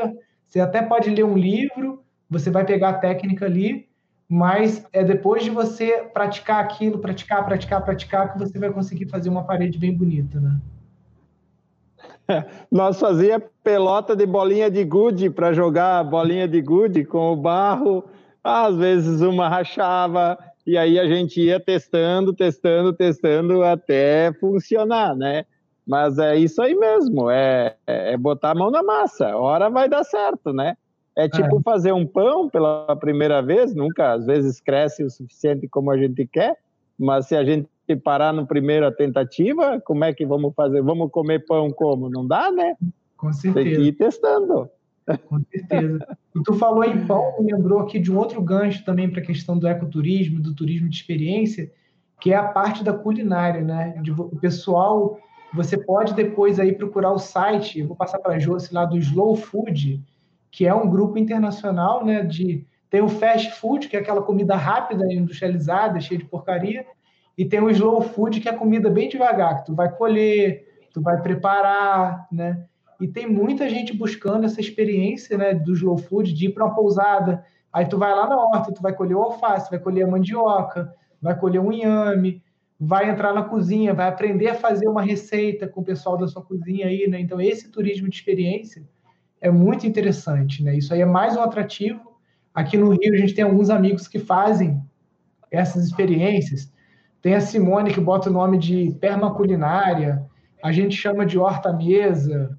você 0.47 0.59
até 0.59 0.81
pode 0.81 1.11
ler 1.11 1.25
um 1.25 1.37
livro, 1.37 2.03
você 2.31 2.51
vai 2.51 2.65
pegar 2.65 2.89
a 2.89 2.99
técnica 2.99 3.45
ali, 3.45 3.87
mas 4.27 4.87
é 4.91 5.05
depois 5.05 5.45
de 5.45 5.51
você 5.51 6.03
praticar 6.15 6.65
aquilo, 6.65 6.99
praticar, 6.99 7.45
praticar, 7.45 7.85
praticar, 7.85 8.33
que 8.33 8.39
você 8.39 8.59
vai 8.59 8.73
conseguir 8.73 9.05
fazer 9.05 9.29
uma 9.29 9.45
parede 9.45 9.79
bem 9.79 9.95
bonita, 9.95 10.41
né? 10.41 10.59
Nós 12.71 12.99
fazia 12.99 13.43
pelota 13.63 14.15
de 14.15 14.27
bolinha 14.27 14.71
de 14.71 14.85
gude 14.85 15.31
para 15.31 15.53
jogar 15.53 16.05
bolinha 16.05 16.49
de 16.49 16.61
gude 16.61 17.05
com 17.05 17.33
o 17.33 17.37
barro. 17.37 18.05
Às 18.43 18.77
vezes 18.77 19.21
uma 19.21 19.49
rachava 19.49 20.39
e 20.67 20.77
aí 20.77 20.99
a 20.99 21.07
gente 21.07 21.41
ia 21.41 21.59
testando, 21.59 22.33
testando, 22.33 22.93
testando 22.93 23.63
até 23.63 24.33
funcionar, 24.35 25.15
né? 25.15 25.45
Mas 25.87 26.19
é 26.19 26.37
isso 26.37 26.63
aí 26.63 26.75
mesmo, 26.75 27.29
é, 27.29 27.77
é 27.87 28.17
botar 28.17 28.51
a 28.51 28.55
mão 28.55 28.71
na 28.71 28.83
massa. 28.83 29.37
Hora 29.37 29.69
vai 29.69 29.89
dar 29.89 30.05
certo, 30.05 30.53
né? 30.53 30.77
É 31.15 31.29
tipo 31.29 31.59
é. 31.59 31.63
fazer 31.63 31.93
um 31.93 32.07
pão 32.07 32.49
pela 32.49 32.97
primeira 32.97 33.43
vez, 33.43 33.75
nunca 33.75 34.13
às 34.13 34.25
vezes 34.25 34.61
cresce 34.61 35.05
o 35.05 35.11
suficiente 35.11 35.69
como 35.69 35.91
a 35.91 35.99
gente 35.99 36.27
quer, 36.27 36.57
mas 36.99 37.27
se 37.27 37.37
a 37.37 37.45
gente 37.45 37.69
parar 37.97 38.33
na 38.33 38.45
primeira 38.45 38.91
tentativa, 38.91 39.81
como 39.81 40.05
é 40.05 40.13
que 40.13 40.27
vamos 40.27 40.55
fazer? 40.55 40.83
Vamos 40.83 41.11
comer 41.11 41.45
pão 41.47 41.71
como? 41.71 42.09
Não 42.09 42.27
dá, 42.27 42.51
né? 42.51 42.77
Com 43.17 43.33
certeza. 43.33 43.65
Tem 43.65 43.77
que 43.77 43.89
ir 43.89 43.93
testando. 43.93 44.69
Com 45.29 45.41
certeza. 45.51 46.07
E 46.35 46.43
tu 46.43 46.55
falou 46.55 46.85
em 46.85 47.07
pão, 47.07 47.35
me 47.41 47.53
lembrou 47.53 47.81
aqui 47.81 47.99
de 47.99 48.13
um 48.13 48.19
outro 48.19 48.41
gancho 48.41 48.85
também 48.85 49.11
para 49.11 49.21
a 49.21 49.25
questão 49.25 49.59
do 49.59 49.67
ecoturismo, 49.67 50.41
do 50.41 50.55
turismo 50.55 50.89
de 50.89 50.97
experiência, 50.97 51.71
que 52.21 52.33
é 52.33 52.37
a 52.37 52.45
parte 52.45 52.85
da 52.85 52.93
culinária, 52.93 53.63
né? 53.63 53.99
De, 54.03 54.13
o 54.13 54.37
pessoal 54.37 55.19
você 55.53 55.77
pode 55.77 56.15
depois 56.15 56.59
aí 56.59 56.73
procurar 56.73 57.13
o 57.13 57.19
site, 57.19 57.81
eu 57.81 57.87
vou 57.87 57.97
passar 57.97 58.19
para 58.19 58.35
a 58.35 58.39
Josi 58.39 58.73
lá 58.73 58.85
do 58.87 58.97
Slow 58.97 59.37
Food, 59.37 60.03
que 60.51 60.67
é 60.67 60.75
um 60.75 60.89
grupo 60.89 61.19
internacional, 61.19 62.05
né, 62.05 62.23
de 62.23 62.67
tem 62.89 63.01
o 63.01 63.09
fast 63.09 63.51
food, 63.53 63.89
que 63.89 63.97
é 63.97 64.01
aquela 64.01 64.23
comida 64.23 64.55
rápida, 64.55 65.11
industrializada, 65.11 65.99
cheia 65.99 66.19
de 66.19 66.27
porcaria, 66.27 66.85
e 67.37 67.45
tem 67.45 67.61
o 67.61 67.71
slow 67.71 68.03
food, 68.03 68.41
que 68.41 68.49
é 68.49 68.53
comida 68.53 68.91
bem 68.91 69.09
devagar, 69.09 69.59
que 69.59 69.67
tu 69.67 69.75
vai 69.75 69.91
colher, 69.91 70.67
tu 70.93 71.01
vai 71.01 71.21
preparar, 71.21 72.27
né? 72.31 72.65
E 73.01 73.09
tem 73.09 73.27
muita 73.27 73.69
gente 73.69 73.97
buscando 73.97 74.45
essa 74.45 74.61
experiência, 74.61 75.37
né, 75.37 75.55
do 75.55 75.73
slow 75.73 75.99
food, 75.99 76.33
de 76.33 76.47
ir 76.47 76.51
para 76.51 76.65
uma 76.65 76.75
pousada, 76.75 77.45
aí 77.73 77.87
tu 77.87 77.99
vai 77.99 78.15
lá 78.15 78.29
na 78.29 78.37
horta, 78.37 78.73
tu 78.73 78.81
vai 78.83 78.95
colher 78.95 79.17
o 79.17 79.23
alface, 79.23 79.71
vai 79.71 79.79
colher 79.79 80.05
a 80.05 80.11
mandioca, 80.11 80.95
vai 81.21 81.37
colher 81.37 81.61
um 81.61 81.73
inhame, 81.73 82.43
vai 82.79 83.09
entrar 83.11 83.33
na 83.33 83.43
cozinha, 83.45 83.95
vai 83.95 84.09
aprender 84.09 84.49
a 84.49 84.55
fazer 84.55 84.89
uma 84.89 85.03
receita 85.03 85.69
com 85.69 85.81
o 85.81 85.85
pessoal 85.85 86.17
da 86.17 86.27
sua 86.29 86.43
cozinha 86.43 86.87
aí, 86.87 87.09
né? 87.09 87.21
Então, 87.21 87.41
esse 87.41 87.71
turismo 87.71 88.09
de 88.09 88.17
experiência 88.17 88.85
é 89.41 89.51
muito 89.51 89.87
interessante, 89.87 90.63
né? 90.63 90.77
Isso 90.77 90.93
aí 90.93 91.01
é 91.01 91.07
mais 91.07 91.37
um 91.37 91.43
atrativo. 91.43 92.01
Aqui 92.55 92.77
no 92.77 92.91
Rio, 92.91 93.15
a 93.15 93.17
gente 93.17 93.35
tem 93.35 93.45
alguns 93.45 93.71
amigos 93.71 94.07
que 94.07 94.19
fazem 94.19 94.83
essas 95.51 95.85
experiências. 95.87 96.73
Tem 97.23 97.35
a 97.35 97.41
Simone, 97.41 97.95
que 97.95 98.01
bota 98.01 98.29
o 98.29 98.33
nome 98.33 98.59
de 98.59 98.91
permaculinária, 99.01 100.27
a 100.63 100.73
gente 100.73 100.97
chama 100.97 101.25
de 101.25 101.39
horta 101.39 101.73
mesa, 101.73 102.59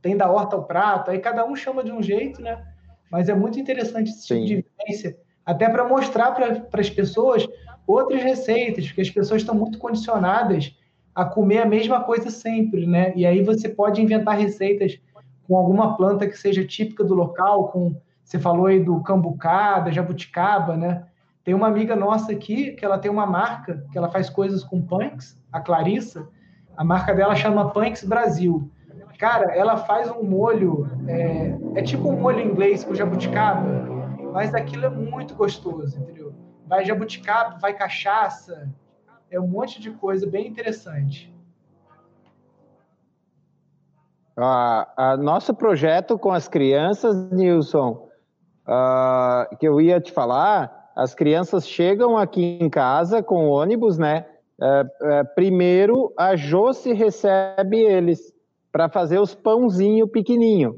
tem 0.00 0.16
da 0.16 0.30
horta 0.30 0.56
ao 0.56 0.64
prato, 0.64 1.10
aí 1.10 1.18
cada 1.18 1.44
um 1.44 1.56
chama 1.56 1.82
de 1.82 1.92
um 1.92 2.02
jeito, 2.02 2.40
né? 2.40 2.64
mas 3.10 3.28
é 3.28 3.34
muito 3.34 3.58
interessante 3.58 4.10
esse 4.10 4.26
tipo 4.26 4.46
de 4.46 4.64
vivência, 4.78 5.18
até 5.44 5.68
para 5.68 5.88
mostrar 5.88 6.32
para 6.32 6.80
as 6.80 6.90
pessoas 6.90 7.46
outras 7.86 8.22
receitas, 8.22 8.86
porque 8.86 9.00
as 9.00 9.10
pessoas 9.10 9.42
estão 9.42 9.54
muito 9.54 9.78
condicionadas 9.78 10.76
a 11.14 11.24
comer 11.24 11.58
a 11.58 11.66
mesma 11.66 12.04
coisa 12.04 12.30
sempre, 12.30 12.86
né? 12.86 13.12
E 13.16 13.26
aí 13.26 13.42
você 13.42 13.68
pode 13.68 14.00
inventar 14.00 14.38
receitas 14.38 15.00
com 15.46 15.56
alguma 15.56 15.96
planta 15.96 16.28
que 16.28 16.38
seja 16.38 16.64
típica 16.64 17.02
do 17.02 17.14
local, 17.14 17.68
com 17.68 17.96
você 18.22 18.38
falou 18.38 18.66
aí 18.66 18.78
do 18.78 19.02
cambucá, 19.02 19.80
da 19.80 19.90
jabuticaba, 19.90 20.76
né? 20.76 21.06
Tem 21.48 21.54
uma 21.54 21.68
amiga 21.68 21.96
nossa 21.96 22.30
aqui 22.30 22.72
que 22.72 22.84
ela 22.84 22.98
tem 22.98 23.10
uma 23.10 23.24
marca 23.24 23.82
que 23.90 23.96
ela 23.96 24.10
faz 24.10 24.28
coisas 24.28 24.62
com 24.62 24.82
punks, 24.82 25.34
a 25.50 25.58
Clarissa. 25.58 26.28
A 26.76 26.84
marca 26.84 27.14
dela 27.14 27.34
chama 27.34 27.70
Punks 27.70 28.04
Brasil. 28.04 28.70
Cara, 29.18 29.56
ela 29.56 29.78
faz 29.78 30.10
um 30.10 30.22
molho, 30.22 30.86
é, 31.08 31.56
é 31.76 31.82
tipo 31.82 32.06
um 32.06 32.20
molho 32.20 32.40
inglês 32.40 32.84
com 32.84 32.94
jabuticaba, 32.94 33.62
mas 34.30 34.54
aquilo 34.54 34.84
é 34.84 34.90
muito 34.90 35.34
gostoso, 35.34 35.98
entendeu? 35.98 36.34
Vai 36.66 36.84
jabuticaba, 36.84 37.58
vai 37.58 37.72
cachaça, 37.72 38.68
é 39.30 39.40
um 39.40 39.48
monte 39.48 39.80
de 39.80 39.90
coisa 39.92 40.26
bem 40.26 40.48
interessante. 40.48 41.34
Ah, 44.36 44.86
a 44.98 45.16
nosso 45.16 45.54
projeto 45.54 46.18
com 46.18 46.30
as 46.30 46.46
crianças, 46.46 47.30
Nilson, 47.30 48.06
uh, 48.66 49.56
que 49.56 49.66
eu 49.66 49.80
ia 49.80 49.98
te 49.98 50.12
falar, 50.12 50.78
as 50.98 51.14
crianças 51.14 51.64
chegam 51.64 52.18
aqui 52.18 52.58
em 52.60 52.68
casa 52.68 53.22
com 53.22 53.48
ônibus, 53.48 53.96
né? 53.98 54.26
Uh, 54.60 54.82
uh, 54.84 55.34
primeiro, 55.36 56.12
a 56.18 56.34
Josi 56.34 56.92
recebe 56.92 57.78
eles 57.78 58.34
para 58.72 58.88
fazer 58.88 59.20
os 59.20 59.32
pãozinho 59.32 60.08
pequenininho, 60.08 60.74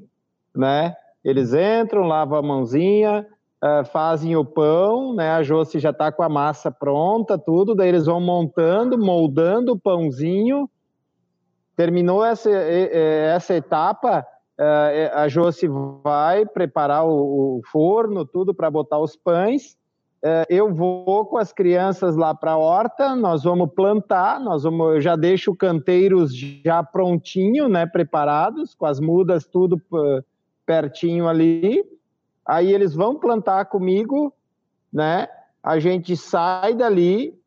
né? 0.54 0.94
Eles 1.24 1.54
entram, 1.54 2.02
lavam 2.02 2.38
a 2.38 2.42
mãozinha, 2.42 3.26
uh, 3.64 3.82
fazem 3.86 4.36
o 4.36 4.44
pão, 4.44 5.14
né? 5.14 5.30
A 5.30 5.42
Josi 5.42 5.78
já 5.78 5.88
está 5.88 6.12
com 6.12 6.22
a 6.22 6.28
massa 6.28 6.70
pronta, 6.70 7.38
tudo, 7.38 7.74
daí 7.74 7.88
eles 7.88 8.04
vão 8.04 8.20
montando, 8.20 8.98
moldando 8.98 9.72
o 9.72 9.80
pãozinho. 9.80 10.68
Terminou 11.74 12.22
essa, 12.22 12.50
essa 12.50 13.54
etapa, 13.54 14.26
a 15.14 15.28
Josi 15.28 15.66
vai 16.04 16.44
preparar 16.44 17.06
o, 17.06 17.56
o 17.56 17.60
forno, 17.72 18.26
tudo 18.26 18.52
para 18.52 18.70
botar 18.70 18.98
os 18.98 19.16
pães. 19.16 19.79
Uh, 20.22 20.44
eu 20.50 20.74
vou 20.74 21.24
com 21.24 21.38
as 21.38 21.50
crianças 21.50 22.14
lá 22.14 22.34
para 22.34 22.52
a 22.52 22.58
horta, 22.58 23.16
nós 23.16 23.42
vamos 23.42 23.70
plantar, 23.74 24.38
nós 24.38 24.64
vamos, 24.64 24.96
eu 24.96 25.00
já 25.00 25.16
deixo 25.16 25.54
canteiros 25.54 26.36
já 26.36 26.82
prontinho, 26.82 27.70
né, 27.70 27.86
preparados, 27.86 28.74
com 28.74 28.84
as 28.84 29.00
mudas 29.00 29.46
tudo 29.46 29.80
pertinho 30.66 31.26
ali. 31.26 31.82
Aí 32.46 32.72
eles 32.72 32.94
vão 32.94 33.16
plantar 33.16 33.64
comigo, 33.66 34.32
né? 34.92 35.26
A 35.62 35.78
gente 35.78 36.16
sai 36.16 36.74
dali, 36.74 37.38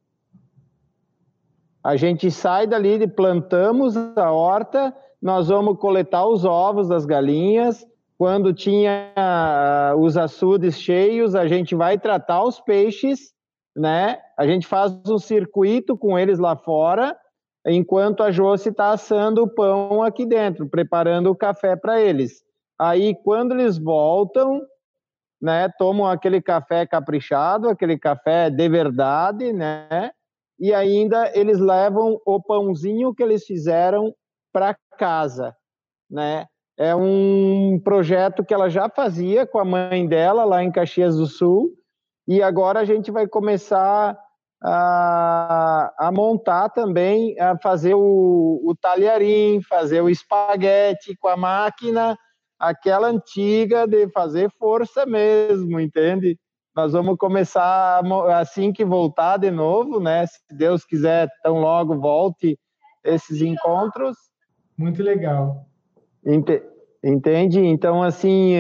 a 1.84 1.96
gente 1.96 2.32
sai 2.32 2.66
dali, 2.66 3.08
plantamos 3.08 3.96
a 3.98 4.32
horta, 4.32 4.96
nós 5.22 5.48
vamos 5.48 5.78
coletar 5.78 6.26
os 6.26 6.44
ovos 6.44 6.88
das 6.88 7.06
galinhas. 7.06 7.86
Quando 8.18 8.54
tinha 8.54 9.12
uh, 9.96 10.00
os 10.00 10.16
açudes 10.16 10.80
cheios, 10.80 11.36
a 11.36 11.48
gente 11.48 11.76
vai 11.76 11.98
tratar 11.98 12.44
os 12.44 12.60
peixes, 12.60 13.34
né? 13.76 14.20
A 14.38 14.46
gente 14.46 14.68
faz 14.68 14.92
um 15.08 15.18
circuito 15.18 15.98
com 15.98 16.18
eles 16.18 16.40
lá 16.40 16.56
fora, 16.56 17.18
enquanto 17.66 18.22
a 18.22 18.32
Josi 18.32 18.70
está 18.70 18.92
assando 18.92 19.44
o 19.44 19.50
pão 19.50 20.04
aqui 20.04 20.26
dentro, 20.26 20.70
preparando 20.70 21.32
o 21.32 21.36
café 21.36 21.76
para 21.76 22.00
eles. 22.00 22.44
Aí, 22.80 23.16
quando 23.24 23.54
eles 23.54 23.78
voltam, 23.78 24.62
né, 25.42 25.70
tomam 25.78 26.08
aquele 26.08 26.42
café 26.42 26.86
caprichado, 26.86 27.68
aquele 27.68 27.98
café 27.98 28.50
de 28.50 28.70
verdade, 28.70 29.52
né? 29.52 30.12
E 30.60 30.74
ainda 30.74 31.32
eles 31.38 31.60
levam 31.60 32.20
o 32.26 32.42
pãozinho 32.42 33.14
que 33.14 33.24
eles 33.24 33.46
fizeram 33.46 34.14
para 34.54 34.78
casa, 34.98 35.56
né? 36.10 36.48
É 36.78 36.96
um 36.96 37.80
projeto 37.84 38.44
que 38.44 38.54
ela 38.54 38.70
já 38.70 38.90
fazia 38.90 39.46
com 39.46 39.60
a 39.60 39.66
mãe 39.66 40.08
dela 40.08 40.44
lá 40.44 40.64
em 40.64 40.72
Caxias 40.72 41.16
do 41.16 41.28
Sul 41.28 41.72
e 42.28 42.42
agora 42.42 42.80
a 42.80 42.86
gente 42.86 43.12
vai 43.12 43.28
começar 43.28 44.18
a, 44.64 45.94
a 46.00 46.12
montar 46.12 46.70
também, 46.70 47.40
a 47.40 47.58
fazer 47.60 47.94
o, 47.94 48.62
o 48.64 48.76
talharim, 48.80 49.62
fazer 49.62 50.02
o 50.02 50.10
espaguete 50.10 51.16
com 51.20 51.28
a 51.28 51.38
máquina 51.38 52.18
aquela 52.64 53.08
antiga 53.08 53.86
de 53.86 54.08
fazer 54.10 54.50
força 54.58 55.06
mesmo, 55.06 55.80
entende? 55.80 56.38
Nós 56.76 56.94
vamos 56.94 57.18
começar 57.18 58.02
assim 58.40 58.72
que 58.72 58.86
voltar 58.86 59.38
de 59.38 59.52
novo, 59.52 60.00
né? 60.00 60.26
Se 60.26 60.40
Deus 60.52 60.86
quiser, 60.86 61.30
tão 61.44 61.60
logo 61.60 62.00
volte 62.00 62.58
esses 63.04 63.42
encontros. 63.42 64.16
Muito 64.78 65.04
legal. 65.04 65.68
Entende? 67.04 67.60
Então, 67.60 68.02
assim, 68.02 68.54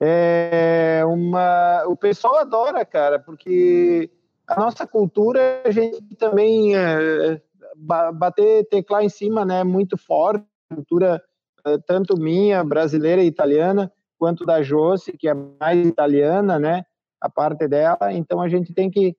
é 0.00 1.02
uma... 1.06 1.84
o 1.86 1.96
pessoal 1.96 2.36
adora, 2.36 2.84
cara, 2.84 3.18
porque 3.18 4.10
a 4.46 4.58
nossa 4.58 4.86
cultura, 4.86 5.62
a 5.64 5.70
gente 5.70 6.02
também 6.16 6.76
é, 6.76 7.40
bater, 8.12 8.66
teclar 8.68 9.02
em 9.02 9.08
cima, 9.08 9.44
né? 9.44 9.64
Muito 9.64 9.96
forte, 9.96 10.44
cultura 10.74 11.22
eh, 11.64 11.78
tanto 11.86 12.18
minha, 12.18 12.64
brasileira 12.64 13.22
e 13.22 13.26
italiana, 13.26 13.92
quanto 14.18 14.44
da 14.44 14.62
Josi, 14.62 15.12
que 15.12 15.28
é 15.28 15.34
mais 15.34 15.86
italiana, 15.86 16.58
né? 16.58 16.84
A 17.20 17.28
parte 17.28 17.68
dela. 17.68 18.12
Então 18.12 18.40
a 18.40 18.48
gente 18.48 18.74
tem 18.74 18.90
que, 18.90 19.16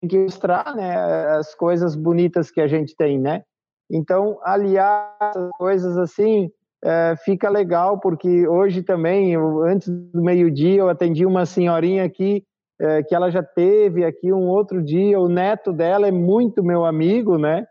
tem 0.00 0.08
que 0.08 0.18
mostrar, 0.18 0.74
né? 0.74 0.96
As 1.36 1.54
coisas 1.54 1.94
bonitas 1.94 2.50
que 2.50 2.60
a 2.60 2.66
gente 2.66 2.96
tem, 2.96 3.18
né? 3.18 3.44
Então 3.90 4.38
aliar 4.42 5.16
as 5.20 5.48
coisas 5.56 5.96
assim 5.96 6.50
é, 6.84 7.14
fica 7.24 7.48
legal, 7.48 7.98
porque 7.98 8.46
hoje 8.46 8.82
também, 8.82 9.32
eu, 9.32 9.62
antes 9.62 9.88
do 9.88 10.22
meio-dia, 10.22 10.80
eu 10.80 10.88
atendi 10.88 11.26
uma 11.26 11.44
senhorinha 11.44 12.04
aqui 12.04 12.44
é, 12.80 13.02
que 13.02 13.14
ela 13.14 13.30
já 13.30 13.42
teve 13.42 14.04
aqui 14.04 14.32
um 14.32 14.46
outro 14.48 14.82
dia. 14.82 15.18
O 15.20 15.28
neto 15.28 15.72
dela 15.72 16.06
é 16.06 16.12
muito 16.12 16.62
meu 16.62 16.84
amigo, 16.84 17.36
né? 17.36 17.66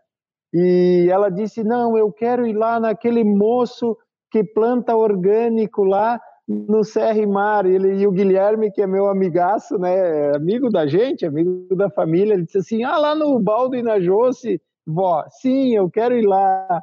E 0.52 1.08
ela 1.10 1.30
disse: 1.30 1.64
Não, 1.64 1.96
eu 1.96 2.12
quero 2.12 2.46
ir 2.46 2.52
lá 2.52 2.78
naquele 2.78 3.24
moço 3.24 3.96
que 4.30 4.44
planta 4.44 4.94
orgânico 4.94 5.84
lá 5.84 6.20
no 6.46 6.84
Serra 6.84 7.18
e 7.18 7.26
Mar. 7.26 7.64
Ele, 7.66 8.02
e 8.02 8.06
o 8.06 8.12
Guilherme, 8.12 8.70
que 8.70 8.82
é 8.82 8.86
meu 8.86 9.08
amigaço, 9.08 9.78
né, 9.78 10.34
amigo 10.34 10.70
da 10.70 10.86
gente, 10.86 11.24
amigo 11.24 11.74
da 11.74 11.90
família, 11.90 12.34
ele 12.34 12.44
disse 12.44 12.58
assim: 12.58 12.84
Ah, 12.84 12.98
lá 12.98 13.14
no 13.14 13.38
Baldo 13.40 13.76
e 13.76 13.82
na 13.82 13.98
Josse, 14.00 14.60
vó, 14.88 15.24
sim, 15.28 15.74
eu 15.74 15.90
quero 15.90 16.16
ir 16.16 16.26
lá. 16.26 16.82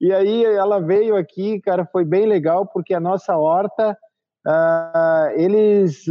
E 0.00 0.12
aí 0.12 0.44
ela 0.44 0.78
veio 0.78 1.16
aqui, 1.16 1.60
cara, 1.60 1.86
foi 1.86 2.04
bem 2.04 2.26
legal, 2.26 2.66
porque 2.66 2.92
a 2.92 3.00
nossa 3.00 3.36
horta, 3.36 3.96
uh, 4.46 5.30
eles 5.34 6.04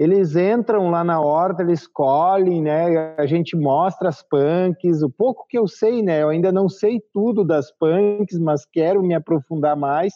eles 0.00 0.34
entram 0.34 0.88
lá 0.90 1.04
na 1.04 1.20
horta, 1.20 1.62
eles 1.62 1.86
colhem, 1.86 2.62
né? 2.62 3.14
A 3.18 3.26
gente 3.26 3.54
mostra 3.54 4.08
as 4.08 4.22
punks, 4.22 5.02
o 5.02 5.10
pouco 5.10 5.44
que 5.46 5.58
eu 5.58 5.68
sei, 5.68 6.02
né? 6.02 6.22
Eu 6.22 6.30
ainda 6.30 6.50
não 6.50 6.70
sei 6.70 7.02
tudo 7.12 7.44
das 7.44 7.70
punks, 7.76 8.38
mas 8.38 8.64
quero 8.64 9.02
me 9.02 9.14
aprofundar 9.14 9.76
mais, 9.76 10.14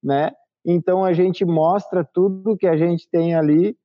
né? 0.00 0.30
Então 0.64 1.04
a 1.04 1.12
gente 1.12 1.44
mostra 1.44 2.04
tudo 2.04 2.56
que 2.56 2.68
a 2.68 2.76
gente 2.76 3.08
tem 3.10 3.34
ali. 3.34 3.76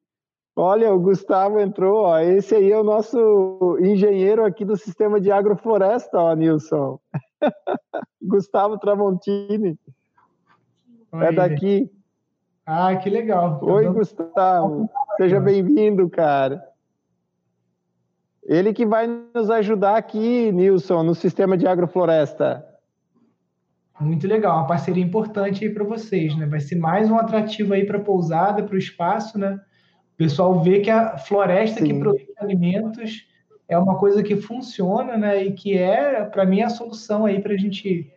Olha, 0.56 0.94
o 0.94 1.00
Gustavo 1.00 1.60
entrou, 1.60 2.06
ó. 2.06 2.20
Esse 2.20 2.56
aí 2.56 2.72
é 2.72 2.78
o 2.78 2.84
nosso 2.84 3.78
engenheiro 3.80 4.44
aqui 4.46 4.66
do 4.66 4.76
sistema 4.76 5.20
de 5.20 5.32
agrofloresta, 5.32 6.18
ó, 6.18 6.36
Nilson. 6.36 7.00
Gustavo 8.22 8.78
Tramontini. 8.78 9.78
Oi. 11.12 11.26
É 11.26 11.32
daqui. 11.32 11.90
Ah, 12.66 12.96
que 12.96 13.10
legal. 13.10 13.60
Oi, 13.64 13.88
Gustavo. 13.90 14.90
Seja 15.18 15.40
bem-vindo, 15.40 16.10
cara. 16.10 16.62
Ele 18.44 18.74
que 18.74 18.86
vai 18.86 19.08
nos 19.08 19.50
ajudar 19.50 19.96
aqui, 19.96 20.52
Nilson, 20.52 21.04
no 21.04 21.16
sistema 21.16 21.58
de 21.58 21.68
agrofloresta. 21.68 22.66
Muito 24.00 24.28
legal, 24.28 24.58
uma 24.58 24.68
parceria 24.68 25.04
importante 25.04 25.64
aí 25.64 25.72
para 25.72 25.84
vocês, 25.84 26.36
né? 26.36 26.48
Vai 26.48 26.60
ser 26.60 26.76
mais 26.76 27.10
um 27.10 27.18
atrativo 27.18 27.74
aí 27.74 27.86
para 27.86 28.00
a 28.00 28.04
pousada, 28.04 28.64
para 28.64 28.76
o 28.76 28.78
espaço, 28.78 29.38
né? 29.38 29.60
O 30.22 30.24
pessoal 30.24 30.62
vê 30.62 30.82
que 30.82 30.90
a 30.92 31.18
floresta 31.18 31.80
Sim. 31.80 31.88
que 31.88 31.94
produz 31.96 32.28
alimentos 32.38 33.26
é 33.68 33.76
uma 33.76 33.98
coisa 33.98 34.22
que 34.22 34.36
funciona, 34.36 35.18
né? 35.18 35.44
E 35.44 35.52
que 35.52 35.76
é, 35.76 36.24
para 36.26 36.46
mim, 36.46 36.62
a 36.62 36.70
solução 36.70 37.26
aí 37.26 37.42
para 37.42 37.54
a 37.54 37.58
gente 37.58 38.14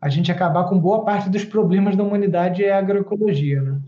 a 0.00 0.08
gente 0.08 0.30
acabar 0.30 0.68
com 0.68 0.78
boa 0.78 1.04
parte 1.04 1.28
dos 1.28 1.44
problemas 1.44 1.96
da 1.96 2.04
humanidade 2.04 2.64
é 2.64 2.72
a 2.72 2.78
agroecologia, 2.78 3.60
né? 3.60 3.80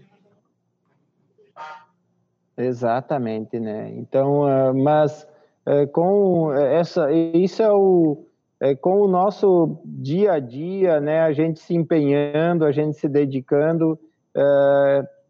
Exatamente, 2.58 3.60
né? 3.60 3.92
Então, 3.96 4.40
uh, 4.40 4.74
mas 4.74 5.24
uh, 5.64 5.86
com 5.92 6.52
essa, 6.52 7.12
isso 7.12 7.62
é 7.62 7.72
o 7.72 8.26
é, 8.60 8.74
com 8.74 9.02
o 9.02 9.08
nosso 9.08 9.78
dia 9.84 10.32
a 10.32 10.40
dia, 10.40 11.00
né? 11.00 11.20
A 11.20 11.32
gente 11.32 11.60
se 11.60 11.76
empenhando, 11.76 12.64
a 12.64 12.72
gente 12.72 12.96
se 12.96 13.08
dedicando, 13.08 13.98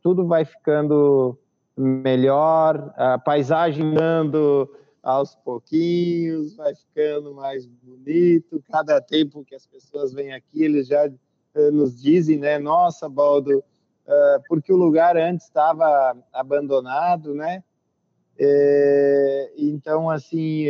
tudo 0.02 0.26
vai 0.26 0.44
ficando 0.44 1.38
melhor, 1.76 2.92
a 2.96 3.18
paisagem 3.18 3.94
dando 3.94 4.68
aos 5.02 5.34
pouquinhos, 5.34 6.54
vai 6.54 6.74
ficando 6.74 7.34
mais 7.34 7.66
bonito. 7.66 8.62
Cada 8.70 9.00
tempo 9.00 9.44
que 9.44 9.54
as 9.54 9.66
pessoas 9.66 10.12
vêm 10.12 10.32
aqui, 10.32 10.62
eles 10.62 10.86
já 10.86 11.06
uh, 11.06 11.70
nos 11.72 12.00
dizem, 12.00 12.38
né? 12.38 12.58
Nossa, 12.58 13.08
Baldo, 13.08 13.58
uh, 13.58 14.42
porque 14.48 14.72
o 14.72 14.76
lugar 14.76 15.16
antes 15.16 15.46
estava 15.46 16.16
abandonado, 16.32 17.34
né? 17.34 17.64
É, 18.38 19.52
então, 19.58 20.08
assim, 20.08 20.66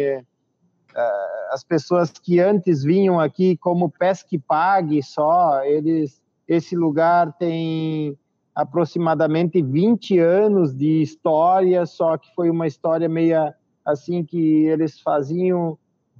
as 1.50 1.64
pessoas 1.64 2.10
que 2.10 2.40
antes 2.40 2.82
vinham 2.82 3.20
aqui 3.20 3.56
como 3.56 3.90
pesque 3.90 4.38
pague 4.38 5.02
só, 5.02 5.64
eles, 5.64 6.20
esse 6.46 6.76
lugar 6.76 7.32
tem 7.38 8.18
aproximadamente 8.54 9.62
20 9.62 10.18
anos 10.18 10.74
de 10.74 11.02
história, 11.02 11.86
só 11.86 12.16
que 12.18 12.32
foi 12.34 12.50
uma 12.50 12.66
história 12.66 13.08
meia 13.08 13.54
assim 13.84 14.24
que 14.24 14.64
eles 14.66 15.00
faziam 15.00 15.72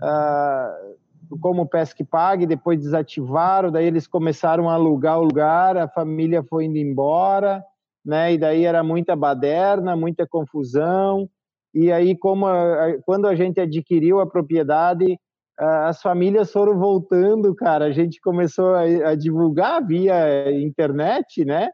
uh, 0.02 1.38
como 1.40 1.66
pesque 1.66 2.04
pague, 2.04 2.46
depois 2.46 2.80
desativaram, 2.80 3.70
daí 3.70 3.86
eles 3.86 4.06
começaram 4.06 4.68
a 4.68 4.74
alugar 4.74 5.18
o 5.18 5.24
lugar, 5.24 5.76
a 5.76 5.88
família 5.88 6.42
foi 6.42 6.64
indo 6.64 6.78
embora, 6.78 7.62
né? 8.04 8.32
E 8.32 8.38
daí 8.38 8.64
era 8.64 8.82
muita 8.82 9.14
baderna, 9.14 9.96
muita 9.96 10.26
confusão. 10.26 11.28
E 11.72 11.90
aí, 11.90 12.16
como 12.16 12.46
a, 12.46 12.98
quando 13.04 13.26
a 13.26 13.34
gente 13.34 13.60
adquiriu 13.60 14.20
a 14.20 14.26
propriedade, 14.26 15.18
as 15.58 16.02
famílias 16.02 16.50
foram 16.50 16.78
voltando, 16.78 17.54
cara. 17.54 17.86
A 17.86 17.92
gente 17.92 18.20
começou 18.20 18.74
a, 18.74 18.82
a 19.10 19.14
divulgar 19.14 19.84
via 19.86 20.50
internet, 20.60 21.44
né? 21.44 21.70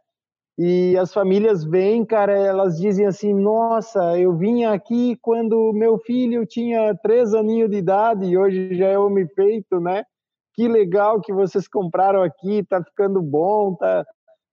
E 0.58 0.98
as 0.98 1.12
famílias 1.14 1.62
vêm, 1.62 2.04
cara, 2.04 2.36
elas 2.36 2.76
dizem 2.78 3.06
assim: 3.06 3.32
Nossa, 3.32 4.18
eu 4.18 4.36
vim 4.36 4.64
aqui 4.64 5.16
quando 5.22 5.72
meu 5.72 5.98
filho 5.98 6.44
tinha 6.44 6.96
três 6.96 7.32
aninhos 7.32 7.70
de 7.70 7.76
idade 7.76 8.26
e 8.26 8.36
hoje 8.36 8.74
já 8.74 8.88
é 8.88 8.98
homem 8.98 9.28
feito, 9.28 9.78
né? 9.78 10.02
Que 10.54 10.66
legal 10.66 11.20
que 11.20 11.32
vocês 11.32 11.68
compraram 11.68 12.22
aqui, 12.22 12.64
tá 12.64 12.82
ficando 12.82 13.22
bom, 13.22 13.76
tá, 13.76 14.04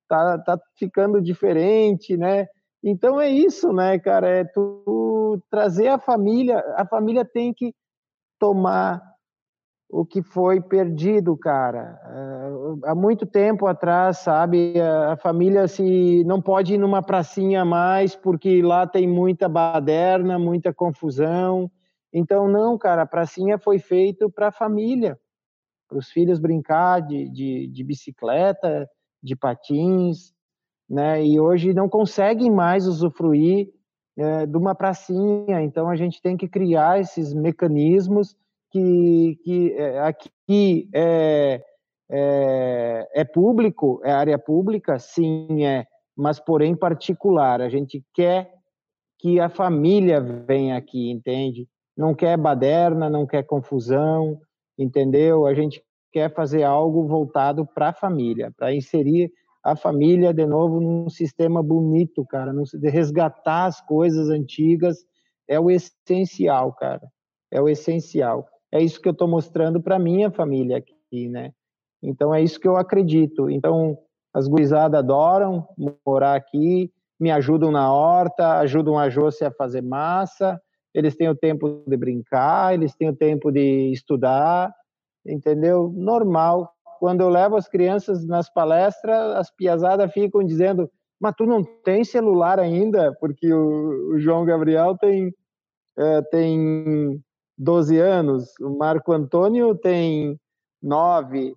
tá, 0.07 0.37
tá 0.37 0.59
ficando 0.77 1.19
diferente, 1.19 2.15
né? 2.15 2.45
Então 2.83 3.19
é 3.19 3.27
isso, 3.27 3.73
né, 3.73 3.97
cara? 3.97 4.29
É 4.29 4.43
tu 4.43 5.41
trazer 5.49 5.87
a 5.87 5.97
família, 5.97 6.59
a 6.77 6.85
família 6.85 7.25
tem 7.25 7.51
que 7.51 7.73
tomar 8.39 9.01
o 9.95 10.05
que 10.05 10.21
foi 10.21 10.59
perdido, 10.59 11.37
cara. 11.37 11.97
Eh, 12.03 12.89
há 12.89 12.93
muito 12.93 13.25
tempo 13.25 13.65
atrás, 13.65 14.17
sabe, 14.17 14.73
a 14.81 15.15
família 15.15 15.69
se 15.69 16.21
não 16.25 16.41
pode 16.41 16.73
ir 16.73 16.77
numa 16.77 17.01
pracinha 17.01 17.63
mais 17.63 18.13
porque 18.13 18.61
lá 18.61 18.85
tem 18.85 19.07
muita 19.07 19.47
baderna, 19.47 20.37
muita 20.37 20.73
confusão. 20.73 21.71
Então 22.11 22.45
não, 22.45 22.77
cara, 22.77 23.03
a 23.03 23.07
pracinha 23.07 23.57
foi 23.57 23.79
feito 23.79 24.29
para 24.29 24.49
a 24.49 24.51
família, 24.51 25.17
para 25.87 25.97
os 25.97 26.09
filhos 26.09 26.39
brincar 26.39 26.99
de, 27.01 27.29
de, 27.29 27.67
de 27.67 27.83
bicicleta, 27.85 28.89
de 29.23 29.33
patins, 29.33 30.33
né? 30.89 31.25
E 31.25 31.39
hoje 31.39 31.73
não 31.73 31.87
conseguem 31.87 32.51
mais 32.51 32.85
usufruir 32.85 33.69
é, 34.17 34.45
de 34.45 34.57
uma 34.57 34.75
pracinha. 34.75 35.61
Então 35.61 35.87
a 35.87 35.95
gente 35.95 36.21
tem 36.21 36.35
que 36.35 36.49
criar 36.49 36.99
esses 36.99 37.33
mecanismos 37.33 38.35
que, 38.75 39.39
que 39.41 39.73
é, 39.73 39.99
aqui 39.99 40.89
é, 40.93 41.63
é, 42.11 43.07
é 43.15 43.23
público, 43.23 44.01
é 44.03 44.11
área 44.11 44.37
pública, 44.37 44.99
sim, 44.99 45.65
é, 45.65 45.85
mas 46.15 46.41
porém 46.41 46.75
particular. 46.75 47.61
A 47.61 47.69
gente 47.69 48.03
quer 48.13 48.51
que 49.17 49.39
a 49.39 49.47
família 49.47 50.19
venha 50.19 50.75
aqui, 50.75 51.09
entende? 51.09 51.69
Não 51.95 52.13
quer 52.13 52.37
baderna, 52.37 53.09
não 53.09 53.25
quer 53.25 53.43
confusão, 53.43 54.37
entendeu? 54.77 55.45
A 55.45 55.53
gente 55.53 55.81
quer 56.11 56.33
fazer 56.33 56.63
algo 56.63 57.07
voltado 57.07 57.65
para 57.65 57.89
a 57.89 57.93
família, 57.93 58.51
para 58.57 58.75
inserir 58.75 59.31
a 59.63 59.73
família 59.73 60.33
de 60.33 60.45
novo 60.45 60.81
num 60.81 61.09
sistema 61.09 61.63
bonito, 61.63 62.25
cara, 62.25 62.51
resgatar 62.83 63.67
as 63.67 63.79
coisas 63.79 64.29
antigas 64.29 64.97
é 65.47 65.57
o 65.57 65.71
essencial, 65.71 66.73
cara. 66.73 67.07
É 67.49 67.61
o 67.61 67.69
essencial. 67.69 68.45
É 68.75 68.81
isso 68.81 68.99
que 68.99 69.07
eu 69.07 69.13
estou 69.13 69.25
mostrando 69.25 69.81
para 69.81 69.97
minha 69.97 70.29
família 70.29 70.75
aqui, 70.77 71.29
né? 71.29 71.53
Então 72.03 72.35
é 72.35 72.43
isso 72.43 72.59
que 72.59 72.67
eu 72.67 72.75
acredito. 72.75 73.49
Então 73.49 73.97
as 74.33 74.49
gurizadas 74.49 74.99
adoram 74.99 75.65
morar 76.05 76.35
aqui, 76.35 76.91
me 77.17 77.31
ajudam 77.31 77.71
na 77.71 77.89
horta, 77.89 78.57
ajudam 78.59 78.99
a 78.99 79.09
Josi 79.09 79.45
a 79.45 79.51
fazer 79.51 79.81
massa, 79.81 80.61
eles 80.93 81.15
têm 81.15 81.29
o 81.29 81.35
tempo 81.35 81.85
de 81.87 81.95
brincar, 81.95 82.73
eles 82.73 82.93
têm 82.93 83.07
o 83.07 83.15
tempo 83.15 83.49
de 83.49 83.93
estudar, 83.93 84.73
entendeu? 85.25 85.89
Normal, 85.95 86.69
quando 86.99 87.21
eu 87.21 87.29
levo 87.29 87.55
as 87.55 87.69
crianças 87.69 88.25
nas 88.25 88.49
palestras, 88.53 89.37
as 89.37 89.49
piazadas 89.55 90.11
ficam 90.11 90.43
dizendo: 90.43 90.91
Mas 91.17 91.33
tu 91.33 91.45
não 91.45 91.63
tem 91.63 92.03
celular 92.03 92.59
ainda? 92.59 93.15
Porque 93.21 93.53
o, 93.53 94.15
o 94.15 94.19
João 94.19 94.43
Gabriel 94.43 94.97
tem, 94.97 95.33
é, 95.97 96.21
tem 96.23 97.23
12 97.57 97.97
anos, 97.99 98.53
o 98.59 98.77
Marco 98.77 99.11
Antônio 99.11 99.75
tem 99.75 100.39
9, 100.81 101.55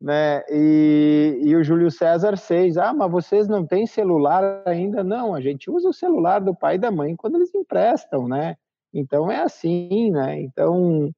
né? 0.00 0.42
E, 0.50 1.40
e 1.42 1.56
o 1.56 1.62
Júlio 1.62 1.90
César 1.90 2.36
6. 2.36 2.76
Ah, 2.76 2.92
mas 2.92 3.10
vocês 3.10 3.48
não 3.48 3.66
têm 3.66 3.86
celular 3.86 4.62
ainda? 4.66 5.02
Não, 5.02 5.34
a 5.34 5.40
gente 5.40 5.70
usa 5.70 5.88
o 5.88 5.92
celular 5.92 6.40
do 6.40 6.54
pai 6.54 6.74
e 6.74 6.78
da 6.78 6.90
mãe 6.90 7.16
quando 7.16 7.36
eles 7.36 7.54
emprestam, 7.54 8.28
né? 8.28 8.56
Então 8.92 9.30
é 9.30 9.42
assim, 9.42 10.10
né? 10.10 10.40
Então 10.40 11.10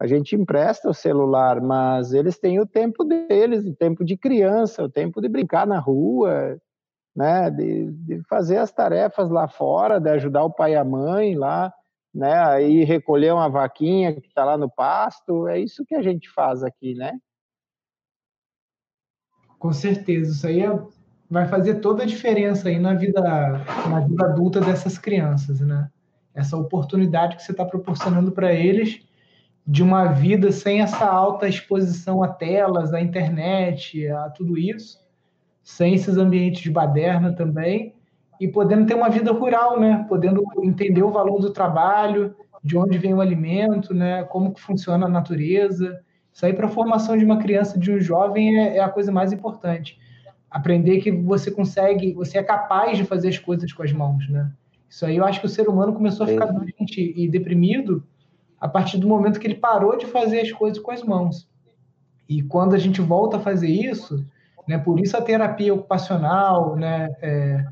a 0.00 0.06
gente 0.06 0.36
empresta 0.36 0.88
o 0.88 0.94
celular, 0.94 1.60
mas 1.60 2.12
eles 2.12 2.38
têm 2.38 2.60
o 2.60 2.66
tempo 2.66 3.04
deles, 3.04 3.66
o 3.66 3.74
tempo 3.74 4.04
de 4.04 4.16
criança, 4.16 4.84
o 4.84 4.88
tempo 4.88 5.20
de 5.20 5.28
brincar 5.28 5.66
na 5.66 5.80
rua, 5.80 6.56
né, 7.16 7.50
de, 7.50 7.90
de 7.90 8.22
fazer 8.28 8.58
as 8.58 8.70
tarefas 8.70 9.28
lá 9.28 9.48
fora, 9.48 9.98
de 9.98 10.08
ajudar 10.10 10.44
o 10.44 10.52
pai 10.52 10.72
e 10.72 10.76
a 10.76 10.84
mãe 10.84 11.34
lá, 11.34 11.74
né, 12.14 12.38
aí 12.44 12.84
recolher 12.84 13.32
uma 13.32 13.48
vaquinha 13.48 14.12
que 14.12 14.26
está 14.26 14.44
lá 14.44 14.56
no 14.56 14.70
pasto, 14.70 15.46
é 15.48 15.60
isso 15.60 15.84
que 15.84 15.94
a 15.94 16.02
gente 16.02 16.28
faz 16.30 16.62
aqui, 16.62 16.94
né? 16.94 17.18
Com 19.58 19.72
certeza, 19.72 20.32
isso 20.32 20.46
aí 20.46 20.60
é, 20.60 20.78
vai 21.28 21.46
fazer 21.48 21.80
toda 21.80 22.02
a 22.02 22.06
diferença 22.06 22.68
aí 22.68 22.78
na 22.78 22.94
vida, 22.94 23.20
na 23.20 24.00
vida 24.00 24.24
adulta 24.24 24.60
dessas 24.60 24.96
crianças, 24.96 25.60
né? 25.60 25.90
Essa 26.34 26.56
oportunidade 26.56 27.36
que 27.36 27.42
você 27.42 27.52
está 27.52 27.64
proporcionando 27.64 28.30
para 28.30 28.52
eles 28.52 29.06
de 29.66 29.82
uma 29.82 30.06
vida 30.06 30.50
sem 30.50 30.80
essa 30.80 31.04
alta 31.04 31.46
exposição 31.46 32.22
a 32.22 32.28
telas, 32.28 32.94
à 32.94 33.00
internet, 33.00 34.08
a 34.08 34.30
tudo 34.30 34.56
isso, 34.56 34.98
sem 35.62 35.94
esses 35.94 36.16
ambientes 36.16 36.62
de 36.62 36.70
baderna 36.70 37.34
também, 37.34 37.94
e 38.40 38.48
podendo 38.48 38.86
ter 38.86 38.94
uma 38.94 39.08
vida 39.08 39.32
rural, 39.32 39.78
né? 39.80 40.04
Podendo 40.08 40.44
entender 40.62 41.02
o 41.02 41.10
valor 41.10 41.40
do 41.40 41.52
trabalho, 41.52 42.34
de 42.62 42.76
onde 42.76 42.98
vem 42.98 43.14
o 43.14 43.20
alimento, 43.20 43.94
né? 43.94 44.24
Como 44.24 44.52
que 44.52 44.60
funciona 44.60 45.06
a 45.06 45.08
natureza. 45.08 46.00
Isso 46.32 46.46
aí 46.46 46.52
para 46.52 46.66
a 46.66 46.70
formação 46.70 47.16
de 47.16 47.24
uma 47.24 47.38
criança, 47.38 47.78
de 47.78 47.90
um 47.90 47.98
jovem, 47.98 48.58
é, 48.58 48.76
é 48.76 48.80
a 48.80 48.88
coisa 48.88 49.10
mais 49.10 49.32
importante. 49.32 49.98
Aprender 50.50 51.00
que 51.00 51.10
você 51.10 51.50
consegue, 51.50 52.12
você 52.12 52.38
é 52.38 52.42
capaz 52.42 52.96
de 52.96 53.04
fazer 53.04 53.28
as 53.28 53.38
coisas 53.38 53.72
com 53.72 53.82
as 53.82 53.92
mãos, 53.92 54.28
né? 54.28 54.50
Isso 54.88 55.04
aí 55.04 55.16
eu 55.16 55.24
acho 55.24 55.40
que 55.40 55.46
o 55.46 55.50
ser 55.50 55.68
humano 55.68 55.92
começou 55.92 56.24
a 56.24 56.28
ficar 56.28 56.46
doente 56.46 57.12
e 57.14 57.28
deprimido 57.28 58.02
a 58.60 58.66
partir 58.66 58.98
do 58.98 59.06
momento 59.06 59.38
que 59.38 59.46
ele 59.46 59.54
parou 59.54 59.96
de 59.96 60.06
fazer 60.06 60.40
as 60.40 60.50
coisas 60.50 60.78
com 60.78 60.90
as 60.90 61.02
mãos. 61.02 61.48
E 62.28 62.42
quando 62.42 62.74
a 62.74 62.78
gente 62.78 63.00
volta 63.00 63.36
a 63.36 63.40
fazer 63.40 63.68
isso, 63.68 64.24
né, 64.66 64.78
por 64.78 65.00
isso 65.00 65.16
a 65.16 65.22
terapia 65.22 65.74
ocupacional, 65.74 66.76
né, 66.76 67.08
é, 67.22 67.64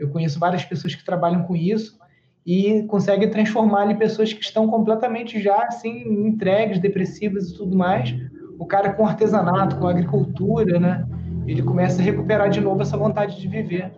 eu 0.00 0.08
conheço 0.08 0.40
várias 0.40 0.64
pessoas 0.64 0.94
que 0.94 1.04
trabalham 1.04 1.42
com 1.42 1.54
isso 1.54 2.00
e 2.44 2.82
conseguem 2.84 3.30
transformar 3.30 3.90
em 3.90 3.98
pessoas 3.98 4.32
que 4.32 4.42
estão 4.42 4.66
completamente 4.66 5.40
já 5.40 5.64
assim 5.64 6.26
entregues, 6.26 6.80
depressivas 6.80 7.50
e 7.50 7.54
tudo 7.54 7.76
mais. 7.76 8.14
O 8.58 8.64
cara 8.64 8.94
com 8.94 9.06
artesanato, 9.06 9.76
com 9.76 9.86
agricultura, 9.86 10.80
né, 10.80 11.06
ele 11.46 11.62
começa 11.62 12.00
a 12.00 12.04
recuperar 12.04 12.48
de 12.48 12.60
novo 12.60 12.80
essa 12.80 12.96
vontade 12.96 13.38
de 13.38 13.46
viver. 13.46 13.92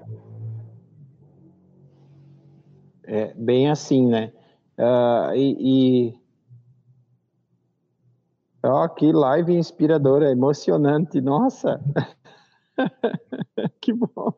É 3.04 3.32
bem 3.34 3.70
assim, 3.70 4.06
né? 4.06 4.32
Uh, 4.78 5.34
e, 5.36 5.56
e 5.60 6.14
oh, 8.64 8.88
que 8.88 9.12
live 9.12 9.54
inspiradora, 9.54 10.30
emocionante, 10.30 11.20
nossa! 11.20 11.80
que 13.80 13.92
bom! 13.92 14.34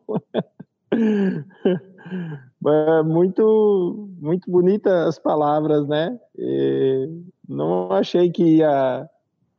É 2.66 3.02
muito, 3.02 4.08
muito 4.20 4.50
bonita 4.50 5.06
as 5.06 5.18
palavras, 5.18 5.86
né? 5.86 6.18
E 6.38 7.08
não 7.46 7.92
achei 7.92 8.30
que 8.30 8.58
ia, 8.58 9.06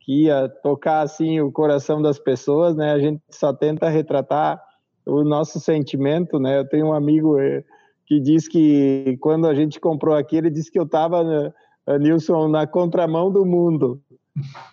que 0.00 0.24
ia 0.24 0.48
tocar 0.48 1.02
assim 1.02 1.40
o 1.40 1.52
coração 1.52 2.02
das 2.02 2.18
pessoas, 2.18 2.74
né? 2.74 2.92
A 2.92 2.98
gente 2.98 3.22
só 3.30 3.52
tenta 3.52 3.88
retratar 3.88 4.60
o 5.06 5.22
nosso 5.22 5.60
sentimento, 5.60 6.40
né? 6.40 6.58
Eu 6.58 6.68
tenho 6.68 6.86
um 6.86 6.92
amigo 6.92 7.38
eh, 7.38 7.62
que 8.06 8.20
diz 8.20 8.48
que 8.48 9.16
quando 9.20 9.46
a 9.46 9.54
gente 9.54 9.78
comprou 9.78 10.16
aqui, 10.16 10.36
ele 10.36 10.50
disse 10.50 10.70
que 10.70 10.78
eu 10.78 10.84
estava, 10.84 11.22
né, 11.22 11.52
Nilson, 12.00 12.48
na 12.48 12.66
contramão 12.66 13.30
do 13.30 13.46
mundo. 13.46 14.00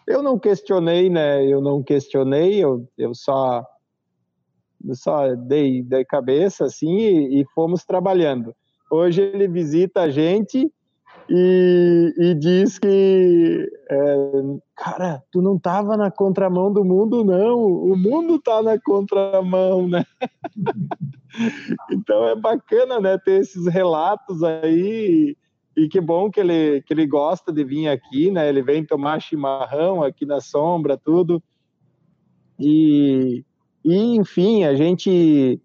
Eu 0.08 0.24
não 0.24 0.40
questionei, 0.40 1.08
né? 1.10 1.46
Eu 1.46 1.62
não 1.62 1.84
questionei, 1.84 2.64
eu, 2.64 2.88
eu 2.98 3.14
só 3.14 3.64
só 4.92 5.36
dei, 5.36 5.82
dei 5.84 6.04
cabeça 6.04 6.66
assim 6.66 6.98
e, 6.98 7.42
e 7.42 7.46
fomos 7.54 7.84
trabalhando. 7.84 8.54
Hoje 8.92 9.22
ele 9.22 9.48
visita 9.48 10.02
a 10.02 10.10
gente 10.10 10.72
e, 11.30 12.14
e 12.18 12.34
diz 12.36 12.78
que, 12.78 13.70
é, 13.90 14.16
cara, 14.76 15.24
tu 15.32 15.42
não 15.42 15.56
estava 15.56 15.96
na 15.96 16.12
contramão 16.12 16.72
do 16.72 16.84
mundo, 16.84 17.24
não. 17.24 17.60
O 17.60 17.96
mundo 17.98 18.36
está 18.36 18.62
na 18.62 18.80
contramão, 18.80 19.88
né? 19.88 20.06
então 21.92 22.28
é 22.28 22.36
bacana, 22.36 23.00
né, 23.00 23.18
ter 23.18 23.42
esses 23.42 23.68
relatos 23.68 24.44
aí. 24.44 25.36
E 25.76 25.88
que 25.88 26.00
bom 26.00 26.30
que 26.30 26.40
ele, 26.40 26.84
que 26.84 26.94
ele 26.94 27.08
gosta 27.08 27.52
de 27.52 27.64
vir 27.64 27.88
aqui, 27.88 28.30
né? 28.30 28.48
Ele 28.48 28.62
vem 28.62 28.86
tomar 28.86 29.20
chimarrão 29.20 30.04
aqui 30.04 30.26
na 30.26 30.40
sombra, 30.40 30.98
tudo. 30.98 31.42
E, 32.60 33.44
e 33.84 34.16
enfim, 34.16 34.64
a 34.64 34.76
gente 34.76 35.62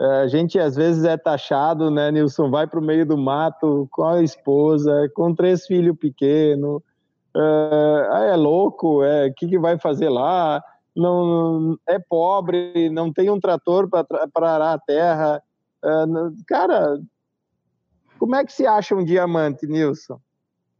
a 0.00 0.28
gente 0.28 0.58
às 0.58 0.76
vezes 0.76 1.04
é 1.04 1.16
taxado, 1.16 1.90
né, 1.90 2.10
Nilson? 2.12 2.50
Vai 2.50 2.66
para 2.66 2.78
o 2.78 2.82
meio 2.82 3.04
do 3.04 3.18
mato 3.18 3.88
com 3.90 4.04
a 4.04 4.22
esposa, 4.22 5.10
com 5.14 5.34
três 5.34 5.66
filhos 5.66 5.96
pequenos. 5.98 6.80
É, 7.36 8.30
é 8.32 8.36
louco, 8.36 9.02
é 9.02 9.26
o 9.26 9.34
que, 9.34 9.48
que 9.48 9.58
vai 9.58 9.78
fazer 9.78 10.08
lá? 10.08 10.62
Não 10.94 11.76
é 11.86 11.98
pobre, 11.98 12.88
não 12.90 13.12
tem 13.12 13.28
um 13.28 13.40
trator 13.40 13.88
para 13.88 14.06
arar 14.54 14.74
a 14.74 14.78
terra. 14.78 15.42
É, 15.84 15.88
cara, 16.46 17.00
como 18.18 18.36
é 18.36 18.44
que 18.44 18.52
se 18.52 18.66
acha 18.66 18.94
um 18.94 19.04
diamante, 19.04 19.66
Nilson? 19.66 20.20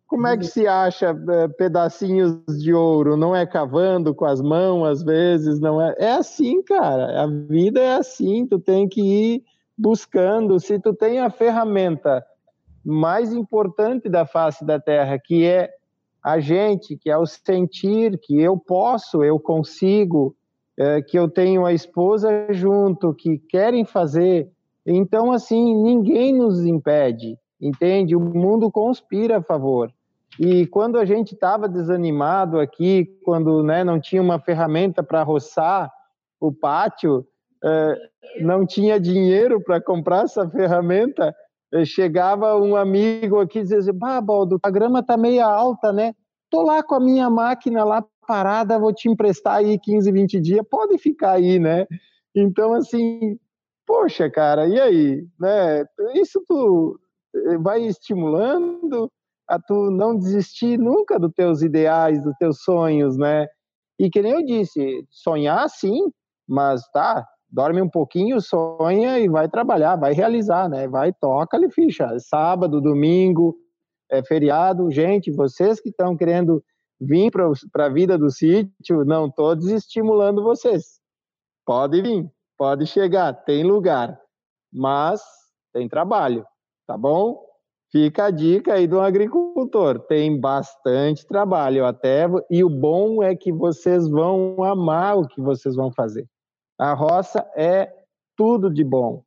Como 0.08 0.26
é 0.26 0.38
que 0.38 0.46
se 0.46 0.66
acha 0.66 1.14
é, 1.28 1.48
pedacinhos 1.48 2.40
de 2.58 2.72
ouro? 2.72 3.14
Não 3.14 3.36
é 3.36 3.46
cavando 3.46 4.14
com 4.14 4.24
as 4.24 4.40
mãos, 4.40 4.88
às 4.88 5.02
vezes, 5.02 5.60
não 5.60 5.82
é. 5.82 5.94
É 5.98 6.12
assim, 6.12 6.62
cara. 6.62 7.22
A 7.22 7.26
vida 7.26 7.78
é 7.78 7.96
assim. 7.96 8.46
Tu 8.46 8.58
tem 8.58 8.88
que 8.88 9.02
ir 9.02 9.44
buscando. 9.76 10.58
Se 10.58 10.78
tu 10.80 10.94
tem 10.94 11.20
a 11.20 11.28
ferramenta 11.28 12.24
mais 12.82 13.34
importante 13.34 14.08
da 14.08 14.24
face 14.24 14.64
da 14.64 14.80
Terra, 14.80 15.18
que 15.18 15.44
é 15.44 15.70
a 16.24 16.40
gente, 16.40 16.96
que 16.96 17.10
é 17.10 17.18
o 17.18 17.26
sentir, 17.26 18.18
que 18.18 18.40
eu 18.40 18.56
posso, 18.56 19.22
eu 19.22 19.38
consigo, 19.38 20.34
é, 20.78 21.02
que 21.02 21.18
eu 21.18 21.28
tenho 21.28 21.66
a 21.66 21.72
esposa 21.74 22.46
junto, 22.48 23.12
que 23.12 23.36
querem 23.36 23.84
fazer. 23.84 24.50
Então, 24.86 25.30
assim, 25.30 25.74
ninguém 25.82 26.32
nos 26.34 26.64
impede, 26.64 27.36
entende? 27.60 28.16
O 28.16 28.20
mundo 28.20 28.70
conspira 28.70 29.36
a 29.36 29.42
favor. 29.42 29.92
E 30.38 30.66
quando 30.66 30.98
a 30.98 31.04
gente 31.04 31.34
estava 31.34 31.68
desanimado 31.68 32.60
aqui, 32.60 33.06
quando 33.24 33.62
né, 33.62 33.82
não 33.82 34.00
tinha 34.00 34.22
uma 34.22 34.38
ferramenta 34.38 35.02
para 35.02 35.22
roçar 35.22 35.92
o 36.40 36.52
pátio, 36.52 37.26
eh, 37.64 37.96
não 38.40 38.64
tinha 38.64 39.00
dinheiro 39.00 39.60
para 39.60 39.80
comprar 39.80 40.24
essa 40.24 40.48
ferramenta, 40.48 41.34
eh, 41.72 41.84
chegava 41.84 42.56
um 42.56 42.76
amigo 42.76 43.40
aqui 43.40 43.58
e 43.58 43.62
dizia 43.62 43.78
assim, 43.78 43.92
bah, 43.92 44.20
Baldo, 44.20 44.58
a 44.62 44.70
grama 44.70 45.00
está 45.00 45.16
meio 45.16 45.44
alta, 45.44 45.92
né? 45.92 46.14
Tô 46.50 46.62
lá 46.62 46.82
com 46.82 46.94
a 46.94 47.00
minha 47.00 47.28
máquina 47.28 47.84
lá 47.84 48.04
parada, 48.26 48.78
vou 48.78 48.92
te 48.92 49.08
emprestar 49.08 49.56
aí 49.56 49.78
15, 49.78 50.12
20 50.12 50.40
dias, 50.40 50.64
pode 50.70 50.98
ficar 50.98 51.32
aí, 51.32 51.58
né? 51.58 51.86
Então, 52.34 52.74
assim, 52.74 53.38
poxa, 53.86 54.30
cara, 54.30 54.68
e 54.68 54.80
aí? 54.80 55.26
Né? 55.40 55.84
Isso 56.14 56.42
tu 56.46 57.00
eh, 57.34 57.58
vai 57.58 57.82
estimulando, 57.82 59.10
a 59.48 59.58
tu 59.58 59.90
não 59.90 60.16
desistir 60.16 60.78
nunca 60.78 61.18
dos 61.18 61.32
teus 61.32 61.62
ideais, 61.62 62.22
dos 62.22 62.34
teus 62.36 62.62
sonhos, 62.62 63.16
né? 63.16 63.46
E 63.98 64.10
que 64.10 64.22
nem 64.22 64.32
eu 64.32 64.44
disse, 64.44 65.04
sonhar 65.10 65.68
sim, 65.68 66.00
mas 66.46 66.86
tá, 66.92 67.26
dorme 67.50 67.80
um 67.80 67.88
pouquinho, 67.88 68.40
sonha 68.40 69.18
e 69.18 69.28
vai 69.28 69.48
trabalhar, 69.48 69.96
vai 69.96 70.12
realizar, 70.12 70.68
né? 70.68 70.86
Vai, 70.86 71.12
toca 71.12 71.56
ali 71.56 71.70
ficha. 71.70 72.08
Sábado, 72.18 72.80
domingo, 72.80 73.56
é 74.10 74.22
feriado. 74.22 74.90
Gente, 74.90 75.30
vocês 75.32 75.80
que 75.80 75.88
estão 75.88 76.16
querendo 76.16 76.62
vir 77.00 77.30
para 77.30 77.86
a 77.86 77.88
vida 77.88 78.18
do 78.18 78.30
sítio, 78.30 79.04
não 79.04 79.26
estou 79.26 79.56
desestimulando 79.56 80.42
vocês. 80.42 81.00
Pode 81.64 82.02
vir, 82.02 82.28
pode 82.56 82.86
chegar, 82.86 83.32
tem 83.32 83.62
lugar, 83.62 84.18
mas 84.72 85.22
tem 85.72 85.88
trabalho, 85.88 86.44
tá 86.86 86.96
bom? 86.96 87.47
Fica 87.90 88.26
a 88.26 88.30
dica 88.30 88.74
aí 88.74 88.86
do 88.86 89.00
agricultor. 89.00 90.00
Tem 90.00 90.38
bastante 90.38 91.26
trabalho 91.26 91.86
até 91.86 92.26
e 92.50 92.62
o 92.62 92.68
bom 92.68 93.22
é 93.22 93.34
que 93.34 93.50
vocês 93.50 94.08
vão 94.08 94.62
amar 94.62 95.18
o 95.18 95.26
que 95.26 95.40
vocês 95.40 95.74
vão 95.74 95.90
fazer. 95.92 96.28
A 96.78 96.92
roça 96.92 97.50
é 97.56 97.92
tudo 98.36 98.72
de 98.72 98.84
bom, 98.84 99.24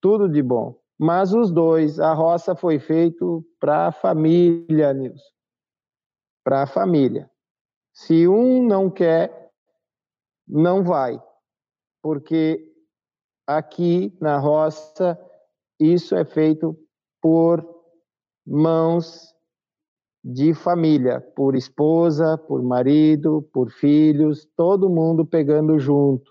tudo 0.00 0.28
de 0.28 0.42
bom. 0.42 0.78
Mas 0.98 1.32
os 1.32 1.52
dois, 1.52 2.00
a 2.00 2.12
roça 2.12 2.56
foi 2.56 2.78
feito 2.78 3.44
para 3.60 3.88
a 3.88 3.92
família, 3.92 4.92
Nilson. 4.92 5.30
Para 6.44 6.62
a 6.62 6.66
família. 6.66 7.30
Se 7.92 8.26
um 8.26 8.66
não 8.66 8.90
quer, 8.90 9.50
não 10.46 10.82
vai. 10.82 11.22
Porque 12.02 12.64
aqui 13.46 14.16
na 14.20 14.38
roça 14.38 15.18
isso 15.78 16.16
é 16.16 16.24
feito 16.24 16.76
por 17.20 17.77
mãos 18.48 19.34
de 20.24 20.52
família, 20.54 21.20
por 21.20 21.54
esposa, 21.54 22.36
por 22.36 22.62
marido, 22.62 23.48
por 23.52 23.70
filhos, 23.70 24.46
todo 24.56 24.90
mundo 24.90 25.24
pegando 25.24 25.78
junto, 25.78 26.30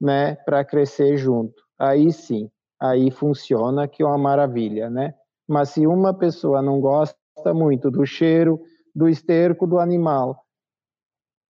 né, 0.00 0.36
para 0.36 0.64
crescer 0.64 1.16
junto. 1.16 1.62
Aí 1.78 2.12
sim, 2.12 2.50
aí 2.80 3.10
funciona 3.10 3.88
que 3.88 4.02
é 4.02 4.06
uma 4.06 4.18
maravilha, 4.18 4.88
né? 4.88 5.14
Mas 5.48 5.70
se 5.70 5.86
uma 5.86 6.14
pessoa 6.14 6.62
não 6.62 6.80
gosta 6.80 7.16
muito 7.52 7.90
do 7.90 8.06
cheiro 8.06 8.60
do 8.94 9.08
esterco 9.08 9.66
do 9.66 9.78
animal, 9.78 10.44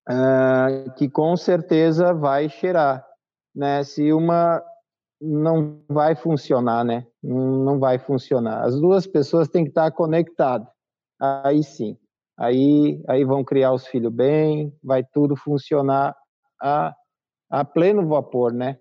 uh, 0.09 0.93
que 0.97 1.09
com 1.09 1.37
certeza 1.37 2.13
vai 2.13 2.49
cheirar, 2.49 3.07
né? 3.55 3.85
Se 3.85 4.13
uma 4.13 4.63
não 5.25 5.81
vai 5.89 6.15
funcionar, 6.15 6.85
né? 6.85 7.07
Não 7.23 7.79
vai 7.79 7.99
funcionar. 7.99 8.63
As 8.63 8.79
duas 8.79 9.07
pessoas 9.07 9.49
têm 9.49 9.65
que 9.65 9.71
estar 9.71 9.91
conectadas. 9.91 10.69
Aí 11.19 11.63
sim. 11.63 11.97
Aí, 12.37 13.03
aí 13.09 13.25
vão 13.25 13.43
criar 13.43 13.73
os 13.73 13.87
filhos 13.87 14.13
bem, 14.13 14.77
vai 14.83 15.03
tudo 15.03 15.35
funcionar 15.37 16.15
a, 16.61 16.95
a 17.49 17.65
pleno 17.65 18.07
vapor, 18.07 18.53
né? 18.53 18.79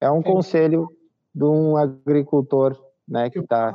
É 0.00 0.10
um 0.10 0.22
conselho 0.22 0.88
de 1.34 1.44
um 1.44 1.76
agricultor, 1.76 2.76
né, 3.06 3.30
que 3.30 3.38
está... 3.38 3.74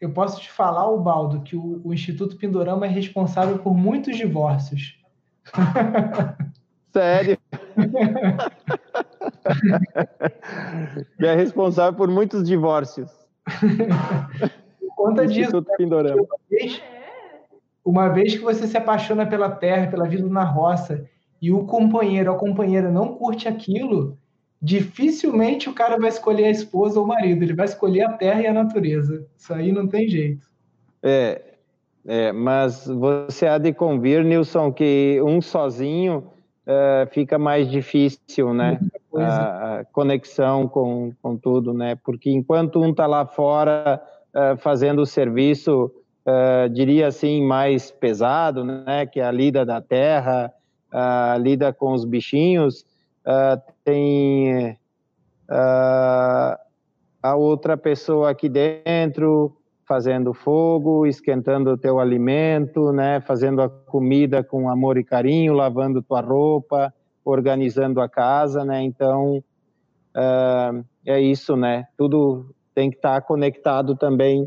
Eu 0.00 0.12
posso 0.12 0.40
te 0.40 0.50
falar, 0.50 0.90
o 0.90 1.00
Baldo, 1.00 1.40
que 1.40 1.56
o, 1.56 1.80
o 1.82 1.94
Instituto 1.94 2.36
Pindorama 2.36 2.84
é 2.84 2.90
responsável 2.90 3.58
por 3.58 3.74
muitos 3.74 4.16
divórcios. 4.16 5.02
Sério? 6.92 7.38
que 11.18 11.26
é 11.26 11.34
responsável 11.34 11.94
por 11.94 12.08
muitos 12.08 12.44
divórcios. 12.44 13.10
Conta 14.96 15.26
disso. 15.26 15.60
Né? 15.60 16.14
Uma 16.14 16.38
vez, 16.50 16.82
uma 17.84 18.08
vez 18.08 18.34
que 18.34 18.42
você 18.42 18.66
se 18.66 18.76
apaixona 18.76 19.26
pela 19.26 19.50
terra, 19.50 19.90
pela 19.90 20.08
vida 20.08 20.28
na 20.28 20.44
roça, 20.44 21.04
e 21.40 21.52
o 21.52 21.66
companheiro 21.66 22.30
ou 22.30 22.36
a 22.36 22.40
companheira 22.40 22.90
não 22.90 23.14
curte 23.14 23.46
aquilo, 23.46 24.16
dificilmente 24.62 25.68
o 25.68 25.74
cara 25.74 25.98
vai 25.98 26.08
escolher 26.08 26.46
a 26.46 26.50
esposa 26.50 26.98
ou 26.98 27.04
o 27.04 27.08
marido, 27.08 27.42
ele 27.42 27.52
vai 27.52 27.66
escolher 27.66 28.02
a 28.02 28.12
terra 28.14 28.40
e 28.40 28.46
a 28.46 28.52
natureza. 28.52 29.26
Isso 29.36 29.52
aí 29.52 29.70
não 29.70 29.86
tem 29.86 30.08
jeito. 30.08 30.48
É, 31.02 31.42
é 32.06 32.32
mas 32.32 32.86
você 32.86 33.46
há 33.46 33.58
de 33.58 33.74
convir, 33.74 34.24
Nilson, 34.24 34.72
que 34.72 35.20
um 35.22 35.42
sozinho 35.42 36.24
uh, 36.66 37.06
fica 37.10 37.38
mais 37.38 37.70
difícil, 37.70 38.54
né? 38.54 38.80
A, 39.16 39.80
a, 39.80 39.84
conexão 39.84 40.66
com, 40.66 41.12
com 41.22 41.36
tudo, 41.36 41.72
né? 41.72 41.96
Porque 42.04 42.30
enquanto 42.30 42.80
um 42.80 42.90
está 42.90 43.06
lá 43.06 43.26
fora 43.26 44.02
uh, 44.34 44.56
fazendo 44.58 45.02
o 45.02 45.06
serviço, 45.06 45.90
uh, 46.26 46.68
diria 46.68 47.08
assim, 47.08 47.44
mais 47.44 47.90
pesado, 47.90 48.64
né? 48.64 49.06
Que 49.06 49.20
é 49.20 49.24
a 49.24 49.30
lida 49.30 49.64
da 49.64 49.80
terra, 49.80 50.52
a 50.90 51.36
lida 51.38 51.72
com 51.72 51.92
os 51.92 52.04
bichinhos, 52.04 52.84
tem 53.84 54.78
a 55.48 57.34
outra 57.36 57.76
pessoa 57.76 58.30
aqui 58.30 58.48
dentro 58.48 59.56
fazendo 59.86 60.32
fogo, 60.32 61.06
esquentando 61.06 61.70
o 61.70 61.78
teu 61.78 61.98
alimento, 61.98 62.92
né, 62.92 63.20
fazendo 63.20 63.62
a 63.62 63.68
comida 63.68 64.42
com 64.42 64.68
amor 64.68 64.96
e 64.96 65.04
carinho, 65.04 65.52
lavando 65.52 66.02
tua 66.02 66.20
roupa, 66.20 66.92
organizando 67.24 68.00
a 68.00 68.08
casa, 68.08 68.64
né? 68.64 68.82
Então, 68.82 69.42
uh, 70.14 70.84
é 71.06 71.20
isso, 71.20 71.56
né? 71.56 71.86
Tudo 71.96 72.54
tem 72.74 72.90
que 72.90 72.96
estar 72.96 73.14
tá 73.14 73.20
conectado 73.20 73.96
também 73.96 74.42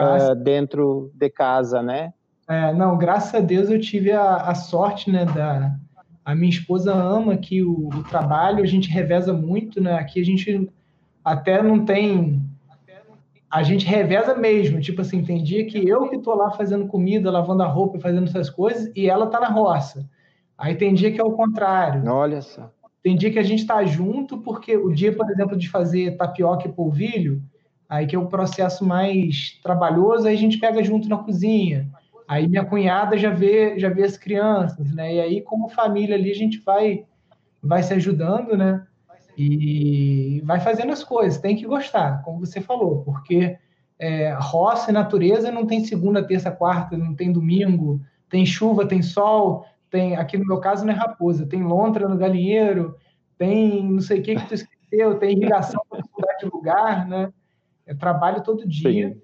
uh, 0.00 0.34
dentro 0.34 1.10
de 1.14 1.30
casa, 1.30 1.82
né? 1.82 2.12
É, 2.48 2.72
não, 2.72 2.96
graças 2.96 3.34
a 3.34 3.40
Deus 3.40 3.68
eu 3.68 3.78
tive 3.78 4.10
a, 4.10 4.36
a 4.36 4.54
sorte, 4.54 5.10
né, 5.10 5.26
da 5.26 5.76
a 6.24 6.34
minha 6.34 6.50
esposa 6.50 6.94
ama 6.94 7.32
aqui 7.32 7.62
o, 7.62 7.88
o, 7.88 8.04
trabalho, 8.04 8.62
a 8.62 8.66
gente 8.66 8.90
reveza 8.90 9.32
muito, 9.32 9.80
né? 9.80 9.94
Aqui 9.94 10.20
a 10.20 10.24
gente 10.24 10.70
até 11.24 11.62
não 11.62 11.86
tem 11.86 12.42
a 13.50 13.62
gente 13.62 13.86
reveza 13.86 14.34
mesmo, 14.34 14.78
tipo 14.78 15.00
assim, 15.00 15.24
tem 15.24 15.42
dia 15.42 15.64
que 15.64 15.88
eu 15.88 16.06
que 16.10 16.18
tô 16.18 16.34
lá 16.34 16.50
fazendo 16.50 16.86
comida, 16.86 17.30
lavando 17.30 17.62
a 17.62 17.66
roupa, 17.66 17.98
fazendo 17.98 18.28
essas 18.28 18.50
coisas, 18.50 18.92
e 18.94 19.08
ela 19.08 19.28
tá 19.28 19.40
na 19.40 19.48
roça. 19.48 20.06
Aí 20.58 20.74
tem 20.74 20.92
dia 20.92 21.12
que 21.12 21.20
é 21.20 21.24
o 21.24 21.32
contrário. 21.32 22.04
Olha 22.10 22.42
só. 22.42 22.70
Tem 23.00 23.16
dia 23.16 23.30
que 23.30 23.38
a 23.38 23.44
gente 23.44 23.64
tá 23.64 23.84
junto, 23.84 24.38
porque 24.38 24.76
o 24.76 24.92
dia, 24.92 25.14
por 25.14 25.30
exemplo, 25.30 25.56
de 25.56 25.68
fazer 25.68 26.16
tapioca 26.16 26.66
e 26.66 26.72
polvilho, 26.72 27.40
aí 27.88 28.06
que 28.06 28.16
é 28.16 28.18
o 28.18 28.26
processo 28.26 28.84
mais 28.84 29.58
trabalhoso, 29.62 30.26
aí 30.26 30.34
a 30.34 30.38
gente 30.38 30.58
pega 30.58 30.82
junto 30.82 31.08
na 31.08 31.16
cozinha. 31.16 31.88
Aí 32.26 32.46
minha 32.46 32.64
cunhada 32.64 33.16
já 33.16 33.30
vê, 33.30 33.78
já 33.78 33.88
vê 33.88 34.02
as 34.02 34.18
crianças, 34.18 34.92
né? 34.92 35.14
E 35.14 35.20
aí, 35.20 35.40
como 35.40 35.68
família 35.68 36.16
ali, 36.16 36.30
a 36.30 36.34
gente 36.34 36.58
vai, 36.58 37.06
vai 37.62 37.82
se 37.82 37.94
ajudando, 37.94 38.56
né? 38.56 38.84
E 39.36 40.42
vai 40.44 40.60
fazendo 40.60 40.92
as 40.92 41.04
coisas. 41.04 41.40
Tem 41.40 41.56
que 41.56 41.66
gostar, 41.66 42.22
como 42.22 42.44
você 42.44 42.60
falou, 42.60 43.02
porque 43.02 43.56
é, 43.98 44.36
roça 44.38 44.90
e 44.90 44.94
natureza 44.94 45.50
não 45.50 45.64
tem 45.64 45.84
segunda, 45.84 46.22
terça, 46.22 46.50
quarta, 46.50 46.98
não 46.98 47.14
tem 47.14 47.32
domingo, 47.32 48.00
tem 48.28 48.44
chuva, 48.44 48.86
tem 48.86 49.00
sol, 49.00 49.64
tem 49.90 50.16
aqui 50.16 50.36
no 50.36 50.46
meu 50.46 50.60
caso 50.60 50.84
não 50.84 50.92
é 50.92 50.96
raposa, 50.96 51.46
tem 51.46 51.62
lontra 51.62 52.08
no 52.08 52.16
galinheiro, 52.16 52.96
tem 53.36 53.84
não 53.84 54.00
sei 54.00 54.20
o 54.20 54.22
que 54.22 54.36
que 54.36 54.46
tu 54.46 54.54
esqueceu, 54.54 55.18
tem 55.18 55.36
irrigação 55.36 55.80
para 55.88 55.98
mudar 55.98 56.34
de 56.34 56.46
lugar, 56.46 57.08
né? 57.08 57.32
É 57.86 57.94
trabalho 57.94 58.42
todo 58.42 58.68
dia. 58.68 59.14
Sim. 59.14 59.20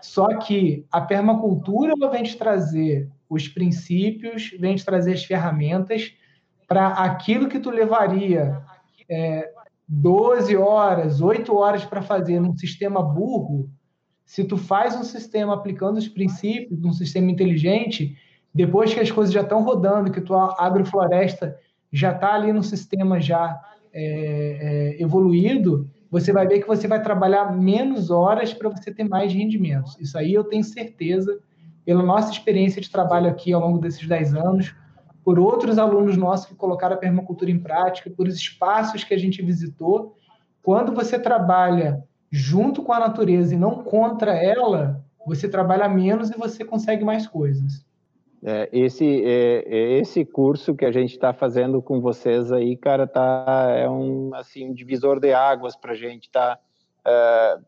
Só 0.00 0.38
que 0.38 0.86
a 0.90 1.00
permacultura 1.00 1.92
ela 1.96 2.10
vem 2.10 2.22
te 2.22 2.36
trazer 2.36 3.10
os 3.28 3.48
princípios, 3.48 4.50
vem 4.58 4.76
te 4.76 4.84
trazer 4.84 5.12
as 5.12 5.24
ferramentas 5.24 6.14
para 6.66 6.88
aquilo 6.88 7.48
que 7.48 7.58
tu 7.58 7.70
levaria 7.70 8.62
é, 9.08 9.50
12 9.88 10.56
horas, 10.56 11.20
8 11.20 11.54
horas 11.56 11.84
para 11.84 12.02
fazer 12.02 12.40
num 12.40 12.56
sistema 12.56 13.02
burro, 13.02 13.70
se 14.24 14.44
tu 14.44 14.58
faz 14.58 14.94
um 14.94 15.02
sistema 15.02 15.54
aplicando 15.54 15.96
os 15.96 16.06
princípios, 16.06 16.84
um 16.84 16.92
sistema 16.92 17.30
inteligente, 17.30 18.14
depois 18.58 18.92
que 18.92 18.98
as 18.98 19.08
coisas 19.08 19.32
já 19.32 19.42
estão 19.42 19.62
rodando, 19.62 20.10
que 20.10 20.20
tua 20.20 20.56
agrofloresta 20.58 21.56
já 21.92 22.10
está 22.10 22.34
ali 22.34 22.52
no 22.52 22.64
sistema 22.64 23.20
já 23.20 23.56
é, 23.92 24.96
é, 24.98 25.00
evoluído, 25.00 25.88
você 26.10 26.32
vai 26.32 26.44
ver 26.44 26.58
que 26.58 26.66
você 26.66 26.88
vai 26.88 27.00
trabalhar 27.00 27.56
menos 27.56 28.10
horas 28.10 28.52
para 28.52 28.68
você 28.68 28.92
ter 28.92 29.04
mais 29.04 29.32
rendimentos. 29.32 29.96
Isso 30.00 30.18
aí 30.18 30.34
eu 30.34 30.42
tenho 30.42 30.64
certeza, 30.64 31.38
pela 31.84 32.02
nossa 32.02 32.32
experiência 32.32 32.82
de 32.82 32.90
trabalho 32.90 33.30
aqui 33.30 33.52
ao 33.52 33.60
longo 33.60 33.78
desses 33.78 34.04
10 34.04 34.34
anos, 34.34 34.74
por 35.22 35.38
outros 35.38 35.78
alunos 35.78 36.16
nossos 36.16 36.46
que 36.46 36.54
colocaram 36.56 36.96
a 36.96 36.98
permacultura 36.98 37.52
em 37.52 37.60
prática, 37.60 38.10
por 38.10 38.26
espaços 38.26 39.04
que 39.04 39.14
a 39.14 39.18
gente 39.18 39.40
visitou. 39.40 40.16
Quando 40.64 40.92
você 40.92 41.16
trabalha 41.16 42.02
junto 42.28 42.82
com 42.82 42.92
a 42.92 42.98
natureza 42.98 43.54
e 43.54 43.58
não 43.58 43.84
contra 43.84 44.32
ela, 44.32 45.00
você 45.24 45.48
trabalha 45.48 45.88
menos 45.88 46.28
e 46.28 46.36
você 46.36 46.64
consegue 46.64 47.04
mais 47.04 47.24
coisas. 47.24 47.86
É, 48.44 48.68
esse, 48.72 49.24
é, 49.24 49.64
é 49.66 49.98
esse 49.98 50.24
curso 50.24 50.74
que 50.74 50.84
a 50.84 50.92
gente 50.92 51.10
está 51.10 51.32
fazendo 51.32 51.82
com 51.82 52.00
vocês 52.00 52.52
aí, 52.52 52.76
cara, 52.76 53.06
tá, 53.06 53.66
é 53.76 53.88
um, 53.88 54.32
assim, 54.34 54.68
um 54.68 54.72
divisor 54.72 55.18
de 55.18 55.32
águas 55.32 55.74
para 55.74 55.92
a 55.92 55.96
gente, 55.96 56.30
tá 56.30 56.58
é, 57.04 57.58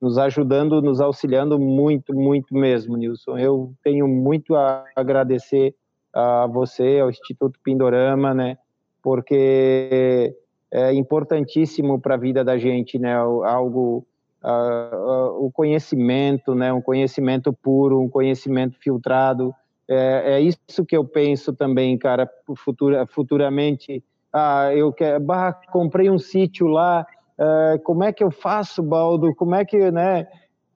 nos 0.00 0.18
ajudando, 0.18 0.80
nos 0.80 1.00
auxiliando 1.00 1.58
muito, 1.58 2.14
muito 2.14 2.54
mesmo, 2.54 2.96
Nilson. 2.96 3.38
Eu 3.38 3.72
tenho 3.82 4.06
muito 4.06 4.54
a 4.54 4.84
agradecer 4.94 5.74
a 6.12 6.46
você, 6.46 7.00
ao 7.00 7.10
Instituto 7.10 7.58
Pindorama, 7.62 8.32
né, 8.32 8.58
porque 9.02 10.36
é 10.70 10.92
importantíssimo 10.92 12.00
para 12.00 12.14
a 12.14 12.18
vida 12.18 12.44
da 12.44 12.56
gente, 12.56 13.00
né, 13.00 13.14
algo, 13.14 14.06
uh, 14.44 14.96
uh, 14.96 15.44
o 15.44 15.50
conhecimento, 15.50 16.54
né, 16.54 16.72
um 16.72 16.80
conhecimento 16.80 17.52
puro, 17.52 18.00
um 18.00 18.08
conhecimento 18.08 18.78
filtrado, 18.78 19.52
é, 19.88 20.34
é 20.34 20.40
isso 20.40 20.84
que 20.86 20.96
eu 20.96 21.04
penso 21.04 21.52
também, 21.52 21.98
cara, 21.98 22.28
futura, 22.56 23.06
futuramente. 23.06 24.02
Ah, 24.32 24.74
eu 24.74 24.92
quero, 24.92 25.20
bah, 25.20 25.52
comprei 25.70 26.08
um 26.08 26.18
sítio 26.18 26.66
lá, 26.66 27.06
uh, 27.38 27.82
como 27.82 28.04
é 28.04 28.12
que 28.12 28.24
eu 28.24 28.30
faço, 28.30 28.82
Baldo? 28.82 29.34
Como 29.34 29.54
é 29.54 29.64
que, 29.64 29.90
né? 29.90 30.26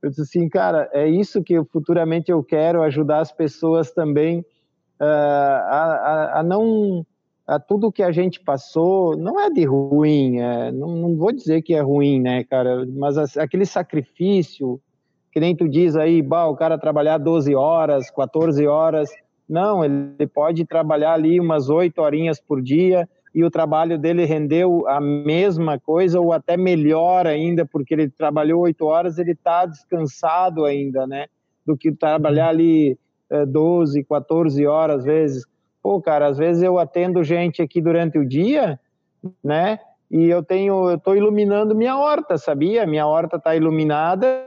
Eu 0.03 0.11
disse 0.11 0.23
assim, 0.23 0.49
cara, 0.49 0.91
é 0.93 1.09
isso 1.09 1.43
que 1.43 1.55
eu, 1.55 1.65
futuramente 1.65 2.31
eu 2.31 2.43
quero 2.45 2.83
ajudar 2.83 3.21
as 3.21 3.33
pessoas 3.33 3.93
também 3.93 4.45
uh, 5.01 5.05
a, 5.05 6.01
a, 6.35 6.41
a, 6.41 6.43
não 6.43 7.07
a 7.47 7.59
tudo 7.59 7.93
que 7.93 8.03
a 8.03 8.11
gente 8.11 8.41
passou 8.41 9.17
não 9.17 9.41
é 9.41 9.49
de 9.51 9.65
ruim, 9.65 10.39
é, 10.39 10.73
não, 10.73 10.89
não, 10.97 11.17
vou 11.17 11.33
dizer 11.33 11.63
que 11.63 11.75
é 11.75 11.81
ruim, 11.81 12.21
né, 12.21 12.45
cara, 12.45 12.85
mas 12.87 13.37
aquele 13.37 13.65
sacrifício, 13.65 14.81
que 15.37 15.41
nem 15.41 15.55
tu 15.55 15.69
diz 15.69 15.95
aí, 15.97 16.23
bah, 16.23 16.47
o 16.47 16.57
cara 16.57 16.79
trabalhar 16.79 17.19
12 17.19 17.55
horas, 17.55 18.11
14 18.11 18.67
horas. 18.67 19.11
Não, 19.47 19.85
ele 19.85 20.27
pode 20.27 20.65
trabalhar 20.65 21.13
ali 21.13 21.39
umas 21.39 21.69
8 21.69 22.01
horinhas 22.01 22.41
por 22.41 22.63
dia 22.63 23.07
e 23.35 23.45
o 23.45 23.51
trabalho 23.51 23.99
dele 23.99 24.25
rendeu 24.25 24.89
a 24.89 24.99
mesma 24.99 25.79
coisa 25.79 26.19
ou 26.19 26.33
até 26.33 26.57
melhor 26.57 27.27
ainda, 27.27 27.67
porque 27.67 27.93
ele 27.93 28.09
trabalhou 28.09 28.63
8 28.63 28.83
horas, 28.87 29.19
ele 29.19 29.33
está 29.33 29.67
descansado 29.67 30.65
ainda, 30.65 31.07
né? 31.07 31.27
Do 31.67 31.77
que 31.77 31.93
trabalhar 31.93 32.49
ali 32.49 32.99
12, 33.49 34.01
eh, 34.01 34.05
14 34.09 34.67
horas 34.67 35.01
às 35.01 35.05
vezes. 35.05 35.45
Pô, 35.83 36.01
cara, 36.01 36.29
às 36.29 36.39
vezes 36.39 36.63
eu 36.63 36.79
atendo 36.79 37.23
gente 37.23 37.61
aqui 37.61 37.83
durante 37.83 38.17
o 38.17 38.27
dia, 38.27 38.81
né? 39.45 39.81
E 40.11 40.31
eu 40.31 40.43
tenho, 40.43 40.89
eu 40.89 40.97
estou 40.97 41.15
iluminando 41.15 41.75
minha 41.75 41.99
horta, 41.99 42.39
sabia? 42.39 42.87
Minha 42.87 43.07
horta 43.07 43.37
está 43.37 43.55
iluminada 43.55 44.47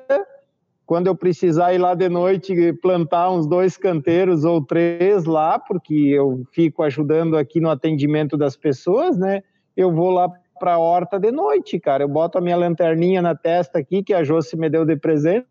quando 0.90 1.06
eu 1.06 1.16
precisar 1.16 1.72
ir 1.72 1.78
lá 1.78 1.94
de 1.94 2.10
noite 2.10 2.74
plantar 2.82 3.30
uns 3.30 3.45
dois 3.45 3.78
canteiros 3.78 4.44
ou 4.44 4.66
três 4.66 5.24
lá, 5.26 5.60
porque 5.60 5.94
eu 5.94 6.41
fico 6.52 6.82
ajudando 6.82 7.38
aqui 7.38 7.61
no 7.61 7.70
atendimento 7.70 8.36
das 8.36 8.57
pessoas, 8.57 9.16
né? 9.16 9.44
Eu 9.78 9.94
vou 9.94 10.10
lá 10.10 10.28
para 10.60 10.74
a 10.74 10.80
horta 10.80 11.20
de 11.20 11.32
noite, 11.32 11.80
cara. 11.80 12.03
Eu 12.03 12.10
boto 12.10 12.40
a 12.40 12.41
minha 12.41 12.57
lanterninha 12.57 13.22
na 13.22 13.36
testa 13.36 13.78
aqui, 13.78 14.02
que 14.02 14.16
a 14.16 14.24
Josi 14.24 14.57
me 14.57 14.68
deu 14.68 14.84
de 14.84 14.95
presente, 14.95 15.45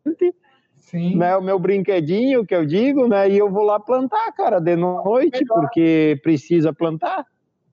Sim. 0.74 1.14
né? 1.14 1.36
O 1.36 1.40
meu 1.40 1.60
brinquedinho, 1.60 2.44
que 2.44 2.56
eu 2.56 2.66
digo, 2.66 3.06
né? 3.06 3.30
E 3.30 3.38
eu 3.38 3.48
vou 3.48 3.62
lá 3.62 3.78
plantar, 3.78 4.32
cara, 4.32 4.58
de 4.58 4.74
noite, 4.74 5.38
Melhor. 5.44 5.60
porque 5.60 6.18
precisa 6.20 6.72
plantar. 6.72 7.24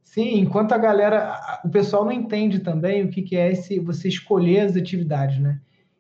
Sim, 0.04 0.38
enquanto 0.38 0.74
a 0.74 0.78
galera, 0.78 1.60
o 1.66 1.70
pessoal 1.70 2.06
não 2.06 2.12
entende 2.12 2.60
também 2.60 3.04
o 3.04 3.10
que, 3.10 3.24
que 3.24 3.36
é 3.36 3.52
esse 3.52 3.80
você 3.80 4.08
escolher 4.08 4.60
as 4.60 4.78
atividades, 4.78 5.40
né? 5.40 5.60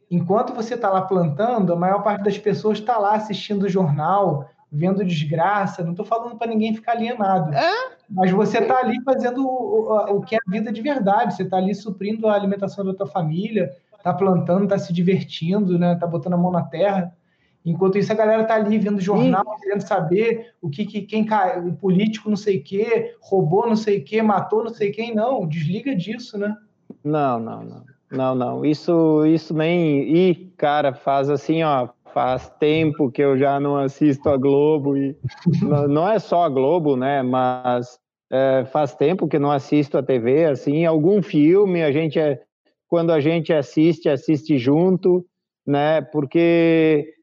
Enquanto 0.09 0.53
você 0.53 0.75
está 0.75 0.89
lá 0.89 1.01
plantando, 1.01 1.73
a 1.73 1.75
maior 1.75 2.03
parte 2.03 2.23
das 2.23 2.37
pessoas 2.37 2.79
está 2.79 2.97
lá 2.97 3.15
assistindo 3.15 3.63
o 3.63 3.69
jornal, 3.69 4.47
vendo 4.71 5.03
desgraça. 5.03 5.83
Não 5.83 5.91
estou 5.91 6.05
falando 6.05 6.37
para 6.37 6.47
ninguém 6.47 6.73
ficar 6.75 6.93
alienado. 6.93 7.53
É? 7.53 7.95
Mas 8.09 8.31
você 8.31 8.59
está 8.59 8.77
ali 8.79 9.01
fazendo 9.03 9.45
o, 9.45 10.17
o, 10.17 10.21
que 10.21 10.35
é 10.35 10.37
a 10.37 10.51
vida 10.51 10.71
de 10.71 10.81
verdade. 10.81 11.35
Você 11.35 11.43
está 11.43 11.57
ali 11.57 11.73
suprindo 11.73 12.27
a 12.27 12.35
alimentação 12.35 12.85
da 12.85 12.93
tua 12.93 13.07
família, 13.07 13.71
está 13.97 14.13
plantando, 14.13 14.65
está 14.65 14.77
se 14.77 14.93
divertindo, 14.93 15.79
né? 15.79 15.93
Está 15.93 16.05
botando 16.05 16.33
a 16.33 16.37
mão 16.37 16.51
na 16.51 16.63
terra. 16.63 17.11
Enquanto 17.65 17.97
isso, 17.97 18.11
a 18.11 18.15
galera 18.15 18.43
está 18.43 18.53
ali 18.53 18.77
vendo 18.77 19.01
jornal, 19.01 19.43
Sim. 19.43 19.61
querendo 19.61 19.81
saber 19.81 20.53
o 20.61 20.69
que, 20.69 20.85
que 20.85 21.01
quem 21.01 21.25
o 21.67 21.73
político 21.73 22.29
não 22.29 22.37
sei 22.37 22.59
o 22.59 22.63
quê, 22.63 23.15
roubou 23.19 23.67
não 23.67 23.75
sei 23.75 23.97
o 23.97 24.03
quê, 24.03 24.21
matou 24.21 24.63
não 24.63 24.69
sei 24.69 24.91
quem. 24.91 25.15
Não, 25.15 25.47
desliga 25.47 25.95
disso, 25.95 26.37
né? 26.37 26.55
Não, 27.03 27.39
não, 27.39 27.63
não. 27.63 27.94
Não, 28.11 28.35
não, 28.35 28.65
isso, 28.65 29.25
isso 29.25 29.53
nem. 29.53 30.15
E, 30.15 30.35
cara, 30.57 30.93
faz 30.93 31.29
assim, 31.29 31.63
ó, 31.63 31.89
faz 32.13 32.49
tempo 32.59 33.11
que 33.11 33.21
eu 33.21 33.37
já 33.37 33.59
não 33.59 33.75
assisto 33.75 34.29
a 34.29 34.37
Globo 34.37 34.95
e 34.95 35.15
não, 35.89 36.09
é 36.09 36.19
só 36.19 36.43
a 36.43 36.49
Globo, 36.49 36.95
né? 36.95 37.21
Mas 37.21 37.99
é, 38.31 38.65
faz 38.65 38.95
tempo 38.95 39.27
que 39.27 39.39
não 39.39 39.51
assisto 39.51 39.97
a 39.97 40.03
TV, 40.03 40.45
assim, 40.45 40.85
algum 40.85 41.21
filme 41.21 41.83
a 41.83 41.91
gente 41.91 42.19
é, 42.19 42.41
quando 42.87 43.11
a 43.11 43.19
gente 43.19 43.51
assiste, 43.51 44.07
assiste 44.07 44.57
junto, 44.57 45.25
né? 45.65 46.01
Porque 46.01 47.13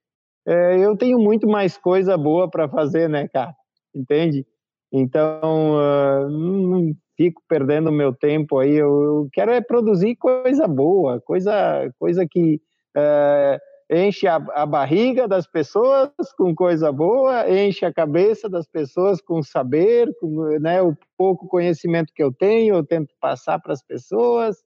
é, 0.47 0.79
eu 0.79 0.97
tenho 0.97 1.19
muito 1.19 1.47
mais 1.47 1.77
coisa 1.77 2.17
boa 2.19 2.51
para 2.51 2.69
fazer, 2.69 3.09
né, 3.09 3.29
cara? 3.29 3.55
Entende? 3.95 4.45
Então, 4.93 5.77
uh, 5.77 6.95
fico 7.17 7.43
perdendo 7.49 7.93
meu 7.93 8.15
tempo 8.15 8.59
aí. 8.59 8.75
Eu, 8.75 9.29
quero 9.33 9.51
é 9.51 9.61
produzir 9.61 10.17
coisa 10.17 10.67
boa, 10.67 11.21
coisa, 11.21 11.91
coisa 11.99 12.27
que 12.29 12.61
é, 12.97 13.61
enche 13.91 14.27
a, 14.27 14.37
a, 14.37 14.67
barriga 14.67 15.29
das 15.29 15.47
pessoas 15.47 16.11
com 16.37 16.55
coisa 16.55 16.91
boa, 16.91 17.49
enche 17.51 17.85
a 17.85 17.93
cabeça 17.93 18.49
das 18.49 18.67
pessoas 18.67 19.21
com 19.21 19.43
saber, 19.43 20.09
com 20.21 20.59
né, 20.61 20.83
o 20.83 20.97
pouco 21.17 21.47
conhecimento 21.47 22.13
que 22.15 22.23
eu 22.23 22.33
tenho, 22.33 22.77
eu 22.77 22.85
tento 22.85 23.15
passar 23.21 23.59
para 23.61 23.73
as 23.73 23.83
pessoas. 23.83 24.57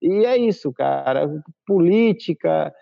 E 0.00 0.24
é 0.24 0.36
isso, 0.36 0.72
cara. 0.72 1.28
Política, 1.66 2.72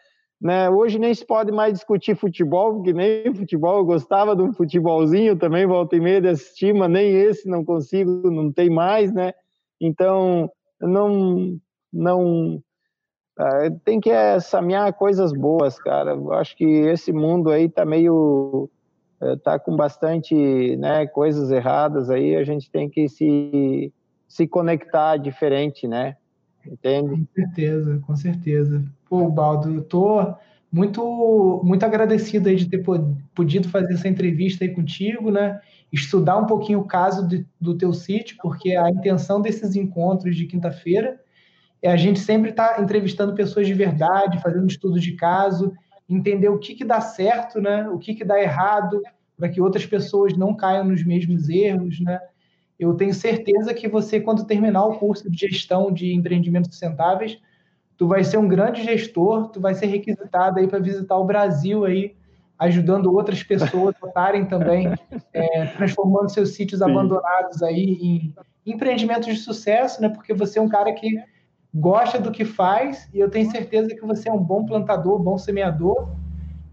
né? 0.41 0.71
Hoje 0.71 0.99
nem 0.99 1.13
se 1.15 1.27
pode 1.27 1.51
mais 1.51 1.73
discutir 1.73 2.17
futebol, 2.17 2.75
porque 2.75 2.93
nem 2.93 3.35
futebol 3.35 3.79
eu 3.79 3.85
gostava 3.85 4.37
de 4.37 4.43
um 4.43 4.53
futebolzinho 4.53 5.37
também, 5.37 5.67
volta 5.67 5.97
e 5.97 6.01
meia 6.01 6.21
de 6.21 6.29
assistir, 6.29 6.73
mas 6.73 6.91
nem 6.91 7.15
esse 7.15 7.49
não 7.49 7.65
consigo, 7.65 8.31
não 8.31 8.53
tem 8.53 8.71
mais, 8.71 9.13
né? 9.13 9.33
Então, 9.81 10.51
não, 10.81 11.59
não 11.93 12.63
ah, 13.39 13.71
tem 13.85 14.01
que 14.01 14.11
é, 14.11 14.41
samear 14.41 14.93
coisas 14.95 15.33
boas, 15.33 15.79
cara. 15.79 16.13
Eu 16.13 16.33
acho 16.33 16.57
que 16.57 16.65
esse 16.65 17.13
mundo 17.13 17.51
aí 17.51 17.69
tá 17.69 17.85
meio 17.85 18.69
eh, 19.21 19.37
tá 19.37 19.59
com 19.59 19.75
bastante, 19.77 20.77
né, 20.77 21.07
coisas 21.07 21.51
erradas 21.51 22.11
aí, 22.11 22.37
a 22.37 22.45
gente 22.45 22.71
tem 22.71 22.89
que 22.89 23.09
se 23.09 23.93
se 24.29 24.47
conectar 24.47 25.17
diferente, 25.17 25.89
né? 25.89 26.17
Entende? 26.71 27.09
Com 27.09 27.27
certeza, 27.35 28.03
com 28.07 28.17
certeza. 28.17 28.85
Pô, 29.09 29.29
Baldo, 29.31 29.75
eu 29.75 29.83
tô 29.83 30.35
muito, 30.71 31.63
muito 31.65 31.85
agradecido 31.85 32.49
aí 32.49 32.57
de 32.57 32.69
ter 32.69 32.85
podido 33.35 33.69
fazer 33.69 33.95
essa 33.95 34.09
entrevista 34.09 34.65
aí 34.65 34.71
contigo, 34.71 35.31
né? 35.31 35.61
Estudar 35.91 36.37
um 36.37 36.47
pouquinho 36.47 36.81
o 36.81 36.87
caso 36.87 37.27
de, 37.27 37.47
do 37.59 37.77
teu 37.77 37.93
sítio, 37.95 38.37
porque 38.43 38.77
a 38.77 38.91
intenção 38.91 39.41
desses 39.41 39.75
encontros 39.75 40.37
de 40.37 40.47
quinta-feira 40.47 41.19
é 41.81 41.91
a 41.91 41.97
gente 41.97 42.21
sempre 42.21 42.51
estar 42.51 42.75
tá 42.75 42.83
entrevistando 42.83 43.35
pessoas 43.35 43.67
de 43.67 43.73
verdade, 43.73 44.43
fazendo 44.43 44.67
estudo 44.67 45.01
de 45.01 45.13
caso, 45.13 45.73
entender 46.09 46.49
o 46.49 46.59
que, 46.59 46.75
que 46.75 46.85
dá 46.85 47.01
certo, 47.01 47.61
né? 47.61 47.89
O 47.89 47.99
que, 47.99 48.15
que 48.15 48.25
dá 48.25 48.41
errado, 48.41 49.01
para 49.37 49.49
que 49.49 49.61
outras 49.61 49.87
pessoas 49.87 50.37
não 50.37 50.55
caiam 50.55 50.85
nos 50.85 51.05
mesmos 51.05 51.49
erros, 51.49 52.01
né? 52.01 52.21
Eu 52.79 52.95
tenho 52.95 53.13
certeza 53.13 53.75
que 53.75 53.89
você, 53.89 54.21
quando 54.21 54.47
terminar 54.47 54.85
o 54.85 54.99
curso 54.99 55.31
de 55.31 55.49
gestão 55.49 55.93
de 55.93 56.15
empreendimentos 56.15 56.71
sustentáveis, 56.71 57.39
tu 57.97 58.07
vai 58.07 58.23
ser 58.23 58.39
um 58.39 58.47
grande 58.47 58.85
gestor, 58.85 59.49
tu 59.49 59.61
vai 59.61 59.75
ser 59.75 59.87
requisitado 59.87 60.61
aí 60.61 60.69
para 60.69 60.79
visitar 60.79 61.17
o 61.17 61.25
Brasil 61.25 61.85
aí, 61.85 62.15
ajudando 62.57 63.13
outras 63.13 63.43
pessoas 63.43 63.95
a 64.03 64.07
estarem 64.07 64.45
também 64.45 64.93
é, 65.33 65.67
transformando 65.67 66.31
seus 66.31 66.51
sítios 66.51 66.81
Sim. 66.81 66.91
abandonados 66.91 67.63
aí 67.63 67.99
em 68.01 68.35
empreendimentos 68.65 69.27
de 69.27 69.37
sucesso, 69.37 70.01
né? 70.01 70.09
Porque 70.09 70.33
você 70.33 70.59
é 70.59 70.63
um 70.63 70.69
cara 70.69 70.93
que 70.93 71.21
gosta 71.75 72.21
do 72.21 72.31
que 72.31 72.45
faz 72.45 73.09
e 73.13 73.19
eu 73.19 73.29
tenho 73.29 73.51
certeza 73.51 73.95
que 73.95 74.07
você 74.07 74.29
é 74.29 74.33
um 74.33 74.43
bom 74.43 74.65
plantador, 74.65 75.19
bom 75.19 75.37
semeador 75.37 76.09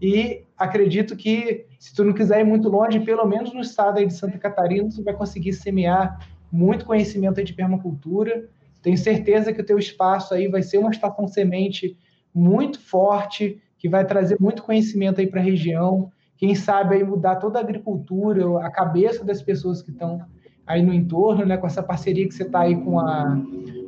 e 0.00 0.45
acredito 0.56 1.16
que 1.16 1.66
se 1.78 1.94
tu 1.94 2.04
não 2.04 2.12
quiser 2.12 2.40
ir 2.40 2.44
muito 2.44 2.68
longe, 2.68 3.00
pelo 3.00 3.26
menos 3.26 3.52
no 3.52 3.60
estado 3.60 3.98
aí 3.98 4.06
de 4.06 4.14
Santa 4.14 4.38
Catarina, 4.38 4.88
tu 4.88 5.02
vai 5.02 5.14
conseguir 5.14 5.52
semear 5.52 6.18
muito 6.50 6.84
conhecimento 6.84 7.42
de 7.42 7.52
permacultura. 7.52 8.48
Tenho 8.82 8.96
certeza 8.96 9.52
que 9.52 9.60
o 9.60 9.66
teu 9.66 9.78
espaço 9.78 10.34
aí 10.34 10.48
vai 10.48 10.62
ser 10.62 10.78
uma 10.78 10.90
estação 10.90 11.26
semente 11.26 11.98
muito 12.34 12.80
forte, 12.80 13.60
que 13.78 13.88
vai 13.88 14.04
trazer 14.04 14.36
muito 14.40 14.62
conhecimento 14.62 15.20
aí 15.20 15.26
para 15.26 15.40
a 15.40 15.44
região. 15.44 16.10
Quem 16.36 16.54
sabe 16.54 16.96
aí 16.96 17.04
mudar 17.04 17.36
toda 17.36 17.58
a 17.58 17.62
agricultura, 17.62 18.64
a 18.64 18.70
cabeça 18.70 19.24
das 19.24 19.42
pessoas 19.42 19.82
que 19.82 19.90
estão 19.90 20.24
aí 20.66 20.82
no 20.82 20.92
entorno, 20.92 21.44
né? 21.44 21.56
Com 21.56 21.66
essa 21.66 21.82
parceria 21.82 22.26
que 22.26 22.34
você 22.34 22.42
está 22.42 22.60
aí 22.60 22.76
com 22.76 22.98
a 22.98 23.38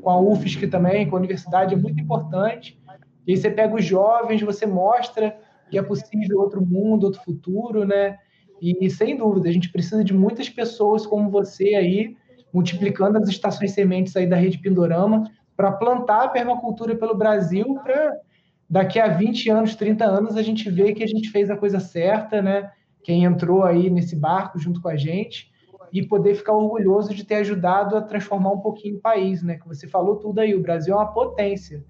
com 0.09 0.11
a 0.11 0.21
UFSC 0.21 0.67
também, 0.69 1.09
com 1.09 1.17
a 1.17 1.19
universidade, 1.19 1.75
é 1.75 1.77
muito 1.77 2.01
importante. 2.01 2.79
E 3.27 3.33
aí 3.33 3.37
você 3.37 3.51
pega 3.51 3.75
os 3.75 3.85
jovens, 3.85 4.41
você 4.41 4.65
mostra 4.65 5.37
que 5.71 5.79
é 5.79 5.83
possível 5.83 6.41
outro 6.41 6.65
mundo, 6.65 7.05
outro 7.05 7.23
futuro, 7.23 7.85
né? 7.85 8.19
E 8.61 8.91
sem 8.91 9.17
dúvida, 9.17 9.49
a 9.49 9.53
gente 9.53 9.71
precisa 9.71 10.03
de 10.03 10.13
muitas 10.13 10.49
pessoas 10.49 11.07
como 11.07 11.31
você 11.31 11.75
aí, 11.75 12.17
multiplicando 12.53 13.19
as 13.19 13.29
estações 13.29 13.73
sementes 13.73 14.17
aí 14.17 14.27
da 14.27 14.37
rede 14.37 14.59
Pindorama, 14.59 15.31
para 15.57 15.73
plantar 15.73 16.25
a 16.25 16.29
permacultura 16.29 16.97
pelo 16.97 17.17
Brasil, 17.17 17.79
para 17.83 18.17
daqui 18.69 18.99
a 18.99 19.09
20 19.09 19.51
anos, 19.51 19.77
30 19.77 20.05
anos, 20.05 20.37
a 20.37 20.43
gente 20.43 20.69
ver 20.71 20.93
que 20.93 21.03
a 21.03 21.07
gente 21.07 21.31
fez 21.31 21.51
a 21.51 21.57
coisa 21.57 21.79
certa, 21.79 22.43
né? 22.43 22.71
Quem 23.03 23.25
entrou 23.25 23.63
aí 23.63 23.89
nesse 23.89 24.17
barco 24.17 24.59
junto 24.59 24.83
com 24.83 24.89
a 24.89 24.97
gente 24.97 25.51
e 25.93 26.05
poder 26.05 26.35
ficar 26.35 26.53
orgulhoso 26.53 27.15
de 27.15 27.25
ter 27.25 27.37
ajudado 27.37 27.97
a 27.97 28.03
transformar 28.03 28.51
um 28.51 28.61
pouquinho 28.61 28.97
o 28.97 29.01
país, 29.01 29.43
né? 29.43 29.57
Que 29.57 29.67
você 29.67 29.87
falou 29.87 30.17
tudo 30.17 30.41
aí, 30.41 30.55
o 30.55 30.61
Brasil 30.61 30.95
é 30.95 30.97
uma 30.97 31.13
potência. 31.13 31.85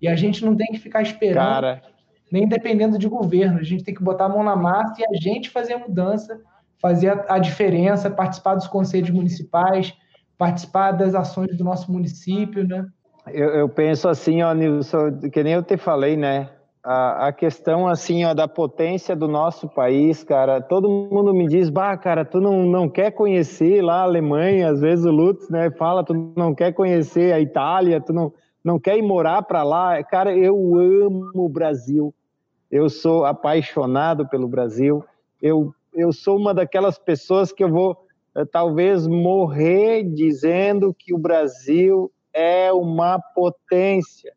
E 0.00 0.08
a 0.08 0.16
gente 0.16 0.44
não 0.44 0.56
tem 0.56 0.68
que 0.68 0.78
ficar 0.78 1.02
esperando 1.02 1.34
Cara 1.34 1.91
nem 2.32 2.48
dependendo 2.48 2.98
de 2.98 3.06
governo. 3.06 3.58
A 3.58 3.62
gente 3.62 3.84
tem 3.84 3.94
que 3.94 4.02
botar 4.02 4.24
a 4.24 4.28
mão 4.30 4.42
na 4.42 4.56
massa 4.56 4.94
e 4.98 5.04
a 5.04 5.20
gente 5.20 5.50
fazer 5.50 5.74
a 5.74 5.78
mudança, 5.78 6.40
fazer 6.80 7.10
a, 7.10 7.34
a 7.34 7.38
diferença, 7.38 8.10
participar 8.10 8.54
dos 8.54 8.66
conselhos 8.66 9.10
municipais, 9.10 9.94
participar 10.38 10.92
das 10.92 11.14
ações 11.14 11.56
do 11.56 11.62
nosso 11.62 11.92
município, 11.92 12.66
né? 12.66 12.86
Eu, 13.28 13.50
eu 13.50 13.68
penso 13.68 14.08
assim, 14.08 14.42
ó, 14.42 14.52
Nilson, 14.52 15.20
que 15.32 15.44
nem 15.44 15.52
eu 15.52 15.62
te 15.62 15.76
falei, 15.76 16.16
né? 16.16 16.48
A, 16.84 17.28
a, 17.28 17.32
questão 17.32 17.86
assim 17.86 18.24
ó, 18.24 18.34
da 18.34 18.48
potência 18.48 19.14
do 19.14 19.28
nosso 19.28 19.68
país, 19.68 20.24
cara, 20.24 20.60
todo 20.60 20.88
mundo 20.88 21.32
me 21.32 21.46
diz, 21.46 21.70
bah, 21.70 21.96
cara, 21.96 22.24
tu 22.24 22.40
não, 22.40 22.64
não 22.64 22.88
quer 22.88 23.12
conhecer 23.12 23.80
lá 23.80 24.00
a 24.00 24.02
Alemanha, 24.02 24.70
às 24.70 24.80
vezes 24.80 25.04
o 25.04 25.12
Lutz, 25.12 25.48
né, 25.48 25.70
fala, 25.70 26.02
tu 26.02 26.32
não 26.36 26.52
quer 26.52 26.72
conhecer 26.72 27.32
a 27.32 27.38
Itália, 27.38 28.00
tu 28.00 28.12
não, 28.12 28.32
não 28.64 28.80
quer 28.80 28.96
ir 28.96 29.02
morar 29.02 29.42
para 29.42 29.62
lá, 29.62 30.02
cara, 30.02 30.36
eu 30.36 30.56
amo 30.56 31.30
o 31.36 31.48
Brasil, 31.48 32.12
eu 32.72 32.88
sou 32.88 33.26
apaixonado 33.26 34.26
pelo 34.26 34.48
Brasil, 34.48 35.04
eu, 35.42 35.74
eu 35.92 36.10
sou 36.10 36.38
uma 36.38 36.54
daquelas 36.54 36.98
pessoas 36.98 37.52
que 37.52 37.62
eu 37.62 37.68
vou 37.68 37.98
eh, 38.34 38.46
talvez 38.46 39.06
morrer 39.06 40.02
dizendo 40.04 40.94
que 40.98 41.12
o 41.12 41.18
Brasil 41.18 42.10
é 42.32 42.72
uma 42.72 43.20
potência, 43.34 44.32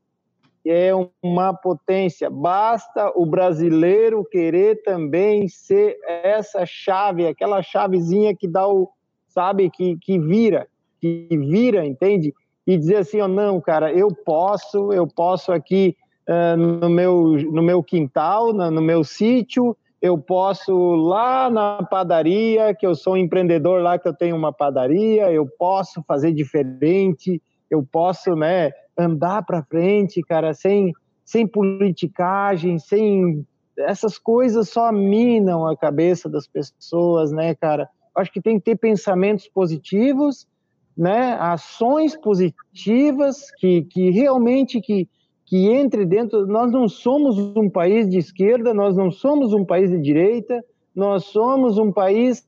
é 0.65 0.91
uma 1.23 1.53
potência. 1.53 2.29
Basta 2.29 3.09
o 3.15 3.25
brasileiro 3.25 4.25
querer 4.25 4.83
também 4.83 5.47
ser 5.47 5.97
essa 6.05 6.65
chave, 6.65 7.25
aquela 7.25 7.63
chavezinha 7.63 8.35
que 8.35 8.49
dá 8.49 8.67
o, 8.67 8.89
sabe, 9.29 9.69
que, 9.69 9.97
que 9.97 10.19
vira, 10.19 10.67
que 10.99 11.29
vira, 11.31 11.85
entende? 11.85 12.33
E 12.67 12.77
dizer 12.77 12.97
assim, 12.97 13.21
oh, 13.21 13.29
não, 13.29 13.61
cara, 13.61 13.93
eu 13.93 14.09
posso, 14.13 14.91
eu 14.91 15.07
posso 15.07 15.53
aqui 15.53 15.95
uh, 16.29 16.57
no, 16.57 16.89
meu, 16.89 17.37
no 17.51 17.61
meu 17.61 17.83
quintal, 17.83 18.53
na, 18.53 18.69
no 18.69 18.81
meu 18.81 19.03
sítio, 19.03 19.75
eu 20.01 20.17
posso 20.17 20.73
lá 20.95 21.49
na 21.49 21.83
padaria, 21.83 22.73
que 22.75 22.85
eu 22.85 22.93
sou 22.93 23.13
um 23.13 23.17
empreendedor 23.17 23.81
lá, 23.81 23.97
que 23.97 24.07
eu 24.07 24.13
tenho 24.13 24.35
uma 24.35 24.53
padaria, 24.53 25.31
eu 25.31 25.47
posso 25.57 26.03
fazer 26.03 26.31
diferente, 26.31 27.41
eu 27.69 27.83
posso, 27.83 28.35
né, 28.35 28.71
andar 28.97 29.43
para 29.43 29.63
frente, 29.63 30.21
cara, 30.21 30.53
sem, 30.53 30.93
sem 31.23 31.47
politicagem, 31.47 32.77
sem 32.77 33.45
essas 33.77 34.17
coisas 34.17 34.69
só 34.69 34.91
minam 34.91 35.67
a 35.67 35.75
cabeça 35.75 36.29
das 36.29 36.47
pessoas, 36.47 37.31
né, 37.31 37.53
cara? 37.55 37.89
Acho 38.15 38.31
que 38.31 38.41
tem 38.41 38.57
que 38.57 38.65
ter 38.65 38.77
pensamentos 38.77 39.47
positivos, 39.47 40.47
né, 40.95 41.33
ações 41.39 42.15
positivas 42.15 43.51
que, 43.57 43.81
que 43.83 44.11
realmente 44.11 44.79
que, 44.79 45.09
que 45.45 45.69
entre 45.69 46.05
dentro. 46.05 46.45
Nós 46.47 46.71
não 46.71 46.87
somos 46.87 47.37
um 47.37 47.69
país 47.69 48.09
de 48.09 48.17
esquerda, 48.17 48.73
nós 48.73 48.95
não 48.95 49.11
somos 49.11 49.53
um 49.53 49.63
país 49.63 49.89
de 49.89 50.01
direita, 50.01 50.63
nós 50.95 51.25
somos 51.25 51.77
um 51.77 51.91
país 51.91 52.47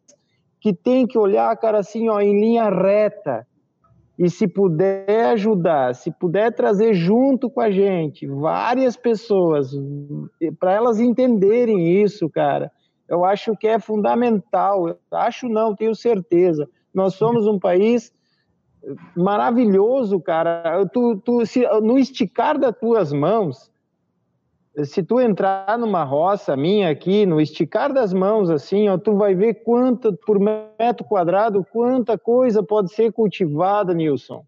que 0.60 0.74
tem 0.74 1.06
que 1.06 1.18
olhar, 1.18 1.56
cara, 1.57 1.80
assim, 1.80 2.10
ó, 2.10 2.19
em 2.19 2.40
linha 2.40 2.69
reta. 2.69 3.45
E 4.18 4.30
se 4.32 4.48
puder 4.48 5.26
ajudar, 5.34 5.94
se 5.94 6.11
puder 6.11 6.52
trazer 6.52 6.94
junto 6.95 7.52
com 7.52 7.61
a 7.61 7.69
gente 7.69 8.26
várias 8.26 8.98
pessoas, 8.98 9.69
para 10.60 10.74
elas 10.74 10.99
entenderem 10.99 12.02
isso, 12.02 12.28
cara, 12.28 12.72
eu 13.07 13.24
acho 13.24 13.56
que 13.56 13.68
é 13.68 13.80
fundamental. 13.80 14.88
Eu 14.88 14.98
acho 15.11 15.48
não, 15.48 15.76
tenho 15.76 15.94
certeza. 15.94 16.68
Nós 16.94 17.14
somos 17.14 17.45
um 17.45 17.60
país 17.60 18.11
maravilhoso, 19.16 20.20
cara. 20.20 20.86
Tu, 20.88 21.18
tu, 21.18 21.45
se, 21.45 21.68
no 21.82 21.98
esticar 21.98 22.58
das 22.58 22.76
tuas 22.78 23.12
mãos, 23.12 23.72
se 24.86 25.02
tu 25.02 25.20
entrar 25.20 25.78
numa 25.78 26.04
roça 26.04 26.56
minha 26.56 26.90
aqui, 26.90 27.26
no 27.26 27.41
esticar 27.41 27.91
das 27.91 28.14
mãos, 28.14 28.49
assim, 28.49 28.88
ó, 28.90 28.98
tu 28.98 29.16
vai 29.16 29.34
ver 29.34 29.56
quanto 29.64 30.16
por 30.26 30.40
metro 30.40 31.06
quadrado, 31.06 31.66
quanta 31.72 32.18
coisa 32.18 32.62
pode 32.62 32.94
ser 32.94 33.12
cultivada, 33.12 33.94
Nilson. 33.94 34.44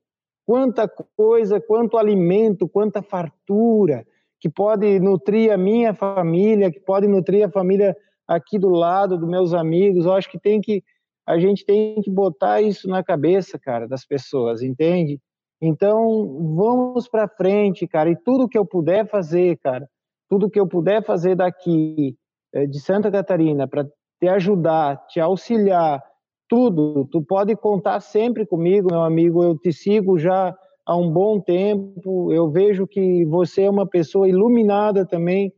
Quanta 0.45 0.87
coisa, 1.15 1.59
quanto 1.59 1.97
alimento, 1.97 2.67
quanta 2.67 3.01
fartura 3.01 4.05
que 4.39 4.49
pode 4.49 4.99
nutrir 4.99 5.51
a 5.51 5.57
minha 5.57 5.93
família, 5.93 6.71
que 6.71 6.79
pode 6.79 7.07
nutrir 7.07 7.45
a 7.45 7.51
família 7.51 7.95
aqui 8.27 8.57
do 8.57 8.69
lado 8.69 9.17
dos 9.17 9.27
meus 9.27 9.53
amigos. 9.53 10.05
Eu 10.05 10.13
acho 10.13 10.29
que 10.29 10.39
tem 10.39 10.61
que 10.61 10.83
a 11.29 11.37
gente 11.37 11.63
tem 11.63 12.01
que 12.01 12.09
botar 12.09 12.59
isso 12.59 12.87
na 12.87 13.03
cabeça, 13.03 13.59
cara, 13.59 13.87
das 13.87 14.03
pessoas, 14.03 14.63
entende? 14.63 15.19
Então, 15.61 16.55
vamos 16.55 17.07
para 17.07 17.27
frente, 17.27 17.85
cara, 17.85 18.09
e 18.09 18.15
tudo 18.15 18.49
que 18.49 18.57
eu 18.57 18.65
puder 18.65 19.07
fazer, 19.07 19.57
cara, 19.57 19.87
tudo 20.27 20.49
que 20.49 20.59
eu 20.59 20.67
puder 20.67 21.03
fazer 21.03 21.35
daqui 21.35 22.15
eh, 22.51 22.65
de 22.65 22.79
Santa 22.79 23.11
Catarina 23.11 23.67
para 23.67 23.85
te 24.19 24.27
ajudar, 24.27 25.05
te 25.07 25.19
auxiliar, 25.19 26.01
tudo, 26.47 27.07
tu 27.11 27.21
pode 27.21 27.55
contar 27.55 27.99
sempre 27.99 28.43
comigo, 28.43 28.89
meu 28.91 29.03
amigo, 29.03 29.43
eu 29.43 29.55
te 29.55 29.71
sigo 29.71 30.17
já 30.17 30.57
há 30.83 30.97
um 30.97 31.11
bom 31.11 31.39
tempo. 31.39 32.33
Eu 32.33 32.49
vejo 32.49 32.87
que 32.87 33.23
você 33.25 33.63
é 33.63 33.69
uma 33.69 33.87
pessoa 33.87 34.27
iluminada 34.27 35.05
também, 35.05 35.53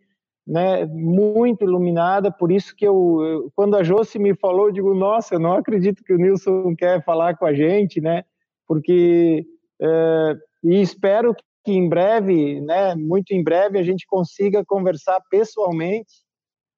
né? 0.51 0.85
Muito 0.85 1.63
iluminada. 1.63 2.29
Por 2.29 2.51
isso 2.51 2.75
que 2.75 2.85
eu, 2.85 3.49
quando 3.55 3.77
a 3.77 3.83
Josi 3.83 4.19
me 4.19 4.35
falou, 4.35 4.67
eu 4.67 4.73
digo, 4.73 4.93
nossa, 4.93 5.35
eu 5.35 5.39
não 5.39 5.53
acredito 5.53 6.03
que 6.03 6.13
o 6.13 6.17
Nilson 6.17 6.75
quer 6.75 7.01
falar 7.05 7.37
com 7.37 7.45
a 7.45 7.53
gente, 7.53 8.01
né? 8.01 8.25
Porque 8.67 9.45
é, 9.81 10.35
e 10.61 10.81
espero 10.81 11.33
que 11.63 11.71
em 11.71 11.87
breve, 11.87 12.59
né? 12.59 12.93
Muito 12.95 13.31
em 13.31 13.41
breve 13.41 13.79
a 13.79 13.83
gente 13.83 14.05
consiga 14.05 14.61
conversar 14.65 15.21
pessoalmente, 15.29 16.11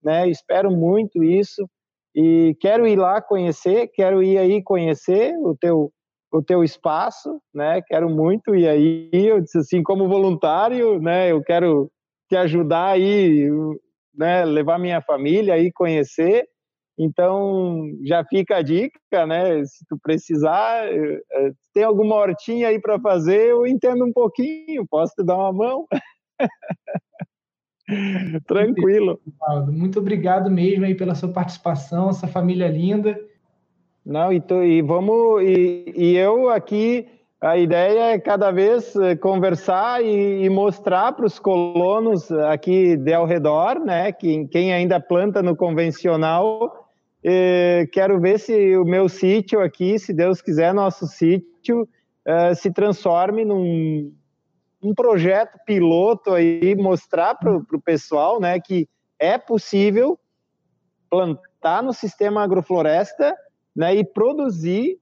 né? 0.03 0.29
Espero 0.29 0.69
muito 0.69 1.23
isso 1.23 1.67
e 2.15 2.55
quero 2.61 2.85
ir 2.85 2.95
lá 2.95 3.23
conhecer, 3.23 3.87
quero 3.87 4.21
ir 4.21 4.37
aí 4.37 4.61
conhecer 4.61 5.35
o 5.39 5.57
teu 5.59 5.91
o 6.31 6.43
teu 6.43 6.63
espaço, 6.63 7.39
né? 7.51 7.81
Quero 7.87 8.07
muito 8.07 8.55
e 8.55 8.67
aí 8.67 9.09
eu 9.11 9.41
disse 9.41 9.57
assim 9.57 9.81
como 9.81 10.07
voluntário, 10.07 10.99
né? 10.99 11.31
Eu 11.31 11.41
quero 11.43 11.89
te 12.33 12.37
ajudar 12.37 12.93
aí, 12.93 13.47
né? 14.15 14.43
Levar 14.43 14.79
minha 14.79 15.01
família 15.01 15.53
aí 15.53 15.71
conhecer. 15.71 16.47
Então 16.97 17.87
já 18.03 18.25
fica 18.25 18.57
a 18.57 18.61
dica, 18.61 19.25
né? 19.27 19.63
Se 19.65 19.85
tu 19.87 19.97
precisar, 20.01 20.87
eh, 20.87 21.21
eh, 21.31 21.51
tem 21.73 21.83
alguma 21.83 22.15
hortinha 22.15 22.67
aí 22.67 22.79
para 22.79 22.99
fazer, 22.99 23.49
eu 23.49 23.65
entendo 23.67 24.03
um 24.03 24.11
pouquinho, 24.11 24.85
posso 24.87 25.13
te 25.15 25.23
dar 25.23 25.35
uma 25.35 25.53
mão. 25.53 25.87
Tranquilo. 28.47 29.19
Muito 29.67 29.99
obrigado 29.99 30.49
mesmo 30.49 30.85
aí 30.85 30.95
pela 30.95 31.15
sua 31.15 31.29
participação, 31.29 32.09
essa 32.09 32.27
família 32.27 32.67
linda. 32.67 33.19
Não, 34.05 34.31
e, 34.33 34.39
tu, 34.39 34.63
e 34.63 34.81
vamos 34.81 35.41
e, 35.43 35.93
e, 35.95 36.15
eu 36.15 36.49
aqui 36.49 37.07
a 37.43 37.57
ideia 37.57 38.13
é 38.13 38.19
cada 38.19 38.51
vez 38.51 38.95
eh, 38.95 39.17
conversar 39.17 40.01
e, 40.01 40.49
mostrar 40.49 41.11
para 41.11 41.25
os 41.25 41.37
colonos 41.37 42.31
aqui 42.31 42.95
de 42.95 43.13
ao 43.13 43.25
redor, 43.25 43.81
né, 43.81 44.13
que 44.13 44.47
quem 44.47 44.73
ainda 44.73 44.97
planta 44.97 45.43
no 45.43 45.53
convencional, 45.53 46.89
eh, 47.21 47.85
quero 47.91 48.17
ver 48.21 48.39
se 48.39 48.77
o 48.77 48.85
meu 48.85 49.09
sítio 49.09 49.59
aqui, 49.59 49.99
se 49.99 50.13
Deus 50.13 50.41
quiser, 50.41 50.73
nosso 50.73 51.05
sítio 51.05 51.85
eh, 52.25 52.55
se 52.55 52.71
transforme 52.71 53.43
num 53.43 54.13
um 54.81 54.93
projeto 54.93 55.57
piloto 55.65 56.33
aí, 56.33 56.75
mostrar 56.75 57.35
para 57.35 57.57
o 57.57 57.81
pessoal, 57.81 58.39
né, 58.39 58.57
que 58.59 58.87
é 59.19 59.37
possível 59.37 60.17
plantar 61.09 61.83
no 61.83 61.91
sistema 61.91 62.41
agrofloresta 62.41 63.35
né, 63.75 63.95
e 63.95 64.03
produzir 64.05 64.97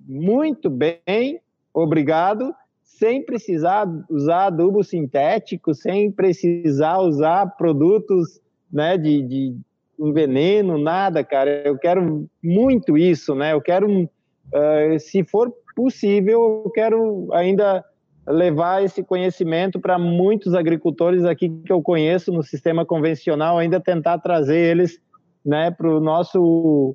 muito 0.00 0.70
bem, 0.70 1.40
obrigado, 1.72 2.54
sem 2.82 3.24
precisar 3.24 3.86
usar 4.10 4.46
adubo 4.46 4.82
sintético, 4.82 5.74
sem 5.74 6.10
precisar 6.10 6.98
usar 6.98 7.56
produtos 7.56 8.40
né, 8.72 8.98
de, 8.98 9.22
de 9.22 9.56
um 9.98 10.12
veneno, 10.12 10.78
nada, 10.78 11.24
cara. 11.24 11.62
Eu 11.64 11.78
quero 11.78 12.28
muito 12.42 12.96
isso, 12.96 13.34
né? 13.34 13.52
Eu 13.52 13.60
quero, 13.60 13.88
uh, 13.88 14.98
se 14.98 15.24
for 15.24 15.52
possível, 15.74 16.62
eu 16.64 16.70
quero 16.70 17.28
ainda 17.32 17.84
levar 18.26 18.84
esse 18.84 19.02
conhecimento 19.02 19.80
para 19.80 19.98
muitos 19.98 20.54
agricultores 20.54 21.24
aqui 21.24 21.48
que 21.64 21.72
eu 21.72 21.82
conheço 21.82 22.30
no 22.32 22.42
sistema 22.42 22.84
convencional, 22.84 23.58
ainda 23.58 23.80
tentar 23.80 24.18
trazer 24.18 24.58
eles 24.58 25.00
né, 25.44 25.70
para 25.70 25.88
o 25.88 26.00
nosso 26.00 26.94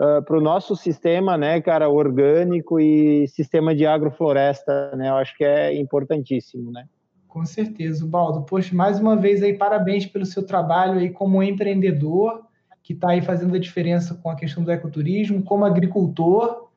uh, 0.00 0.22
para 0.24 0.38
o 0.38 0.40
nosso 0.40 0.74
sistema, 0.74 1.36
né, 1.36 1.60
cara, 1.60 1.88
orgânico 1.88 2.80
e 2.80 3.28
sistema 3.28 3.74
de 3.74 3.86
agrofloresta, 3.86 4.96
né? 4.96 5.10
Eu 5.10 5.16
acho 5.16 5.36
que 5.36 5.44
é 5.44 5.78
importantíssimo, 5.78 6.72
né? 6.72 6.86
Com 7.28 7.44
certeza, 7.44 8.04
Baldo. 8.06 8.42
Poxa, 8.42 8.74
mais 8.74 8.98
uma 8.98 9.14
vez 9.14 9.42
aí, 9.42 9.54
parabéns 9.54 10.06
pelo 10.06 10.26
seu 10.26 10.44
trabalho 10.44 10.98
aí 10.98 11.10
como 11.10 11.42
empreendedor, 11.42 12.42
que 12.82 12.92
está 12.92 13.10
aí 13.10 13.20
fazendo 13.20 13.54
a 13.54 13.58
diferença 13.58 14.14
com 14.14 14.30
a 14.30 14.34
questão 14.34 14.64
do 14.64 14.72
ecoturismo, 14.72 15.42
como 15.42 15.64
agricultor, 15.64 16.68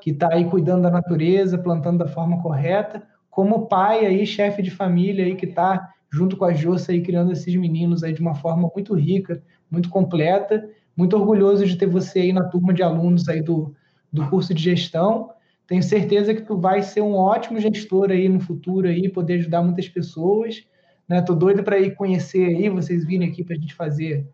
que 0.00 0.10
está 0.10 0.28
aí 0.34 0.44
cuidando 0.44 0.82
da 0.82 0.90
natureza, 0.90 1.56
plantando 1.56 1.98
da 1.98 2.08
forma 2.08 2.42
correta, 2.42 3.02
como 3.30 3.66
pai 3.66 4.04
aí, 4.04 4.26
chefe 4.26 4.60
de 4.60 4.70
família 4.70 5.24
aí, 5.24 5.34
que 5.34 5.46
está 5.46 5.88
junto 6.10 6.36
com 6.36 6.44
a 6.44 6.52
Jossa 6.52 6.92
aí, 6.92 7.00
criando 7.00 7.32
esses 7.32 7.54
meninos 7.56 8.02
aí 8.02 8.12
de 8.12 8.20
uma 8.20 8.34
forma 8.34 8.70
muito 8.74 8.94
rica, 8.94 9.42
muito 9.70 9.88
completa, 9.88 10.68
muito 10.96 11.16
orgulhoso 11.16 11.66
de 11.66 11.76
ter 11.76 11.86
você 11.86 12.20
aí 12.20 12.32
na 12.32 12.44
turma 12.44 12.72
de 12.72 12.82
alunos 12.82 13.28
aí 13.28 13.42
do, 13.42 13.74
do 14.12 14.28
curso 14.28 14.52
de 14.52 14.62
gestão. 14.62 15.30
Tenho 15.66 15.82
certeza 15.82 16.34
que 16.34 16.42
tu 16.42 16.58
vai 16.58 16.82
ser 16.82 17.00
um 17.00 17.14
ótimo 17.14 17.58
gestor 17.58 18.10
aí 18.10 18.28
no 18.28 18.40
futuro 18.40 18.88
aí, 18.88 19.08
poder 19.08 19.34
ajudar 19.34 19.62
muitas 19.62 19.88
pessoas. 19.88 20.64
Né? 21.08 21.22
Tô 21.22 21.34
doido 21.34 21.62
para 21.62 21.78
ir 21.78 21.94
conhecer 21.94 22.44
aí, 22.44 22.68
vocês 22.68 23.06
virem 23.06 23.28
aqui 23.28 23.42
para 23.42 23.56
a 23.56 23.58
gente 23.58 23.74
fazer 23.74 24.26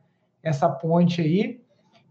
essa 0.42 0.68
ponte 0.68 1.20
aí. 1.20 1.60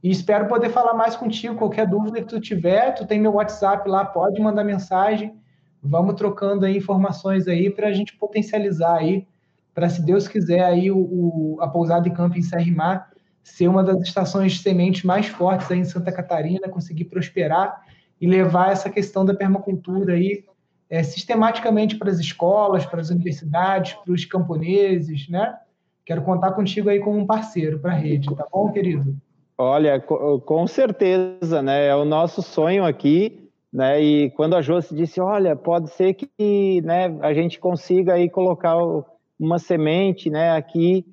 E 0.01 0.11
espero 0.11 0.47
poder 0.47 0.69
falar 0.69 0.93
mais 0.93 1.15
contigo. 1.15 1.55
Qualquer 1.55 1.87
dúvida 1.87 2.21
que 2.21 2.27
tu 2.27 2.39
tiver, 2.39 2.93
tu 2.93 3.05
tem 3.05 3.19
meu 3.19 3.33
WhatsApp 3.33 3.89
lá, 3.89 4.05
pode 4.05 4.39
mandar 4.39 4.63
mensagem. 4.63 5.35
Vamos 5.81 6.15
trocando 6.15 6.65
aí 6.65 6.77
informações 6.77 7.47
aí 7.47 7.69
para 7.69 7.87
a 7.87 7.93
gente 7.93 8.15
potencializar 8.15 8.97
aí, 8.97 9.27
para 9.73 9.89
se 9.89 10.01
Deus 10.01 10.27
quiser 10.27 10.63
aí 10.63 10.91
o, 10.91 10.97
o 10.97 11.57
a 11.61 11.67
pousada 11.67 12.01
de 12.01 12.15
camping 12.15 12.41
Serra 12.41 12.71
Mar 12.71 13.09
ser 13.47 13.67
uma 13.67 13.83
das 13.83 14.01
estações 14.01 14.53
de 14.53 14.59
sementes 14.59 15.03
mais 15.03 15.27
fortes 15.27 15.71
aí 15.71 15.79
em 15.79 15.85
Santa 15.85 16.11
Catarina, 16.11 16.67
conseguir 16.67 17.05
prosperar 17.05 17.81
e 18.19 18.27
levar 18.27 18.71
essa 18.71 18.89
questão 18.89 19.23
da 19.23 19.33
permacultura 19.33 20.13
aí 20.13 20.43
é, 20.89 21.01
sistematicamente 21.01 21.95
para 21.97 22.09
as 22.09 22.19
escolas, 22.19 22.85
para 22.85 22.99
as 22.99 23.09
universidades, 23.09 23.93
para 23.93 24.13
os 24.13 24.25
camponeses, 24.25 25.29
né? 25.29 25.55
Quero 26.05 26.21
contar 26.23 26.51
contigo 26.51 26.89
aí 26.89 26.99
como 26.99 27.17
um 27.17 27.25
parceiro 27.25 27.79
para 27.79 27.93
a 27.93 27.95
rede, 27.95 28.33
tá 28.35 28.45
bom, 28.51 28.71
querido? 28.71 29.15
Olha, 29.57 29.99
com 29.99 30.67
certeza, 30.67 31.61
né? 31.61 31.87
É 31.87 31.95
o 31.95 32.05
nosso 32.05 32.41
sonho 32.41 32.85
aqui, 32.85 33.49
né? 33.71 34.01
E 34.01 34.29
quando 34.31 34.55
a 34.55 34.61
Josi 34.61 34.93
disse, 34.95 35.19
olha, 35.19 35.55
pode 35.55 35.89
ser 35.91 36.13
que, 36.13 36.81
né, 36.81 37.17
a 37.21 37.33
gente 37.33 37.59
consiga 37.59 38.13
aí 38.13 38.29
colocar 38.29 38.75
uma 39.39 39.57
semente, 39.57 40.29
né, 40.29 40.51
aqui. 40.51 41.05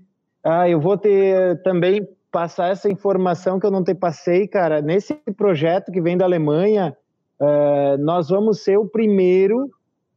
Ah, 0.42 0.68
eu 0.68 0.80
vou 0.80 0.98
ter 0.98 1.62
também 1.62 2.06
passar 2.34 2.72
essa 2.72 2.90
informação 2.90 3.60
que 3.60 3.66
eu 3.66 3.70
não 3.70 3.84
te 3.84 3.94
passei, 3.94 4.48
cara. 4.48 4.82
Nesse 4.82 5.14
projeto 5.36 5.92
que 5.92 6.00
vem 6.00 6.16
da 6.16 6.24
Alemanha, 6.24 6.92
uh, 7.40 7.96
nós 8.02 8.28
vamos 8.28 8.64
ser 8.64 8.76
o 8.76 8.88
primeiro, 8.88 9.70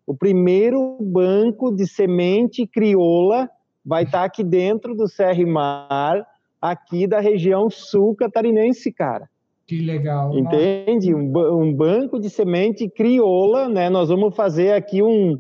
o 0.04 0.18
primeiro 0.18 0.98
banco 1.00 1.72
de 1.72 1.86
semente 1.86 2.66
crioula 2.66 3.48
vai 3.86 4.02
estar 4.02 4.22
tá 4.22 4.26
aqui 4.26 4.44
dentro 4.44 4.96
do 4.96 5.06
Mar, 5.46 6.26
aqui 6.60 7.06
da 7.06 7.20
região 7.20 7.70
sul 7.70 8.16
catarinense, 8.16 8.92
cara. 8.92 9.30
Que 9.68 9.80
legal. 9.80 10.36
Entende? 10.36 11.14
Um, 11.14 11.32
um, 11.62 11.72
banco 11.72 12.20
de 12.20 12.32
semente 12.32 12.90
crioula, 12.90 13.70
né? 13.70 13.92
Nós 13.92 14.10
vamos 14.10 14.36
fazer 14.36 14.72
aqui 14.72 15.04
um, 15.04 15.40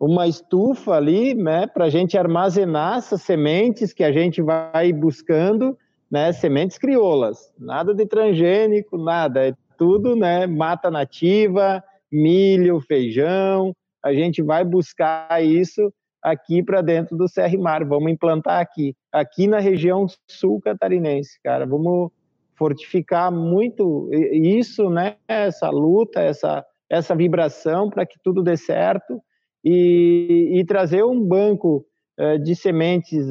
uma 0.00 0.26
estufa 0.26 0.94
ali, 0.94 1.32
né, 1.32 1.68
para 1.68 1.84
a 1.84 1.90
gente 1.90 2.18
armazenar 2.18 2.98
essas 2.98 3.22
sementes 3.22 3.92
que 3.92 4.02
a 4.02 4.10
gente 4.10 4.42
vai 4.42 4.92
buscando 4.92 5.78
né, 6.12 6.30
sementes 6.30 6.76
crioulas, 6.76 7.50
nada 7.58 7.94
de 7.94 8.04
transgênico, 8.04 8.98
nada, 8.98 9.48
é 9.48 9.54
tudo, 9.78 10.14
né, 10.14 10.46
mata 10.46 10.90
nativa, 10.90 11.82
milho, 12.12 12.78
feijão, 12.82 13.74
a 14.04 14.12
gente 14.12 14.42
vai 14.42 14.62
buscar 14.62 15.42
isso 15.42 15.90
aqui 16.22 16.62
para 16.62 16.82
dentro 16.82 17.16
do 17.16 17.24
Mar, 17.58 17.82
vamos 17.86 18.12
implantar 18.12 18.60
aqui, 18.60 18.94
aqui 19.10 19.46
na 19.46 19.58
região 19.58 20.06
sul 20.28 20.60
catarinense, 20.60 21.40
cara, 21.42 21.64
vamos 21.64 22.10
fortificar 22.56 23.32
muito 23.32 24.10
isso, 24.12 24.90
né, 24.90 25.16
essa 25.26 25.70
luta, 25.70 26.20
essa, 26.20 26.62
essa 26.90 27.16
vibração 27.16 27.88
para 27.88 28.04
que 28.04 28.18
tudo 28.22 28.42
dê 28.42 28.58
certo 28.58 29.18
e, 29.64 30.58
e 30.60 30.64
trazer 30.66 31.02
um 31.04 31.18
banco 31.18 31.86
eh, 32.18 32.36
de 32.36 32.54
sementes 32.54 33.26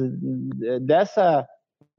eh, 0.64 0.80
dessa 0.80 1.46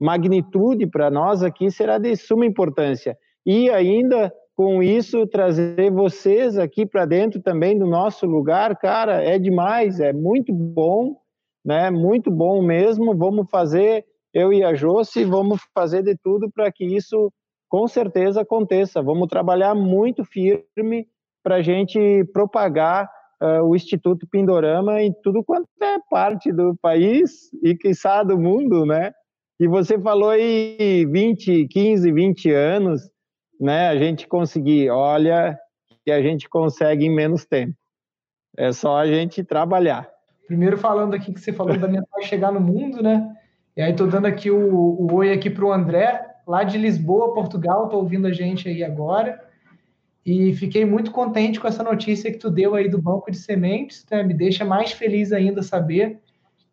magnitude 0.00 0.86
para 0.86 1.10
nós 1.10 1.42
aqui 1.42 1.70
será 1.70 1.98
de 1.98 2.14
suma 2.16 2.46
importância. 2.46 3.16
E 3.46 3.70
ainda 3.70 4.32
com 4.56 4.82
isso 4.82 5.26
trazer 5.26 5.90
vocês 5.90 6.56
aqui 6.56 6.86
para 6.86 7.04
dentro 7.04 7.40
também 7.40 7.76
do 7.76 7.86
nosso 7.86 8.26
lugar, 8.26 8.76
cara, 8.76 9.22
é 9.22 9.38
demais, 9.38 9.98
é 9.98 10.12
muito 10.12 10.52
bom, 10.52 11.16
né? 11.64 11.90
Muito 11.90 12.30
bom 12.30 12.62
mesmo. 12.62 13.16
Vamos 13.16 13.50
fazer 13.50 14.04
eu 14.32 14.52
e 14.52 14.62
a 14.62 14.74
Josi, 14.74 15.24
vamos 15.24 15.60
fazer 15.74 16.02
de 16.02 16.16
tudo 16.16 16.50
para 16.50 16.70
que 16.70 16.84
isso 16.84 17.32
com 17.68 17.88
certeza 17.88 18.42
aconteça. 18.42 19.02
Vamos 19.02 19.28
trabalhar 19.28 19.74
muito 19.74 20.24
firme 20.24 21.08
para 21.42 21.56
a 21.56 21.62
gente 21.62 22.24
propagar 22.32 23.08
uh, 23.42 23.62
o 23.64 23.74
Instituto 23.74 24.26
Pindorama 24.28 25.02
em 25.02 25.12
tudo 25.22 25.42
quanto 25.44 25.68
é 25.82 25.98
parte 26.08 26.52
do 26.52 26.76
país 26.80 27.52
e, 27.62 27.76
quiçá, 27.76 28.22
do 28.22 28.38
mundo, 28.38 28.86
né? 28.86 29.12
E 29.58 29.68
você 29.68 29.98
falou 29.98 30.30
aí 30.30 31.06
20, 31.06 31.68
15, 31.68 32.10
20 32.12 32.50
anos, 32.50 33.02
né? 33.60 33.88
A 33.88 33.96
gente 33.96 34.26
conseguir, 34.26 34.90
olha, 34.90 35.56
que 36.04 36.10
a 36.10 36.20
gente 36.20 36.48
consegue 36.48 37.06
em 37.06 37.14
menos 37.14 37.44
tempo. 37.44 37.74
É 38.56 38.72
só 38.72 38.96
a 38.96 39.06
gente 39.06 39.44
trabalhar. 39.44 40.08
Primeiro 40.46 40.76
falando 40.76 41.14
aqui 41.14 41.32
que 41.32 41.40
você 41.40 41.52
falou 41.52 41.78
da 41.78 41.88
mensagem 41.88 42.22
chegar 42.28 42.52
no 42.52 42.60
mundo, 42.60 43.02
né? 43.02 43.34
E 43.76 43.82
aí 43.82 43.94
tô 43.94 44.06
dando 44.06 44.26
aqui 44.26 44.50
o, 44.50 44.58
o 44.58 45.14
oi 45.14 45.32
aqui 45.32 45.48
para 45.48 45.64
o 45.64 45.72
André, 45.72 46.24
lá 46.46 46.62
de 46.62 46.76
Lisboa, 46.78 47.34
Portugal, 47.34 47.88
tô 47.88 47.96
ouvindo 47.96 48.26
a 48.26 48.32
gente 48.32 48.68
aí 48.68 48.84
agora. 48.84 49.42
E 50.26 50.54
fiquei 50.54 50.84
muito 50.84 51.10
contente 51.10 51.60
com 51.60 51.68
essa 51.68 51.82
notícia 51.82 52.30
que 52.30 52.38
tu 52.38 52.50
deu 52.50 52.74
aí 52.74 52.88
do 52.88 53.00
banco 53.00 53.30
de 53.30 53.36
sementes, 53.36 54.04
né? 54.10 54.22
Me 54.22 54.34
deixa 54.34 54.64
mais 54.64 54.92
feliz 54.92 55.32
ainda 55.32 55.62
saber 55.62 56.20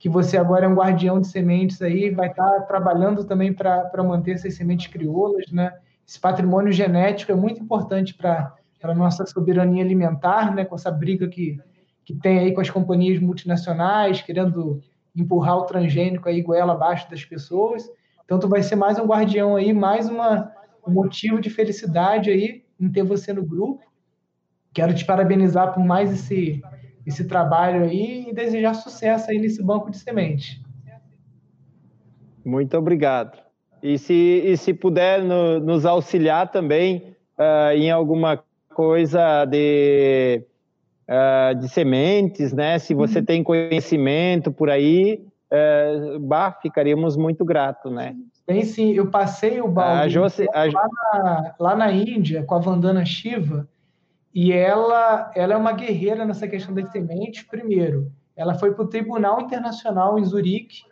que 0.02 0.10
você 0.10 0.36
agora 0.36 0.66
é 0.66 0.68
um 0.68 0.74
guardião 0.74 1.22
de 1.22 1.28
sementes 1.28 1.80
aí, 1.80 2.10
vai 2.10 2.28
estar 2.28 2.62
trabalhando 2.62 3.24
também 3.24 3.54
para 3.54 4.04
manter 4.04 4.32
essas 4.32 4.56
sementes 4.56 4.88
crioulas, 4.88 5.52
né? 5.52 5.78
Esse 6.08 6.20
patrimônio 6.20 6.74
genético 6.74 7.32
é 7.32 7.36
muito 7.36 7.62
importante 7.62 8.16
para 8.16 8.52
a 8.82 8.96
nossa 8.96 9.28
soberania 9.28 9.84
alimentar, 9.84 10.56
né? 10.56 10.66
Com 10.66 10.74
essa 10.74 10.90
briga 10.90 11.28
que, 11.28 11.60
que 12.04 12.16
tem 12.16 12.40
aí 12.40 12.52
com 12.52 12.62
as 12.62 12.70
companhias 12.72 13.22
multinacionais, 13.22 14.24
querendo 14.24 14.82
empurrar 15.16 15.58
o 15.58 15.66
transgênico 15.66 16.28
aí 16.28 16.42
goela 16.42 16.74
abaixo 16.74 17.08
das 17.08 17.24
pessoas. 17.24 17.88
Então, 18.26 18.40
tu 18.40 18.50
vai 18.50 18.64
ser 18.64 18.76
mais 18.76 18.98
um 18.98 19.06
guardião 19.06 19.56
aí, 19.56 19.72
mais 19.72 20.10
uma, 20.10 20.52
um 20.88 20.92
motivo 20.92 21.40
de 21.40 21.52
felicidade 21.52 22.32
aí 22.32 22.64
em 22.80 22.90
ter 22.90 23.04
você 23.04 23.32
no 23.32 23.46
grupo. 23.46 23.84
Quero 24.74 24.96
te 24.96 25.06
parabenizar 25.06 25.76
por 25.76 25.86
mais 25.86 26.12
esse, 26.12 26.60
esse 27.12 27.26
trabalho 27.26 27.84
aí 27.84 28.30
e 28.30 28.34
desejar 28.34 28.74
sucesso 28.74 29.30
aí 29.30 29.40
nesse 29.40 29.64
banco 29.64 29.92
de 29.92 29.98
semente. 29.98 30.62
Muito 32.44 32.76
obrigado. 32.78 33.38
E 33.84 33.98
se, 33.98 34.14
e 34.14 34.58
se 34.58 34.74
puder 34.74 35.24
no, 35.24 35.60
nos 35.60 35.86
auxiliar 35.86 36.50
também 36.52 37.16
uh, 37.38 37.76
em 37.76 37.90
alguma 37.92 38.44
coisa 38.74 39.46
de, 39.46 40.44
uh, 41.08 41.56
de 41.60 41.70
sementes, 41.70 42.54
né? 42.54 42.80
Se 42.80 42.94
você 42.94 43.20
uhum. 43.20 43.26
tem 43.26 43.44
conhecimento 43.44 44.52
por 44.52 44.70
aí, 44.70 45.26
uh, 45.52 46.20
bah, 46.20 46.52
ficaríamos 46.62 47.18
muito 47.18 47.44
gratos, 47.44 47.92
né? 47.92 48.16
Tem 48.46 48.64
sim, 48.64 48.92
eu 48.94 49.10
passei 49.10 49.62
o 49.62 49.68
balde 49.68 50.18
a 50.18 50.22
a... 50.54 50.66
lá, 50.66 50.90
na, 51.14 51.56
lá 51.60 51.76
na 51.76 51.92
Índia 51.92 52.44
com 52.44 52.56
a 52.56 52.60
Vandana 52.60 53.06
Shiva 53.06 53.68
e 54.34 54.52
ela, 54.52 55.32
ela 55.36 55.54
é 55.54 55.58
uma 55.58 55.74
guerreira 55.74 56.26
nessa 56.26 56.48
questão 56.48 56.74
das 56.74 56.90
sementes. 56.92 57.44
Primeiro, 57.44 58.12
ela 58.36 58.56
foi 58.56 58.74
para 58.74 58.84
o 58.84 58.88
Tribunal 58.88 59.42
Internacional 59.42 60.18
em 60.18 60.24
Zurique 60.24 60.84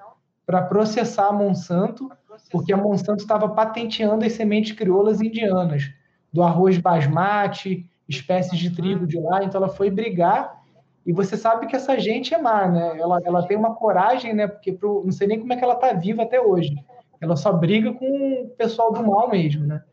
para 0.46 0.62
processar 0.62 1.28
a 1.28 1.34
Monsanto, 1.34 2.10
porque 2.52 2.74
a 2.74 2.78
Monsanto 2.78 3.22
estava 3.22 3.48
patenteando 3.50 4.26
as 4.26 4.34
sementes 4.34 4.74
crioulas 4.74 5.22
indianas, 5.22 5.84
do 6.32 6.44
arroz 6.44 6.78
basmati, 6.78 7.90
espécies 8.08 8.60
de 8.60 8.72
trigo 8.72 9.08
de 9.08 9.20
lá. 9.20 9.44
Então, 9.44 9.62
ela 9.62 9.70
foi 9.70 9.90
brigar. 9.90 10.60
E 11.06 11.14
você 11.14 11.38
sabe 11.38 11.66
que 11.68 11.76
essa 11.76 11.98
gente 11.98 12.34
é 12.34 12.38
má, 12.38 12.68
né? 12.68 13.00
Ela, 13.00 13.20
ela 13.24 13.48
tem 13.48 13.58
uma 13.58 13.74
coragem, 13.74 14.34
né? 14.34 14.48
Porque 14.48 14.72
pro, 14.72 15.04
não 15.04 15.12
sei 15.12 15.28
nem 15.28 15.40
como 15.40 15.54
é 15.54 15.56
que 15.56 15.64
ela 15.64 15.74
está 15.74 15.94
viva 15.94 16.24
até 16.24 16.40
hoje 16.40 16.76
ela 17.22 17.36
só 17.36 17.52
briga 17.52 17.94
com 17.94 18.44
o 18.44 18.50
pessoal 18.50 18.94
do 18.94 19.06
mal 19.06 19.30
mesmo, 19.30 19.66
né? 19.66 19.84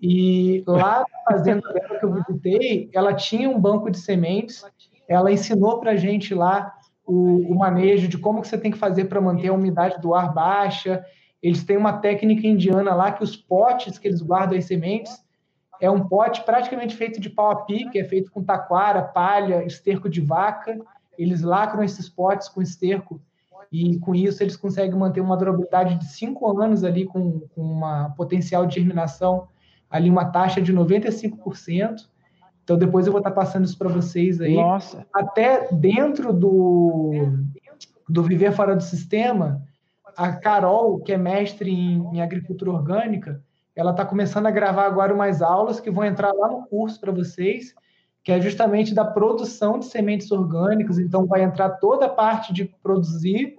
E 0.00 0.64
lá 0.66 1.00
na 1.00 1.32
fazenda 1.32 1.72
dela 1.72 1.98
que 1.98 2.04
eu 2.04 2.14
visitei, 2.14 2.90
ela 2.92 3.12
tinha 3.12 3.50
um 3.50 3.60
banco 3.60 3.90
de 3.90 3.98
sementes, 3.98 4.64
ela 5.06 5.30
ensinou 5.30 5.78
para 5.78 5.92
a 5.92 5.96
gente 5.96 6.34
lá 6.34 6.74
o, 7.04 7.52
o, 7.52 7.54
manejo 7.54 8.08
de 8.08 8.16
como 8.16 8.40
que 8.40 8.48
você 8.48 8.56
tem 8.56 8.70
que 8.70 8.78
fazer 8.78 9.06
para 9.06 9.20
manter 9.20 9.48
a 9.48 9.52
umidade 9.52 10.00
do 10.00 10.14
ar 10.14 10.32
baixa. 10.32 11.04
Eles 11.42 11.64
têm 11.64 11.76
uma 11.76 11.94
técnica 11.94 12.46
indiana 12.46 12.94
lá 12.94 13.12
que 13.12 13.22
os 13.22 13.36
potes 13.36 13.98
que 13.98 14.08
eles 14.08 14.22
guardam 14.22 14.56
as 14.56 14.64
sementes 14.64 15.18
é 15.80 15.90
um 15.90 16.06
pote 16.06 16.44
praticamente 16.44 16.94
feito 16.94 17.18
de 17.18 17.30
pau 17.30 17.50
a 17.50 17.64
pique, 17.64 17.98
é 17.98 18.04
feito 18.04 18.30
com 18.30 18.44
taquara, 18.44 19.02
palha, 19.02 19.64
esterco 19.64 20.10
de 20.10 20.20
vaca. 20.20 20.78
Eles 21.18 21.40
lacram 21.40 21.82
esses 21.82 22.08
potes 22.08 22.48
com 22.48 22.60
esterco 22.60 23.20
e 23.72 23.98
com 23.98 24.14
isso 24.14 24.42
eles 24.42 24.56
conseguem 24.56 24.98
manter 24.98 25.20
uma 25.20 25.36
durabilidade 25.36 25.96
de 25.96 26.04
cinco 26.06 26.60
anos 26.60 26.84
ali 26.84 27.06
com, 27.06 27.40
com 27.54 27.62
uma 27.62 28.10
potencial 28.10 28.66
de 28.66 28.74
germinação 28.74 29.48
ali 29.90 30.08
uma 30.08 30.26
taxa 30.26 30.62
de 30.62 30.72
95%. 30.72 32.08
Então 32.64 32.78
depois 32.78 33.06
eu 33.06 33.12
vou 33.12 33.20
estar 33.20 33.32
passando 33.32 33.64
isso 33.64 33.76
para 33.76 33.88
vocês 33.88 34.40
aí. 34.40 34.54
Nossa. 34.54 35.06
Até 35.12 35.68
dentro 35.72 36.32
do 36.32 37.12
do 38.08 38.24
viver 38.24 38.52
fora 38.52 38.74
do 38.74 38.82
sistema, 38.82 39.62
a 40.16 40.32
Carol, 40.32 40.98
que 40.98 41.12
é 41.12 41.16
mestre 41.16 41.70
em, 41.70 42.02
em 42.12 42.20
agricultura 42.20 42.72
orgânica, 42.72 43.40
ela 43.76 43.92
está 43.92 44.04
começando 44.04 44.46
a 44.46 44.50
gravar 44.50 44.86
agora 44.86 45.14
umas 45.14 45.40
aulas 45.40 45.78
que 45.78 45.92
vão 45.92 46.04
entrar 46.04 46.32
lá 46.32 46.48
no 46.48 46.66
curso 46.66 46.98
para 47.00 47.12
vocês 47.12 47.72
que 48.22 48.32
é 48.32 48.40
justamente 48.40 48.94
da 48.94 49.04
produção 49.04 49.78
de 49.78 49.86
sementes 49.86 50.30
orgânicas. 50.30 50.98
Então, 50.98 51.26
vai 51.26 51.42
entrar 51.42 51.70
toda 51.70 52.06
a 52.06 52.08
parte 52.08 52.52
de 52.52 52.64
produzir, 52.64 53.56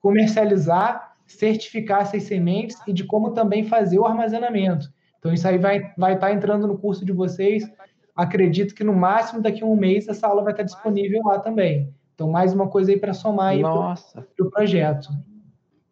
comercializar, 0.00 1.16
certificar 1.26 2.02
essas 2.02 2.22
sementes 2.24 2.76
e 2.86 2.92
de 2.92 3.04
como 3.04 3.32
também 3.32 3.64
fazer 3.64 3.98
o 3.98 4.06
armazenamento. 4.06 4.92
Então, 5.24 5.32
isso 5.32 5.48
aí 5.48 5.56
vai, 5.56 5.90
vai 5.96 6.12
estar 6.12 6.32
entrando 6.32 6.66
no 6.66 6.76
curso 6.76 7.02
de 7.02 7.10
vocês. 7.10 7.66
Acredito 8.14 8.74
que 8.74 8.84
no 8.84 8.92
máximo 8.92 9.40
daqui 9.40 9.62
a 9.62 9.66
um 9.66 9.74
mês 9.74 10.06
essa 10.06 10.26
aula 10.26 10.42
vai 10.42 10.52
estar 10.52 10.64
disponível 10.64 11.22
lá 11.24 11.38
também. 11.38 11.88
Então, 12.14 12.30
mais 12.30 12.52
uma 12.52 12.68
coisa 12.68 12.92
aí 12.92 12.98
para 12.98 13.14
somar 13.14 13.52
aí 13.52 13.62
para 13.62 13.96
o 14.38 14.50
projeto. 14.50 15.08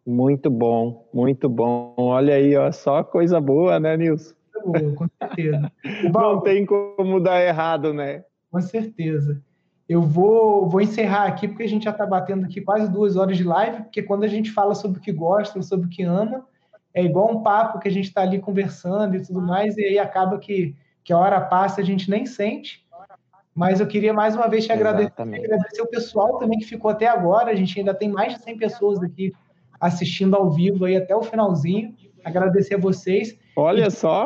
Muito 0.05 0.51
bom, 0.51 1.09
muito 1.11 1.49
bom. 1.49 1.95
Olha 1.97 2.35
aí, 2.35 2.55
ó, 2.55 2.71
só 2.71 3.03
coisa 3.03 3.41
boa, 3.41 3.79
né, 3.79 3.97
Nilson? 3.97 4.35
boa, 4.63 4.93
com 4.93 5.07
certeza. 5.19 5.71
Não 6.13 6.39
tem 6.41 6.63
como 6.63 7.19
dar 7.19 7.41
errado, 7.41 7.91
né? 7.91 8.23
Com 8.51 8.61
certeza. 8.61 9.41
Eu 9.89 10.03
vou, 10.03 10.69
vou 10.69 10.79
encerrar 10.79 11.25
aqui, 11.25 11.47
porque 11.47 11.63
a 11.63 11.67
gente 11.67 11.85
já 11.85 11.91
está 11.91 12.05
batendo 12.05 12.45
aqui 12.45 12.61
quase 12.61 12.87
duas 12.87 13.15
horas 13.15 13.35
de 13.35 13.43
live, 13.43 13.81
porque 13.81 14.03
quando 14.03 14.25
a 14.25 14.27
gente 14.27 14.51
fala 14.51 14.75
sobre 14.75 14.99
o 14.99 15.01
que 15.01 15.11
gosta, 15.11 15.59
sobre 15.63 15.87
o 15.87 15.89
que 15.89 16.03
ama, 16.03 16.45
é 16.93 17.03
igual 17.03 17.31
um 17.31 17.41
papo 17.41 17.79
que 17.79 17.87
a 17.87 17.91
gente 17.91 18.05
está 18.05 18.21
ali 18.21 18.39
conversando 18.39 19.15
e 19.15 19.21
tudo 19.21 19.41
mais, 19.41 19.77
e 19.77 19.83
aí 19.83 19.99
acaba 19.99 20.37
que, 20.37 20.75
que 21.03 21.11
a 21.11 21.17
hora 21.17 21.41
passa 21.41 21.81
a 21.81 21.83
gente 21.83 22.09
nem 22.09 22.25
sente. 22.25 22.83
Mas 23.55 23.79
eu 23.79 23.87
queria 23.87 24.13
mais 24.13 24.35
uma 24.35 24.47
vez 24.47 24.65
te 24.65 24.71
agradecer, 24.71 25.13
agradecer 25.21 25.81
o 25.81 25.87
pessoal 25.87 26.39
também 26.39 26.57
que 26.57 26.65
ficou 26.65 26.89
até 26.89 27.07
agora. 27.07 27.51
A 27.51 27.55
gente 27.55 27.77
ainda 27.77 27.93
tem 27.93 28.09
mais 28.09 28.33
de 28.33 28.41
100 28.41 28.57
pessoas 28.57 29.03
aqui 29.03 29.31
assistindo 29.79 30.35
ao 30.35 30.49
vivo 30.49 30.85
aí 30.85 30.95
até 30.95 31.15
o 31.15 31.21
finalzinho. 31.21 31.93
Agradecer 32.23 32.75
a 32.75 32.79
vocês. 32.79 33.37
Olha 33.55 33.87
e, 33.87 33.91
só! 33.91 34.25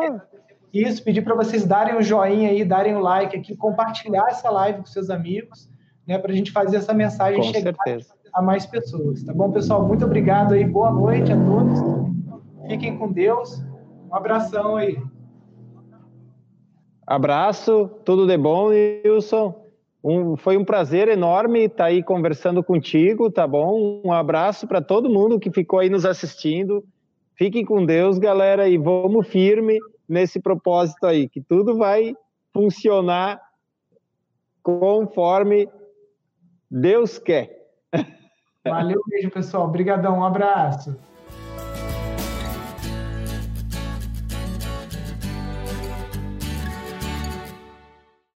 Isso, 0.74 1.04
pedir 1.04 1.24
para 1.24 1.36
vocês 1.36 1.66
darem 1.66 1.96
o 1.96 1.98
um 1.98 2.02
joinha 2.02 2.50
aí, 2.50 2.64
darem 2.64 2.96
o 2.96 3.00
um 3.00 3.02
like 3.02 3.36
aqui, 3.36 3.56
compartilhar 3.56 4.28
essa 4.30 4.50
live 4.50 4.80
com 4.80 4.86
seus 4.86 5.10
amigos, 5.10 5.70
né, 6.06 6.18
para 6.18 6.32
a 6.32 6.36
gente 6.36 6.52
fazer 6.52 6.78
essa 6.78 6.94
mensagem 6.94 7.42
com 7.42 7.52
chegar 7.52 7.76
certeza. 7.84 8.14
a 8.34 8.42
mais 8.42 8.66
pessoas. 8.66 9.24
Tá 9.24 9.34
bom, 9.34 9.52
pessoal? 9.52 9.86
Muito 9.86 10.06
obrigado 10.06 10.54
aí, 10.54 10.64
boa 10.64 10.92
noite 10.92 11.32
a 11.32 11.36
todos. 11.36 12.17
Fiquem 12.68 12.98
com 12.98 13.12
Deus. 13.12 13.62
Um 14.10 14.16
abração 14.16 14.76
aí. 14.76 14.98
Abraço, 17.06 17.90
tudo 18.04 18.28
de 18.28 18.38
bom, 18.38 18.68
Wilson. 18.68 19.66
Um, 20.04 20.36
foi 20.36 20.58
um 20.58 20.66
prazer 20.66 21.08
enorme 21.08 21.66
estar 21.66 21.86
aí 21.86 22.04
conversando 22.04 22.64
contigo, 22.64 23.32
tá 23.32 23.48
bom? 23.48 24.02
Um 24.04 24.12
abraço 24.12 24.68
para 24.68 24.82
todo 24.82 25.10
mundo 25.10 25.40
que 25.40 25.52
ficou 25.52 25.80
aí 25.80 25.90
nos 25.90 26.06
assistindo. 26.06 26.84
Fiquem 27.36 27.64
com 27.64 27.86
Deus, 27.86 28.18
galera, 28.18 28.68
e 28.68 28.78
vamos 28.78 29.28
firme 29.28 29.80
nesse 30.08 30.40
propósito 30.40 31.06
aí, 31.06 31.30
que 31.30 31.42
tudo 31.42 31.78
vai 31.78 32.16
funcionar 32.54 33.40
conforme 34.62 35.70
Deus 36.70 37.18
quer. 37.18 37.70
Valeu, 38.66 39.02
beijo, 39.08 39.30
pessoal. 39.32 39.66
Obrigadão, 39.66 40.20
um 40.20 40.24
abraço. 40.26 40.98